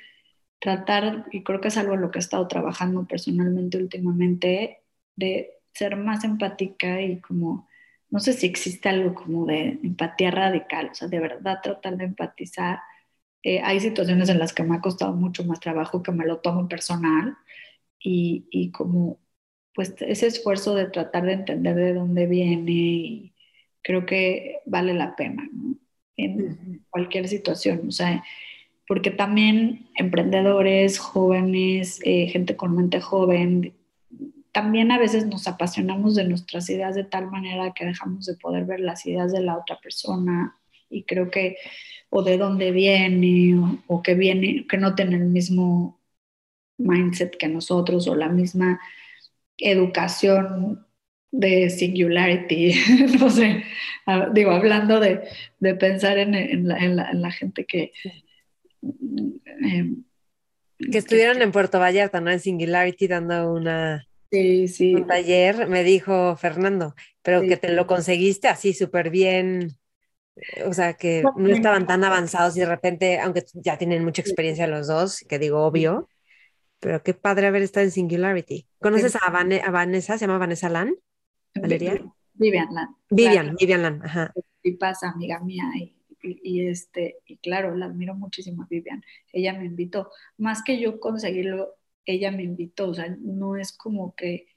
tratar, 0.59 1.25
y 1.31 1.43
creo 1.43 1.61
que 1.61 1.69
es 1.69 1.77
algo 1.77 1.95
en 1.95 2.01
lo 2.01 2.11
que 2.11 2.19
he 2.19 2.21
estado 2.21 2.47
trabajando 2.47 3.07
personalmente 3.07 3.77
últimamente, 3.77 4.83
de 5.15 5.51
ser 5.73 5.95
más 5.97 6.23
empática 6.23 7.01
y 7.01 7.21
como, 7.21 7.67
no 8.09 8.19
sé 8.19 8.33
si 8.33 8.47
existe 8.47 8.89
algo 8.89 9.15
como 9.15 9.45
de 9.45 9.79
empatía 9.83 10.31
radical, 10.31 10.89
o 10.91 10.95
sea, 10.95 11.07
de 11.07 11.19
verdad 11.19 11.59
tratar 11.63 11.97
de 11.97 12.05
empatizar 12.05 12.79
eh, 13.45 13.61
hay 13.63 13.79
situaciones 13.79 14.29
en 14.29 14.39
las 14.39 14.53
que 14.53 14.63
me 14.63 14.75
ha 14.75 14.81
costado 14.81 15.13
mucho 15.13 15.43
más 15.45 15.59
trabajo 15.59 16.01
que 16.01 16.11
me 16.11 16.25
lo 16.25 16.39
tomo 16.39 16.67
personal 16.67 17.37
y, 18.05 18.45
y, 18.51 18.71
como 18.71 19.19
pues 19.73 19.95
ese 19.99 20.27
esfuerzo 20.27 20.75
de 20.75 20.85
tratar 20.85 21.25
de 21.25 21.33
entender 21.33 21.75
de 21.75 21.93
dónde 21.93 22.27
viene 22.27 22.71
y 22.71 23.33
creo 23.81 24.05
que 24.05 24.59
vale 24.65 24.93
la 24.93 25.15
pena 25.15 25.49
¿no? 25.51 25.75
en 26.17 26.85
cualquier 26.89 27.27
situación, 27.27 27.87
o 27.87 27.91
sea, 27.91 28.23
porque 28.87 29.11
también 29.11 29.87
emprendedores, 29.95 30.99
jóvenes, 30.99 31.99
eh, 32.03 32.27
gente 32.27 32.55
con 32.55 32.75
mente 32.75 33.01
joven, 33.01 33.73
también 34.51 34.91
a 34.91 34.99
veces 34.99 35.25
nos 35.25 35.47
apasionamos 35.47 36.15
de 36.15 36.23
nuestras 36.23 36.69
ideas 36.69 36.95
de 36.95 37.03
tal 37.03 37.29
manera 37.29 37.73
que 37.73 37.85
dejamos 37.85 38.25
de 38.25 38.35
poder 38.35 38.65
ver 38.65 38.79
las 38.79 39.05
ideas 39.05 39.33
de 39.33 39.41
la 39.41 39.57
otra 39.57 39.79
persona 39.81 40.57
y 40.89 41.03
creo 41.03 41.29
que 41.29 41.57
o 42.09 42.23
de 42.23 42.37
dónde 42.37 42.71
viene 42.71 43.79
o, 43.87 44.01
que 44.01 44.13
viene, 44.13 44.65
que 44.67 44.77
no 44.77 44.95
tiene 44.95 45.17
el 45.17 45.25
mismo 45.25 45.99
mindset 46.77 47.37
que 47.37 47.47
nosotros 47.47 48.07
o 48.07 48.15
la 48.15 48.29
misma 48.29 48.79
educación 49.57 50.85
de 51.31 51.69
singularity, 51.69 52.73
no 53.19 53.29
sé, 53.29 53.63
digo, 54.33 54.51
hablando 54.51 54.99
de, 54.99 55.21
pensar 55.79 56.17
en, 56.17 56.67
la, 56.67 57.31
gente 57.31 57.65
que... 57.65 57.91
Em, 58.81 60.03
que 60.91 60.97
estuvieron 60.97 61.41
en 61.41 61.51
Puerto 61.51 61.79
Vallarta, 61.79 62.19
¿no? 62.19 62.31
En 62.31 62.39
Singularity 62.39 63.07
dando 63.07 63.53
una, 63.53 64.05
sí, 64.29 64.67
sí. 64.67 64.93
un 64.93 65.07
taller, 65.07 65.67
me 65.67 65.83
dijo 65.83 66.35
Fernando, 66.35 66.95
pero 67.21 67.41
que 67.41 67.57
te 67.57 67.71
lo 67.71 67.87
conseguiste 67.87 68.49
así 68.49 68.73
súper 68.73 69.09
bien 69.09 69.77
o 70.65 70.73
sea, 70.73 70.93
que 70.95 71.23
no 71.37 71.49
estaban 71.49 71.87
tan 71.87 72.03
avanzados 72.03 72.57
y 72.57 72.59
de 72.59 72.65
repente, 72.65 73.19
aunque 73.19 73.45
ya 73.53 73.77
tienen 73.77 74.03
mucha 74.03 74.21
experiencia 74.21 74.67
los 74.67 74.87
dos, 74.87 75.19
que 75.27 75.39
digo 75.39 75.63
obvio, 75.65 76.09
pero 76.79 77.03
qué 77.03 77.13
padre 77.13 77.47
haber 77.47 77.61
estado 77.61 77.85
en 77.85 77.91
Singularity. 77.91 78.67
¿Conoces 78.79 79.15
a, 79.15 79.29
Vanessa? 79.29 80.17
¿Se 80.17 80.25
llama 80.25 80.37
Vanessa 80.37 80.69
Lan? 80.69 80.95
¿Valeria? 81.55 82.01
Vivian 82.33 82.73
Lan. 82.73 82.95
Vivian, 83.09 83.55
Vivian 83.55 83.81
Lan, 83.81 84.01
ajá. 84.03 84.33
Y 84.61 84.73
pasa, 84.73 85.09
amiga 85.09 85.39
mía, 85.39 85.63
y, 85.75 85.95
y, 86.21 86.67
este, 86.67 87.17
y 87.25 87.37
claro, 87.37 87.75
la 87.75 87.85
admiro 87.85 88.15
muchísimo 88.15 88.63
a 88.63 88.67
Vivian. 88.69 89.03
Ella 89.31 89.53
me 89.53 89.65
invitó, 89.65 90.11
más 90.37 90.63
que 90.63 90.79
yo 90.79 90.99
conseguirlo, 90.99 91.75
ella 92.05 92.31
me 92.31 92.43
invitó, 92.43 92.89
o 92.89 92.93
sea, 92.93 93.15
no 93.19 93.55
es 93.55 93.71
como 93.75 94.15
que 94.15 94.47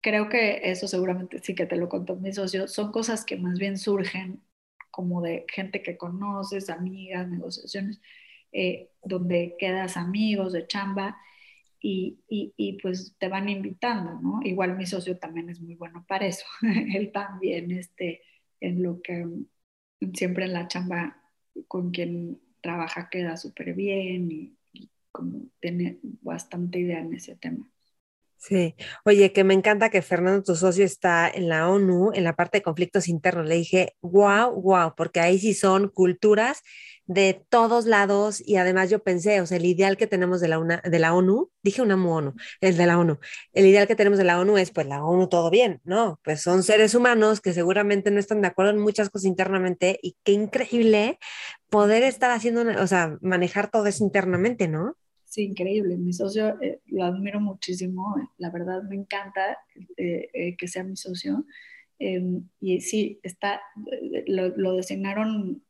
creo 0.00 0.28
que 0.28 0.60
eso 0.70 0.88
seguramente 0.88 1.40
sí 1.40 1.54
que 1.54 1.66
te 1.66 1.76
lo 1.76 1.88
contó 1.88 2.16
mi 2.16 2.32
socio, 2.32 2.68
son 2.68 2.92
cosas 2.92 3.24
que 3.24 3.36
más 3.36 3.58
bien 3.58 3.78
surgen 3.78 4.42
como 4.90 5.22
de 5.22 5.44
gente 5.48 5.82
que 5.82 5.96
conoces, 5.96 6.70
amigas, 6.70 7.28
negociaciones, 7.28 8.00
eh, 8.52 8.90
donde 9.02 9.56
quedas 9.58 9.96
amigos 9.96 10.52
de 10.52 10.66
chamba 10.66 11.18
y, 11.80 12.18
y, 12.28 12.72
pues 12.82 13.14
te 13.18 13.28
van 13.28 13.48
invitando, 13.48 14.20
¿no? 14.20 14.40
Igual 14.42 14.76
mi 14.76 14.86
socio 14.86 15.16
también 15.18 15.48
es 15.48 15.60
muy 15.60 15.76
bueno 15.76 16.04
para 16.08 16.26
eso. 16.26 16.44
Él 16.62 17.12
también, 17.12 17.70
este, 17.70 18.22
en 18.60 18.82
lo 18.82 19.00
que 19.00 19.26
siempre 20.14 20.46
en 20.46 20.54
la 20.54 20.68
chamba 20.68 21.22
con 21.68 21.90
quien 21.90 22.40
trabaja 22.60 23.08
queda 23.10 23.36
súper 23.36 23.74
bien 23.74 24.30
y, 24.30 24.56
y 24.72 24.90
como 25.12 25.46
tiene 25.60 25.98
bastante 26.02 26.80
idea 26.80 27.00
en 27.00 27.14
ese 27.14 27.36
tema. 27.36 27.68
Sí, 28.40 28.76
oye, 29.04 29.32
que 29.32 29.42
me 29.42 29.52
encanta 29.52 29.90
que 29.90 30.00
Fernando, 30.00 30.44
tu 30.44 30.54
socio, 30.54 30.84
está 30.84 31.28
en 31.28 31.48
la 31.48 31.68
ONU, 31.68 32.12
en 32.14 32.22
la 32.22 32.36
parte 32.36 32.58
de 32.58 32.62
conflictos 32.62 33.08
internos. 33.08 33.46
Le 33.46 33.56
dije, 33.56 33.96
wow, 34.00 34.52
wow, 34.62 34.94
porque 34.96 35.18
ahí 35.20 35.38
sí 35.40 35.54
son 35.54 35.88
culturas 35.88 36.62
de 37.06 37.44
todos 37.48 37.86
lados 37.86 38.40
y 38.46 38.56
además 38.56 38.90
yo 38.90 39.02
pensé, 39.02 39.40
o 39.40 39.46
sea, 39.46 39.56
el 39.56 39.64
ideal 39.66 39.96
que 39.96 40.06
tenemos 40.06 40.40
de 40.40 40.48
la, 40.48 40.58
de 40.84 40.98
la 41.00 41.14
ONU, 41.14 41.50
dije 41.62 41.82
una 41.82 41.94
ONU, 41.96 42.34
el 42.60 42.76
de 42.76 42.86
la 42.86 42.98
ONU, 42.98 43.18
el 43.52 43.66
ideal 43.66 43.88
que 43.88 43.96
tenemos 43.96 44.18
de 44.18 44.24
la 44.24 44.38
ONU 44.38 44.56
es, 44.56 44.70
pues 44.70 44.86
la 44.86 45.04
ONU 45.04 45.28
todo 45.28 45.50
bien, 45.50 45.80
¿no? 45.84 46.20
Pues 46.22 46.40
son 46.42 46.62
seres 46.62 46.94
humanos 46.94 47.40
que 47.40 47.52
seguramente 47.52 48.10
no 48.12 48.20
están 48.20 48.40
de 48.42 48.48
acuerdo 48.48 48.70
en 48.70 48.78
muchas 48.78 49.10
cosas 49.10 49.26
internamente 49.26 49.98
y 50.02 50.16
qué 50.22 50.32
increíble 50.32 51.18
poder 51.70 52.02
estar 52.04 52.30
haciendo, 52.30 52.62
o 52.82 52.86
sea, 52.86 53.16
manejar 53.20 53.70
todo 53.70 53.86
eso 53.86 54.04
internamente, 54.04 54.68
¿no? 54.68 54.96
Sí, 55.28 55.42
increíble. 55.42 55.98
Mi 55.98 56.12
socio 56.14 56.60
eh, 56.62 56.80
lo 56.86 57.04
admiro 57.04 57.38
muchísimo. 57.38 58.16
La 58.38 58.50
verdad 58.50 58.82
me 58.82 58.96
encanta 58.96 59.58
eh, 59.96 60.30
eh, 60.32 60.56
que 60.56 60.68
sea 60.68 60.84
mi 60.84 60.96
socio. 60.96 61.44
Em, 61.98 62.48
y 62.60 62.80
sí, 62.80 63.20
está, 63.22 63.60
lo, 64.26 64.76
designaron 64.76 65.62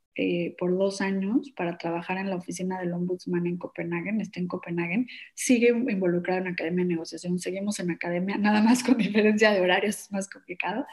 por 0.58 0.76
dos 0.76 1.00
años 1.00 1.52
para 1.56 1.78
trabajar 1.78 2.18
en 2.18 2.28
la 2.28 2.34
oficina 2.34 2.80
del 2.80 2.92
ombudsman 2.92 3.46
en 3.46 3.56
Copenhague, 3.56 4.10
está 4.20 4.40
en 4.40 4.48
Copenhague, 4.48 5.06
sigue 5.34 5.68
involucrado 5.68 6.40
en 6.40 6.48
Academia 6.48 6.84
de 6.84 6.90
Negociación, 6.90 7.38
seguimos 7.38 7.78
en 7.78 7.92
Academia, 7.92 8.36
nada 8.38 8.60
más 8.60 8.82
con 8.82 8.98
diferencia 8.98 9.52
de 9.52 9.60
horarios, 9.60 9.96
es 9.96 10.10
más 10.10 10.28
complicado, 10.28 10.84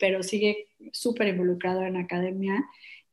pero 0.00 0.22
sigue 0.22 0.68
súper 0.90 1.28
involucrado 1.28 1.82
en 1.82 1.98
Academia. 1.98 2.64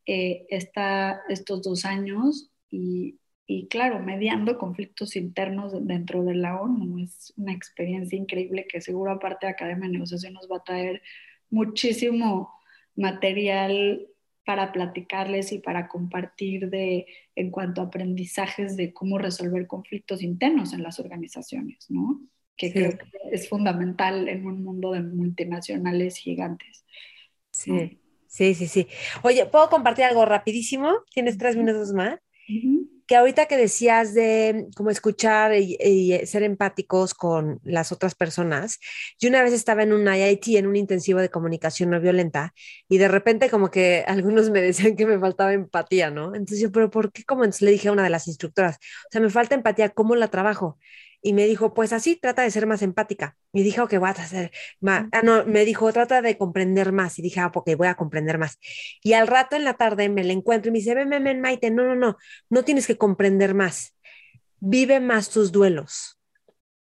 está 0.06 1.20
estos 1.28 1.62
dos 1.62 1.84
años 1.84 2.50
y, 2.70 3.20
y 3.46 3.68
claro, 3.68 4.00
mediando 4.00 4.58
conflictos 4.58 5.16
internos 5.16 5.74
dentro 5.86 6.24
de 6.24 6.36
la 6.36 6.60
ONU. 6.62 7.00
Es 7.04 7.34
una 7.36 7.54
experiencia 7.54 8.18
increíble 8.18 8.68
que 8.68 8.82
seguro 8.82 9.12
aparte 9.12 9.46
de 9.46 9.52
Academia 9.52 9.88
de 9.88 9.94
Negociación 9.94 10.34
nos 10.34 10.50
va 10.50 10.58
a 10.58 10.64
traer 10.64 11.02
muchísimo 11.50 12.54
material 12.96 14.08
para 14.46 14.72
platicarles 14.72 15.52
y 15.52 15.60
para 15.60 15.88
compartir 15.88 16.70
de, 16.70 17.06
en 17.36 17.50
cuanto 17.50 17.82
a 17.82 17.86
aprendizajes 17.86 18.76
de 18.76 18.94
cómo 18.94 19.18
resolver 19.18 19.68
conflictos 19.68 20.22
internos 20.22 20.74
en 20.74 20.84
las 20.84 21.00
organizaciones, 21.00 21.86
¿no? 21.90 22.22
Que 22.56 22.72
creo 22.72 22.98
que 22.98 23.06
es 23.32 23.50
fundamental 23.50 24.28
en 24.30 24.46
un 24.46 24.64
mundo 24.64 24.92
de 24.92 25.02
multinacionales 25.02 26.18
gigantes. 26.18 26.86
Sí, 27.52 28.00
sí, 28.28 28.54
sí, 28.54 28.68
sí. 28.68 28.88
Oye, 29.24 29.46
¿puedo 29.46 29.70
compartir 29.70 30.06
algo 30.06 30.26
rapidísimo? 30.26 30.92
¿Tienes 31.14 31.38
tres 31.38 31.56
minutos 31.56 31.94
más? 31.94 32.20
Que 33.14 33.18
ahorita 33.18 33.46
que 33.46 33.58
decías 33.58 34.16
de 34.16 34.70
cómo 34.76 34.90
escuchar 34.90 35.54
y, 35.54 36.20
ser 36.26 36.42
empáticos 36.42 37.14
con 37.14 37.60
las 37.64 37.92
otras 37.92 38.16
personas, 38.16 38.80
yo 39.20 39.30
una 39.30 39.44
vez 39.44 39.54
estaba 39.54 39.84
en 39.84 39.94
un 39.94 40.12
IIT, 40.12 40.58
en 40.58 40.66
un 40.66 40.76
intensivo 40.76 41.20
de 41.20 41.30
comunicación 41.30 41.92
no 41.92 42.02
violenta, 42.02 42.56
y 42.90 42.98
de 42.98 43.08
repente 43.08 43.52
como 43.52 43.70
que 43.70 44.04
algunos 44.08 44.50
me 44.50 44.62
decían 44.62 44.96
que 44.96 45.06
me 45.06 45.20
faltaba 45.20 45.54
empatía, 45.54 46.10
¿no? 46.10 46.34
Entonces 46.34 46.60
yo, 46.60 46.72
pero 46.72 46.90
¿por 46.90 47.12
qué? 47.12 47.24
Como 47.24 47.44
entonces 47.44 47.62
le 47.62 47.72
dije 47.72 47.90
a 47.90 47.92
una 47.92 48.04
de 48.04 48.10
las 48.10 48.28
instructoras, 48.28 48.78
o 48.78 49.10
sea, 49.12 49.22
me 49.22 49.30
falta 49.30 49.54
empatía, 49.54 49.90
¿cómo 49.90 50.16
la 50.16 50.30
trabajo? 50.30 50.80
Y 51.26 51.32
me 51.32 51.46
dijo, 51.46 51.74
pues 51.74 51.94
así, 51.94 52.18
trata 52.18 52.42
de 52.42 52.52
ser 52.52 52.68
más 52.68 52.82
empática. 52.82 53.38
Y 53.54 53.64
dije, 53.64 53.80
ok, 53.80 53.98
voy 53.98 54.10
a 54.10 54.12
hacer 54.12 54.52
más. 54.82 55.06
Ah, 55.14 55.22
no, 55.24 55.46
me 55.46 55.64
dijo, 55.64 55.92
trata 55.94 56.22
de 56.22 56.38
comprender 56.38 56.92
más. 56.92 57.18
Y 57.18 57.22
dije, 57.22 57.40
ah, 57.40 57.50
ok, 57.54 57.72
voy 57.78 57.88
a 57.88 57.96
comprender 57.96 58.38
más. 58.38 58.60
Y 59.02 59.14
al 59.14 59.28
rato 59.28 59.56
en 59.56 59.64
la 59.64 59.76
tarde 59.76 60.10
me 60.10 60.26
la 60.26 60.34
encuentro 60.34 60.68
y 60.70 60.74
me 60.74 60.80
dice, 60.80 60.94
ven, 60.94 61.10
ven, 61.10 61.24
ven, 61.24 61.40
Maite, 61.40 61.72
no, 61.72 61.86
no, 61.86 61.96
no, 61.96 62.18
no 62.50 62.64
tienes 62.66 62.86
que 62.86 62.98
comprender 62.98 63.54
más. 63.54 63.96
Vive 64.60 65.00
más 65.00 65.30
tus 65.30 65.54
duelos. 65.54 66.20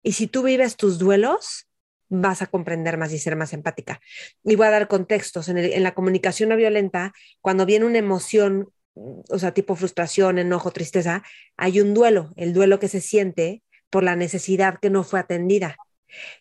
Y 0.04 0.12
si 0.12 0.28
tú 0.28 0.44
vives 0.44 0.76
tus 0.76 1.00
duelos, 1.00 1.70
vas 2.10 2.42
a 2.42 2.48
comprender 2.48 2.98
más 2.98 3.14
y 3.14 3.20
ser 3.20 3.38
más 3.38 3.54
empática. 3.54 4.02
Y 4.44 4.58
voy 4.58 4.68
a 4.68 4.72
dar 4.72 4.90
contextos. 4.90 5.48
En, 5.48 5.58
en 5.58 5.82
la 5.82 5.94
comunicación 5.94 6.50
no 6.50 6.58
violenta, 6.58 7.14
cuando 7.40 7.66
viene 7.66 7.86
una 7.86 8.00
emoción, 8.00 8.70
o 8.96 9.40
sea, 9.40 9.54
tipo 9.54 9.78
frustración, 9.78 10.40
enojo, 10.40 10.72
tristeza, 10.72 11.24
hay 11.56 11.80
un 11.80 11.94
duelo, 11.94 12.34
el 12.36 12.52
duelo 12.52 12.80
que 12.80 12.90
se 12.90 13.00
siente 13.00 13.64
por 13.90 14.04
la 14.04 14.16
necesidad 14.16 14.80
que 14.80 14.90
no 14.90 15.04
fue 15.04 15.20
atendida. 15.20 15.78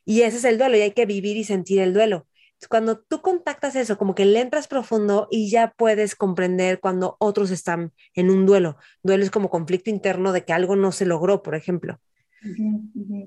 Y 0.05 0.23
ese 0.23 0.39
es 0.39 0.45
el 0.45 0.59
duelo 0.59 0.77
y 0.77 0.81
hay 0.81 0.93
que 0.93 1.07
vivir 1.07 1.37
y 1.37 1.45
sentir 1.45 1.81
el 1.81 1.95
duelo. 1.95 2.27
Cuando 2.69 2.99
tú 2.99 3.21
contactas 3.21 3.77
eso, 3.77 3.99
como 3.99 4.15
que 4.15 4.25
le 4.25 4.41
entras 4.41 4.69
profundo 4.69 5.29
y 5.31 5.51
ya 5.51 5.75
puedes 5.77 6.15
comprender 6.15 6.81
cuando 6.81 7.17
otros 7.19 7.51
están 7.51 7.93
en 8.15 8.31
un 8.31 8.47
duelo. 8.47 8.77
Duelo 9.03 9.23
es 9.23 9.31
como 9.31 9.51
conflicto 9.51 9.91
interno 9.91 10.33
de 10.33 10.45
que 10.45 10.53
algo 10.53 10.77
no 10.77 10.93
se 10.93 11.05
logró, 11.05 11.43
por 11.43 11.55
ejemplo. 11.55 12.01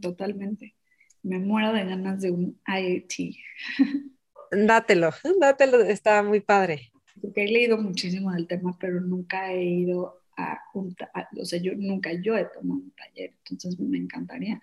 totalmente. 0.02 0.76
Me 1.24 1.40
muero 1.40 1.74
de 1.74 1.86
ganas 1.86 2.22
de 2.22 2.32
un 2.32 2.60
IAT. 2.68 3.36
dátelo, 4.52 5.12
dátelo, 5.40 5.82
está 5.82 6.24
muy 6.24 6.40
padre. 6.40 6.92
Porque 7.22 7.44
he 7.44 7.48
leído 7.48 7.78
muchísimo 7.78 8.32
del 8.32 8.48
tema, 8.48 8.78
pero 8.80 9.02
nunca 9.02 9.52
he 9.52 9.64
ido 9.64 10.17
o 10.74 11.46
sea, 11.46 11.60
yo 11.60 11.74
nunca 11.76 12.12
yo 12.14 12.38
he 12.38 12.46
tomado 12.46 12.82
un 12.82 12.92
taller, 12.92 13.34
entonces 13.50 13.80
me 13.80 13.98
encantaría. 13.98 14.62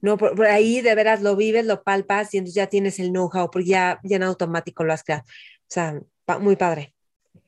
No, 0.00 0.16
por, 0.16 0.44
ahí 0.46 0.80
de 0.80 0.94
veras 0.94 1.22
lo 1.22 1.36
vives, 1.36 1.66
lo 1.66 1.82
palpas 1.82 2.32
y 2.34 2.38
entonces 2.38 2.54
ya 2.54 2.68
tienes 2.68 2.98
el 2.98 3.10
know-how, 3.10 3.50
porque 3.50 3.68
ya, 3.68 4.00
ya 4.04 4.16
en 4.16 4.22
automático 4.22 4.84
lo 4.84 4.92
has 4.92 5.02
creado. 5.02 5.24
O 5.24 5.66
sea, 5.68 6.00
muy 6.40 6.56
padre. 6.56 6.94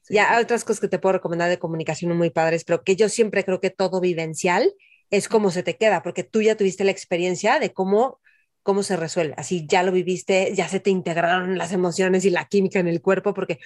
Ya 0.08 0.34
hay 0.34 0.42
otras 0.42 0.64
cosas 0.64 0.80
que 0.80 0.88
te 0.88 0.98
puedo 0.98 1.14
recomendar 1.14 1.50
de 1.50 1.58
comunicación 1.58 2.16
muy 2.16 2.30
padres, 2.30 2.64
pero 2.64 2.82
que 2.82 2.96
yo 2.96 3.08
siempre 3.08 3.44
creo 3.44 3.60
que 3.60 3.70
todo 3.70 4.00
vivencial 4.00 4.72
es 5.10 5.28
como 5.28 5.50
se 5.50 5.62
te 5.62 5.76
queda, 5.76 6.02
porque 6.02 6.24
tú 6.24 6.42
ya 6.42 6.56
tuviste 6.56 6.84
la 6.84 6.90
experiencia 6.90 7.58
de 7.58 7.72
cómo, 7.72 8.20
cómo 8.62 8.82
se 8.82 8.96
resuelve. 8.96 9.34
Así 9.36 9.66
ya 9.68 9.82
lo 9.82 9.92
viviste, 9.92 10.54
ya 10.54 10.68
se 10.68 10.80
te 10.80 10.90
integraron 10.90 11.58
las 11.58 11.72
emociones 11.72 12.24
y 12.24 12.30
la 12.30 12.46
química 12.46 12.78
en 12.78 12.88
el 12.88 13.02
cuerpo, 13.02 13.34
porque 13.34 13.58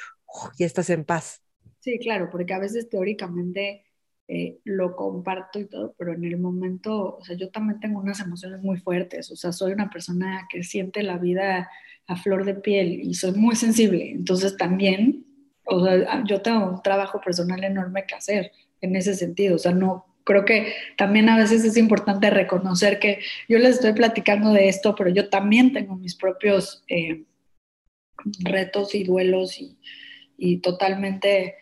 ya 0.59 0.67
estás 0.67 0.91
en 0.91 1.05
paz. 1.05 1.43
Sí, 1.83 1.99
claro, 1.99 2.31
porque 2.31 2.55
a 2.55 2.61
veces 2.61 2.89
teóricamente 2.89 3.83
eh, 4.29 4.61
lo 4.65 4.95
comparto 4.95 5.59
y 5.59 5.65
todo, 5.67 5.95
pero 5.99 6.13
en 6.15 6.25
el 6.25 6.39
momento, 6.39 7.17
o 7.17 7.25
sea, 7.25 7.37
yo 7.37 7.51
también 7.51 7.81
tengo 7.81 7.99
unas 7.99 8.21
emociones 8.21 8.63
muy 8.63 8.77
fuertes, 8.79 9.33
o 9.33 9.37
sea, 9.37 9.51
soy 9.51 9.73
una 9.73 9.91
persona 9.91 10.47
que 10.49 10.63
siente 10.63 11.03
la 11.03 11.19
vida 11.19 11.69
a 12.07 12.17
flor 12.17 12.45
de 12.45 12.55
piel 12.55 13.01
y 13.03 13.15
soy 13.15 13.33
muy 13.33 13.57
sensible, 13.57 14.13
entonces 14.13 14.57
también, 14.57 15.27
o 15.67 15.85
sea, 15.85 16.23
yo 16.25 16.41
tengo 16.41 16.71
un 16.71 16.83
trabajo 16.83 17.21
personal 17.21 17.65
enorme 17.65 18.07
que 18.07 18.15
hacer 18.15 18.53
en 18.81 18.95
ese 18.95 19.15
sentido, 19.17 19.57
o 19.57 19.59
sea, 19.59 19.73
no, 19.73 20.07
creo 20.23 20.45
que 20.45 20.73
también 20.97 21.29
a 21.29 21.37
veces 21.37 21.65
es 21.65 21.77
importante 21.77 22.31
reconocer 22.31 23.01
que 23.01 23.19
yo 23.49 23.59
les 23.59 23.75
estoy 23.77 23.93
platicando 23.93 24.53
de 24.53 24.69
esto, 24.69 24.95
pero 24.95 25.11
yo 25.11 25.29
también 25.31 25.73
tengo 25.73 25.97
mis 25.97 26.15
propios 26.15 26.85
eh, 26.87 27.25
retos 28.45 28.95
y 28.95 29.03
duelos 29.03 29.59
y, 29.61 29.79
y 30.37 30.59
totalmente 30.59 31.57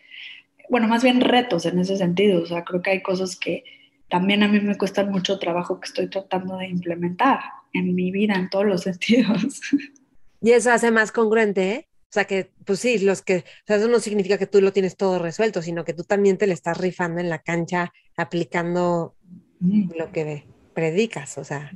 bueno, 0.71 0.87
más 0.87 1.03
bien 1.03 1.19
retos 1.19 1.65
en 1.65 1.79
ese 1.79 1.97
sentido. 1.97 2.41
O 2.41 2.45
sea, 2.45 2.63
creo 2.63 2.81
que 2.81 2.91
hay 2.91 3.03
cosas 3.03 3.35
que 3.35 3.65
también 4.09 4.41
a 4.41 4.47
mí 4.47 4.61
me 4.61 4.77
cuestan 4.77 5.11
mucho 5.11 5.37
trabajo 5.37 5.81
que 5.81 5.87
estoy 5.87 6.09
tratando 6.09 6.55
de 6.57 6.67
implementar 6.67 7.41
en 7.73 7.93
mi 7.93 8.09
vida 8.09 8.35
en 8.35 8.49
todos 8.49 8.65
los 8.65 8.81
sentidos. 8.83 9.59
Y 10.41 10.51
eso 10.51 10.71
hace 10.71 10.89
más 10.89 11.11
congruente, 11.11 11.71
¿eh? 11.71 11.87
O 12.03 12.13
sea, 12.13 12.23
que, 12.23 12.51
pues 12.65 12.79
sí, 12.79 12.99
los 12.99 13.21
que, 13.21 13.37
o 13.39 13.67
sea, 13.67 13.75
eso 13.75 13.89
no 13.89 13.99
significa 13.99 14.37
que 14.37 14.47
tú 14.47 14.61
lo 14.61 14.71
tienes 14.71 14.95
todo 14.95 15.19
resuelto, 15.19 15.61
sino 15.61 15.83
que 15.83 15.93
tú 15.93 16.03
también 16.03 16.37
te 16.37 16.47
le 16.47 16.53
estás 16.53 16.77
rifando 16.77 17.19
en 17.19 17.29
la 17.29 17.39
cancha 17.39 17.91
aplicando 18.15 19.15
lo 19.59 20.11
que 20.13 20.45
predicas, 20.73 21.37
o 21.37 21.43
sea, 21.43 21.71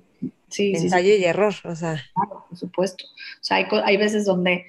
sí, 0.50 0.74
ensayo 0.74 1.16
y 1.16 1.24
error, 1.26 1.54
o 1.66 1.76
sea. 1.76 2.02
Claro, 2.14 2.46
por 2.48 2.58
supuesto. 2.58 3.04
O 3.06 3.44
sea, 3.44 3.58
hay, 3.58 3.68
hay 3.84 3.98
veces 3.98 4.26
donde 4.26 4.66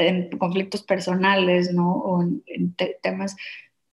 en 0.00 0.38
conflictos 0.38 0.82
personales, 0.82 1.72
¿no? 1.72 1.92
O 1.92 2.22
en, 2.22 2.74
temas, 3.02 3.36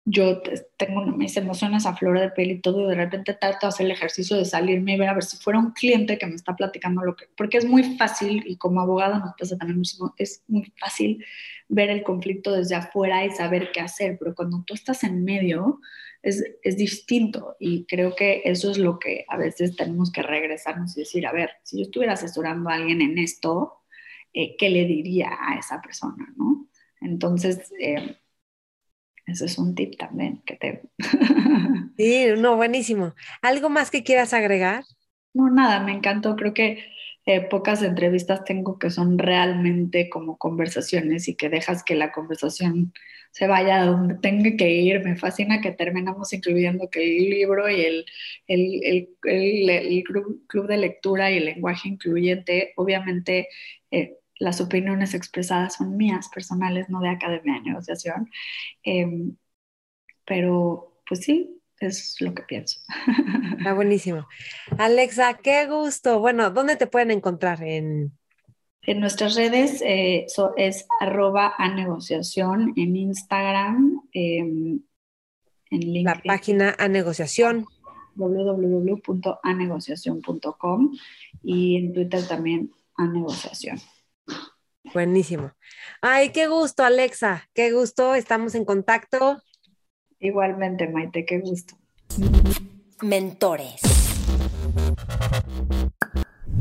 yo 0.05 0.41
tengo 0.77 1.03
mis 1.05 1.35
emociones 1.35 1.85
a 1.85 1.95
flor 1.95 2.19
de 2.19 2.29
piel 2.29 2.51
y 2.51 2.61
todo, 2.61 2.85
y 2.85 2.89
de 2.89 2.95
repente 2.95 3.33
trato 3.33 3.65
de 3.65 3.69
hacer 3.69 3.85
el 3.87 3.91
ejercicio 3.91 4.37
de 4.37 4.45
salirme 4.45 4.93
y 4.93 4.97
ver 4.97 5.09
a 5.09 5.15
ver 5.15 5.23
si 5.23 5.37
fuera 5.37 5.57
un 5.59 5.71
cliente 5.71 6.17
que 6.19 6.27
me 6.27 6.35
está 6.35 6.55
platicando 6.55 7.01
lo 7.03 7.15
que, 7.15 7.25
porque 7.35 7.57
es 7.57 7.65
muy 7.65 7.97
fácil, 7.97 8.43
y 8.45 8.57
como 8.57 8.81
abogado 8.81 9.19
nos 9.19 9.33
pasa 9.37 9.57
también 9.57 9.79
muchísimo, 9.79 10.13
es 10.17 10.43
muy 10.47 10.71
fácil 10.77 11.25
ver 11.67 11.89
el 11.89 12.03
conflicto 12.03 12.51
desde 12.51 12.75
afuera 12.75 13.25
y 13.25 13.31
saber 13.31 13.71
qué 13.71 13.81
hacer, 13.81 14.17
pero 14.19 14.35
cuando 14.35 14.63
tú 14.65 14.75
estás 14.75 15.03
en 15.03 15.23
medio, 15.23 15.79
es, 16.21 16.43
es, 16.63 16.75
distinto 16.75 17.55
y 17.59 17.85
creo 17.85 18.15
que 18.15 18.41
eso 18.45 18.71
es 18.71 18.79
lo 18.79 18.97
que 18.97 19.25
a 19.27 19.37
veces 19.37 19.75
tenemos 19.75 20.11
que 20.11 20.23
regresarnos 20.23 20.97
y 20.97 21.01
decir, 21.01 21.27
a 21.27 21.31
ver, 21.31 21.51
si 21.63 21.77
yo 21.77 21.83
estuviera 21.83 22.13
asesorando 22.13 22.69
a 22.69 22.73
alguien 22.73 23.01
en 23.01 23.19
esto, 23.19 23.84
eh, 24.35 24.57
qué 24.59 24.69
le 24.69 24.85
diría 24.85 25.31
a 25.41 25.57
esa 25.59 25.81
persona, 25.81 26.33
¿no? 26.37 26.69
Entonces, 27.01 27.73
eh, 27.81 28.17
ese 29.27 29.45
es 29.45 29.57
un 29.59 29.75
tip 29.75 29.97
también 29.97 30.41
que 30.45 30.55
te... 30.55 30.81
sí, 31.97 32.27
no, 32.37 32.55
buenísimo. 32.55 33.15
¿Algo 33.41 33.69
más 33.69 33.91
que 33.91 34.03
quieras 34.03 34.33
agregar? 34.33 34.83
No, 35.33 35.49
nada, 35.49 35.81
me 35.81 35.91
encantó. 35.93 36.35
Creo 36.35 36.53
que 36.53 36.85
eh, 37.25 37.41
pocas 37.41 37.81
entrevistas 37.83 38.43
tengo 38.45 38.79
que 38.79 38.89
son 38.89 39.17
realmente 39.17 40.09
como 40.09 40.37
conversaciones 40.37 41.27
y 41.27 41.35
que 41.35 41.49
dejas 41.49 41.83
que 41.83 41.95
la 41.95 42.11
conversación 42.11 42.93
se 43.31 43.47
vaya 43.47 43.81
a 43.81 43.85
donde 43.85 44.15
tenga 44.15 44.55
que 44.57 44.69
ir. 44.71 45.03
Me 45.03 45.17
fascina 45.17 45.59
que 45.61 45.71
terminamos 45.71 46.31
incluyendo 46.33 46.89
que 46.89 47.03
el 47.03 47.29
libro 47.29 47.69
y 47.69 47.81
el, 47.81 48.05
el, 48.47 48.81
el, 49.23 49.69
el 49.69 50.03
club 50.03 50.67
de 50.67 50.77
lectura 50.77 51.31
y 51.31 51.37
el 51.37 51.45
lenguaje 51.45 51.89
incluyente, 51.89 52.73
obviamente 52.77 53.49
eh, 53.91 54.17
las 54.39 54.61
opiniones 54.61 55.13
expresadas 55.13 55.75
son 55.75 55.97
mías, 55.97 56.29
personales, 56.29 56.89
no 56.89 56.99
de 56.99 57.09
academia 57.09 57.55
de 57.55 57.61
negociación. 57.61 58.29
Em, 58.83 59.35
pero 60.25 61.01
pues 61.07 61.21
sí, 61.21 61.61
es 61.79 62.17
lo 62.19 62.33
que 62.33 62.43
pienso. 62.43 62.79
Está 63.57 63.73
buenísimo. 63.73 64.27
Alexa, 64.77 65.35
qué 65.35 65.67
gusto. 65.67 66.19
Bueno, 66.19 66.49
¿dónde 66.49 66.75
te 66.75 66.87
pueden 66.87 67.11
encontrar? 67.11 67.63
En, 67.63 68.11
en 68.83 68.99
nuestras 68.99 69.35
redes 69.35 69.81
eh, 69.81 70.25
es 70.57 70.85
arroba 70.99 71.53
a 71.57 71.73
negociación 71.73 72.73
en 72.75 72.95
Instagram, 72.95 74.01
em, 74.13 74.81
en 75.69 75.79
LinkedIn. 75.79 76.05
La 76.05 76.21
página 76.23 76.75
a 76.77 76.87
negociación 76.87 77.65
www.anegociación.com 78.15 80.91
y 81.43 81.77
en 81.77 81.93
Twitter 81.93 82.27
también 82.27 82.71
a 82.95 83.07
negociación. 83.07 83.79
Buenísimo. 84.95 85.51
Ay, 85.99 86.29
qué 86.29 86.47
gusto, 86.47 86.81
Alexa, 86.81 87.49
qué 87.53 87.73
gusto, 87.73 88.15
estamos 88.15 88.55
en 88.55 88.63
contacto. 88.63 89.41
Igualmente, 90.21 90.87
Maite, 90.87 91.25
qué 91.25 91.39
gusto. 91.39 91.75
Mentores. 93.01 93.81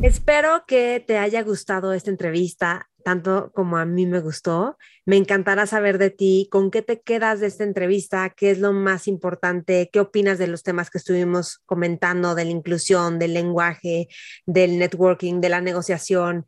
Espero 0.01 0.65
que 0.67 1.01
te 1.07 1.17
haya 1.17 1.43
gustado 1.43 1.93
esta 1.93 2.09
entrevista, 2.09 2.89
tanto 3.05 3.53
como 3.55 3.77
a 3.77 3.85
mí 3.85 4.05
me 4.05 4.19
gustó. 4.19 4.77
Me 5.05 5.15
encantará 5.15 5.65
saber 5.65 5.97
de 5.97 6.09
ti, 6.09 6.49
con 6.51 6.71
qué 6.71 6.81
te 6.81 6.99
quedas 6.99 7.39
de 7.39 7.47
esta 7.47 7.63
entrevista, 7.63 8.33
qué 8.35 8.51
es 8.51 8.59
lo 8.59 8.73
más 8.73 9.07
importante, 9.07 9.89
qué 9.93 10.01
opinas 10.01 10.37
de 10.39 10.47
los 10.47 10.61
temas 10.61 10.89
que 10.89 10.97
estuvimos 10.97 11.59
comentando, 11.65 12.35
de 12.35 12.43
la 12.43 12.51
inclusión, 12.51 13.17
del 13.17 13.33
lenguaje, 13.33 14.09
del 14.45 14.77
networking, 14.77 15.39
de 15.39 15.47
la 15.47 15.61
negociación. 15.61 16.45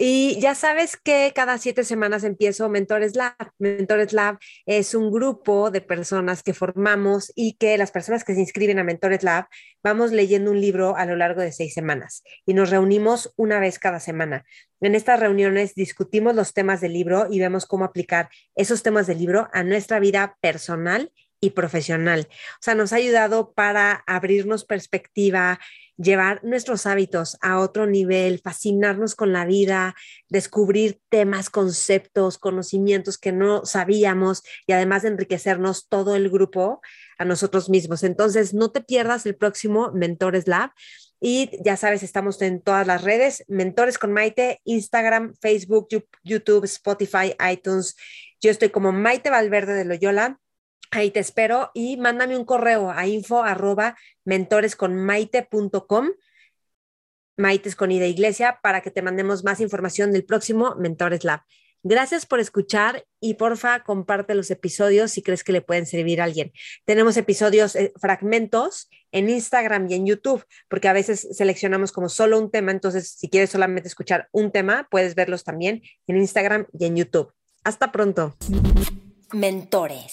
Y 0.00 0.38
ya 0.40 0.54
sabes 0.54 0.96
que 0.96 1.32
cada 1.34 1.58
siete 1.58 1.82
semanas 1.82 2.22
empiezo 2.22 2.68
Mentores 2.68 3.16
Lab. 3.16 3.34
Mentores 3.58 4.12
Lab 4.12 4.38
es 4.64 4.94
un 4.94 5.10
grupo 5.10 5.72
de 5.72 5.80
personas 5.80 6.44
que 6.44 6.54
formamos 6.54 7.32
y 7.34 7.54
que 7.54 7.76
las 7.76 7.90
personas 7.90 8.22
que 8.22 8.34
se 8.34 8.40
inscriben 8.40 8.78
a 8.78 8.84
Mentores 8.84 9.24
Lab 9.24 9.48
vamos 9.82 10.12
leyendo 10.12 10.52
un 10.52 10.60
libro 10.60 10.96
a 10.96 11.04
lo 11.04 11.16
largo 11.16 11.40
de 11.40 11.50
seis 11.50 11.74
semanas 11.74 12.22
y 12.46 12.54
nos 12.54 12.70
reunimos 12.70 13.34
una 13.36 13.58
vez 13.58 13.80
cada 13.80 13.98
semana. 13.98 14.44
En 14.80 14.94
estas 14.94 15.18
reuniones 15.18 15.74
discutimos 15.74 16.36
los 16.36 16.54
temas 16.54 16.80
del 16.80 16.92
libro 16.92 17.26
y 17.28 17.40
vemos 17.40 17.66
cómo 17.66 17.84
aplicar 17.84 18.28
esos 18.54 18.84
temas 18.84 19.08
del 19.08 19.18
libro 19.18 19.48
a 19.52 19.64
nuestra 19.64 19.98
vida 19.98 20.36
personal 20.40 21.12
y 21.40 21.50
profesional. 21.50 22.28
O 22.30 22.62
sea, 22.62 22.76
nos 22.76 22.92
ha 22.92 22.96
ayudado 22.96 23.52
para 23.52 24.04
abrirnos 24.06 24.64
perspectiva, 24.64 25.58
llevar 25.98 26.42
nuestros 26.44 26.86
hábitos 26.86 27.36
a 27.42 27.58
otro 27.58 27.86
nivel, 27.86 28.40
fascinarnos 28.40 29.14
con 29.14 29.32
la 29.32 29.44
vida, 29.44 29.94
descubrir 30.28 31.00
temas, 31.08 31.50
conceptos, 31.50 32.38
conocimientos 32.38 33.18
que 33.18 33.32
no 33.32 33.66
sabíamos 33.66 34.42
y 34.66 34.72
además 34.72 35.02
de 35.02 35.08
enriquecernos 35.08 35.88
todo 35.88 36.14
el 36.14 36.30
grupo 36.30 36.80
a 37.18 37.24
nosotros 37.24 37.68
mismos. 37.68 38.04
Entonces, 38.04 38.54
no 38.54 38.70
te 38.70 38.80
pierdas 38.80 39.26
el 39.26 39.36
próximo 39.36 39.90
Mentores 39.92 40.46
Lab. 40.46 40.70
Y 41.20 41.50
ya 41.64 41.76
sabes, 41.76 42.04
estamos 42.04 42.40
en 42.42 42.62
todas 42.62 42.86
las 42.86 43.02
redes, 43.02 43.44
Mentores 43.48 43.98
con 43.98 44.12
Maite, 44.12 44.60
Instagram, 44.62 45.34
Facebook, 45.40 45.88
YouTube, 46.22 46.64
Spotify, 46.64 47.34
iTunes. 47.50 47.96
Yo 48.40 48.52
estoy 48.52 48.70
como 48.70 48.92
Maite 48.92 49.28
Valverde 49.28 49.74
de 49.74 49.84
Loyola 49.84 50.38
Ahí 50.90 51.10
te 51.10 51.20
espero 51.20 51.70
y 51.74 51.96
mándame 51.96 52.36
un 52.36 52.44
correo 52.44 52.90
a 52.90 53.06
info 53.06 53.42
arroba 53.42 53.96
mentoresconmaite.com, 54.24 56.10
Maites 57.36 57.76
con 57.76 57.92
ida 57.92 58.06
iglesia, 58.06 58.58
para 58.62 58.80
que 58.80 58.90
te 58.90 59.02
mandemos 59.02 59.44
más 59.44 59.60
información 59.60 60.12
del 60.12 60.24
próximo 60.24 60.74
Mentores 60.76 61.24
Lab. 61.24 61.42
Gracias 61.84 62.26
por 62.26 62.40
escuchar 62.40 63.06
y 63.20 63.34
porfa 63.34 63.84
comparte 63.84 64.34
los 64.34 64.50
episodios 64.50 65.12
si 65.12 65.22
crees 65.22 65.44
que 65.44 65.52
le 65.52 65.62
pueden 65.62 65.86
servir 65.86 66.20
a 66.20 66.24
alguien. 66.24 66.52
Tenemos 66.84 67.16
episodios, 67.16 67.76
eh, 67.76 67.92
fragmentos 68.00 68.90
en 69.12 69.30
Instagram 69.30 69.88
y 69.88 69.94
en 69.94 70.06
YouTube, 70.06 70.44
porque 70.68 70.88
a 70.88 70.92
veces 70.92 71.28
seleccionamos 71.30 71.92
como 71.92 72.08
solo 72.08 72.38
un 72.38 72.50
tema, 72.50 72.72
entonces 72.72 73.10
si 73.10 73.30
quieres 73.30 73.50
solamente 73.50 73.88
escuchar 73.88 74.28
un 74.32 74.50
tema, 74.50 74.88
puedes 74.90 75.14
verlos 75.14 75.44
también 75.44 75.82
en 76.08 76.16
Instagram 76.16 76.66
y 76.76 76.86
en 76.86 76.96
YouTube. 76.96 77.32
Hasta 77.62 77.92
pronto. 77.92 78.36
Mentores. 79.32 80.12